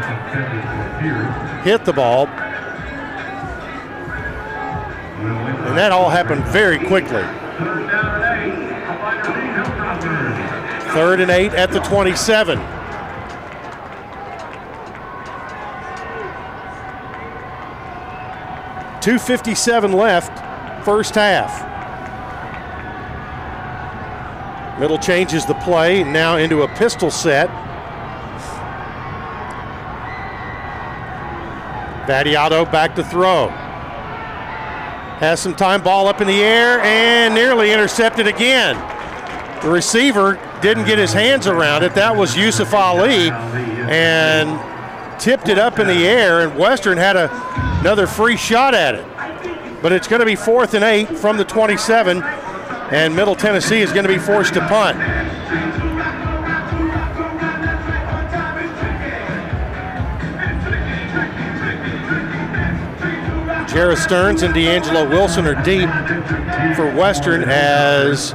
hit 1.65 1.87
the 1.87 1.93
ball. 1.95 2.27
And 5.67 5.79
that 5.79 5.91
all 5.91 6.11
happened 6.11 6.45
very 6.45 6.79
quickly. 6.79 7.23
Third 10.93 11.21
and 11.21 11.31
eight 11.31 11.55
at 11.55 11.71
the 11.71 11.81
27. 11.81 12.59
Two 19.01 19.19
fifty-seven 19.19 19.93
left, 19.93 20.85
first 20.85 21.15
half. 21.15 21.72
Middle 24.83 24.99
changes 24.99 25.47
the 25.47 25.55
play 25.55 26.03
now 26.03 26.39
into 26.39 26.63
a 26.63 26.69
pistol 26.75 27.09
set. 27.09 27.49
Vattiato 32.09 32.65
back 32.73 32.97
to 32.97 33.05
throw. 33.05 33.47
Has 35.21 35.39
some 35.39 35.55
time, 35.55 35.85
ball 35.85 36.09
up 36.09 36.21
in 36.21 36.27
the 36.27 36.43
air, 36.43 36.81
and 36.81 37.33
nearly 37.33 37.73
intercepted 37.73 38.27
again. 38.27 38.75
The 39.63 39.71
receiver 39.71 40.41
didn't 40.61 40.87
get 40.87 40.99
his 40.99 41.13
hands 41.13 41.47
around 41.47 41.85
it. 41.85 41.95
That 41.95 42.17
was 42.17 42.37
Yusuf 42.37 42.75
Ali, 42.75 43.31
and 43.31 45.21
tipped 45.21 45.49
it 45.49 45.61
up 45.61 45.79
in 45.79 45.87
the 45.87 46.09
air, 46.09 46.41
and 46.41 46.59
Western 46.59 46.99
had 46.99 47.15
a, 47.15 47.31
another 47.83 48.09
free 48.09 48.37
shot 48.37 48.75
at 48.75 48.97
it. 48.97 49.81
But 49.81 49.93
it's 49.93 50.09
going 50.09 50.19
to 50.19 50.27
be 50.27 50.35
fourth 50.35 50.75
and 50.75 50.83
eight 50.83 51.09
from 51.19 51.37
the 51.37 51.45
27, 51.45 52.21
and 52.91 53.15
Middle 53.15 53.35
Tennessee 53.35 53.81
is 53.81 53.93
going 53.93 54.07
to 54.07 54.13
be 54.13 54.19
forced 54.19 54.55
to 54.55 54.61
punt. 54.69 54.99
Jerreth 63.69 64.03
Sterns 64.03 64.43
and 64.43 64.53
D'Angelo 64.53 65.09
Wilson 65.09 65.47
are 65.47 65.63
deep 65.63 65.89
for 66.77 66.95
Western 66.95 67.45
as 67.45 68.35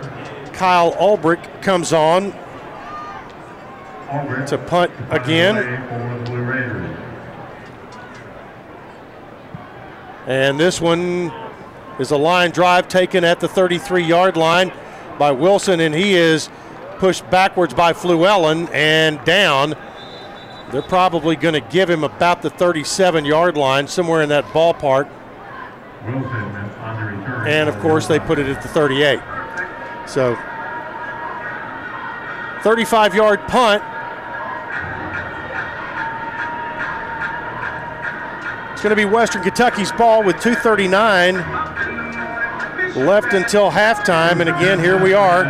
Kyle 0.53 0.94
Ulbrich 0.94 1.61
comes 1.61 1.94
on 1.94 2.32
to 4.48 4.57
punt 4.68 4.91
again. 5.11 5.57
And 10.26 10.60
this 10.60 10.82
one 10.82 11.32
is 11.99 12.11
a 12.11 12.18
line 12.18 12.52
drive 12.52 12.88
taken 12.88 13.24
at 13.24 13.40
the 13.40 13.48
33 13.48 14.03
yard 14.03 14.38
line 14.38 14.72
by 15.18 15.32
Wilson, 15.32 15.80
and 15.80 15.95
he 15.95 16.14
is 16.14 16.49
pushed 16.98 17.30
backwards 17.30 17.74
by 17.74 17.94
Fluellen 17.94 18.69
and 18.74 19.24
down. 19.26 19.76
They're 20.72 20.82
probably 20.82 21.36
going 21.36 21.53
to 21.53 21.61
give 21.61 21.90
him 21.90 22.03
about 22.03 22.41
the 22.41 22.49
37 22.49 23.26
yard 23.26 23.57
line, 23.57 23.88
somewhere 23.88 24.22
in 24.22 24.30
that 24.30 24.45
ballpark. 24.45 25.10
And 27.48 27.69
of 27.69 27.80
course, 27.80 28.07
they 28.07 28.19
put 28.19 28.40
it 28.40 28.48
at 28.48 28.61
the 28.61 28.68
38. 28.68 29.19
So, 30.07 30.36
35 32.64 33.15
yard 33.15 33.40
punt. 33.48 33.84
It's 38.74 38.84
going 38.84 38.91
to 38.91 38.95
be 38.95 39.06
Western 39.06 39.41
Kentucky's 39.41 39.91
ball 39.94 40.24
with 40.24 40.40
239 40.40 41.66
left 42.96 43.34
until 43.34 43.72
halftime. 43.72 44.40
And 44.40 44.50
again, 44.50 44.80
here 44.80 45.02
we 45.02 45.14
are. 45.14 45.44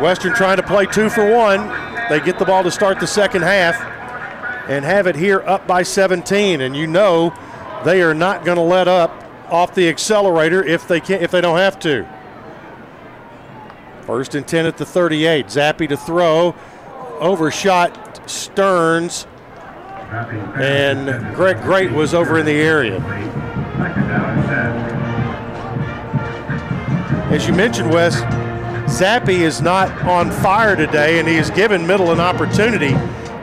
Western 0.00 0.34
trying 0.34 0.56
to 0.56 0.62
play 0.62 0.86
two 0.86 1.08
for 1.08 1.28
one. 1.30 1.68
They 2.08 2.20
get 2.20 2.38
the 2.38 2.44
ball 2.44 2.62
to 2.64 2.70
start 2.70 3.00
the 3.00 3.06
second 3.06 3.42
half 3.42 3.80
and 4.68 4.84
have 4.84 5.06
it 5.06 5.16
here 5.16 5.40
up 5.40 5.66
by 5.66 5.82
17. 5.82 6.60
And 6.60 6.76
you 6.76 6.86
know 6.86 7.34
they 7.84 8.02
are 8.02 8.14
not 8.14 8.44
going 8.44 8.56
to 8.56 8.62
let 8.62 8.88
up 8.88 9.24
off 9.48 9.74
the 9.74 9.88
accelerator 9.88 10.64
if 10.64 10.86
they 10.86 11.00
can 11.00 11.20
if 11.22 11.30
they 11.30 11.40
don't 11.40 11.58
have 11.58 11.78
to. 11.80 12.08
First 14.02 14.34
and 14.34 14.46
10 14.46 14.66
at 14.66 14.76
the 14.76 14.86
38. 14.86 15.46
Zappe 15.46 15.88
to 15.88 15.96
throw. 15.96 16.54
overshot 17.20 18.28
Sterns, 18.30 19.26
and 20.56 21.34
Greg 21.34 21.60
Great 21.62 21.90
was 21.90 22.14
over 22.14 22.38
in 22.38 22.46
the 22.46 22.52
area. 22.52 23.00
As 27.30 27.46
you 27.46 27.52
mentioned, 27.54 27.90
Wes, 27.90 28.16
Zappe 28.90 29.28
is 29.28 29.62
not 29.62 29.88
on 30.02 30.32
fire 30.32 30.74
today, 30.74 31.20
and 31.20 31.28
he 31.28 31.36
has 31.36 31.48
given 31.50 31.86
Middle 31.86 32.10
an 32.10 32.18
opportunity 32.18 32.90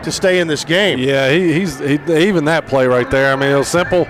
to 0.03 0.11
stay 0.11 0.39
in 0.39 0.47
this 0.47 0.65
game. 0.65 0.99
Yeah, 0.99 1.31
he, 1.31 1.53
he's 1.53 1.79
he, 1.79 1.93
even 2.09 2.43
that 2.45 2.67
play 2.67 2.85
right 2.85 3.09
there. 3.09 3.31
I 3.31 3.37
mean, 3.37 3.49
it 3.49 3.55
was 3.55 3.69
simple, 3.69 4.05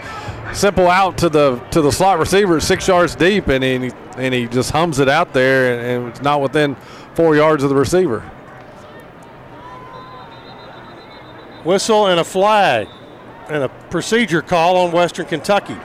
simple 0.52 0.88
out 0.88 1.20
to 1.20 1.30
the 1.30 1.58
to 1.70 1.82
the 1.82 1.92
slot 1.92 2.18
receiver, 2.18 2.60
six 2.60 2.88
yards 2.88 3.16
deep, 3.16 3.50
and 3.50 3.64
he 3.64 3.92
and 4.18 4.34
he 4.34 4.48
just 4.48 4.72
hums 4.72 4.98
it 5.00 5.10
out 5.10 5.34
there, 5.34 5.74
and, 5.74 5.86
and 5.86 6.10
it's 6.10 6.24
not 6.24 6.42
within 6.42 6.76
four 7.14 7.36
yards 7.36 7.64
of 7.64 7.70
the 7.70 7.76
receiver. 7.76 8.22
Whistle 11.64 12.08
and 12.08 12.20
a 12.20 12.24
flag, 12.24 12.88
and 13.48 13.64
a 13.64 13.70
procedure 13.70 14.42
call 14.42 14.78
on 14.78 14.92
Western 14.92 15.28
Kentucky. 15.28 15.78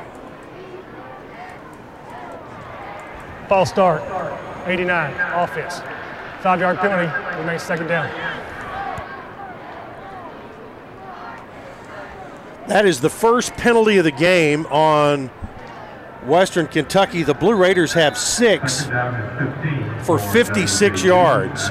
False 3.53 3.69
start. 3.69 4.01
89, 4.67 5.13
offense. 5.35 5.83
Five 6.41 6.61
yard 6.61 6.79
penalty, 6.79 7.13
remains 7.39 7.63
second 7.63 7.87
down. 7.87 8.09
That 12.69 12.87
is 12.87 13.03
the 13.03 13.11
first 13.11 13.53
penalty 13.59 13.99
of 13.99 14.05
the 14.05 14.11
game 14.11 14.65
on 14.69 15.29
Western 16.25 16.67
Kentucky. 16.67 17.25
The 17.25 17.35
Blue 17.35 17.55
Raiders 17.55 17.93
have 17.93 18.17
six 18.17 18.87
for 20.07 20.19
56 20.19 21.05
yards. 21.05 21.67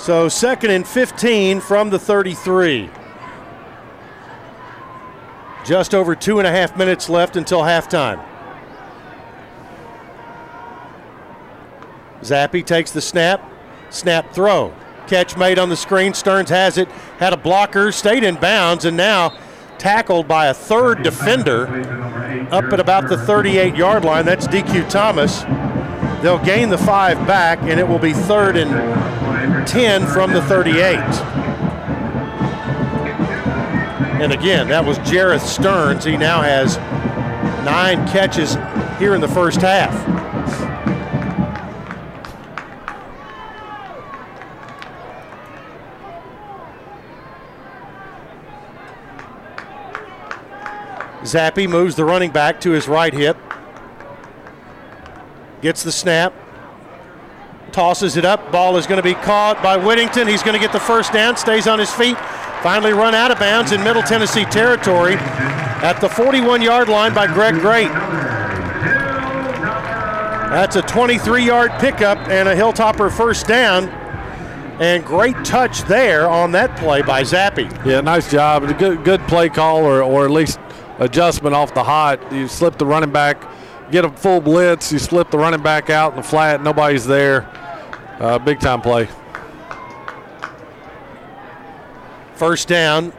So, 0.00 0.28
second 0.28 0.70
and 0.70 0.86
15 0.86 1.60
from 1.60 1.90
the 1.90 1.98
33. 1.98 2.90
Just 5.64 5.94
over 5.94 6.14
two 6.14 6.38
and 6.38 6.46
a 6.46 6.50
half 6.50 6.76
minutes 6.76 7.08
left 7.08 7.36
until 7.36 7.60
halftime. 7.60 8.24
Zappe 12.22 12.64
takes 12.64 12.90
the 12.90 13.00
snap, 13.00 13.42
snap 13.90 14.32
throw. 14.32 14.74
Catch 15.06 15.36
made 15.36 15.58
on 15.58 15.68
the 15.68 15.76
screen. 15.76 16.14
Sterns 16.14 16.50
has 16.50 16.78
it, 16.78 16.88
had 17.18 17.32
a 17.32 17.36
blocker, 17.36 17.92
stayed 17.92 18.24
in 18.24 18.36
bounds, 18.36 18.84
and 18.84 18.96
now 18.96 19.36
tackled 19.78 20.28
by 20.28 20.46
a 20.46 20.54
third 20.54 21.02
defender 21.02 21.66
up 22.52 22.72
at 22.72 22.78
about 22.78 23.08
the 23.08 23.18
38 23.18 23.74
yard 23.74 24.04
line. 24.04 24.24
That's 24.24 24.46
DQ 24.46 24.88
Thomas. 24.88 25.42
They'll 26.22 26.38
gain 26.44 26.68
the 26.70 26.78
five 26.78 27.26
back, 27.26 27.58
and 27.62 27.80
it 27.80 27.86
will 27.86 27.98
be 27.98 28.12
third 28.12 28.56
and 28.56 29.66
10 29.66 30.06
from 30.06 30.32
the 30.32 30.42
38. 30.42 31.51
And 34.22 34.32
again, 34.32 34.68
that 34.68 34.84
was 34.84 34.98
Jerreth 35.00 35.40
Sterns. 35.40 36.04
He 36.04 36.16
now 36.16 36.42
has 36.42 36.76
nine 37.64 38.06
catches 38.06 38.54
here 39.00 39.16
in 39.16 39.20
the 39.20 39.26
first 39.26 39.60
half. 39.60 39.92
Zappe 51.24 51.68
moves 51.68 51.96
the 51.96 52.04
running 52.04 52.30
back 52.30 52.60
to 52.60 52.70
his 52.70 52.86
right 52.86 53.12
hip. 53.12 53.36
Gets 55.62 55.82
the 55.82 55.90
snap. 55.90 56.32
Tosses 57.72 58.16
it 58.16 58.24
up. 58.24 58.52
Ball 58.52 58.76
is 58.76 58.86
going 58.86 58.98
to 58.98 59.02
be 59.02 59.14
caught 59.14 59.60
by 59.64 59.76
Whittington. 59.76 60.28
He's 60.28 60.44
going 60.44 60.54
to 60.54 60.60
get 60.60 60.72
the 60.72 60.78
first 60.78 61.12
down. 61.12 61.36
Stays 61.36 61.66
on 61.66 61.80
his 61.80 61.90
feet. 61.90 62.16
Finally 62.62 62.92
run 62.92 63.14
out 63.14 63.30
of 63.32 63.38
bounds 63.40 63.72
in 63.72 63.82
Middle 63.82 64.02
Tennessee 64.02 64.44
territory 64.44 65.14
at 65.14 66.00
the 66.00 66.08
41 66.08 66.62
yard 66.62 66.88
line 66.88 67.12
by 67.12 67.26
Greg 67.26 67.54
Great. 67.56 67.88
That's 70.52 70.76
a 70.76 70.82
23 70.82 71.44
yard 71.44 71.72
pickup 71.80 72.18
and 72.28 72.48
a 72.48 72.54
Hilltopper 72.54 73.10
first 73.10 73.48
down. 73.48 73.88
And 74.80 75.04
great 75.04 75.34
touch 75.44 75.82
there 75.82 76.28
on 76.28 76.52
that 76.52 76.78
play 76.78 77.02
by 77.02 77.22
Zappe. 77.22 77.84
Yeah, 77.84 78.00
nice 78.00 78.30
job. 78.30 78.62
Good, 78.78 79.04
good 79.04 79.20
play 79.22 79.48
call 79.48 79.84
or, 79.84 80.02
or 80.02 80.24
at 80.24 80.30
least 80.30 80.60
adjustment 80.98 81.54
off 81.54 81.74
the 81.74 81.82
hot. 81.84 82.32
You 82.32 82.46
slip 82.48 82.78
the 82.78 82.86
running 82.86 83.10
back, 83.10 83.44
get 83.90 84.04
a 84.04 84.10
full 84.10 84.40
blitz, 84.40 84.92
you 84.92 84.98
slip 84.98 85.30
the 85.30 85.38
running 85.38 85.62
back 85.62 85.90
out 85.90 86.12
in 86.12 86.16
the 86.16 86.22
flat, 86.22 86.62
nobody's 86.62 87.06
there. 87.06 87.48
Uh, 88.20 88.38
big 88.38 88.60
time 88.60 88.80
play. 88.80 89.08
First 92.42 92.66
down. 92.66 93.12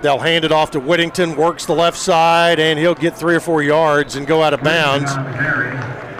They'll 0.00 0.18
hand 0.18 0.46
it 0.46 0.50
off 0.50 0.70
to 0.70 0.80
Whittington, 0.80 1.36
works 1.36 1.66
the 1.66 1.74
left 1.74 1.98
side, 1.98 2.60
and 2.60 2.78
he'll 2.78 2.94
get 2.94 3.14
three 3.14 3.34
or 3.34 3.40
four 3.40 3.62
yards 3.62 4.16
and 4.16 4.26
go 4.26 4.42
out 4.42 4.54
of 4.54 4.62
bounds. 4.62 5.14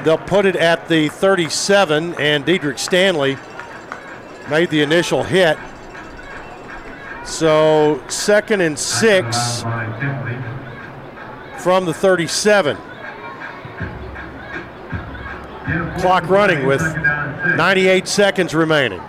They'll 0.05 0.19
put 0.19 0.45
it 0.45 0.57
at 0.57 0.91
the 0.91 1.09
37, 1.09 2.17
and 2.17 2.45
Dedrick 2.45 2.79
Stanley 2.79 3.39
made 4.51 4.69
the 4.69 4.83
initial 4.83 5.23
hit. 5.23 5.57
So, 7.25 8.05
second 8.09 8.61
and 8.61 8.79
six 8.79 9.63
from 11.63 11.87
the 11.87 11.95
37. 11.95 12.77
Clock 15.99 16.29
running 16.29 16.67
with 16.67 16.81
98 16.81 18.09
seconds 18.09 18.55
remaining. 18.55 19.03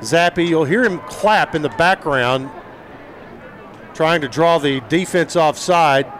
Zappe, 0.00 0.46
you'll 0.46 0.64
hear 0.64 0.82
him 0.82 0.98
clap 1.00 1.54
in 1.54 1.60
the 1.60 1.68
background, 1.70 2.50
trying 3.92 4.22
to 4.22 4.28
draw 4.28 4.58
the 4.58 4.80
defense 4.88 5.36
offside. 5.36 6.10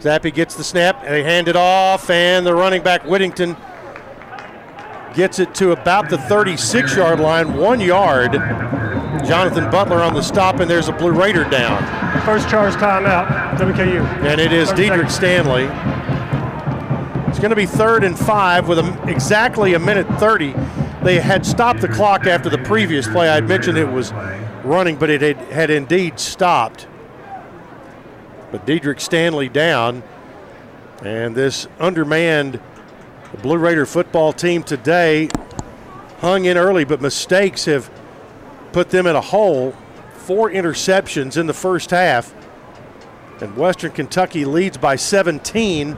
Zappe 0.00 0.32
gets 0.34 0.54
the 0.54 0.64
snap, 0.64 1.02
they 1.02 1.22
hand 1.22 1.48
it 1.48 1.56
off, 1.56 2.10
and 2.10 2.46
the 2.46 2.54
running 2.54 2.82
back 2.82 3.04
Whittington 3.04 3.56
gets 5.14 5.38
it 5.38 5.54
to 5.56 5.72
about 5.72 6.08
the 6.08 6.18
36 6.18 6.96
yard 6.96 7.20
line, 7.20 7.56
one 7.56 7.80
yard. 7.80 8.32
Jonathan 9.26 9.70
Butler 9.70 10.02
on 10.02 10.14
the 10.14 10.22
stop, 10.22 10.60
and 10.60 10.70
there's 10.70 10.88
a 10.88 10.92
Blue 10.92 11.10
Raider 11.10 11.44
down. 11.44 11.82
First 12.24 12.48
charge 12.48 12.74
timeout, 12.74 13.56
WKU. 13.56 14.04
And 14.24 14.40
it 14.40 14.52
is 14.52 14.70
Dedrick 14.70 15.10
Stanley. 15.10 15.64
It's 17.28 17.38
going 17.38 17.50
to 17.50 17.56
be 17.56 17.66
third 17.66 18.04
and 18.04 18.18
five 18.18 18.68
with 18.68 18.78
a, 18.78 19.02
exactly 19.08 19.74
a 19.74 19.78
minute 19.78 20.06
30. 20.18 20.54
They 21.02 21.20
had 21.20 21.44
stopped 21.44 21.80
the 21.80 21.88
clock 21.88 22.26
after 22.26 22.48
the 22.48 22.58
previous 22.58 23.08
play. 23.08 23.28
I 23.28 23.36
had 23.36 23.48
mentioned 23.48 23.78
it 23.78 23.84
was 23.84 24.12
running, 24.64 24.96
but 24.96 25.10
it 25.10 25.22
had, 25.22 25.36
had 25.52 25.70
indeed 25.70 26.20
stopped. 26.20 26.86
But 28.50 28.66
Dedrick 28.66 29.00
Stanley 29.00 29.48
down, 29.48 30.02
and 31.02 31.34
this 31.34 31.66
undermanned 31.78 32.60
Blue 33.42 33.58
Raider 33.58 33.86
football 33.86 34.32
team 34.32 34.62
today 34.62 35.28
hung 36.18 36.44
in 36.44 36.56
early, 36.56 36.84
but 36.84 37.00
mistakes 37.00 37.64
have 37.64 37.90
put 38.72 38.90
them 38.90 39.06
in 39.06 39.16
a 39.16 39.20
hole. 39.20 39.74
Four 40.12 40.50
interceptions 40.50 41.36
in 41.36 41.46
the 41.46 41.54
first 41.54 41.90
half, 41.90 42.34
and 43.40 43.56
Western 43.56 43.92
Kentucky 43.92 44.44
leads 44.44 44.76
by 44.76 44.96
17. 44.96 45.96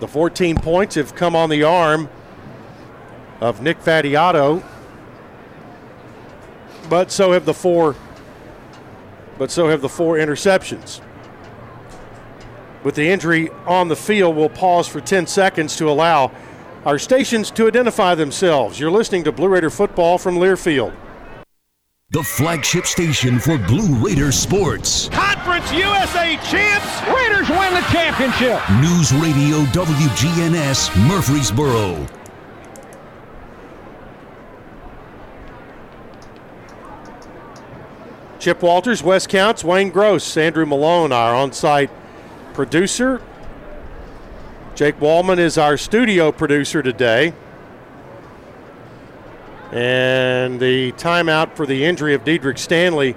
The 0.00 0.08
14 0.08 0.56
points 0.56 0.96
have 0.96 1.14
come 1.14 1.34
on 1.34 1.48
the 1.48 1.62
arm 1.62 2.10
of 3.40 3.62
Nick 3.62 3.78
Vattiato, 3.80 4.62
but 6.88 7.10
so 7.10 7.32
have 7.32 7.44
the 7.44 7.54
four. 7.54 7.96
But 9.38 9.50
so 9.50 9.68
have 9.68 9.80
the 9.80 9.88
four 9.88 10.16
interceptions. 10.16 11.00
With 12.82 12.94
the 12.94 13.08
injury 13.08 13.50
on 13.66 13.88
the 13.88 13.96
field, 13.96 14.36
we'll 14.36 14.48
pause 14.48 14.86
for 14.86 15.00
10 15.00 15.26
seconds 15.26 15.76
to 15.76 15.90
allow 15.90 16.30
our 16.86 17.00
stations 17.00 17.50
to 17.50 17.66
identify 17.66 18.14
themselves. 18.14 18.78
You're 18.78 18.92
listening 18.92 19.24
to 19.24 19.32
Blue 19.32 19.48
Raider 19.48 19.70
football 19.70 20.18
from 20.18 20.36
Learfield. 20.36 20.94
The 22.10 22.22
flagship 22.22 22.86
station 22.86 23.40
for 23.40 23.58
Blue 23.58 23.92
Raider 23.96 24.30
sports. 24.30 25.08
Conference 25.08 25.72
USA 25.72 26.36
champs. 26.48 27.02
Raiders 27.08 27.50
win 27.50 27.74
the 27.74 27.84
championship. 27.90 28.62
News 28.80 29.12
Radio 29.14 29.64
WGNS 29.72 31.08
Murfreesboro. 31.08 32.06
Chip 38.38 38.62
Walters, 38.62 39.02
Wes 39.02 39.26
Counts, 39.26 39.64
Wayne 39.64 39.90
Gross, 39.90 40.36
Andrew 40.36 40.64
Malone, 40.64 41.10
our 41.10 41.34
on 41.34 41.52
site 41.52 41.90
producer. 42.54 43.20
Jake 44.76 45.00
Wallman 45.00 45.38
is 45.38 45.56
our 45.56 45.78
studio 45.78 46.30
producer 46.30 46.82
today. 46.82 47.32
And 49.72 50.60
the 50.60 50.92
timeout 50.92 51.56
for 51.56 51.64
the 51.64 51.86
injury 51.86 52.12
of 52.12 52.24
Dedrick 52.24 52.58
Stanley 52.58 53.16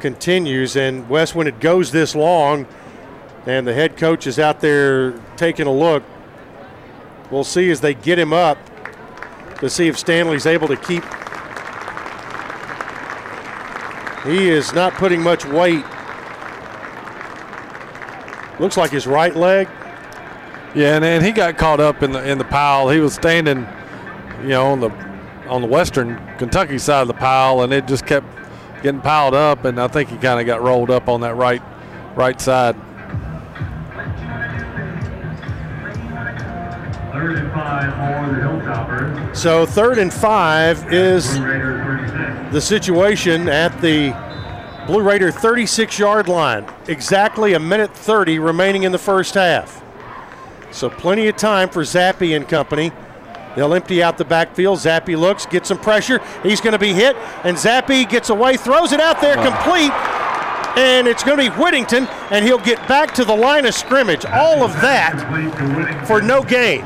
continues. 0.00 0.76
And 0.76 1.08
Wes, 1.08 1.34
when 1.34 1.46
it 1.46 1.58
goes 1.58 1.90
this 1.90 2.14
long, 2.14 2.66
and 3.46 3.66
the 3.66 3.72
head 3.72 3.96
coach 3.96 4.26
is 4.26 4.38
out 4.38 4.60
there 4.60 5.12
taking 5.38 5.66
a 5.66 5.72
look, 5.72 6.02
we'll 7.30 7.44
see 7.44 7.70
as 7.70 7.80
they 7.80 7.94
get 7.94 8.18
him 8.18 8.34
up 8.34 8.58
to 9.60 9.70
see 9.70 9.88
if 9.88 9.98
Stanley's 9.98 10.44
able 10.44 10.68
to 10.68 10.76
keep. 10.76 11.02
He 14.24 14.50
is 14.50 14.74
not 14.74 14.92
putting 14.92 15.22
much 15.22 15.46
weight. 15.46 15.84
Looks 18.58 18.76
like 18.76 18.90
his 18.90 19.06
right 19.06 19.34
leg. 19.34 19.66
Yeah, 20.74 20.94
and, 20.94 21.04
and 21.04 21.24
he 21.24 21.32
got 21.32 21.58
caught 21.58 21.80
up 21.80 22.02
in 22.02 22.12
the 22.12 22.28
in 22.28 22.38
the 22.38 22.44
pile. 22.44 22.88
He 22.90 23.00
was 23.00 23.14
standing, 23.14 23.66
you 24.42 24.50
know, 24.50 24.66
on 24.66 24.80
the 24.80 24.90
on 25.48 25.62
the 25.62 25.66
western 25.66 26.16
Kentucky 26.38 26.78
side 26.78 27.02
of 27.02 27.08
the 27.08 27.14
pile, 27.14 27.62
and 27.62 27.72
it 27.72 27.88
just 27.88 28.06
kept 28.06 28.26
getting 28.82 29.00
piled 29.00 29.34
up. 29.34 29.64
And 29.64 29.80
I 29.80 29.88
think 29.88 30.10
he 30.10 30.16
kind 30.16 30.38
of 30.38 30.46
got 30.46 30.62
rolled 30.62 30.90
up 30.90 31.08
on 31.08 31.22
that 31.22 31.34
right 31.34 31.62
right 32.14 32.40
side. 32.40 32.76
Third 37.12 37.36
and 37.36 37.52
five 37.52 37.92
for 37.92 38.34
the 38.34 38.40
Hilltoppers. 38.40 39.36
So 39.36 39.66
third 39.66 39.98
and 39.98 40.12
five 40.12 40.92
is 40.92 41.34
the 42.52 42.60
situation 42.60 43.48
at 43.48 43.80
the 43.80 44.14
Blue 44.86 45.02
Raider 45.02 45.32
36 45.32 45.98
yard 45.98 46.28
line. 46.28 46.64
Exactly 46.86 47.54
a 47.54 47.60
minute 47.60 47.92
30 47.92 48.38
remaining 48.38 48.84
in 48.84 48.92
the 48.92 48.98
first 48.98 49.34
half. 49.34 49.82
So 50.72 50.88
plenty 50.88 51.28
of 51.28 51.36
time 51.36 51.68
for 51.68 51.82
Zappe 51.82 52.34
and 52.34 52.48
company. 52.48 52.92
They'll 53.56 53.74
empty 53.74 54.02
out 54.02 54.16
the 54.16 54.24
backfield. 54.24 54.78
Zappe 54.78 55.18
looks, 55.18 55.46
gets 55.46 55.68
some 55.68 55.78
pressure. 55.78 56.20
He's 56.42 56.60
going 56.60 56.72
to 56.72 56.78
be 56.78 56.92
hit, 56.92 57.16
and 57.44 57.56
Zappe 57.56 58.08
gets 58.08 58.30
away, 58.30 58.56
throws 58.56 58.92
it 58.92 59.00
out 59.00 59.20
there 59.20 59.34
complete, 59.34 59.90
and 60.78 61.08
it's 61.08 61.24
going 61.24 61.36
to 61.36 61.50
be 61.50 61.56
Whittington, 61.60 62.06
and 62.30 62.44
he'll 62.44 62.58
get 62.58 62.86
back 62.86 63.12
to 63.14 63.24
the 63.24 63.34
line 63.34 63.66
of 63.66 63.74
scrimmage. 63.74 64.24
All 64.24 64.62
of 64.62 64.72
that 64.80 66.06
for 66.06 66.22
no 66.22 66.42
gain. 66.42 66.82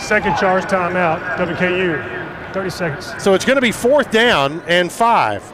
Second 0.00 0.36
charge 0.36 0.64
timeout, 0.64 1.36
WKU. 1.36 2.52
30 2.52 2.70
seconds. 2.70 3.22
So 3.22 3.34
it's 3.34 3.44
going 3.44 3.56
to 3.56 3.62
be 3.62 3.72
fourth 3.72 4.10
down 4.10 4.62
and 4.66 4.90
five. 4.90 5.50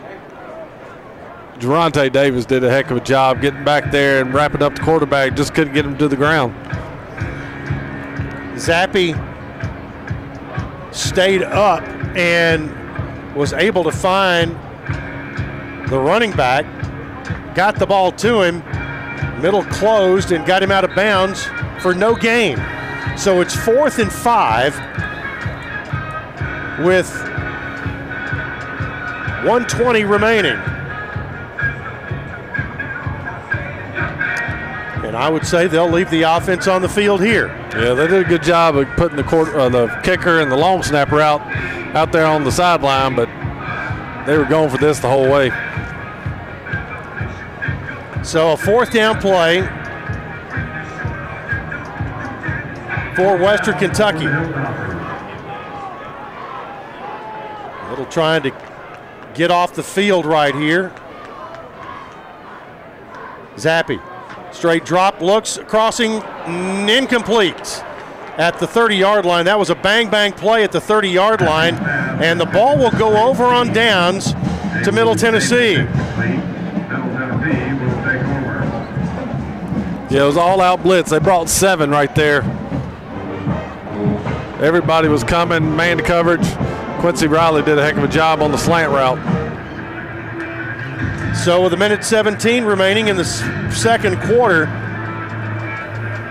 Durante 1.59 2.09
Davis 2.09 2.47
did 2.47 2.63
a 2.63 2.71
heck 2.71 2.91
of 2.91 2.99
a 2.99 3.01
job 3.01 3.41
getting 3.41 3.65
back 3.65 3.91
there 3.91 4.21
and 4.21 4.33
wrapping 4.33 4.63
up 4.63 4.77
the 4.77 4.83
quarterback. 4.83 5.35
Just 5.35 5.55
couldn't 5.55 5.75
get 5.75 5.85
him 5.85 5.99
to 5.99 6.09
the 6.09 6.17
ground. 6.17 6.55
Zappe 8.59 9.15
stayed 10.95 11.43
up 11.43 11.83
and 12.17 12.75
was 13.35 13.53
able 13.53 13.85
to 13.85 13.93
find 13.93 14.53
the 15.91 15.99
running 15.99 16.33
back, 16.33 16.65
got 17.55 17.79
the 17.79 17.87
ball 17.87 18.13
to 18.13 18.43
him, 18.43 18.63
middle 19.41 19.65
closed, 19.65 20.33
and 20.33 20.45
got 20.47 20.63
him 20.63 20.71
out 20.71 20.85
of 20.85 20.95
bounds 20.95 21.47
for 21.81 21.95
no 21.95 22.15
gain. 22.15 22.57
So 23.17 23.41
it's 23.41 23.55
fourth 23.55 23.99
and 23.99 24.13
five 24.13 24.75
with 26.85 27.11
120 29.45 30.05
remaining. 30.05 30.59
I 35.19 35.29
would 35.29 35.45
say 35.45 35.67
they'll 35.67 35.91
leave 35.91 36.11
the 36.11 36.23
offense 36.23 36.69
on 36.69 36.81
the 36.81 36.89
field 36.89 37.21
here. 37.21 37.49
Yeah, 37.75 37.95
they 37.95 38.07
did 38.07 38.25
a 38.25 38.29
good 38.29 38.45
job 38.45 38.77
of 38.77 38.87
putting 38.91 39.17
the 39.17 39.25
quarter, 39.25 39.59
uh, 39.59 39.69
the 39.69 39.89
kicker 40.05 40.39
and 40.41 40.49
the 40.49 40.57
long 40.57 40.85
snapper 40.85 41.21
out 41.21 41.41
out 41.97 42.13
there 42.13 42.25
on 42.25 42.45
the 42.45 42.53
sideline, 42.53 43.17
but 43.17 43.29
they 44.27 44.39
were 44.39 44.45
going 44.45 44.71
for 44.71 44.79
this 44.79 45.01
the 45.01 45.09
whole 45.09 45.29
way. 45.29 45.49
So 48.23 48.53
a 48.53 48.57
fourth 48.57 48.93
down 48.93 49.21
play 49.21 49.63
for 53.17 53.37
Western 53.39 53.77
Kentucky. 53.77 54.29
Little 57.91 58.07
trying 58.07 58.45
to 58.45 58.53
get 59.35 59.51
off 59.51 59.75
the 59.75 59.83
field 59.83 60.27
right 60.27 60.55
here. 60.55 60.93
Zappe. 63.57 64.01
Straight 64.59 64.85
drop, 64.85 65.21
looks, 65.21 65.57
crossing, 65.69 66.15
incomplete 66.89 67.55
at 68.39 68.59
the 68.59 68.67
30 68.67 68.97
yard 68.97 69.25
line. 69.25 69.45
That 69.45 69.57
was 69.57 69.71
a 69.71 69.77
bang 69.77 70.11
bang 70.11 70.33
play 70.33 70.65
at 70.65 70.73
the 70.73 70.81
30 70.81 71.11
yard 71.11 71.41
line, 71.41 71.77
and 71.77 72.41
the 72.41 72.47
ball 72.47 72.77
will 72.77 72.91
go 72.91 73.29
over 73.29 73.45
on 73.45 73.73
downs 73.73 74.33
to 74.83 74.91
Middle 74.91 75.15
Tennessee. 75.15 75.75
Yeah, 80.11 80.23
it 80.23 80.27
was 80.27 80.37
all 80.37 80.61
out 80.61 80.83
blitz. 80.83 81.11
They 81.11 81.21
brought 81.21 81.49
seven 81.49 81.93
right 81.93 82.13
there. 82.17 82.43
Everybody 84.61 85.07
was 85.07 85.23
coming, 85.23 85.77
man 85.77 85.99
to 85.99 86.03
coverage. 86.03 86.49
Quincy 86.99 87.29
Riley 87.29 87.63
did 87.63 87.79
a 87.79 87.83
heck 87.85 87.97
of 87.97 88.03
a 88.03 88.09
job 88.09 88.43
on 88.43 88.51
the 88.51 88.59
slant 88.59 88.91
route. 88.91 89.38
So 91.45 91.63
with 91.63 91.73
a 91.73 91.77
minute 91.77 92.05
17 92.05 92.65
remaining 92.65 93.09
in 93.09 93.17
the 93.17 93.25
second 93.73 94.21
quarter, 94.23 94.67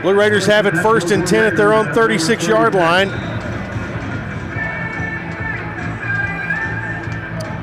Blue 0.02 0.14
Raiders 0.14 0.46
have 0.46 0.66
it 0.66 0.76
first 0.76 1.12
and 1.12 1.26
10 1.26 1.46
at 1.46 1.56
their 1.56 1.74
own 1.74 1.94
36 1.94 2.46
yard 2.46 2.76
line. 2.76 3.08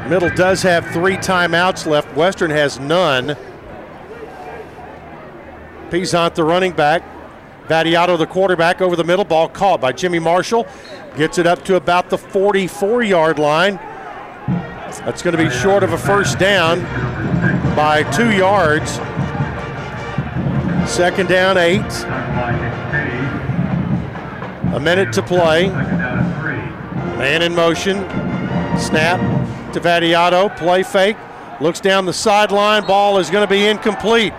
Middle 0.09 0.31
does 0.31 0.63
have 0.63 0.87
three 0.89 1.17
timeouts 1.17 1.87
left. 1.87 2.17
Western 2.17 2.51
has 2.51 2.81
none. 2.81 3.37
Peasant, 5.91 6.35
the 6.35 6.45
running 6.45 6.73
back. 6.73 7.03
Vattiato, 7.69 8.19
the 8.19 8.27
quarterback, 8.27 8.81
over 8.81 8.97
the 8.97 9.05
middle. 9.05 9.25
Ball 9.25 9.49
caught 9.49 9.81
by 9.81 9.93
Jimmy 9.93 10.19
Marshall. 10.19 10.67
Gets 11.17 11.39
it 11.39 11.47
up 11.47 11.63
to 11.67 11.77
about 11.77 12.11
the 12.11 12.19
44 12.19 13.03
yard 13.03 13.39
line. 13.39 13.79
That's 15.01 15.23
going 15.23 15.37
to 15.37 15.43
be 15.43 15.51
short 15.51 15.83
of 15.83 15.93
a 15.93 15.99
first 15.99 16.39
down 16.39 16.81
by 17.75 18.03
two 18.13 18.31
yards. 18.31 18.93
Second 20.91 21.29
down, 21.29 21.59
eight. 21.59 21.81
A 24.75 24.81
minute 24.81 25.13
to 25.15 25.23
play. 25.23 25.69
Man 25.69 27.43
in 27.43 27.55
motion. 27.55 27.97
Snap 28.79 29.21
to 29.73 29.81
Vattiato. 29.81 30.55
Play 30.57 30.83
fake. 30.83 31.17
Looks 31.61 31.81
down 31.81 32.07
the 32.07 32.13
sideline. 32.13 32.87
Ball 32.87 33.19
is 33.19 33.31
going 33.31 33.47
to 33.47 33.51
be 33.51 33.67
incomplete. 33.67 34.33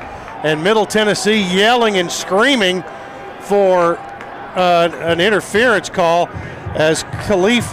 And 0.43 0.63
Middle 0.63 0.85
Tennessee 0.85 1.41
yelling 1.41 1.97
and 1.97 2.11
screaming 2.11 2.83
for 3.41 3.97
uh, 4.55 4.89
an 5.01 5.19
interference 5.19 5.89
call 5.89 6.29
as 6.75 7.03
Kahlef 7.03 7.63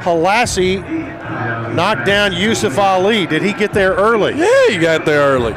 Hailassie 0.00 0.82
knocked 1.74 2.06
down 2.06 2.32
Yusuf 2.32 2.78
Ali. 2.78 3.26
Did 3.26 3.42
he 3.42 3.52
get 3.52 3.72
there 3.72 3.94
early? 3.94 4.34
Yeah, 4.36 4.68
he 4.70 4.78
got 4.78 5.04
there 5.04 5.20
early. 5.20 5.52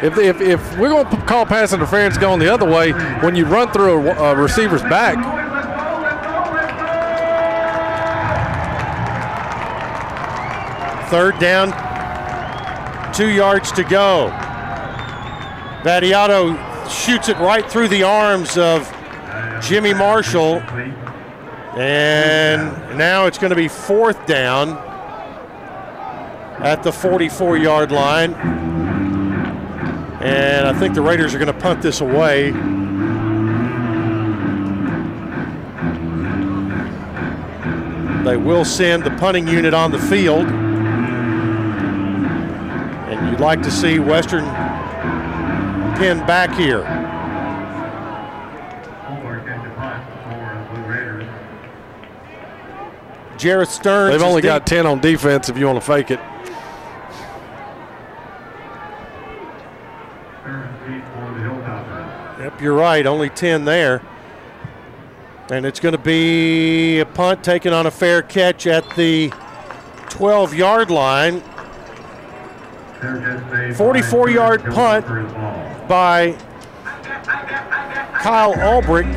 If, 0.00 0.16
if, 0.16 0.40
if 0.40 0.78
we're 0.78 0.90
going 0.90 1.08
to 1.10 1.16
call 1.26 1.44
pass 1.44 1.72
interference 1.72 2.16
going 2.16 2.38
the 2.38 2.52
other 2.52 2.68
way, 2.68 2.92
when 3.20 3.34
you 3.34 3.44
run 3.44 3.72
through 3.72 4.08
a, 4.08 4.32
a 4.32 4.36
receiver's 4.36 4.82
back, 4.82 5.16
Third 11.08 11.38
down, 11.38 11.72
two 13.14 13.30
yards 13.30 13.72
to 13.72 13.82
go. 13.82 14.28
Vattiato 15.82 16.54
shoots 16.90 17.30
it 17.30 17.38
right 17.38 17.64
through 17.64 17.88
the 17.88 18.02
arms 18.02 18.58
of 18.58 18.86
Jimmy 19.62 19.94
Marshall. 19.94 20.56
And 21.80 22.98
now 22.98 23.24
it's 23.24 23.38
going 23.38 23.48
to 23.48 23.56
be 23.56 23.68
fourth 23.68 24.26
down 24.26 24.76
at 26.60 26.82
the 26.82 26.92
44 26.92 27.56
yard 27.56 27.92
line. 27.92 28.34
And 30.20 30.66
I 30.66 30.72
think 30.78 30.94
the 30.94 31.02
Raiders 31.02 31.34
are 31.34 31.38
going 31.38 31.52
to 31.52 31.60
punt 31.60 31.80
this 31.80 32.00
away. 32.00 32.50
They 38.24 38.36
will 38.36 38.64
send 38.64 39.04
the 39.04 39.10
punting 39.12 39.46
unit 39.46 39.72
on 39.72 39.92
the 39.92 39.98
field. 39.98 40.46
And 43.06 43.30
you'd 43.30 43.40
like 43.40 43.62
to 43.62 43.70
see 43.70 44.00
Western 44.00 44.44
pin 45.96 46.18
back 46.26 46.52
here. 46.54 46.84
Jerreth 53.38 53.68
Sterns. 53.68 54.12
they've 54.12 54.22
only 54.22 54.42
got 54.42 54.66
10 54.66 54.84
on 54.84 55.00
defense 55.00 55.48
if 55.48 55.56
you 55.56 55.66
want 55.66 55.80
to 55.80 55.86
fake 55.86 56.10
it. 56.10 56.18
You're 62.60 62.74
right. 62.74 63.06
Only 63.06 63.30
10 63.30 63.64
there. 63.64 64.02
And 65.50 65.64
it's 65.64 65.80
going 65.80 65.92
to 65.92 65.98
be 65.98 66.98
a 66.98 67.06
punt 67.06 67.42
taken 67.42 67.72
on 67.72 67.86
a 67.86 67.90
fair 67.90 68.20
catch 68.22 68.66
at 68.66 68.88
the 68.96 69.32
12 70.10 70.54
yard 70.54 70.90
line. 70.90 71.42
44 73.74 74.30
yard 74.30 74.64
punt 74.64 75.06
by 75.88 76.36
Kyle 78.20 78.54
Albrecht. 78.60 79.08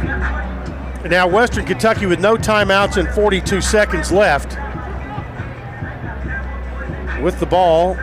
Now, 1.09 1.27
Western 1.27 1.65
Kentucky 1.65 2.05
with 2.05 2.19
no 2.19 2.35
timeouts 2.35 2.97
and 2.97 3.09
42 3.09 3.59
seconds 3.59 4.11
left 4.11 4.55
with 7.22 7.39
the 7.39 7.47
ball. 7.47 7.95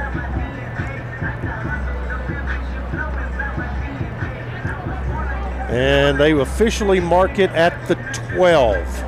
And 5.68 6.18
they 6.18 6.32
officially 6.32 6.98
mark 6.98 7.38
it 7.38 7.50
at 7.50 7.86
the 7.88 7.94
12. 8.34 9.04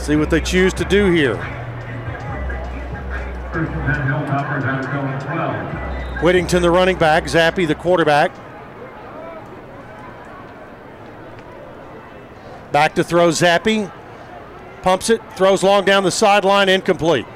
See 0.00 0.16
what 0.16 0.30
they 0.30 0.40
choose 0.40 0.72
to 0.74 0.84
do 0.84 1.10
here. 1.10 1.36
Whittington, 6.22 6.62
the 6.62 6.70
running 6.70 6.98
back, 6.98 7.24
Zappe, 7.24 7.66
the 7.66 7.74
quarterback. 7.74 8.30
Back 12.72 12.94
to 12.94 13.04
throw 13.04 13.28
Zappe. 13.28 13.90
Pumps 14.82 15.10
it, 15.10 15.20
throws 15.36 15.62
long 15.62 15.84
down 15.84 16.04
the 16.04 16.10
sideline, 16.10 16.68
incomplete. 16.68 17.26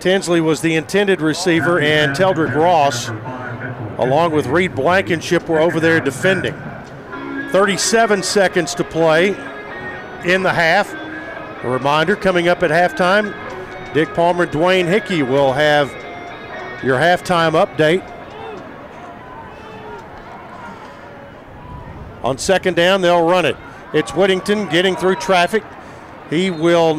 Tinsley 0.00 0.40
was 0.40 0.60
the 0.62 0.74
intended 0.74 1.20
receiver, 1.20 1.78
and 1.78 2.16
Teldrick 2.16 2.54
Ross, 2.54 3.08
along 3.98 4.32
with 4.32 4.46
Reed 4.46 4.74
Blankenship, 4.74 5.48
were 5.48 5.60
over 5.60 5.78
there 5.78 6.00
defending. 6.00 6.54
37 7.52 8.22
seconds 8.22 8.74
to 8.74 8.84
play 8.84 9.28
in 10.24 10.42
the 10.42 10.52
half. 10.52 10.94
A 11.62 11.68
reminder 11.68 12.16
coming 12.16 12.48
up 12.48 12.62
at 12.62 12.70
halftime 12.70 13.34
Dick 13.92 14.14
Palmer, 14.14 14.46
Dwayne 14.46 14.86
Hickey 14.86 15.24
will 15.24 15.52
have 15.52 15.90
your 16.84 16.96
halftime 16.96 17.52
update. 17.52 18.06
On 22.22 22.38
second 22.38 22.76
down, 22.76 23.00
they'll 23.00 23.26
run 23.26 23.44
it. 23.44 23.56
It's 23.92 24.14
Whittington 24.14 24.68
getting 24.68 24.94
through 24.94 25.16
traffic. 25.16 25.64
He 26.30 26.50
will 26.50 26.94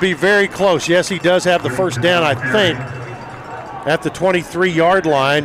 be 0.00 0.12
very 0.12 0.46
close. 0.46 0.88
Yes, 0.88 1.08
he 1.08 1.18
does 1.18 1.42
have 1.44 1.64
the 1.64 1.70
first 1.70 2.00
down, 2.00 2.22
I 2.22 2.34
think, 2.52 2.78
at 3.86 4.02
the 4.02 4.10
23 4.10 4.70
yard 4.70 5.06
line. 5.06 5.44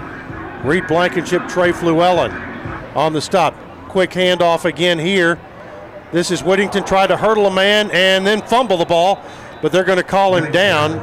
Reed 0.63 0.87
Blankenship, 0.87 1.47
Trey 1.47 1.71
Fluellen 1.71 2.31
on 2.95 3.13
the 3.13 3.21
stop. 3.21 3.55
Quick 3.87 4.11
handoff 4.11 4.65
again 4.65 4.99
here. 4.99 5.39
This 6.11 6.31
is 6.31 6.43
Whittington 6.43 6.83
try 6.83 7.07
to 7.07 7.17
hurdle 7.17 7.47
a 7.47 7.53
man 7.53 7.89
and 7.91 8.27
then 8.27 8.41
fumble 8.41 8.77
the 8.77 8.85
ball, 8.85 9.23
but 9.61 9.71
they're 9.71 9.83
going 9.83 9.97
to 9.97 10.03
call 10.03 10.35
him 10.35 10.51
down. 10.51 10.99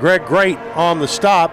Greg 0.00 0.24
Great 0.26 0.58
on 0.74 0.98
the 0.98 1.08
stop. 1.08 1.52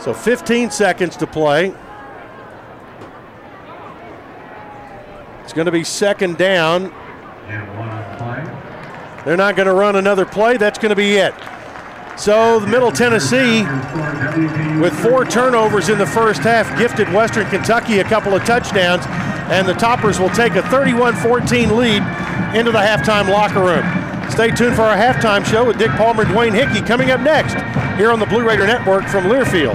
So 0.00 0.14
15 0.14 0.70
seconds 0.70 1.16
to 1.16 1.26
play. 1.26 1.74
Going 5.58 5.66
to 5.66 5.72
be 5.72 5.82
second 5.82 6.38
down. 6.38 6.84
They're 9.24 9.36
not 9.36 9.56
going 9.56 9.66
to 9.66 9.72
run 9.72 9.96
another 9.96 10.24
play. 10.24 10.56
That's 10.56 10.78
going 10.78 10.90
to 10.90 10.96
be 10.96 11.16
it. 11.16 11.34
So 12.16 12.60
Middle 12.60 12.92
Tennessee, 12.92 13.62
with 14.80 14.94
four 15.02 15.24
turnovers 15.24 15.88
in 15.88 15.98
the 15.98 16.06
first 16.06 16.42
half, 16.42 16.78
gifted 16.78 17.12
Western 17.12 17.50
Kentucky 17.50 17.98
a 17.98 18.04
couple 18.04 18.36
of 18.36 18.44
touchdowns, 18.44 19.02
and 19.50 19.66
the 19.66 19.74
Toppers 19.74 20.20
will 20.20 20.30
take 20.30 20.52
a 20.52 20.62
31-14 20.62 21.76
lead 21.76 22.02
into 22.56 22.70
the 22.70 22.78
halftime 22.78 23.28
locker 23.28 23.58
room. 23.58 24.30
Stay 24.30 24.52
tuned 24.52 24.76
for 24.76 24.82
our 24.82 24.96
halftime 24.96 25.44
show 25.44 25.66
with 25.66 25.76
Dick 25.76 25.90
Palmer 25.92 26.22
and 26.22 26.30
Dwayne 26.30 26.54
Hickey 26.54 26.86
coming 26.86 27.10
up 27.10 27.20
next 27.20 27.54
here 27.96 28.12
on 28.12 28.20
the 28.20 28.26
Blue 28.26 28.46
Raider 28.46 28.64
Network 28.64 29.08
from 29.08 29.24
Learfield. 29.24 29.74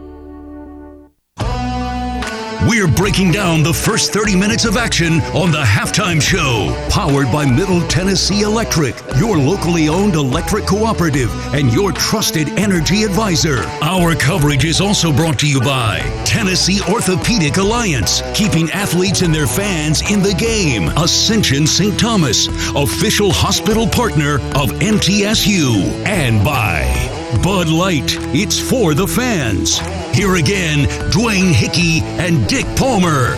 We're 2.69 2.87
breaking 2.87 3.31
down 3.31 3.63
the 3.63 3.73
first 3.73 4.13
30 4.13 4.35
minutes 4.35 4.65
of 4.65 4.77
action 4.77 5.13
on 5.33 5.51
the 5.51 5.63
halftime 5.63 6.21
show, 6.21 6.75
powered 6.91 7.31
by 7.31 7.43
Middle 7.43 7.81
Tennessee 7.87 8.41
Electric, 8.41 8.95
your 9.17 9.35
locally 9.35 9.89
owned 9.89 10.13
electric 10.13 10.67
cooperative 10.67 11.31
and 11.55 11.73
your 11.73 11.91
trusted 11.91 12.49
energy 12.59 13.01
advisor. 13.01 13.63
Our 13.81 14.13
coverage 14.13 14.63
is 14.63 14.79
also 14.79 15.11
brought 15.11 15.39
to 15.39 15.49
you 15.49 15.59
by 15.59 16.01
Tennessee 16.23 16.81
Orthopedic 16.87 17.57
Alliance, 17.57 18.21
keeping 18.35 18.69
athletes 18.69 19.23
and 19.23 19.33
their 19.33 19.47
fans 19.47 20.03
in 20.11 20.21
the 20.21 20.35
game. 20.35 20.89
Ascension 20.99 21.65
St. 21.65 21.99
Thomas, 21.99 22.47
official 22.75 23.31
hospital 23.31 23.87
partner 23.87 24.35
of 24.55 24.69
MTSU, 24.81 26.05
and 26.05 26.45
by 26.45 27.20
Bud 27.39 27.69
Light, 27.69 28.17
it's 28.35 28.59
for 28.59 28.93
the 28.93 29.07
fans. 29.07 29.79
Here 30.13 30.35
again, 30.35 30.85
Dwayne 31.11 31.51
Hickey 31.51 32.01
and 32.21 32.47
Dick 32.47 32.65
Palmer. 32.75 33.35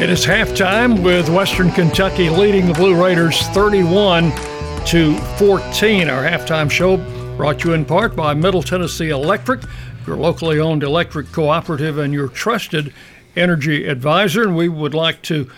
It 0.00 0.08
is 0.08 0.24
halftime 0.24 1.04
with 1.04 1.28
Western 1.28 1.70
Kentucky 1.70 2.30
leading 2.30 2.66
the 2.66 2.72
Blue 2.72 3.00
Raiders 3.00 3.42
31 3.48 4.32
to 4.86 5.14
14. 5.36 6.08
Our 6.08 6.24
halftime 6.24 6.70
show 6.70 6.96
brought 7.36 7.62
you 7.62 7.74
in 7.74 7.84
part 7.84 8.16
by 8.16 8.32
Middle 8.32 8.62
Tennessee 8.62 9.10
Electric, 9.10 9.60
your 10.06 10.16
locally 10.16 10.58
owned 10.58 10.82
electric 10.82 11.30
cooperative 11.32 11.98
and 11.98 12.14
your 12.14 12.28
trusted 12.28 12.94
energy 13.36 13.86
advisor. 13.86 14.42
And 14.42 14.56
we 14.56 14.68
would 14.68 14.94
like 14.94 15.20
to 15.22 15.48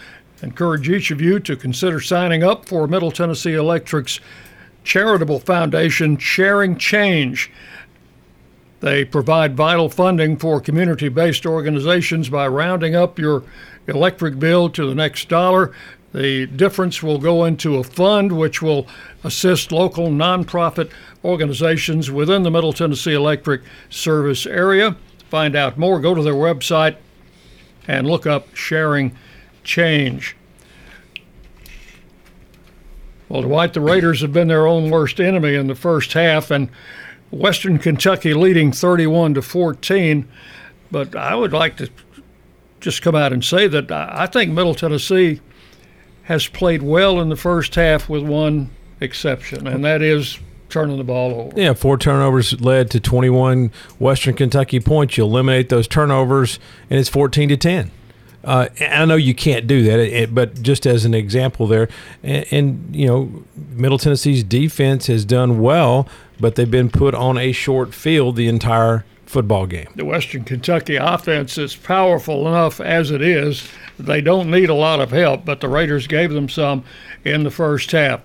encourage 0.42 0.88
each 0.90 1.12
of 1.12 1.20
you 1.20 1.38
to 1.40 1.56
consider 1.56 2.00
signing 2.00 2.42
up 2.42 2.68
for 2.68 2.88
Middle 2.88 3.12
Tennessee 3.12 3.54
Electric's 3.54 4.20
charitable 4.84 5.40
foundation, 5.40 6.16
Sharing 6.16 6.76
Change. 6.76 7.50
They 8.80 9.04
provide 9.04 9.56
vital 9.56 9.88
funding 9.88 10.36
for 10.36 10.60
community 10.60 11.08
based 11.08 11.44
organizations 11.44 12.28
by 12.28 12.46
rounding 12.46 12.94
up 12.94 13.18
your 13.18 13.42
electric 13.86 14.38
bill 14.38 14.70
to 14.70 14.86
the 14.86 14.94
next 14.94 15.28
dollar. 15.28 15.74
The 16.12 16.46
difference 16.46 17.02
will 17.02 17.18
go 17.18 17.44
into 17.44 17.76
a 17.76 17.84
fund 17.84 18.32
which 18.32 18.62
will 18.62 18.86
assist 19.24 19.72
local 19.72 20.08
nonprofit 20.08 20.90
organizations 21.24 22.10
within 22.10 22.44
the 22.44 22.50
Middle 22.50 22.72
Tennessee 22.72 23.14
Electric 23.14 23.62
service 23.90 24.46
area. 24.46 24.96
Find 25.28 25.54
out 25.54 25.76
more, 25.76 26.00
go 26.00 26.14
to 26.14 26.22
their 26.22 26.32
website 26.32 26.96
and 27.86 28.06
look 28.06 28.26
up 28.26 28.54
Sharing 28.54 29.16
Change. 29.64 30.37
Well, 33.28 33.42
Dwight, 33.42 33.74
the 33.74 33.80
Raiders 33.80 34.22
have 34.22 34.32
been 34.32 34.48
their 34.48 34.66
own 34.66 34.90
worst 34.90 35.20
enemy 35.20 35.54
in 35.54 35.66
the 35.66 35.74
first 35.74 36.14
half, 36.14 36.50
and 36.50 36.68
Western 37.30 37.78
Kentucky 37.78 38.32
leading 38.32 38.72
31 38.72 39.34
to 39.34 39.42
14. 39.42 40.26
But 40.90 41.14
I 41.14 41.34
would 41.34 41.52
like 41.52 41.76
to 41.76 41.90
just 42.80 43.02
come 43.02 43.14
out 43.14 43.32
and 43.32 43.44
say 43.44 43.66
that 43.68 43.90
I 43.90 44.26
think 44.26 44.52
Middle 44.52 44.74
Tennessee 44.74 45.40
has 46.22 46.46
played 46.48 46.82
well 46.82 47.20
in 47.20 47.28
the 47.28 47.36
first 47.36 47.74
half 47.74 48.08
with 48.08 48.22
one 48.22 48.70
exception, 49.00 49.66
and 49.66 49.84
that 49.84 50.00
is 50.00 50.38
turning 50.68 50.96
the 50.98 51.04
ball 51.04 51.40
over. 51.40 51.60
Yeah, 51.60 51.72
four 51.72 51.96
turnovers 51.96 52.60
led 52.60 52.90
to 52.90 53.00
21 53.00 53.72
Western 53.98 54.34
Kentucky 54.34 54.80
points. 54.80 55.16
You 55.16 55.24
eliminate 55.24 55.68
those 55.68 55.88
turnovers, 55.88 56.58
and 56.90 56.98
it's 56.98 57.08
14 57.08 57.48
to 57.50 57.56
10. 57.56 57.90
Uh, 58.44 58.68
I 58.80 59.04
know 59.04 59.16
you 59.16 59.34
can't 59.34 59.66
do 59.66 59.82
that, 59.84 60.34
but 60.34 60.62
just 60.62 60.86
as 60.86 61.04
an 61.04 61.12
example 61.12 61.66
there, 61.66 61.88
and, 62.22 62.46
and, 62.50 62.96
you 62.96 63.06
know, 63.06 63.44
Middle 63.70 63.98
Tennessee's 63.98 64.44
defense 64.44 65.08
has 65.08 65.24
done 65.24 65.60
well, 65.60 66.08
but 66.38 66.54
they've 66.54 66.70
been 66.70 66.88
put 66.88 67.14
on 67.14 67.36
a 67.36 67.52
short 67.52 67.92
field 67.92 68.36
the 68.36 68.48
entire 68.48 69.04
football 69.26 69.66
game. 69.66 69.88
The 69.94 70.04
Western 70.04 70.44
Kentucky 70.44 70.96
offense 70.96 71.58
is 71.58 71.76
powerful 71.76 72.48
enough 72.48 72.80
as 72.80 73.10
it 73.10 73.20
is. 73.20 73.68
They 73.98 74.20
don't 74.20 74.50
need 74.50 74.70
a 74.70 74.74
lot 74.74 75.00
of 75.00 75.10
help, 75.10 75.44
but 75.44 75.60
the 75.60 75.68
Raiders 75.68 76.06
gave 76.06 76.30
them 76.30 76.48
some 76.48 76.84
in 77.24 77.42
the 77.42 77.50
first 77.50 77.90
half. 77.90 78.20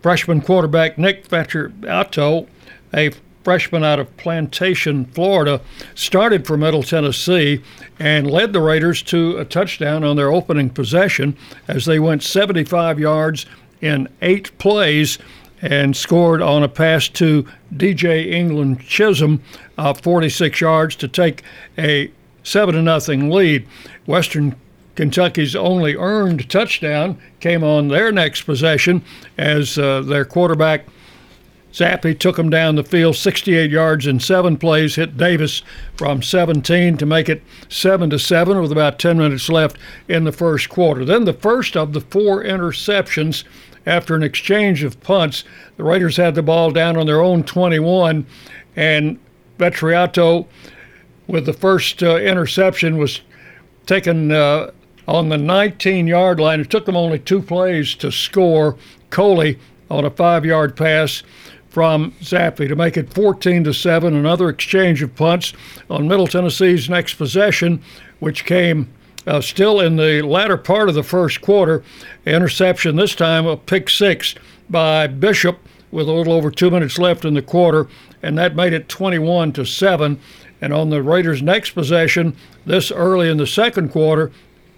Freshman 0.00 0.40
quarterback 0.40 0.96
Nick 0.96 1.28
Vattiato, 1.28 2.48
a 2.94 3.10
freshman 3.42 3.84
out 3.84 3.98
of 3.98 4.16
Plantation, 4.16 5.06
Florida, 5.06 5.60
started 5.94 6.46
for 6.46 6.56
Middle 6.56 6.82
Tennessee 6.82 7.62
and 7.98 8.30
led 8.30 8.52
the 8.52 8.60
Raiders 8.60 9.02
to 9.04 9.38
a 9.38 9.44
touchdown 9.44 10.04
on 10.04 10.16
their 10.16 10.32
opening 10.32 10.70
possession 10.70 11.36
as 11.66 11.84
they 11.84 11.98
went 11.98 12.22
75 12.22 12.98
yards 12.98 13.46
in 13.80 14.08
eight 14.20 14.56
plays 14.58 15.18
and 15.62 15.96
scored 15.96 16.40
on 16.40 16.62
a 16.62 16.68
pass 16.68 17.08
to 17.08 17.46
DJ 17.74 18.32
England 18.32 18.80
Chisholm, 18.80 19.42
uh, 19.76 19.92
46 19.92 20.60
yards 20.60 20.96
to 20.96 21.08
take 21.08 21.42
a 21.76 22.10
7 22.42 22.74
to 22.74 22.82
nothing 22.82 23.30
lead. 23.30 23.66
Western 24.06 24.56
Kentucky's 24.94 25.54
only 25.54 25.96
earned 25.96 26.48
touchdown 26.50 27.20
came 27.40 27.62
on 27.62 27.88
their 27.88 28.12
next 28.12 28.42
possession 28.42 29.02
as 29.38 29.78
uh, 29.78 30.00
their 30.02 30.24
quarterback 30.24 30.86
Zappe 31.72 32.18
took 32.18 32.38
him 32.38 32.50
down 32.50 32.74
the 32.74 32.82
field 32.82 33.16
68 33.16 33.70
yards 33.70 34.06
in 34.06 34.18
seven 34.18 34.56
plays, 34.56 34.96
hit 34.96 35.16
Davis 35.16 35.62
from 35.96 36.22
17 36.22 36.96
to 36.96 37.06
make 37.06 37.28
it 37.28 37.42
7 37.68 38.10
to 38.10 38.18
7 38.18 38.60
with 38.60 38.72
about 38.72 38.98
10 38.98 39.18
minutes 39.18 39.48
left 39.48 39.78
in 40.08 40.24
the 40.24 40.32
first 40.32 40.68
quarter. 40.68 41.04
Then 41.04 41.24
the 41.24 41.32
first 41.32 41.76
of 41.76 41.92
the 41.92 42.00
four 42.00 42.42
interceptions 42.42 43.44
after 43.86 44.14
an 44.14 44.22
exchange 44.22 44.82
of 44.82 45.00
punts. 45.00 45.44
The 45.76 45.84
Raiders 45.84 46.16
had 46.16 46.34
the 46.34 46.42
ball 46.42 46.70
down 46.70 46.96
on 46.96 47.06
their 47.06 47.22
own 47.22 47.44
21, 47.44 48.26
and 48.76 49.18
Vattiato, 49.58 50.46
with 51.26 51.46
the 51.46 51.52
first 51.52 52.02
uh, 52.02 52.16
interception, 52.16 52.98
was 52.98 53.20
taken 53.86 54.32
uh, 54.32 54.70
on 55.06 55.28
the 55.28 55.38
19 55.38 56.06
yard 56.06 56.40
line. 56.40 56.60
It 56.60 56.70
took 56.70 56.86
them 56.86 56.96
only 56.96 57.18
two 57.18 57.42
plays 57.42 57.94
to 57.96 58.12
score. 58.12 58.76
Coley 59.10 59.58
on 59.90 60.04
a 60.04 60.10
five 60.10 60.44
yard 60.44 60.76
pass 60.76 61.22
from 61.70 62.12
Zappe 62.20 62.68
to 62.68 62.76
make 62.76 62.96
it 62.96 63.14
14 63.14 63.64
to 63.64 63.72
7. 63.72 64.14
Another 64.14 64.48
exchange 64.48 65.02
of 65.02 65.14
punts 65.14 65.52
on 65.88 66.08
Middle 66.08 66.26
Tennessee's 66.26 66.90
next 66.90 67.14
possession, 67.14 67.80
which 68.18 68.44
came 68.44 68.92
uh, 69.26 69.40
still 69.40 69.80
in 69.80 69.96
the 69.96 70.22
latter 70.22 70.56
part 70.56 70.88
of 70.88 70.94
the 70.94 71.02
first 71.02 71.40
quarter. 71.40 71.82
Interception 72.26 72.96
this 72.96 73.14
time, 73.14 73.46
a 73.46 73.56
pick 73.56 73.88
six 73.88 74.34
by 74.68 75.06
Bishop 75.06 75.58
with 75.90 76.08
a 76.08 76.12
little 76.12 76.32
over 76.32 76.50
two 76.50 76.70
minutes 76.70 76.98
left 76.98 77.24
in 77.24 77.34
the 77.34 77.42
quarter, 77.42 77.88
and 78.22 78.36
that 78.36 78.54
made 78.54 78.72
it 78.72 78.88
21 78.88 79.52
to 79.52 79.64
7. 79.64 80.20
And 80.60 80.72
on 80.74 80.90
the 80.90 81.02
Raiders' 81.02 81.42
next 81.42 81.70
possession, 81.70 82.36
this 82.66 82.90
early 82.92 83.30
in 83.30 83.38
the 83.38 83.46
second 83.46 83.90
quarter, 83.90 84.30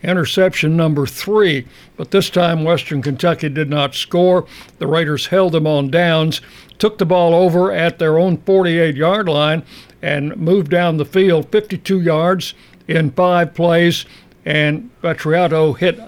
interception 0.02 0.76
number 0.76 1.06
three. 1.06 1.66
But 1.96 2.10
this 2.10 2.30
time, 2.30 2.64
Western 2.64 3.02
Kentucky 3.02 3.48
did 3.48 3.70
not 3.70 3.94
score. 3.94 4.46
The 4.78 4.86
Raiders 4.86 5.26
held 5.26 5.52
them 5.52 5.66
on 5.66 5.90
downs, 5.90 6.40
took 6.78 6.98
the 6.98 7.06
ball 7.06 7.34
over 7.34 7.72
at 7.72 7.98
their 7.98 8.18
own 8.18 8.38
48 8.38 8.96
yard 8.96 9.28
line, 9.28 9.62
and 10.00 10.36
moved 10.36 10.70
down 10.70 10.96
the 10.96 11.04
field 11.04 11.50
52 11.50 12.00
yards 12.00 12.54
in 12.88 13.10
five 13.12 13.54
plays. 13.54 14.04
And 14.44 14.90
Vattiato 15.02 15.76
hit 15.76 16.00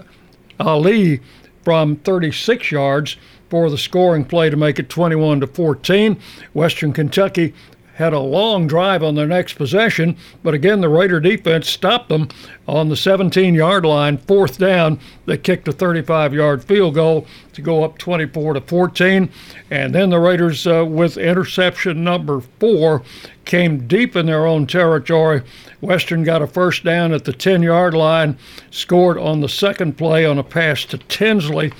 Ali 0.59 1.21
from 1.63 1.97
36 1.97 2.71
yards 2.71 3.17
for 3.49 3.71
the 3.71 3.79
scoring 3.79 4.25
play 4.25 4.51
to 4.51 4.57
make 4.57 4.79
it 4.79 4.89
21 4.89 5.41
to 5.41 5.47
14. 5.47 6.19
Western 6.53 6.93
Kentucky 6.93 7.55
had 7.95 8.13
a 8.13 8.19
long 8.19 8.67
drive 8.67 9.03
on 9.03 9.15
their 9.15 9.27
next 9.27 9.55
possession, 9.55 10.17
but 10.43 10.53
again, 10.53 10.81
the 10.81 10.89
Raider 10.89 11.21
defense 11.21 11.69
stopped 11.69 12.09
them 12.09 12.29
on 12.67 12.89
the 12.89 12.97
17 12.97 13.55
yard 13.55 13.87
line, 13.87 14.19
fourth 14.19 14.59
down. 14.59 14.99
They 15.27 15.39
kicked 15.39 15.69
a 15.69 15.73
35 15.73 16.35
yard 16.35 16.65
field 16.65 16.95
goal 16.95 17.27
to 17.53 17.63
go 17.63 17.85
up 17.85 17.99
24 17.99 18.55
to 18.55 18.61
14. 18.61 19.31
And 19.71 19.95
then 19.95 20.11
the 20.11 20.19
Raiders, 20.19 20.67
uh, 20.67 20.85
with 20.85 21.17
interception 21.17 22.03
number 22.03 22.41
four, 22.59 23.03
came 23.45 23.87
deep 23.87 24.17
in 24.17 24.27
their 24.27 24.47
own 24.47 24.67
territory. 24.67 25.43
Western 25.81 26.25
got 26.25 26.43
a 26.43 26.47
first 26.49 26.83
down 26.83 27.13
at 27.13 27.25
the 27.25 27.33
10 27.33 27.63
yard 27.63 27.95
line, 27.95 28.37
scored 28.71 29.19
on 29.19 29.41
the 29.41 29.49
second 29.49 29.97
play 29.97 30.27
on 30.27 30.39
a 30.39 30.45
pass 30.45 30.85
to 30.87 30.99
Tinsley, 30.99 31.73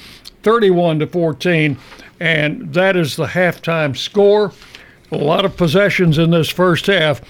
31 0.45 1.01
to 1.01 1.07
14. 1.09 1.77
And 2.21 2.73
that 2.73 2.97
is 2.97 3.17
the 3.17 3.27
halftime 3.27 3.97
score 3.97 4.53
a 5.11 5.17
lot 5.17 5.45
of 5.45 5.57
possessions 5.57 6.19
in 6.19 6.31
this 6.31 6.49
first 6.49 6.87
half. 6.87 7.21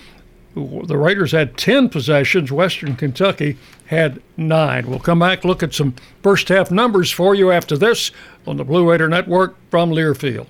The 0.54 0.96
Raiders 0.96 1.32
had 1.32 1.56
10 1.56 1.88
possessions. 1.88 2.52
Western 2.52 2.94
Kentucky 2.94 3.56
had 3.86 4.22
nine. 4.36 4.86
We'll 4.86 5.00
come 5.00 5.18
back, 5.18 5.44
look 5.44 5.62
at 5.62 5.74
some 5.74 5.94
first 6.22 6.48
half 6.48 6.70
numbers 6.70 7.10
for 7.10 7.34
you 7.34 7.50
after 7.50 7.76
this 7.76 8.12
on 8.46 8.56
the 8.56 8.64
Blue 8.64 8.88
Raider 8.88 9.08
Network 9.08 9.56
from 9.70 9.90
Learfield. 9.90 10.46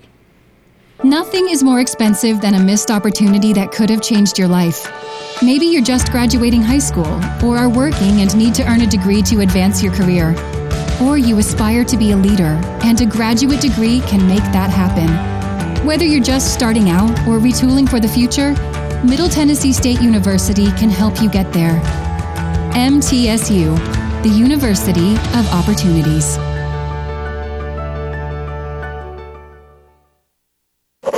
Nothing 1.03 1.49
is 1.49 1.61
more 1.61 1.81
expensive 1.81 2.39
than 2.39 2.53
a 2.53 2.59
missed 2.59 2.89
opportunity 2.89 3.51
that 3.53 3.71
could 3.71 3.89
have 3.89 4.01
changed 4.01 4.39
your 4.39 4.47
life. 4.47 4.89
Maybe 5.43 5.65
you're 5.65 5.83
just 5.83 6.11
graduating 6.11 6.61
high 6.61 6.79
school, 6.79 7.19
or 7.43 7.57
are 7.57 7.69
working 7.69 8.21
and 8.21 8.35
need 8.37 8.55
to 8.55 8.65
earn 8.69 8.81
a 8.81 8.87
degree 8.87 9.21
to 9.23 9.41
advance 9.41 9.83
your 9.83 9.93
career. 9.93 10.33
Or 11.01 11.17
you 11.17 11.37
aspire 11.37 11.83
to 11.83 11.97
be 11.97 12.11
a 12.11 12.17
leader, 12.17 12.59
and 12.83 13.01
a 13.01 13.05
graduate 13.05 13.59
degree 13.59 13.99
can 14.01 14.25
make 14.25 14.43
that 14.53 14.69
happen. 14.69 15.34
Whether 15.83 16.05
you're 16.05 16.23
just 16.23 16.53
starting 16.53 16.89
out 16.89 17.11
or 17.27 17.39
retooling 17.39 17.89
for 17.89 17.99
the 17.99 18.07
future, 18.07 18.53
Middle 19.03 19.29
Tennessee 19.29 19.73
State 19.73 20.01
University 20.01 20.67
can 20.71 20.89
help 20.89 21.21
you 21.21 21.29
get 21.29 21.51
there. 21.53 21.79
MTSU, 22.73 23.77
the 24.23 24.29
University 24.29 25.13
of 25.13 25.47
Opportunities. 25.53 26.37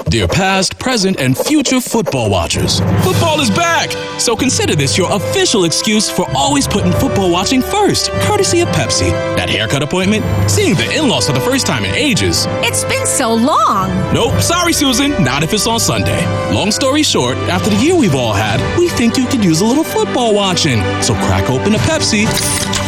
Dear 0.09 0.27
past, 0.29 0.79
present, 0.79 1.19
and 1.19 1.37
future 1.37 1.81
football 1.81 2.29
watchers, 2.29 2.79
football 3.03 3.41
is 3.41 3.49
back! 3.49 3.91
So 4.21 4.37
consider 4.37 4.73
this 4.73 4.97
your 4.97 5.11
official 5.11 5.65
excuse 5.65 6.09
for 6.09 6.25
always 6.33 6.65
putting 6.65 6.93
football 6.93 7.29
watching 7.29 7.61
first, 7.61 8.09
courtesy 8.21 8.61
of 8.61 8.69
Pepsi. 8.69 9.11
That 9.35 9.49
haircut 9.49 9.83
appointment, 9.83 10.23
seeing 10.49 10.75
the 10.75 10.89
in 10.95 11.09
laws 11.09 11.27
for 11.27 11.33
the 11.33 11.41
first 11.41 11.67
time 11.67 11.83
in 11.83 11.93
ages. 11.93 12.45
It's 12.63 12.85
been 12.85 13.05
so 13.05 13.33
long! 13.33 13.89
Nope, 14.13 14.39
sorry, 14.39 14.71
Susan, 14.71 15.11
not 15.25 15.43
if 15.43 15.51
it's 15.51 15.67
on 15.67 15.77
Sunday. 15.77 16.25
Long 16.53 16.71
story 16.71 17.03
short, 17.03 17.35
after 17.49 17.69
the 17.69 17.75
year 17.75 17.93
we've 17.93 18.15
all 18.15 18.33
had, 18.33 18.61
we 18.79 18.87
think 18.87 19.17
you 19.17 19.25
could 19.25 19.43
use 19.43 19.59
a 19.59 19.65
little 19.65 19.83
football 19.83 20.33
watching. 20.33 20.79
So 21.01 21.15
crack 21.15 21.49
open 21.49 21.75
a 21.75 21.79
Pepsi 21.79 22.23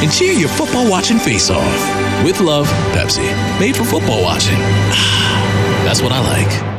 and 0.01 0.09
cheer 0.09 0.31
your 0.31 0.49
football 0.49 0.89
watching 0.89 1.19
face 1.19 1.49
off. 1.49 2.23
With 2.23 2.39
love, 2.39 2.67
Pepsi. 2.95 3.27
Made 3.59 3.75
for 3.75 3.83
football 3.83 4.23
watching. 4.23 4.57
That's 5.83 6.01
what 6.01 6.13
I 6.13 6.21
like. 6.21 6.78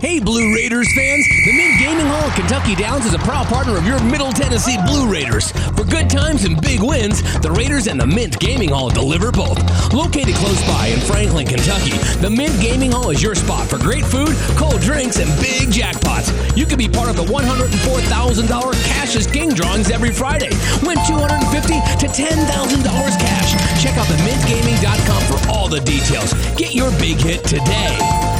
Hey, 0.00 0.18
Blue 0.18 0.54
Raiders 0.56 0.88
fans! 0.96 1.28
The 1.44 1.52
Mint 1.52 1.76
Gaming 1.76 2.06
Hall 2.08 2.24
at 2.24 2.34
Kentucky 2.34 2.74
Downs 2.74 3.04
is 3.04 3.12
a 3.12 3.18
proud 3.18 3.48
partner 3.48 3.76
of 3.76 3.84
your 3.84 4.02
Middle 4.02 4.32
Tennessee 4.32 4.78
Blue 4.86 5.12
Raiders. 5.12 5.52
For 5.76 5.84
good 5.84 6.08
times 6.08 6.44
and 6.44 6.58
big 6.58 6.80
wins, 6.80 7.20
the 7.40 7.52
Raiders 7.52 7.86
and 7.86 8.00
the 8.00 8.06
Mint 8.06 8.40
Gaming 8.40 8.70
Hall 8.70 8.88
deliver 8.88 9.30
both. 9.30 9.60
Located 9.92 10.34
close 10.36 10.56
by 10.64 10.86
in 10.86 11.00
Franklin, 11.00 11.46
Kentucky, 11.46 11.92
the 12.24 12.30
Mint 12.30 12.58
Gaming 12.62 12.92
Hall 12.92 13.10
is 13.10 13.22
your 13.22 13.34
spot 13.34 13.68
for 13.68 13.76
great 13.76 14.06
food, 14.06 14.32
cold 14.56 14.80
drinks, 14.80 15.20
and 15.20 15.28
big 15.36 15.68
jackpots. 15.68 16.32
You 16.56 16.64
can 16.64 16.78
be 16.78 16.88
part 16.88 17.10
of 17.10 17.16
the 17.16 17.28
$104,000 17.28 18.48
Cash 18.88 19.26
King 19.26 19.52
drawings 19.52 19.90
every 19.90 20.12
Friday. 20.12 20.48
Win 20.80 20.96
250 21.04 21.76
to 22.00 22.06
$10,000 22.08 23.20
cash. 23.20 23.52
Check 23.84 23.98
out 24.00 24.08
the 24.08 24.16
themintgaming.com 24.24 25.22
for 25.28 25.36
all 25.52 25.68
the 25.68 25.80
details. 25.80 26.32
Get 26.56 26.74
your 26.74 26.88
big 26.96 27.20
hit 27.20 27.44
today. 27.44 28.39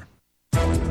Thank 0.53 0.85
you. 0.85 0.90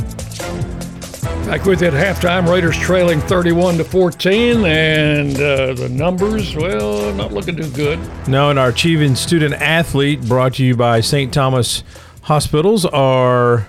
Back 1.51 1.65
with 1.65 1.81
you 1.81 1.89
at 1.89 1.93
halftime, 1.93 2.49
Raiders 2.49 2.79
trailing 2.79 3.19
31 3.19 3.75
to 3.79 3.83
14, 3.83 4.63
and 4.63 5.35
uh, 5.35 5.73
the 5.73 5.89
numbers, 5.89 6.55
well, 6.55 7.13
not 7.13 7.33
looking 7.33 7.57
too 7.57 7.69
good. 7.71 7.99
No, 8.25 8.51
and 8.51 8.57
our 8.57 8.69
achieving 8.69 9.15
student 9.15 9.55
athlete, 9.55 10.21
brought 10.21 10.53
to 10.53 10.63
you 10.63 10.77
by 10.77 11.01
St. 11.01 11.33
Thomas 11.33 11.83
Hospitals, 12.21 12.85
our 12.85 13.67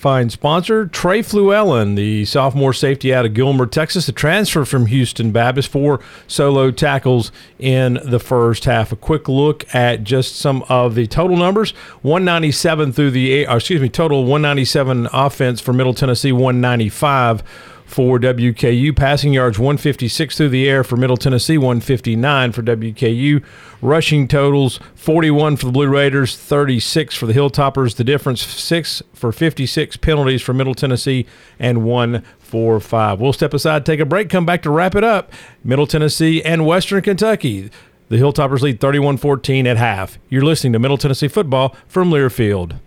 fine 0.00 0.30
sponsor, 0.30 0.86
Trey 0.86 1.20
Fluellen, 1.20 1.94
the 1.94 2.24
sophomore 2.24 2.72
safety 2.72 3.12
out 3.12 3.26
of 3.26 3.34
Gilmer, 3.34 3.66
Texas, 3.66 4.08
a 4.08 4.12
transfer 4.12 4.64
from 4.64 4.86
Houston 4.86 5.30
Baptist, 5.30 5.68
four 5.68 6.00
solo 6.26 6.70
tackles 6.70 7.30
in 7.58 8.00
the 8.02 8.18
first 8.18 8.64
half. 8.64 8.92
A 8.92 8.96
quick 8.96 9.28
look 9.28 9.72
at 9.74 10.02
just 10.02 10.36
some 10.36 10.64
of 10.70 10.94
the 10.94 11.06
total 11.06 11.36
numbers: 11.36 11.72
197 12.00 12.92
through 12.94 13.10
the, 13.10 13.42
excuse 13.42 13.82
me, 13.82 13.90
total 13.90 14.22
197 14.22 15.06
offense 15.12 15.60
for 15.60 15.74
Middle 15.74 15.92
Tennessee, 15.94 16.32
195 16.32 17.42
for 17.90 18.20
WKU. 18.20 18.94
Passing 18.94 19.32
yards 19.32 19.58
156 19.58 20.36
through 20.36 20.48
the 20.50 20.68
air 20.68 20.84
for 20.84 20.96
Middle 20.96 21.16
Tennessee, 21.16 21.58
159 21.58 22.52
for 22.52 22.62
WKU. 22.62 23.44
Rushing 23.82 24.28
totals 24.28 24.78
41 24.94 25.56
for 25.56 25.66
the 25.66 25.72
Blue 25.72 25.88
Raiders, 25.88 26.36
36 26.36 27.16
for 27.16 27.26
the 27.26 27.32
Hilltoppers. 27.32 27.96
The 27.96 28.04
difference 28.04 28.46
six 28.46 29.02
for 29.12 29.32
56 29.32 29.96
penalties 29.96 30.40
for 30.40 30.54
Middle 30.54 30.74
Tennessee 30.74 31.26
and 31.58 31.84
one 31.84 32.22
for 32.38 32.78
five. 32.78 33.20
We'll 33.20 33.32
step 33.32 33.52
aside, 33.52 33.84
take 33.84 34.00
a 34.00 34.06
break, 34.06 34.30
come 34.30 34.46
back 34.46 34.62
to 34.62 34.70
wrap 34.70 34.94
it 34.94 35.02
up. 35.02 35.32
Middle 35.64 35.86
Tennessee 35.88 36.42
and 36.44 36.64
Western 36.64 37.02
Kentucky. 37.02 37.70
The 38.08 38.16
Hilltoppers 38.16 38.60
lead 38.60 38.80
31 38.80 39.16
14 39.16 39.66
at 39.66 39.76
half. 39.76 40.18
You're 40.28 40.44
listening 40.44 40.72
to 40.74 40.78
Middle 40.78 40.98
Tennessee 40.98 41.28
football 41.28 41.76
from 41.88 42.10
Learfield. 42.10 42.78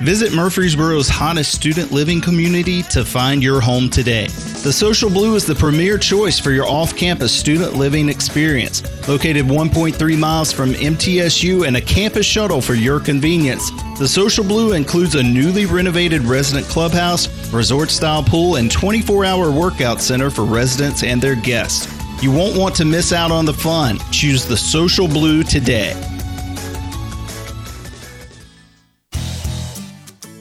Visit 0.00 0.32
Murfreesboro's 0.32 1.10
hottest 1.10 1.52
student 1.52 1.92
living 1.92 2.22
community 2.22 2.82
to 2.84 3.04
find 3.04 3.42
your 3.42 3.60
home 3.60 3.90
today. 3.90 4.28
The 4.62 4.72
Social 4.72 5.10
Blue 5.10 5.34
is 5.34 5.44
the 5.44 5.54
premier 5.54 5.98
choice 5.98 6.38
for 6.38 6.52
your 6.52 6.66
off 6.66 6.96
campus 6.96 7.38
student 7.38 7.74
living 7.74 8.08
experience. 8.08 8.82
Located 9.06 9.44
1.3 9.44 10.18
miles 10.18 10.52
from 10.52 10.72
MTSU 10.72 11.66
and 11.66 11.76
a 11.76 11.82
campus 11.82 12.24
shuttle 12.24 12.62
for 12.62 12.72
your 12.72 12.98
convenience. 12.98 13.70
The 13.98 14.08
Social 14.08 14.42
Blue 14.42 14.72
includes 14.72 15.16
a 15.16 15.22
newly 15.22 15.66
renovated 15.66 16.22
resident 16.22 16.66
clubhouse, 16.68 17.28
resort 17.52 17.90
style 17.90 18.22
pool, 18.22 18.56
and 18.56 18.72
24 18.72 19.26
hour 19.26 19.50
workout 19.50 20.00
center 20.00 20.30
for 20.30 20.46
residents 20.46 21.02
and 21.02 21.20
their 21.20 21.36
guests. 21.36 21.92
You 22.22 22.32
won't 22.32 22.56
want 22.56 22.74
to 22.76 22.86
miss 22.86 23.12
out 23.12 23.30
on 23.30 23.44
the 23.44 23.52
fun. 23.52 23.98
Choose 24.10 24.46
the 24.46 24.56
Social 24.56 25.08
Blue 25.08 25.42
today. 25.42 25.92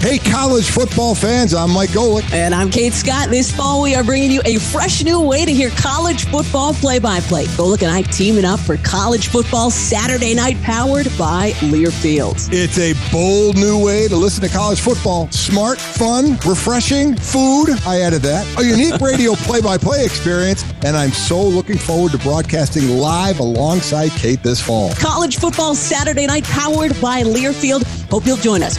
Hey, 0.00 0.18
college 0.18 0.70
football 0.70 1.14
fans, 1.14 1.54
I'm 1.54 1.72
Mike 1.72 1.88
Golic. 1.90 2.30
And 2.32 2.54
I'm 2.54 2.70
Kate 2.70 2.92
Scott. 2.92 3.30
This 3.30 3.50
fall, 3.50 3.82
we 3.82 3.94
are 3.94 4.04
bringing 4.04 4.30
you 4.30 4.40
a 4.44 4.58
fresh 4.58 5.02
new 5.02 5.20
way 5.20 5.44
to 5.44 5.52
hear 5.52 5.70
college 5.70 6.26
football 6.26 6.74
play 6.74 6.98
by 6.98 7.18
play. 7.20 7.46
Golic 7.46 7.82
and 7.82 7.90
I 7.90 8.02
teaming 8.02 8.44
up 8.44 8.60
for 8.60 8.76
college 8.76 9.28
football 9.28 9.70
Saturday 9.70 10.34
night, 10.34 10.62
powered 10.62 11.06
by 11.18 11.52
Learfield. 11.60 12.48
It's 12.52 12.78
a 12.78 12.92
bold 13.10 13.56
new 13.56 13.82
way 13.82 14.06
to 14.06 14.16
listen 14.16 14.42
to 14.42 14.54
college 14.54 14.80
football. 14.80 15.28
Smart, 15.32 15.80
fun, 15.80 16.32
refreshing, 16.46 17.16
food. 17.16 17.70
I 17.86 18.02
added 18.02 18.22
that. 18.22 18.46
A 18.60 18.64
unique 18.64 19.00
radio 19.00 19.34
play 19.34 19.60
by 19.60 19.78
play 19.78 20.04
experience. 20.04 20.62
And 20.84 20.96
I'm 20.96 21.10
so 21.10 21.42
looking 21.42 21.78
forward 21.78 22.12
to 22.12 22.18
broadcasting 22.18 22.88
live 22.98 23.40
alongside 23.40 24.10
Kate 24.10 24.42
this 24.42 24.60
fall. 24.60 24.92
College 24.94 25.38
football 25.38 25.74
Saturday 25.74 26.26
night, 26.26 26.44
powered 26.44 27.00
by 27.00 27.22
Learfield. 27.22 27.82
Hope 28.10 28.26
you'll 28.26 28.36
join 28.36 28.62
us. 28.62 28.78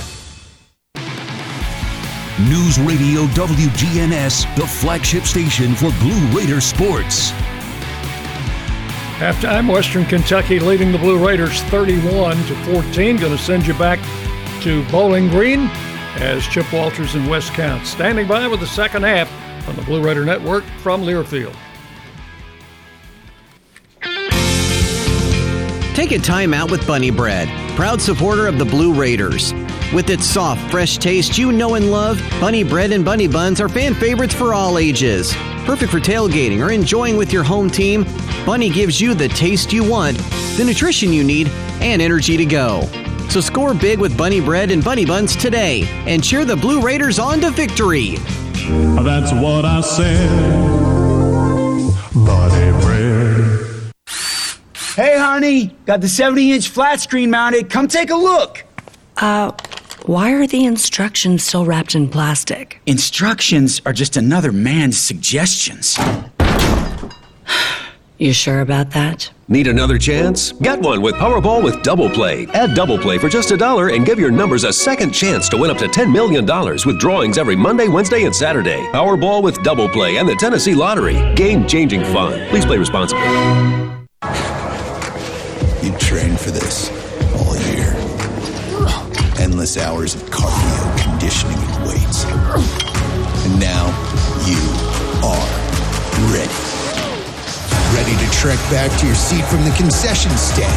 News 2.49 2.79
Radio 2.79 3.25
WGNS, 3.27 4.55
the 4.55 4.65
flagship 4.65 5.25
station 5.25 5.75
for 5.75 5.91
Blue 5.99 6.37
Raider 6.37 6.59
sports. 6.59 7.31
Halftime, 9.19 9.71
Western 9.71 10.05
Kentucky 10.05 10.59
leading 10.59 10.91
the 10.91 10.97
Blue 10.97 11.23
Raiders 11.23 11.61
31 11.63 12.37
to 12.45 12.55
14. 12.65 13.17
Going 13.17 13.37
to 13.37 13.37
send 13.37 13.67
you 13.67 13.75
back 13.75 13.99
to 14.61 14.83
Bowling 14.89 15.27
Green 15.27 15.67
as 16.15 16.47
Chip 16.47 16.71
Walters 16.73 17.13
and 17.13 17.29
Wes 17.29 17.49
Counts 17.51 17.89
standing 17.91 18.27
by 18.27 18.47
with 18.47 18.59
the 18.59 18.67
second 18.67 19.03
half 19.03 19.31
on 19.67 19.75
the 19.75 19.83
Blue 19.83 20.01
Raider 20.01 20.25
Network 20.25 20.63
from 20.79 21.03
Learfield. 21.03 21.55
Take 25.93 26.11
a 26.11 26.19
time 26.19 26.55
out 26.55 26.71
with 26.71 26.87
Bunny 26.87 27.11
Bread, 27.11 27.47
proud 27.75 28.01
supporter 28.01 28.47
of 28.47 28.57
the 28.57 28.65
Blue 28.65 28.93
Raiders. 28.93 29.53
With 29.93 30.09
its 30.09 30.25
soft, 30.25 30.71
fresh 30.71 30.97
taste 30.97 31.37
you 31.37 31.51
know 31.51 31.75
and 31.75 31.91
love, 31.91 32.17
Bunny 32.39 32.63
Bread 32.63 32.93
and 32.93 33.03
Bunny 33.03 33.27
Buns 33.27 33.59
are 33.59 33.67
fan 33.67 33.93
favorites 33.93 34.33
for 34.33 34.53
all 34.53 34.77
ages. 34.77 35.33
Perfect 35.65 35.91
for 35.91 35.99
tailgating 35.99 36.65
or 36.65 36.71
enjoying 36.71 37.17
with 37.17 37.33
your 37.33 37.43
home 37.43 37.69
team, 37.69 38.05
Bunny 38.45 38.69
gives 38.69 39.01
you 39.01 39.13
the 39.13 39.27
taste 39.27 39.73
you 39.73 39.83
want, 39.83 40.17
the 40.55 40.63
nutrition 40.63 41.11
you 41.11 41.25
need, 41.25 41.49
and 41.81 42.01
energy 42.01 42.37
to 42.37 42.45
go. 42.45 42.87
So 43.27 43.41
score 43.41 43.73
big 43.73 43.99
with 43.99 44.17
Bunny 44.17 44.39
Bread 44.39 44.71
and 44.71 44.81
Bunny 44.81 45.05
Buns 45.05 45.35
today 45.35 45.83
and 46.07 46.23
cheer 46.23 46.45
the 46.45 46.55
Blue 46.55 46.81
Raiders 46.81 47.19
on 47.19 47.41
to 47.41 47.49
victory. 47.49 48.15
That's 49.03 49.33
what 49.33 49.65
I 49.65 49.81
said. 49.81 50.29
Bunny 52.15 52.71
Bread. 52.81 53.91
Hey, 54.95 55.17
honey, 55.19 55.75
got 55.85 55.99
the 55.99 56.07
70 56.07 56.53
inch 56.53 56.69
flat 56.69 57.01
screen 57.01 57.29
mounted. 57.29 57.69
Come 57.69 57.89
take 57.89 58.09
a 58.09 58.15
look. 58.15 58.63
Uh, 59.17 59.51
why 60.07 60.31
are 60.31 60.47
the 60.47 60.65
instructions 60.65 61.43
still 61.43 61.65
wrapped 61.65 61.95
in 61.95 62.09
plastic? 62.09 62.81
Instructions 62.85 63.81
are 63.85 63.93
just 63.93 64.17
another 64.17 64.51
man's 64.51 64.99
suggestions. 64.99 65.97
You 68.17 68.33
sure 68.33 68.61
about 68.61 68.91
that? 68.91 69.31
Need 69.47 69.65
another 69.65 69.97
chance? 69.97 70.51
Get 70.51 70.79
one 70.79 71.01
with 71.01 71.15
Powerball 71.15 71.63
with 71.63 71.81
Double 71.81 72.07
Play. 72.07 72.45
Add 72.53 72.75
Double 72.75 72.99
Play 72.99 73.17
for 73.17 73.29
just 73.29 73.49
a 73.49 73.57
dollar 73.57 73.89
and 73.89 74.05
give 74.05 74.19
your 74.19 74.29
numbers 74.29 74.63
a 74.63 74.71
second 74.71 75.11
chance 75.11 75.49
to 75.49 75.57
win 75.57 75.71
up 75.71 75.79
to 75.79 75.87
$10 75.87 76.13
million 76.13 76.45
with 76.85 76.99
drawings 76.99 77.39
every 77.39 77.55
Monday, 77.55 77.87
Wednesday, 77.87 78.25
and 78.25 78.35
Saturday. 78.35 78.77
Powerball 78.93 79.41
with 79.41 79.63
Double 79.63 79.89
Play 79.89 80.17
and 80.17 80.29
the 80.29 80.35
Tennessee 80.35 80.75
Lottery. 80.75 81.33
Game 81.33 81.65
changing 81.67 82.03
fun. 82.13 82.47
Please 82.49 82.63
play 82.63 82.77
responsibly. 82.77 83.23
Endless 89.61 89.77
hours 89.77 90.15
of 90.15 90.25
cardio, 90.33 90.81
conditioning, 90.97 91.53
and 91.53 91.85
weights. 91.85 92.25
And 92.25 93.59
now 93.61 93.93
you 94.49 94.57
are 95.21 95.49
ready. 96.33 96.49
Ready 97.93 98.17
to 98.25 98.27
trek 98.33 98.57
back 98.73 98.89
to 98.97 99.05
your 99.05 99.13
seat 99.13 99.45
from 99.45 99.61
the 99.61 99.69
concession 99.77 100.31
stand. 100.33 100.73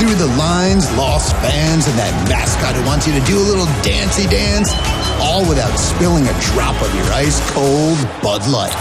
Through 0.00 0.16
the 0.16 0.32
lines, 0.40 0.88
lost 0.96 1.36
fans, 1.44 1.84
and 1.92 1.98
that 2.00 2.16
mascot 2.24 2.72
who 2.72 2.80
wants 2.88 3.04
you 3.04 3.12
to 3.12 3.24
do 3.28 3.36
a 3.36 3.44
little 3.44 3.68
dancey 3.84 4.24
dance, 4.32 4.72
all 5.20 5.44
without 5.44 5.76
spilling 5.76 6.24
a 6.24 6.36
drop 6.40 6.80
of 6.80 6.88
your 6.96 7.12
ice 7.12 7.36
cold 7.52 8.00
Bud 8.24 8.40
Light. 8.48 8.72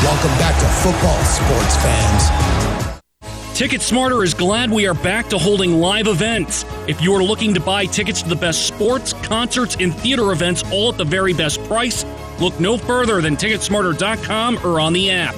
Welcome 0.00 0.32
back 0.40 0.56
to 0.64 0.68
football, 0.80 1.20
sports 1.28 1.76
fans. 1.84 2.59
Ticket 3.60 3.82
Smarter 3.82 4.24
is 4.24 4.32
glad 4.32 4.70
we 4.70 4.86
are 4.86 4.94
back 4.94 5.28
to 5.28 5.36
holding 5.36 5.74
live 5.74 6.06
events. 6.06 6.64
If 6.88 7.02
you 7.02 7.12
are 7.12 7.22
looking 7.22 7.52
to 7.52 7.60
buy 7.60 7.84
tickets 7.84 8.22
to 8.22 8.28
the 8.30 8.34
best 8.34 8.66
sports, 8.66 9.12
concerts, 9.12 9.76
and 9.78 9.94
theater 9.94 10.32
events 10.32 10.64
all 10.72 10.88
at 10.88 10.96
the 10.96 11.04
very 11.04 11.34
best 11.34 11.62
price, 11.64 12.06
look 12.40 12.58
no 12.58 12.78
further 12.78 13.20
than 13.20 13.36
Ticketsmarter.com 13.36 14.60
or 14.64 14.80
on 14.80 14.94
the 14.94 15.10
app. 15.10 15.34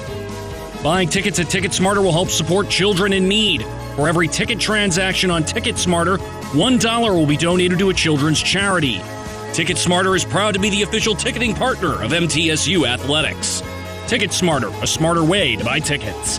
Buying 0.85 1.09
tickets 1.09 1.41
at 1.41 1.47
Ticketsmarter 1.47 2.01
will 2.01 2.13
help 2.13 2.29
support 2.29 2.69
children 2.69 3.13
in 3.13 3.27
need. 3.27 3.65
For 3.97 4.07
every 4.07 4.29
ticket 4.29 4.61
transaction 4.61 5.29
on 5.33 5.43
Ticketsmarter, 5.43 6.19
$1 6.19 7.15
will 7.17 7.27
be 7.27 7.37
donated 7.37 7.81
to 7.81 7.91
a 7.91 7.95
children's 7.95 8.41
charity. 8.41 8.99
Ticketsmarter 9.51 10.15
is 10.15 10.25
proud 10.25 10.55
to 10.55 10.61
be 10.61 10.71
the 10.71 10.83
official 10.83 11.17
ticketing 11.17 11.57
partner 11.57 12.01
of 12.01 12.13
MTSU 12.13 12.87
Athletics. 12.87 13.63
Ticketsmarter, 14.07 14.81
a 14.81 14.87
smarter 14.87 15.25
way 15.25 15.57
to 15.57 15.65
buy 15.65 15.81
tickets. 15.81 16.39